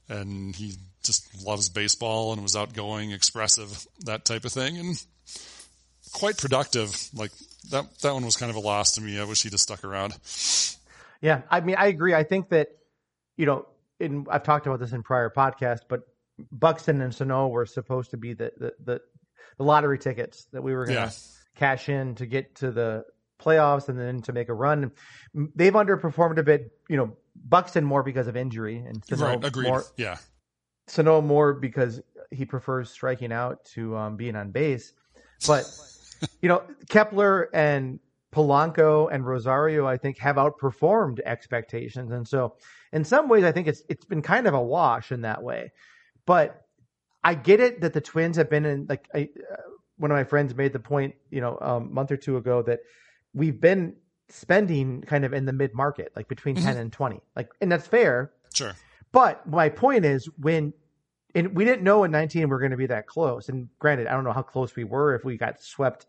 and 0.09 0.53
he 0.53 0.73
just 1.03 1.45
loves 1.45 1.69
baseball 1.69 2.33
and 2.33 2.43
was 2.43 2.53
outgoing, 2.53 3.11
expressive, 3.11 3.87
that 4.01 4.25
type 4.25 4.43
of 4.43 4.51
thing, 4.51 4.77
and 4.77 5.05
quite 6.11 6.37
productive. 6.37 6.93
Like 7.13 7.31
that 7.69 7.85
that 8.01 8.13
one 8.13 8.25
was 8.25 8.35
kind 8.35 8.49
of 8.49 8.57
a 8.57 8.59
loss 8.59 8.95
to 8.95 9.01
me. 9.01 9.17
I 9.17 9.23
wish 9.23 9.43
he'd 9.43 9.53
have 9.53 9.61
stuck 9.61 9.85
around. 9.85 10.17
Yeah, 11.21 11.43
I 11.49 11.61
mean, 11.61 11.77
I 11.79 11.87
agree. 11.87 12.13
I 12.13 12.23
think 12.23 12.49
that 12.49 12.67
you 13.37 13.45
know, 13.45 13.67
in 14.01 14.27
I've 14.29 14.43
talked 14.43 14.67
about 14.67 14.81
this 14.81 14.91
in 14.91 15.01
prior 15.01 15.29
podcasts, 15.29 15.83
but 15.87 16.01
Buxton 16.51 16.99
and 16.99 17.15
Sano 17.15 17.47
were 17.47 17.65
supposed 17.65 18.11
to 18.11 18.17
be 18.17 18.33
the 18.33 18.51
the 18.57 18.73
the, 18.83 19.01
the 19.57 19.63
lottery 19.63 19.97
tickets 19.97 20.45
that 20.51 20.61
we 20.61 20.73
were 20.73 20.85
going 20.85 20.97
to 20.97 21.03
yeah. 21.03 21.11
cash 21.55 21.87
in 21.87 22.15
to 22.15 22.25
get 22.25 22.55
to 22.55 22.71
the 22.71 23.05
playoffs 23.41 23.89
and 23.89 23.99
then 23.99 24.21
to 24.21 24.33
make 24.33 24.49
a 24.49 24.53
run. 24.53 24.91
They've 25.55 25.73
underperformed 25.73 26.37
a 26.37 26.43
bit, 26.43 26.71
you 26.89 26.97
know, 26.97 27.15
Buxton 27.35 27.83
more 27.83 28.03
because 28.03 28.27
of 28.27 28.35
injury 28.35 28.77
and 28.77 29.03
Sano 29.05 29.25
right, 29.25 29.43
agreed. 29.43 29.67
more 29.67 29.83
yeah. 29.97 30.17
Sano 30.87 31.21
more 31.21 31.53
because 31.53 32.01
he 32.31 32.45
prefers 32.45 32.89
striking 32.89 33.31
out 33.31 33.63
to 33.65 33.95
um, 33.95 34.15
being 34.17 34.35
on 34.35 34.51
base. 34.51 34.93
But 35.47 35.65
you 36.41 36.49
know, 36.49 36.63
Kepler 36.89 37.49
and 37.53 37.99
Polanco 38.31 39.09
and 39.11 39.25
Rosario, 39.25 39.85
I 39.87 39.97
think, 39.97 40.17
have 40.19 40.35
outperformed 40.35 41.19
expectations, 41.25 42.11
and 42.11 42.27
so 42.27 42.55
in 42.93 43.03
some 43.03 43.27
ways, 43.27 43.43
I 43.43 43.51
think 43.51 43.67
it's 43.67 43.83
it's 43.89 44.05
been 44.05 44.21
kind 44.21 44.47
of 44.47 44.53
a 44.53 44.61
wash 44.61 45.11
in 45.11 45.21
that 45.21 45.41
way. 45.41 45.71
But 46.25 46.61
I 47.23 47.35
get 47.35 47.59
it 47.59 47.81
that 47.81 47.93
the 47.93 48.01
Twins 48.01 48.37
have 48.37 48.49
been 48.49 48.65
in 48.65 48.85
like 48.87 49.07
I, 49.13 49.29
uh, 49.51 49.55
one 49.97 50.11
of 50.11 50.15
my 50.15 50.23
friends 50.23 50.55
made 50.55 50.73
the 50.73 50.79
point, 50.79 51.15
you 51.29 51.41
know, 51.41 51.57
um, 51.61 51.87
a 51.87 51.89
month 51.91 52.11
or 52.11 52.17
two 52.17 52.37
ago 52.37 52.61
that 52.63 52.79
we've 53.33 53.59
been 53.59 53.95
spending 54.29 55.01
kind 55.01 55.25
of 55.25 55.33
in 55.33 55.45
the 55.45 55.53
mid 55.53 55.73
market, 55.73 56.11
like 56.15 56.27
between 56.27 56.55
mm-hmm. 56.55 56.65
ten 56.65 56.77
and 56.77 56.91
twenty, 56.91 57.21
like, 57.35 57.49
and 57.61 57.71
that's 57.71 57.87
fair. 57.87 58.31
Sure. 58.53 58.73
But 59.11 59.47
my 59.47 59.69
point 59.69 60.05
is 60.05 60.25
when 60.37 60.73
and 61.35 61.55
we 61.55 61.65
didn't 61.65 61.83
know 61.83 62.03
in 62.03 62.11
19 62.11 62.49
we 62.49 62.55
are 62.55 62.59
going 62.59 62.71
to 62.71 62.77
be 62.77 62.87
that 62.87 63.07
close. 63.07 63.49
And 63.49 63.69
granted, 63.79 64.07
I 64.07 64.11
don't 64.11 64.23
know 64.23 64.33
how 64.33 64.41
close 64.41 64.75
we 64.75 64.83
were 64.83 65.15
if 65.15 65.23
we 65.23 65.37
got 65.37 65.61
swept 65.61 66.07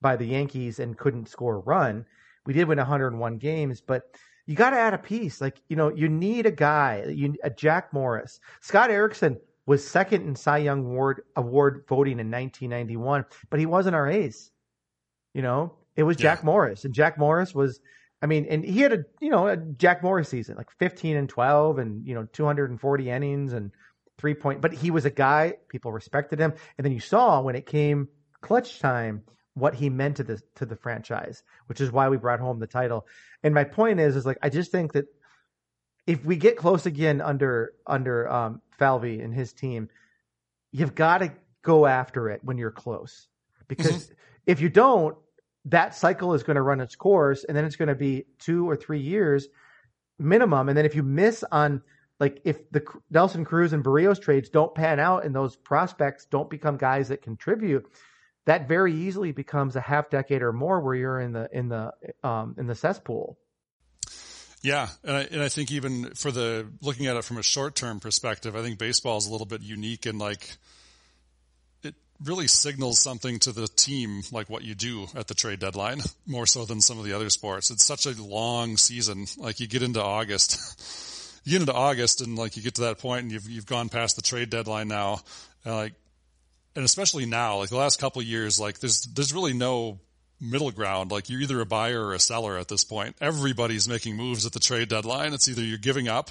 by 0.00 0.16
the 0.16 0.26
Yankees 0.26 0.78
and 0.78 0.96
couldn't 0.96 1.28
score 1.28 1.56
a 1.56 1.60
run. 1.60 2.04
We 2.46 2.52
did 2.52 2.68
win 2.68 2.78
101 2.78 3.38
games, 3.38 3.80
but 3.80 4.14
you 4.46 4.54
got 4.54 4.70
to 4.70 4.78
add 4.78 4.94
a 4.94 4.98
piece. 4.98 5.40
Like, 5.40 5.60
you 5.68 5.76
know, 5.76 5.90
you 5.90 6.08
need 6.08 6.46
a 6.46 6.50
guy, 6.50 7.04
you, 7.08 7.34
a 7.42 7.50
Jack 7.50 7.92
Morris. 7.92 8.40
Scott 8.60 8.90
Erickson 8.90 9.38
was 9.66 9.86
second 9.86 10.22
in 10.26 10.34
Cy 10.34 10.58
Young 10.58 10.80
Award, 10.80 11.22
award 11.36 11.84
voting 11.88 12.18
in 12.18 12.30
1991, 12.30 13.24
but 13.50 13.60
he 13.60 13.66
wasn't 13.66 13.94
our 13.94 14.08
ace. 14.08 14.50
You 15.34 15.42
know, 15.42 15.74
it 15.98 16.04
was 16.04 16.16
Jack 16.16 16.44
Morris, 16.44 16.84
and 16.84 16.94
Jack 16.94 17.18
Morris 17.18 17.52
was, 17.52 17.80
I 18.22 18.26
mean, 18.26 18.46
and 18.48 18.64
he 18.64 18.82
had 18.82 18.92
a, 18.92 19.04
you 19.20 19.30
know, 19.30 19.48
a 19.48 19.56
Jack 19.56 20.00
Morris 20.00 20.28
season, 20.28 20.54
like 20.56 20.70
15 20.78 21.16
and 21.16 21.28
12 21.28 21.78
and, 21.78 22.06
you 22.06 22.14
know, 22.14 22.24
240 22.32 23.10
innings 23.10 23.52
and 23.52 23.72
three 24.16 24.34
point, 24.34 24.60
but 24.60 24.72
he 24.72 24.92
was 24.92 25.04
a 25.06 25.10
guy, 25.10 25.54
people 25.68 25.90
respected 25.90 26.38
him. 26.38 26.54
And 26.76 26.84
then 26.84 26.92
you 26.92 27.00
saw 27.00 27.40
when 27.40 27.56
it 27.56 27.66
came 27.66 28.06
clutch 28.40 28.78
time, 28.78 29.24
what 29.54 29.74
he 29.74 29.90
meant 29.90 30.18
to 30.18 30.22
the, 30.22 30.40
to 30.54 30.66
the 30.66 30.76
franchise, 30.76 31.42
which 31.66 31.80
is 31.80 31.90
why 31.90 32.08
we 32.08 32.16
brought 32.16 32.38
home 32.38 32.60
the 32.60 32.68
title. 32.68 33.04
And 33.42 33.52
my 33.52 33.64
point 33.64 33.98
is, 33.98 34.14
is 34.14 34.24
like, 34.24 34.38
I 34.40 34.50
just 34.50 34.70
think 34.70 34.92
that 34.92 35.06
if 36.06 36.24
we 36.24 36.36
get 36.36 36.56
close 36.56 36.86
again 36.86 37.20
under, 37.20 37.72
under, 37.88 38.30
um, 38.30 38.62
Falvey 38.78 39.18
and 39.20 39.34
his 39.34 39.52
team, 39.52 39.88
you've 40.70 40.94
got 40.94 41.18
to 41.18 41.32
go 41.62 41.86
after 41.86 42.28
it 42.30 42.44
when 42.44 42.56
you're 42.56 42.70
close 42.70 43.26
because 43.66 44.04
mm-hmm. 44.04 44.14
if 44.46 44.60
you 44.60 44.68
don't, 44.68 45.18
that 45.66 45.94
cycle 45.94 46.34
is 46.34 46.42
going 46.42 46.56
to 46.56 46.62
run 46.62 46.80
its 46.80 46.96
course 46.96 47.44
and 47.44 47.56
then 47.56 47.64
it's 47.64 47.76
going 47.76 47.88
to 47.88 47.94
be 47.94 48.24
two 48.38 48.68
or 48.68 48.76
three 48.76 49.00
years 49.00 49.48
minimum. 50.18 50.68
And 50.68 50.76
then 50.76 50.86
if 50.86 50.94
you 50.94 51.02
miss 51.02 51.44
on 51.50 51.82
like 52.20 52.40
if 52.44 52.70
the 52.70 52.82
Nelson 53.10 53.44
Cruz 53.44 53.72
and 53.72 53.84
Berrios 53.84 54.20
trades 54.20 54.48
don't 54.48 54.74
pan 54.74 54.98
out 54.98 55.24
and 55.24 55.34
those 55.34 55.56
prospects 55.56 56.26
don't 56.26 56.50
become 56.50 56.76
guys 56.76 57.08
that 57.08 57.22
contribute, 57.22 57.86
that 58.46 58.66
very 58.66 58.94
easily 58.94 59.30
becomes 59.32 59.76
a 59.76 59.80
half 59.80 60.10
decade 60.10 60.42
or 60.42 60.52
more 60.52 60.80
where 60.80 60.94
you're 60.94 61.20
in 61.20 61.32
the 61.32 61.48
in 61.52 61.68
the 61.68 61.92
um, 62.24 62.56
in 62.58 62.66
the 62.66 62.74
cesspool. 62.74 63.38
Yeah, 64.62 64.88
and 65.04 65.16
I, 65.16 65.20
and 65.30 65.40
I 65.40 65.48
think 65.48 65.70
even 65.70 66.14
for 66.14 66.32
the 66.32 66.66
looking 66.80 67.06
at 67.06 67.16
it 67.16 67.24
from 67.24 67.36
a 67.36 67.42
short 67.42 67.76
term 67.76 68.00
perspective, 68.00 68.56
I 68.56 68.62
think 68.62 68.78
baseball 68.78 69.18
is 69.18 69.26
a 69.26 69.30
little 69.30 69.46
bit 69.46 69.62
unique 69.62 70.06
in 70.06 70.18
like 70.18 70.56
really 72.24 72.48
signals 72.48 73.00
something 73.00 73.38
to 73.40 73.52
the 73.52 73.68
team, 73.68 74.22
like 74.32 74.50
what 74.50 74.62
you 74.62 74.74
do 74.74 75.06
at 75.14 75.28
the 75.28 75.34
trade 75.34 75.60
deadline, 75.60 76.00
more 76.26 76.46
so 76.46 76.64
than 76.64 76.80
some 76.80 76.98
of 76.98 77.04
the 77.04 77.12
other 77.12 77.30
sports. 77.30 77.70
It's 77.70 77.84
such 77.84 78.06
a 78.06 78.22
long 78.22 78.76
season. 78.76 79.26
Like 79.36 79.60
you 79.60 79.66
get 79.66 79.82
into 79.82 80.02
August. 80.02 81.40
you 81.44 81.52
get 81.52 81.62
into 81.62 81.74
August 81.74 82.20
and 82.20 82.36
like 82.36 82.56
you 82.56 82.62
get 82.62 82.74
to 82.76 82.82
that 82.82 82.98
point 82.98 83.22
and 83.22 83.32
you've 83.32 83.48
you've 83.48 83.66
gone 83.66 83.88
past 83.88 84.16
the 84.16 84.22
trade 84.22 84.50
deadline 84.50 84.88
now, 84.88 85.20
and 85.64 85.74
like, 85.74 85.94
and 86.74 86.84
especially 86.84 87.26
now, 87.26 87.58
like 87.58 87.70
the 87.70 87.76
last 87.76 88.00
couple 88.00 88.20
of 88.20 88.26
years, 88.26 88.60
like 88.60 88.80
there's 88.80 89.02
there's 89.02 89.32
really 89.32 89.52
no 89.52 89.98
middle 90.40 90.70
ground. 90.70 91.10
Like 91.10 91.28
you're 91.28 91.40
either 91.40 91.60
a 91.60 91.66
buyer 91.66 92.04
or 92.04 92.14
a 92.14 92.18
seller 92.18 92.58
at 92.58 92.68
this 92.68 92.84
point. 92.84 93.16
Everybody's 93.20 93.88
making 93.88 94.16
moves 94.16 94.46
at 94.46 94.52
the 94.52 94.60
trade 94.60 94.88
deadline. 94.88 95.32
It's 95.32 95.48
either 95.48 95.62
you're 95.62 95.78
giving 95.78 96.08
up 96.08 96.30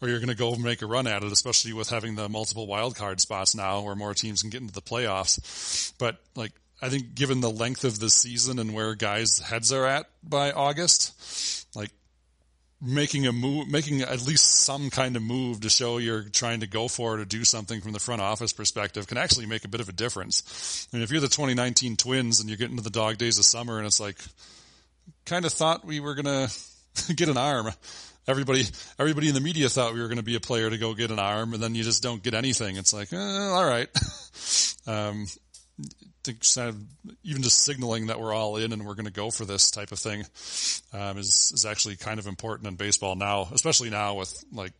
or 0.00 0.08
you're 0.08 0.18
going 0.18 0.28
to 0.28 0.34
go 0.34 0.54
make 0.56 0.82
a 0.82 0.86
run 0.86 1.06
at 1.06 1.22
it, 1.22 1.32
especially 1.32 1.72
with 1.72 1.90
having 1.90 2.14
the 2.14 2.28
multiple 2.28 2.66
wild 2.66 2.96
card 2.96 3.20
spots 3.20 3.54
now 3.54 3.80
where 3.80 3.94
more 3.94 4.14
teams 4.14 4.42
can 4.42 4.50
get 4.50 4.60
into 4.60 4.72
the 4.72 4.82
playoffs. 4.82 5.92
But 5.98 6.18
like, 6.34 6.52
I 6.80 6.88
think 6.88 7.14
given 7.14 7.40
the 7.40 7.50
length 7.50 7.84
of 7.84 7.98
the 7.98 8.08
season 8.08 8.58
and 8.58 8.72
where 8.72 8.94
guys' 8.94 9.40
heads 9.40 9.72
are 9.72 9.84
at 9.84 10.06
by 10.22 10.52
August, 10.52 11.66
like 11.74 11.90
making 12.80 13.26
a 13.26 13.32
move, 13.32 13.68
making 13.68 14.02
at 14.02 14.24
least 14.24 14.62
some 14.62 14.88
kind 14.88 15.16
of 15.16 15.22
move 15.22 15.60
to 15.62 15.68
show 15.68 15.98
you're 15.98 16.22
trying 16.22 16.60
to 16.60 16.68
go 16.68 16.86
for 16.86 17.18
it 17.18 17.20
or 17.20 17.24
do 17.24 17.42
something 17.42 17.80
from 17.80 17.92
the 17.92 17.98
front 17.98 18.22
office 18.22 18.52
perspective 18.52 19.08
can 19.08 19.18
actually 19.18 19.46
make 19.46 19.64
a 19.64 19.68
bit 19.68 19.80
of 19.80 19.88
a 19.88 19.92
difference. 19.92 20.86
I 20.92 20.96
mean, 20.96 21.02
if 21.02 21.10
you're 21.10 21.20
the 21.20 21.26
2019 21.26 21.96
Twins 21.96 22.38
and 22.38 22.48
you're 22.48 22.58
getting 22.58 22.76
to 22.76 22.82
the 22.82 22.90
dog 22.90 23.18
days 23.18 23.38
of 23.38 23.44
summer 23.44 23.78
and 23.78 23.86
it's 23.86 23.98
like, 23.98 24.18
kind 25.24 25.44
of 25.44 25.52
thought 25.52 25.84
we 25.84 25.98
were 25.98 26.14
gonna 26.14 26.48
get 27.14 27.28
an 27.28 27.36
arm. 27.36 27.70
Everybody, 28.28 28.64
everybody 28.98 29.28
in 29.28 29.34
the 29.34 29.40
media 29.40 29.68
thought 29.70 29.94
we 29.94 30.00
were 30.00 30.06
going 30.06 30.18
to 30.18 30.22
be 30.22 30.36
a 30.36 30.40
player 30.40 30.68
to 30.68 30.76
go 30.76 30.92
get 30.92 31.10
an 31.10 31.18
arm, 31.18 31.54
and 31.54 31.62
then 31.62 31.74
you 31.74 31.82
just 31.82 32.02
don't 32.02 32.22
get 32.22 32.34
anything. 32.34 32.76
It's 32.76 32.92
like, 32.92 33.12
eh, 33.12 33.16
all 33.16 33.64
right. 33.64 33.88
um, 34.86 35.26
kind 36.54 36.68
of 36.68 36.76
even 37.24 37.42
just 37.42 37.64
signaling 37.64 38.08
that 38.08 38.20
we're 38.20 38.34
all 38.34 38.56
in 38.56 38.72
and 38.72 38.84
we're 38.84 38.94
going 38.94 39.06
to 39.06 39.12
go 39.12 39.30
for 39.30 39.44
this 39.44 39.70
type 39.70 39.92
of 39.92 39.98
thing 39.98 40.26
um, 40.92 41.16
is 41.16 41.52
is 41.54 41.64
actually 41.64 41.96
kind 41.96 42.18
of 42.18 42.26
important 42.26 42.68
in 42.68 42.76
baseball 42.76 43.16
now, 43.16 43.48
especially 43.52 43.90
now 43.90 44.14
with 44.14 44.44
like 44.52 44.72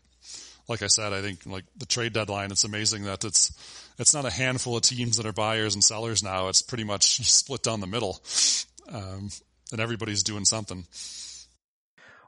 like 0.68 0.82
I 0.82 0.88
said, 0.88 1.12
I 1.12 1.22
think 1.22 1.46
like 1.46 1.64
the 1.76 1.86
trade 1.86 2.12
deadline. 2.12 2.50
It's 2.50 2.64
amazing 2.64 3.04
that 3.04 3.24
it's 3.24 3.52
it's 3.98 4.14
not 4.14 4.26
a 4.26 4.30
handful 4.30 4.76
of 4.76 4.82
teams 4.82 5.16
that 5.16 5.26
are 5.26 5.32
buyers 5.32 5.74
and 5.74 5.82
sellers 5.82 6.22
now. 6.22 6.48
It's 6.48 6.62
pretty 6.62 6.84
much 6.84 7.16
split 7.26 7.62
down 7.62 7.80
the 7.80 7.86
middle, 7.86 8.20
um, 8.92 9.30
and 9.72 9.80
everybody's 9.80 10.22
doing 10.22 10.44
something. 10.44 10.84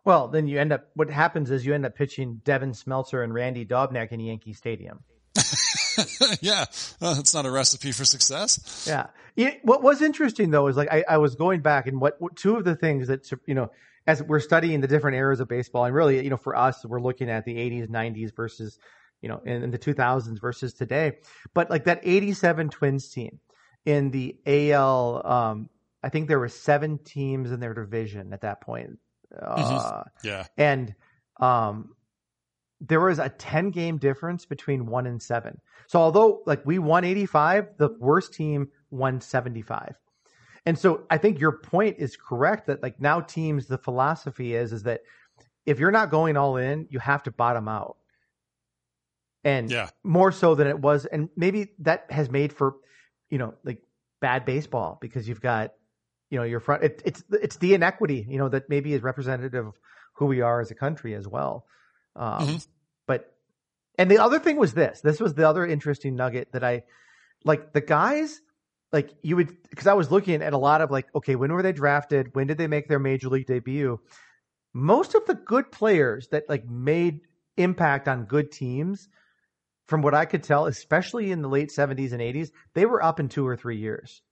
Well, 0.05 0.29
then 0.29 0.47
you 0.47 0.59
end 0.59 0.73
up. 0.73 0.89
What 0.95 1.11
happens 1.11 1.51
is 1.51 1.67
you 1.67 1.75
end 1.75 1.85
up 1.85 1.95
pitching 1.95 2.41
Devin 2.45 2.73
Smeltzer 2.73 3.23
and 3.23 3.35
Randy 3.35 3.67
Dobnak 3.67 4.13
in 4.13 4.21
Yankee 4.21 4.55
Stadium. 4.55 5.01
yeah, 6.41 6.65
well, 7.01 7.15
that's 7.15 7.35
not 7.35 7.47
a 7.47 7.51
recipe 7.51 7.93
for 7.93 8.05
success. 8.05 8.87
Yeah. 8.89 9.09
It, 9.37 9.61
what 9.65 9.83
was 9.83 10.03
interesting 10.03 10.51
though 10.51 10.67
is 10.67 10.77
like 10.77 10.93
I, 10.93 11.05
I 11.09 11.19
was 11.19 11.35
going 11.35 11.61
back 11.61 11.87
and 11.87 12.01
what, 12.01 12.21
what 12.21 12.37
two 12.37 12.57
of 12.57 12.65
the 12.65 12.75
things 12.77 13.09
that 13.09 13.31
you 13.47 13.55
know 13.55 13.71
as 14.07 14.23
we're 14.23 14.41
studying 14.41 14.81
the 14.81 14.89
different 14.89 15.17
eras 15.17 15.41
of 15.41 15.49
baseball 15.49 15.85
and 15.85 15.95
really 15.95 16.23
you 16.23 16.31
know 16.31 16.37
for 16.37 16.57
us 16.57 16.85
we're 16.85 17.01
looking 17.01 17.31
at 17.31 17.45
the 17.45 17.55
80s 17.55 17.89
90s 17.89 18.35
versus 18.35 18.79
you 19.23 19.29
know 19.29 19.41
in, 19.45 19.63
in 19.63 19.71
the 19.71 19.79
2000s 19.79 20.41
versus 20.41 20.75
today 20.75 21.19
but 21.55 21.71
like 21.71 21.85
that 21.85 22.01
87 22.03 22.71
twins 22.71 23.09
team 23.09 23.39
in 23.85 24.11
the 24.11 24.37
al 24.47 25.23
um 25.25 25.71
i 26.03 26.09
think 26.09 26.29
there 26.29 26.41
were 26.41 26.49
seven 26.49 26.99
teams 26.99 27.53
in 27.53 27.61
their 27.61 27.75
division 27.75 28.33
at 28.33 28.41
that 28.43 28.61
point 28.61 28.99
Mm-hmm. 29.33 29.77
uh, 29.77 30.03
Yeah, 30.25 30.47
and 30.57 30.95
um 31.41 31.95
there 32.81 33.01
was 33.01 33.19
a 33.19 33.29
10 33.29 33.71
game 33.71 33.99
difference 33.99 34.47
between 34.47 34.87
1 34.87 35.07
and 35.07 35.21
7 35.23 35.61
so 35.87 36.01
although 36.01 36.43
like 36.47 36.65
we 36.65 36.79
won 36.79 37.05
85 37.05 37.77
the 37.79 37.91
worst 37.99 38.33
team 38.33 38.69
won 38.91 39.21
75 39.21 39.95
and 40.67 40.79
so 40.79 41.05
i 41.11 41.19
think 41.19 41.39
your 41.41 41.53
point 41.53 41.97
is 41.99 42.17
correct 42.17 42.67
that 42.67 42.83
like 42.83 43.01
now 43.01 43.21
teams 43.21 43.67
the 43.67 43.79
philosophy 43.79 44.55
is 44.55 44.73
is 44.73 44.83
that 44.85 45.03
if 45.67 45.79
you're 45.79 45.91
not 45.91 46.11
going 46.11 46.37
all 46.37 46.57
in 46.57 46.87
you 46.91 46.99
have 46.99 47.23
to 47.25 47.31
bottom 47.31 47.69
out 47.69 47.97
and 49.45 49.71
Yeah. 49.71 49.91
more 50.03 50.33
so 50.33 50.55
than 50.55 50.67
it 50.67 50.79
was 50.79 51.07
and 51.07 51.29
maybe 51.37 51.69
that 51.81 52.07
has 52.11 52.31
made 52.31 52.53
for 52.53 52.77
you 53.31 53.39
know 53.39 53.55
like 53.65 53.83
bad 54.21 54.45
baseball 54.45 54.99
because 55.01 55.29
you've 55.29 55.41
got 55.41 55.73
you 56.31 56.39
know 56.39 56.45
your 56.45 56.61
front 56.61 56.85
it, 56.85 57.03
it's 57.05 57.23
it's 57.31 57.57
the 57.57 57.75
inequity 57.75 58.25
you 58.29 58.39
know 58.39 58.49
that 58.49 58.69
maybe 58.69 58.95
is 58.95 59.03
representative 59.03 59.67
of 59.67 59.75
who 60.15 60.27
we 60.27 60.41
are 60.41 60.61
as 60.61 60.71
a 60.71 60.75
country 60.75 61.15
as 61.15 61.27
well. 61.27 61.67
Um, 62.17 62.47
Mhm. 62.47 62.67
but 63.07 63.35
and 63.99 64.11
the 64.11 64.19
other 64.19 64.39
thing 64.39 64.57
was 64.57 64.73
this 64.75 65.01
this 65.01 65.21
was 65.21 65.35
the 65.35 65.49
other 65.49 65.67
interesting 65.67 66.15
nugget 66.17 66.53
that 66.53 66.65
i 66.65 66.83
like 67.45 67.73
the 67.73 67.81
guys 67.81 68.41
like 68.93 69.11
you 69.23 69.37
would 69.37 69.57
because 69.71 69.87
i 69.87 69.95
was 69.95 70.11
looking 70.11 70.43
at 70.43 70.53
a 70.53 70.59
lot 70.59 70.81
of 70.81 70.91
like 70.91 71.07
okay 71.15 71.37
when 71.37 71.53
were 71.53 71.63
they 71.63 71.73
drafted? 71.73 72.35
When 72.35 72.47
did 72.47 72.59
they 72.59 72.67
make 72.67 72.89
their 72.89 72.99
major 72.99 73.29
league 73.29 73.47
debut? 73.47 74.01
Most 74.73 75.15
of 75.15 75.27
the 75.27 75.35
good 75.35 75.73
players 75.73 76.29
that 76.29 76.49
like 76.49 76.65
made 76.69 77.21
impact 77.57 78.09
on 78.09 78.25
good 78.25 78.53
teams 78.53 79.09
from 79.87 80.03
what 80.03 80.15
i 80.15 80.25
could 80.25 80.43
tell 80.43 80.67
especially 80.67 81.31
in 81.33 81.43
the 81.43 81.49
late 81.49 81.71
70s 81.71 82.13
and 82.13 82.21
80s 82.21 82.51
they 82.75 82.87
were 82.87 83.03
up 83.03 83.19
in 83.21 83.29
two 83.29 83.47
or 83.47 83.57
three 83.57 83.79
years 83.79 84.23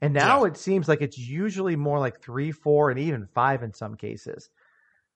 and 0.00 0.14
now 0.14 0.42
Yeah. 0.42 0.50
it 0.50 0.56
seems 0.56 0.88
like 0.88 1.02
it's 1.02 1.18
usually 1.18 1.76
more 1.76 1.98
like 1.98 2.20
three 2.20 2.52
four 2.52 2.90
and 2.90 2.98
even 2.98 3.26
five 3.34 3.62
in 3.62 3.72
some 3.72 3.96
cases 3.96 4.50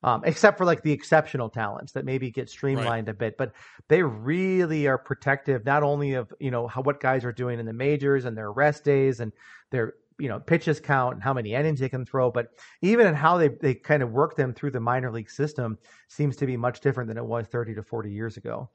um, 0.03 0.23
except 0.25 0.59
for 0.59 0.65
like 0.65 0.83
the 0.83 0.93
exceptional 0.93 1.49
talents 1.49 1.93
that 1.93 2.05
maybe 2.05 2.31
get 2.31 2.49
streamlined 2.49 3.09
a 3.09 3.15
bit 3.15 3.37
but 3.37 3.53
they 3.89 4.03
really 4.03 4.87
are 4.87 4.99
protective 4.99 5.65
not 5.65 5.83
only 5.83 6.15
of 6.15 6.33
you 6.39 6.51
know 6.51 6.67
how 6.67 6.83
what 6.83 7.01
guys 7.01 7.25
are 7.25 7.33
doing 7.33 7.59
in 7.59 7.67
the 7.67 7.73
majors 7.73 8.25
and 8.25 8.37
their 8.37 8.53
rest 8.53 8.85
days 8.85 9.21
and 9.21 9.33
their 9.71 9.95
you 10.19 10.29
know 10.29 10.41
pitches 10.41 10.81
count 10.81 11.15
and 11.15 11.23
how 11.23 11.33
many 11.33 11.55
innings 11.55 11.81
they 11.81 11.89
can 11.89 12.05
throw 12.05 12.31
but 12.31 12.49
even 12.83 13.07
in 13.07 13.15
how 13.15 13.39
they, 13.39 13.49
they 13.49 13.75
kind 13.75 14.03
of 14.03 14.11
work 14.11 14.37
them 14.37 14.53
through 14.53 14.71
the 14.71 14.81
minor 14.81 15.11
league 15.13 15.31
system 15.31 15.79
seems 16.09 16.37
to 16.37 16.47
be 16.47 16.57
much 16.57 16.81
different 16.81 17.09
than 17.09 17.17
it 17.19 17.25
was 17.25 17.47
30 17.47 17.75
to 17.75 17.83
40 17.83 18.13
years 18.13 18.37
ago 18.37 18.69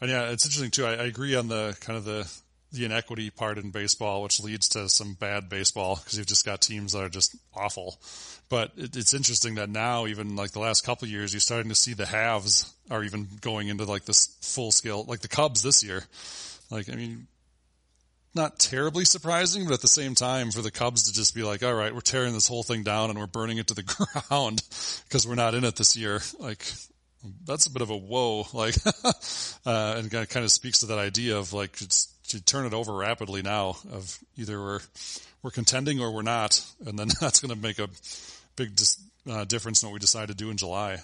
and 0.00 0.10
yeah, 0.10 0.30
it's 0.30 0.44
interesting 0.44 0.70
too. 0.70 0.84
I, 0.84 0.92
I 0.92 1.04
agree 1.04 1.34
on 1.34 1.48
the 1.48 1.76
kind 1.80 1.96
of 1.96 2.04
the 2.04 2.30
the 2.74 2.84
inequity 2.84 3.30
part 3.30 3.58
in 3.58 3.70
baseball, 3.70 4.22
which 4.22 4.40
leads 4.40 4.68
to 4.70 4.88
some 4.88 5.14
bad 5.14 5.48
baseball 5.48 5.96
because 5.96 6.18
you've 6.18 6.26
just 6.26 6.44
got 6.44 6.60
teams 6.60 6.92
that 6.92 7.02
are 7.02 7.08
just 7.08 7.36
awful. 7.54 7.98
But 8.48 8.72
it, 8.76 8.96
it's 8.96 9.14
interesting 9.14 9.54
that 9.54 9.70
now, 9.70 10.06
even 10.06 10.36
like 10.36 10.50
the 10.50 10.60
last 10.60 10.84
couple 10.84 11.08
years, 11.08 11.32
you're 11.32 11.40
starting 11.40 11.70
to 11.70 11.74
see 11.74 11.94
the 11.94 12.06
halves 12.06 12.72
are 12.90 13.02
even 13.02 13.28
going 13.40 13.68
into 13.68 13.84
like 13.84 14.04
this 14.04 14.36
full 14.42 14.72
scale, 14.72 15.04
like 15.04 15.20
the 15.20 15.28
Cubs 15.28 15.62
this 15.62 15.82
year. 15.82 16.02
Like, 16.70 16.90
I 16.90 16.96
mean, 16.96 17.26
not 18.34 18.58
terribly 18.58 19.04
surprising, 19.04 19.64
but 19.64 19.74
at 19.74 19.80
the 19.80 19.88
same 19.88 20.14
time, 20.14 20.50
for 20.50 20.60
the 20.60 20.70
Cubs 20.70 21.04
to 21.04 21.12
just 21.12 21.34
be 21.34 21.42
like, 21.42 21.62
all 21.62 21.74
right, 21.74 21.94
we're 21.94 22.00
tearing 22.00 22.32
this 22.32 22.48
whole 22.48 22.64
thing 22.64 22.82
down 22.82 23.10
and 23.10 23.18
we're 23.18 23.26
burning 23.26 23.58
it 23.58 23.68
to 23.68 23.74
the 23.74 23.82
ground 24.28 24.62
because 25.04 25.26
we're 25.26 25.36
not 25.36 25.54
in 25.54 25.64
it 25.64 25.76
this 25.76 25.96
year. 25.96 26.20
Like, 26.38 26.64
that's 27.46 27.66
a 27.66 27.70
bit 27.70 27.82
of 27.82 27.90
a 27.90 27.96
whoa, 27.96 28.46
like, 28.52 28.74
uh, 29.66 29.94
and 29.98 30.10
kind 30.10 30.44
of 30.44 30.50
speaks 30.50 30.80
to 30.80 30.86
that 30.86 30.98
idea 30.98 31.38
of 31.38 31.52
like, 31.52 31.80
it's, 31.80 32.13
you 32.32 32.40
turn 32.40 32.66
it 32.66 32.72
over 32.72 32.92
rapidly 32.92 33.42
now 33.42 33.76
of 33.92 34.18
either 34.36 34.58
we're, 34.58 34.80
we're 35.42 35.50
contending 35.50 36.00
or 36.00 36.10
we're 36.10 36.22
not. 36.22 36.64
And 36.86 36.98
then 36.98 37.08
that's 37.20 37.40
going 37.40 37.54
to 37.54 37.60
make 37.60 37.78
a 37.78 37.88
big 38.56 38.74
dis, 38.76 39.02
uh, 39.28 39.44
difference 39.44 39.82
in 39.82 39.88
what 39.88 39.94
we 39.94 40.00
decide 40.00 40.28
to 40.28 40.34
do 40.34 40.50
in 40.50 40.56
July. 40.56 40.98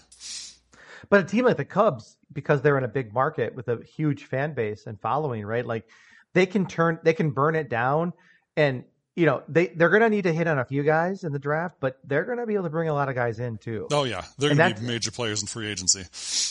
But 1.09 1.21
a 1.21 1.25
team 1.25 1.45
like 1.45 1.57
the 1.57 1.65
Cubs, 1.65 2.17
because 2.33 2.63
they're 2.63 2.79
in 2.79 2.85
a 2.85 2.89
big 2.89 3.13
market 3.13 3.55
with 3.55 3.69
a 3.69 3.83
huge 3.97 4.25
fan 4.25 4.55
base 4.55 4.87
and 4.87 5.01
following, 5.01 5.45
right? 5.45 5.65
Like 5.65 5.87
they 6.35 6.47
can 6.47 6.67
turn, 6.67 6.99
they 7.03 7.15
can 7.15 7.31
burn 7.31 7.55
it 7.55 7.69
down, 7.69 8.13
and 8.57 8.85
you 9.17 9.27
know 9.27 9.43
they 9.49 9.69
they're 9.69 9.89
going 9.89 10.03
to 10.03 10.11
need 10.11 10.23
to 10.23 10.33
hit 10.33 10.47
on 10.47 10.59
a 10.59 10.65
few 10.65 10.83
guys 10.83 11.25
in 11.25 11.33
the 11.33 11.39
draft, 11.39 11.77
but 11.81 11.99
they're 12.05 12.25
going 12.25 12.39
to 12.39 12.47
be 12.47 12.55
able 12.55 12.65
to 12.65 12.71
bring 12.71 12.89
a 12.89 12.95
lot 12.95 13.09
of 13.09 13.15
guys 13.15 13.41
in 13.41 13.59
too. 13.59 13.89
Oh 13.91 14.05
yeah, 14.05 14.25
they're 14.39 14.55
going 14.55 14.75
to 14.75 14.81
be 14.81 14.87
major 14.87 15.11
players 15.11 15.41
in 15.41 15.49
free 15.49 15.69
agency. 15.69 16.05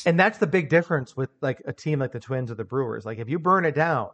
And 0.09 0.19
that's 0.19 0.39
the 0.39 0.47
big 0.47 0.69
difference 0.69 1.15
with 1.15 1.29
like 1.41 1.61
a 1.65 1.73
team 1.73 1.99
like 1.99 2.11
the 2.11 2.19
Twins 2.19 2.51
or 2.51 2.55
the 2.55 2.65
Brewers. 2.65 3.05
Like 3.05 3.19
if 3.19 3.29
you 3.29 3.39
burn 3.39 3.65
it 3.65 3.75
down, 3.75 4.09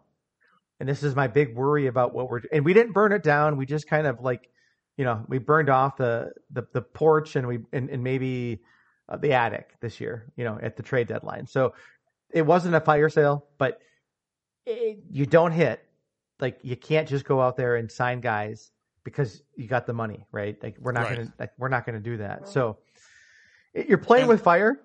and 0.79 0.89
this 0.89 1.03
is 1.03 1.15
my 1.15 1.27
big 1.27 1.55
worry 1.55 1.87
about 1.87 2.13
what 2.13 2.29
we're 2.29 2.41
and 2.51 2.65
we 2.65 2.73
didn't 2.73 2.93
burn 2.93 3.11
it 3.11 3.23
down. 3.23 3.57
We 3.57 3.65
just 3.65 3.87
kind 3.87 4.07
of 4.07 4.21
like, 4.21 4.49
you 4.97 5.05
know, 5.05 5.23
we 5.27 5.37
burned 5.37 5.69
off 5.69 5.97
the 5.97 6.33
the, 6.51 6.67
the 6.73 6.81
porch 6.81 7.35
and 7.35 7.47
we 7.47 7.59
and, 7.73 7.89
and 7.89 8.03
maybe 8.03 8.61
uh, 9.09 9.17
the 9.17 9.33
attic 9.33 9.69
this 9.81 9.99
year. 10.01 10.31
You 10.35 10.43
know, 10.43 10.59
at 10.61 10.75
the 10.77 10.83
trade 10.83 11.07
deadline. 11.07 11.47
So 11.47 11.73
it 12.31 12.41
wasn't 12.45 12.75
a 12.75 12.81
fire 12.81 13.09
sale, 13.09 13.45
but 13.57 13.79
it, 14.65 14.99
you 15.09 15.25
don't 15.25 15.51
hit. 15.51 15.81
Like 16.39 16.59
you 16.63 16.75
can't 16.75 17.07
just 17.07 17.23
go 17.25 17.39
out 17.41 17.55
there 17.55 17.77
and 17.77 17.89
sign 17.89 18.19
guys 18.19 18.71
because 19.05 19.41
you 19.55 19.67
got 19.67 19.85
the 19.85 19.93
money, 19.93 20.25
right? 20.31 20.61
Like 20.61 20.75
we're 20.79 20.91
not 20.91 21.03
Right. 21.05 21.17
gonna 21.17 21.33
like 21.39 21.51
we're 21.57 21.69
not 21.69 21.85
gonna 21.85 21.99
do 21.99 22.17
that. 22.17 22.47
So 22.49 22.79
it- 23.73 23.87
you're 23.87 23.97
playing 23.97 24.23
And- 24.23 24.29
with 24.29 24.41
fire. 24.41 24.81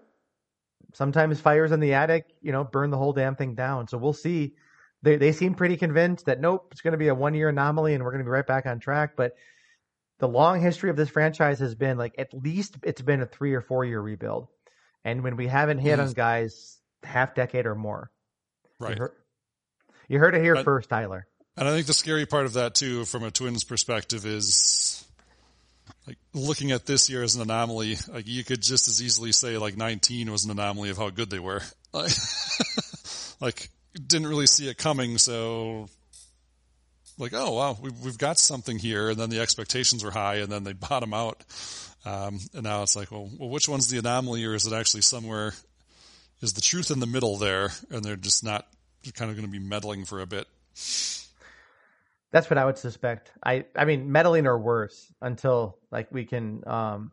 Sometimes 0.93 1.41
fires 1.41 1.71
in 1.71 1.79
the 1.79 1.95
attic, 1.95 2.27
you 2.43 2.51
know, 2.51 2.65
burn 2.65 2.91
the 2.91 2.97
whole 2.99 3.13
damn 3.13 3.37
thing 3.37 3.55
down. 3.55 3.87
So 3.87 3.97
we'll 3.97 4.13
see. 4.13 4.55
They 5.03 5.17
they 5.17 5.33
seem 5.33 5.55
pretty 5.55 5.77
convinced 5.77 6.27
that 6.27 6.41
nope, 6.41 6.69
it's 6.73 6.81
going 6.81 6.93
to 6.93 6.99
be 6.99 7.09
a 7.09 7.15
one 7.15 7.35
year 7.35 7.49
anomaly 7.49 7.95
and 7.95 8.05
we're 8.05 8.11
going 8.11 8.23
to 8.23 8.25
be 8.25 8.31
right 8.31 8.47
back 8.47 8.67
on 8.67 8.81
track. 8.81 9.17
But 9.17 9.33
the 10.19 10.29
long 10.29 10.61
history 10.61 10.91
of 10.91 10.97
this 10.97 11.09
franchise 11.09 11.61
has 11.61 11.75
been 11.75 11.97
like 11.97 12.15
at 12.19 12.35
least 12.35 12.77
it's 12.83 13.01
been 13.01 13.23
a 13.23 13.27
three 13.27 13.55
or 13.55 13.63
four 13.63 13.85
year 13.85 14.01
rebuild, 14.01 14.49
and 15.05 15.23
when 15.23 15.37
we 15.37 15.47
haven't 15.47 15.79
hit 15.79 15.99
on 15.99 16.07
mm-hmm. 16.07 16.15
guys 16.15 16.79
half 17.03 17.35
decade 17.35 17.65
or 17.65 17.75
more, 17.75 18.11
Right. 18.81 18.97
You 18.97 19.03
heard, 19.03 19.13
you 20.09 20.19
heard 20.19 20.35
it 20.35 20.43
here 20.43 20.57
first, 20.65 20.89
Tyler. 20.89 21.27
And 21.57 21.69
I 21.69 21.73
think 21.73 21.87
the 21.87 21.93
scary 21.93 22.27
part 22.27 22.47
of 22.47 22.55
that 22.55 22.75
too, 22.75 23.05
from 23.05 23.23
a 23.23 23.31
Twins 23.31 23.63
perspective, 23.63 24.25
is 24.25 25.05
like 26.07 26.17
looking 26.33 26.73
at 26.73 26.87
this 26.87 27.11
year 27.11 27.23
as 27.23 27.37
an 27.37 27.43
anomaly. 27.43 27.99
Like 28.09 28.27
you 28.27 28.43
could 28.43 28.63
just 28.63 28.89
as 28.89 29.03
easily 29.03 29.33
say 29.33 29.59
like 29.59 29.77
19 29.77 30.33
was 30.33 30.47
an 30.47 30.51
anomaly 30.51 30.89
of 30.89 30.97
how 30.97 31.11
good 31.11 31.31
they 31.31 31.39
were. 31.39 31.63
Like, 31.93 32.13
like 33.41 33.69
didn't 33.95 34.29
really 34.29 34.47
see 34.47 34.69
it 34.69 34.79
coming, 34.79 35.19
so 35.19 35.89
like 37.19 37.33
oh 37.35 37.53
wow, 37.55 37.77
we've 37.81 37.99
we've 38.01 38.19
got 38.19 38.39
something 38.39 38.79
here, 38.79 39.11
and 39.11 39.19
then 39.19 39.31
the 39.31 39.41
expectations 39.41 40.03
were 40.03 40.11
high, 40.11 40.37
and 40.37 40.51
then 40.51 40.65
they 40.65 40.73
bottom 40.89 41.15
out. 41.15 41.45
Um, 42.05 42.41
and 42.55 42.63
now 42.63 42.83
it's 42.83 42.97
like, 42.97 43.11
well, 43.11 43.29
well, 43.39 43.51
which 43.51 43.69
one's 43.69 43.89
the 43.89 43.99
anomaly, 43.99 44.45
or 44.47 44.55
is 44.55 44.67
it 44.67 44.73
actually 44.73 45.03
somewhere? 45.03 45.53
Is 46.41 46.55
the 46.55 46.63
truth 46.63 46.91
in 46.91 47.01
the 47.01 47.07
middle 47.07 47.37
there, 47.37 47.71
and 47.91 48.03
they're 48.03 48.17
just 48.17 48.43
not 48.43 48.67
they're 49.03 49.13
kind 49.13 49.31
of 49.31 49.37
going 49.37 49.47
to 49.47 49.53
be 49.53 49.65
meddling 49.65 50.05
for 50.05 50.21
a 50.21 50.27
bit? 50.27 50.47
That's 52.33 52.49
what 52.49 52.59
I 52.59 52.65
would 52.65 52.79
suspect. 52.79 53.33
I 53.45 53.67
I 53.77 53.85
mean 53.85 54.11
meddling 54.11 54.47
or 54.47 54.59
worse 54.59 55.13
until 55.21 55.79
like 55.91 56.11
we 56.11 56.25
can 56.25 56.63
um 56.67 57.13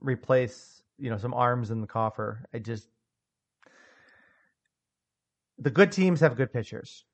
replace 0.00 0.82
you 0.98 1.10
know 1.10 1.18
some 1.18 1.34
arms 1.34 1.70
in 1.70 1.80
the 1.80 1.86
coffer. 1.86 2.44
I 2.54 2.58
just 2.58 2.88
the 5.58 5.70
good 5.70 5.92
teams 5.92 6.20
have 6.20 6.36
good 6.36 6.52
pitchers. 6.52 7.04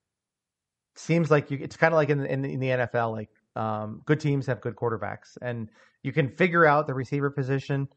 Seems 0.94 1.30
like 1.30 1.50
you. 1.50 1.58
It's 1.60 1.76
kind 1.76 1.92
of 1.92 1.96
like 1.96 2.10
in 2.10 2.18
the, 2.18 2.32
in 2.32 2.44
in 2.44 2.60
the 2.60 2.68
NFL. 2.68 3.12
Like 3.12 3.30
um, 3.56 4.02
good 4.04 4.20
teams 4.20 4.46
have 4.46 4.60
good 4.60 4.74
quarterbacks, 4.74 5.36
and 5.40 5.68
you 6.02 6.12
can 6.12 6.28
figure 6.28 6.66
out 6.66 6.86
the 6.86 6.94
receiver 6.94 7.30
position, 7.30 7.88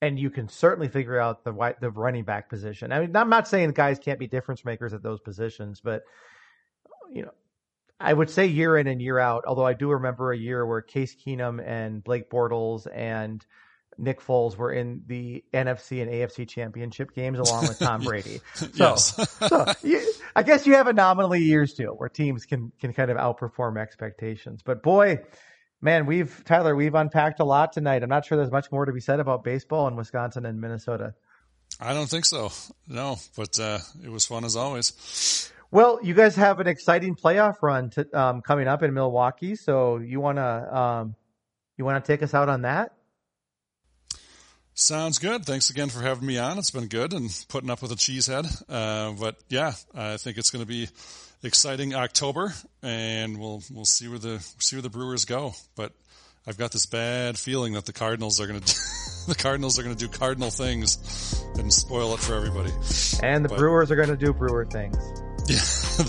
and 0.00 0.18
you 0.18 0.30
can 0.30 0.48
certainly 0.48 0.88
figure 0.88 1.18
out 1.18 1.44
the 1.44 1.74
the 1.80 1.90
running 1.90 2.24
back 2.24 2.48
position. 2.48 2.92
I 2.92 3.00
mean, 3.00 3.16
I'm 3.16 3.30
not 3.30 3.46
saying 3.46 3.72
guys 3.72 3.98
can't 3.98 4.18
be 4.18 4.26
difference 4.26 4.64
makers 4.64 4.94
at 4.94 5.02
those 5.02 5.20
positions, 5.20 5.80
but 5.82 6.04
you 7.12 7.22
know, 7.22 7.32
I 8.00 8.12
would 8.12 8.30
say 8.30 8.46
year 8.46 8.76
in 8.76 8.86
and 8.86 9.00
year 9.00 9.18
out. 9.18 9.44
Although 9.46 9.66
I 9.66 9.74
do 9.74 9.90
remember 9.90 10.32
a 10.32 10.38
year 10.38 10.66
where 10.66 10.82
Case 10.82 11.14
Keenum 11.14 11.62
and 11.66 12.02
Blake 12.02 12.30
Bortles 12.30 12.86
and 12.94 13.44
Nick 13.98 14.20
Foles 14.20 14.56
were 14.56 14.72
in 14.72 15.02
the 15.06 15.44
NFC 15.52 16.02
and 16.02 16.10
AFC 16.10 16.48
championship 16.48 17.14
games 17.14 17.38
along 17.38 17.68
with 17.68 17.78
Tom 17.78 18.00
Brady. 18.04 18.40
So, 18.54 18.68
yes. 18.74 19.38
so 19.48 19.66
you, 19.82 20.02
I 20.34 20.42
guess 20.42 20.66
you 20.66 20.74
have 20.74 20.86
anomaly 20.86 21.40
years 21.40 21.74
too, 21.74 21.94
where 21.96 22.08
teams 22.08 22.44
can 22.44 22.72
can 22.78 22.92
kind 22.92 23.10
of 23.10 23.16
outperform 23.16 23.80
expectations. 23.80 24.62
But 24.62 24.82
boy, 24.82 25.18
man, 25.80 26.06
we've 26.06 26.42
Tyler, 26.44 26.74
we've 26.74 26.94
unpacked 26.94 27.40
a 27.40 27.44
lot 27.44 27.72
tonight. 27.72 28.02
I'm 28.02 28.08
not 28.08 28.24
sure 28.24 28.36
there's 28.36 28.50
much 28.50 28.70
more 28.70 28.84
to 28.84 28.92
be 28.92 29.00
said 29.00 29.20
about 29.20 29.44
baseball 29.44 29.88
in 29.88 29.96
Wisconsin 29.96 30.46
and 30.46 30.60
Minnesota. 30.60 31.14
I 31.80 31.92
don't 31.92 32.08
think 32.08 32.24
so. 32.24 32.52
No, 32.88 33.16
but 33.36 33.58
uh, 33.58 33.78
it 34.02 34.10
was 34.10 34.26
fun 34.26 34.44
as 34.44 34.56
always. 34.56 35.52
Well, 35.70 35.98
you 36.02 36.14
guys 36.14 36.36
have 36.36 36.60
an 36.60 36.68
exciting 36.68 37.16
playoff 37.16 37.56
run 37.60 37.90
to, 37.90 38.18
um, 38.18 38.40
coming 38.40 38.68
up 38.68 38.82
in 38.82 38.94
Milwaukee, 38.94 39.56
so 39.56 39.98
you 39.98 40.20
wanna 40.20 40.72
um, 40.72 41.16
you 41.76 41.84
wanna 41.84 42.00
take 42.00 42.22
us 42.22 42.34
out 42.34 42.48
on 42.48 42.62
that? 42.62 42.92
Sounds 44.78 45.18
good. 45.18 45.46
Thanks 45.46 45.70
again 45.70 45.88
for 45.88 46.00
having 46.02 46.26
me 46.26 46.36
on. 46.36 46.58
It's 46.58 46.70
been 46.70 46.88
good 46.88 47.14
and 47.14 47.30
putting 47.48 47.70
up 47.70 47.80
with 47.80 47.92
a 47.92 47.94
cheesehead. 47.94 48.46
Uh, 48.68 49.12
but 49.18 49.36
yeah, 49.48 49.72
I 49.94 50.18
think 50.18 50.36
it's 50.36 50.50
going 50.50 50.62
to 50.62 50.68
be 50.68 50.88
exciting 51.42 51.94
October, 51.94 52.52
and 52.82 53.40
we'll 53.40 53.62
we'll 53.72 53.86
see 53.86 54.06
where 54.06 54.18
the 54.18 54.38
see 54.58 54.76
where 54.76 54.82
the 54.82 54.90
Brewers 54.90 55.24
go. 55.24 55.54
But 55.76 55.92
I've 56.46 56.58
got 56.58 56.72
this 56.72 56.84
bad 56.84 57.38
feeling 57.38 57.72
that 57.72 57.86
the 57.86 57.94
Cardinals 57.94 58.38
are 58.38 58.46
going 58.46 58.60
to 58.60 58.74
the 59.28 59.34
Cardinals 59.34 59.78
are 59.78 59.82
going 59.82 59.96
to 59.96 60.06
do 60.08 60.12
Cardinal 60.12 60.50
things 60.50 61.42
and 61.56 61.72
spoil 61.72 62.12
it 62.12 62.20
for 62.20 62.34
everybody. 62.34 62.70
And 63.22 63.46
the 63.46 63.48
But- 63.48 63.56
Brewers 63.58 63.90
are 63.90 63.96
going 63.96 64.10
to 64.10 64.16
do 64.16 64.32
Brewer 64.32 64.66
things. 64.66 64.96
Yeah, 65.48 65.58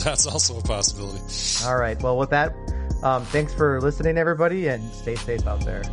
that's 0.03 0.25
also 0.25 0.57
a 0.57 0.63
possibility. 0.63 1.19
All 1.63 1.77
right. 1.77 2.01
Well, 2.01 2.17
with 2.17 2.31
that, 2.31 2.55
um, 3.03 3.23
thanks 3.25 3.53
for 3.53 3.79
listening, 3.79 4.17
everybody, 4.17 4.67
and 4.67 4.91
stay 4.91 5.13
safe 5.15 5.45
out 5.45 5.63
there. 5.63 5.83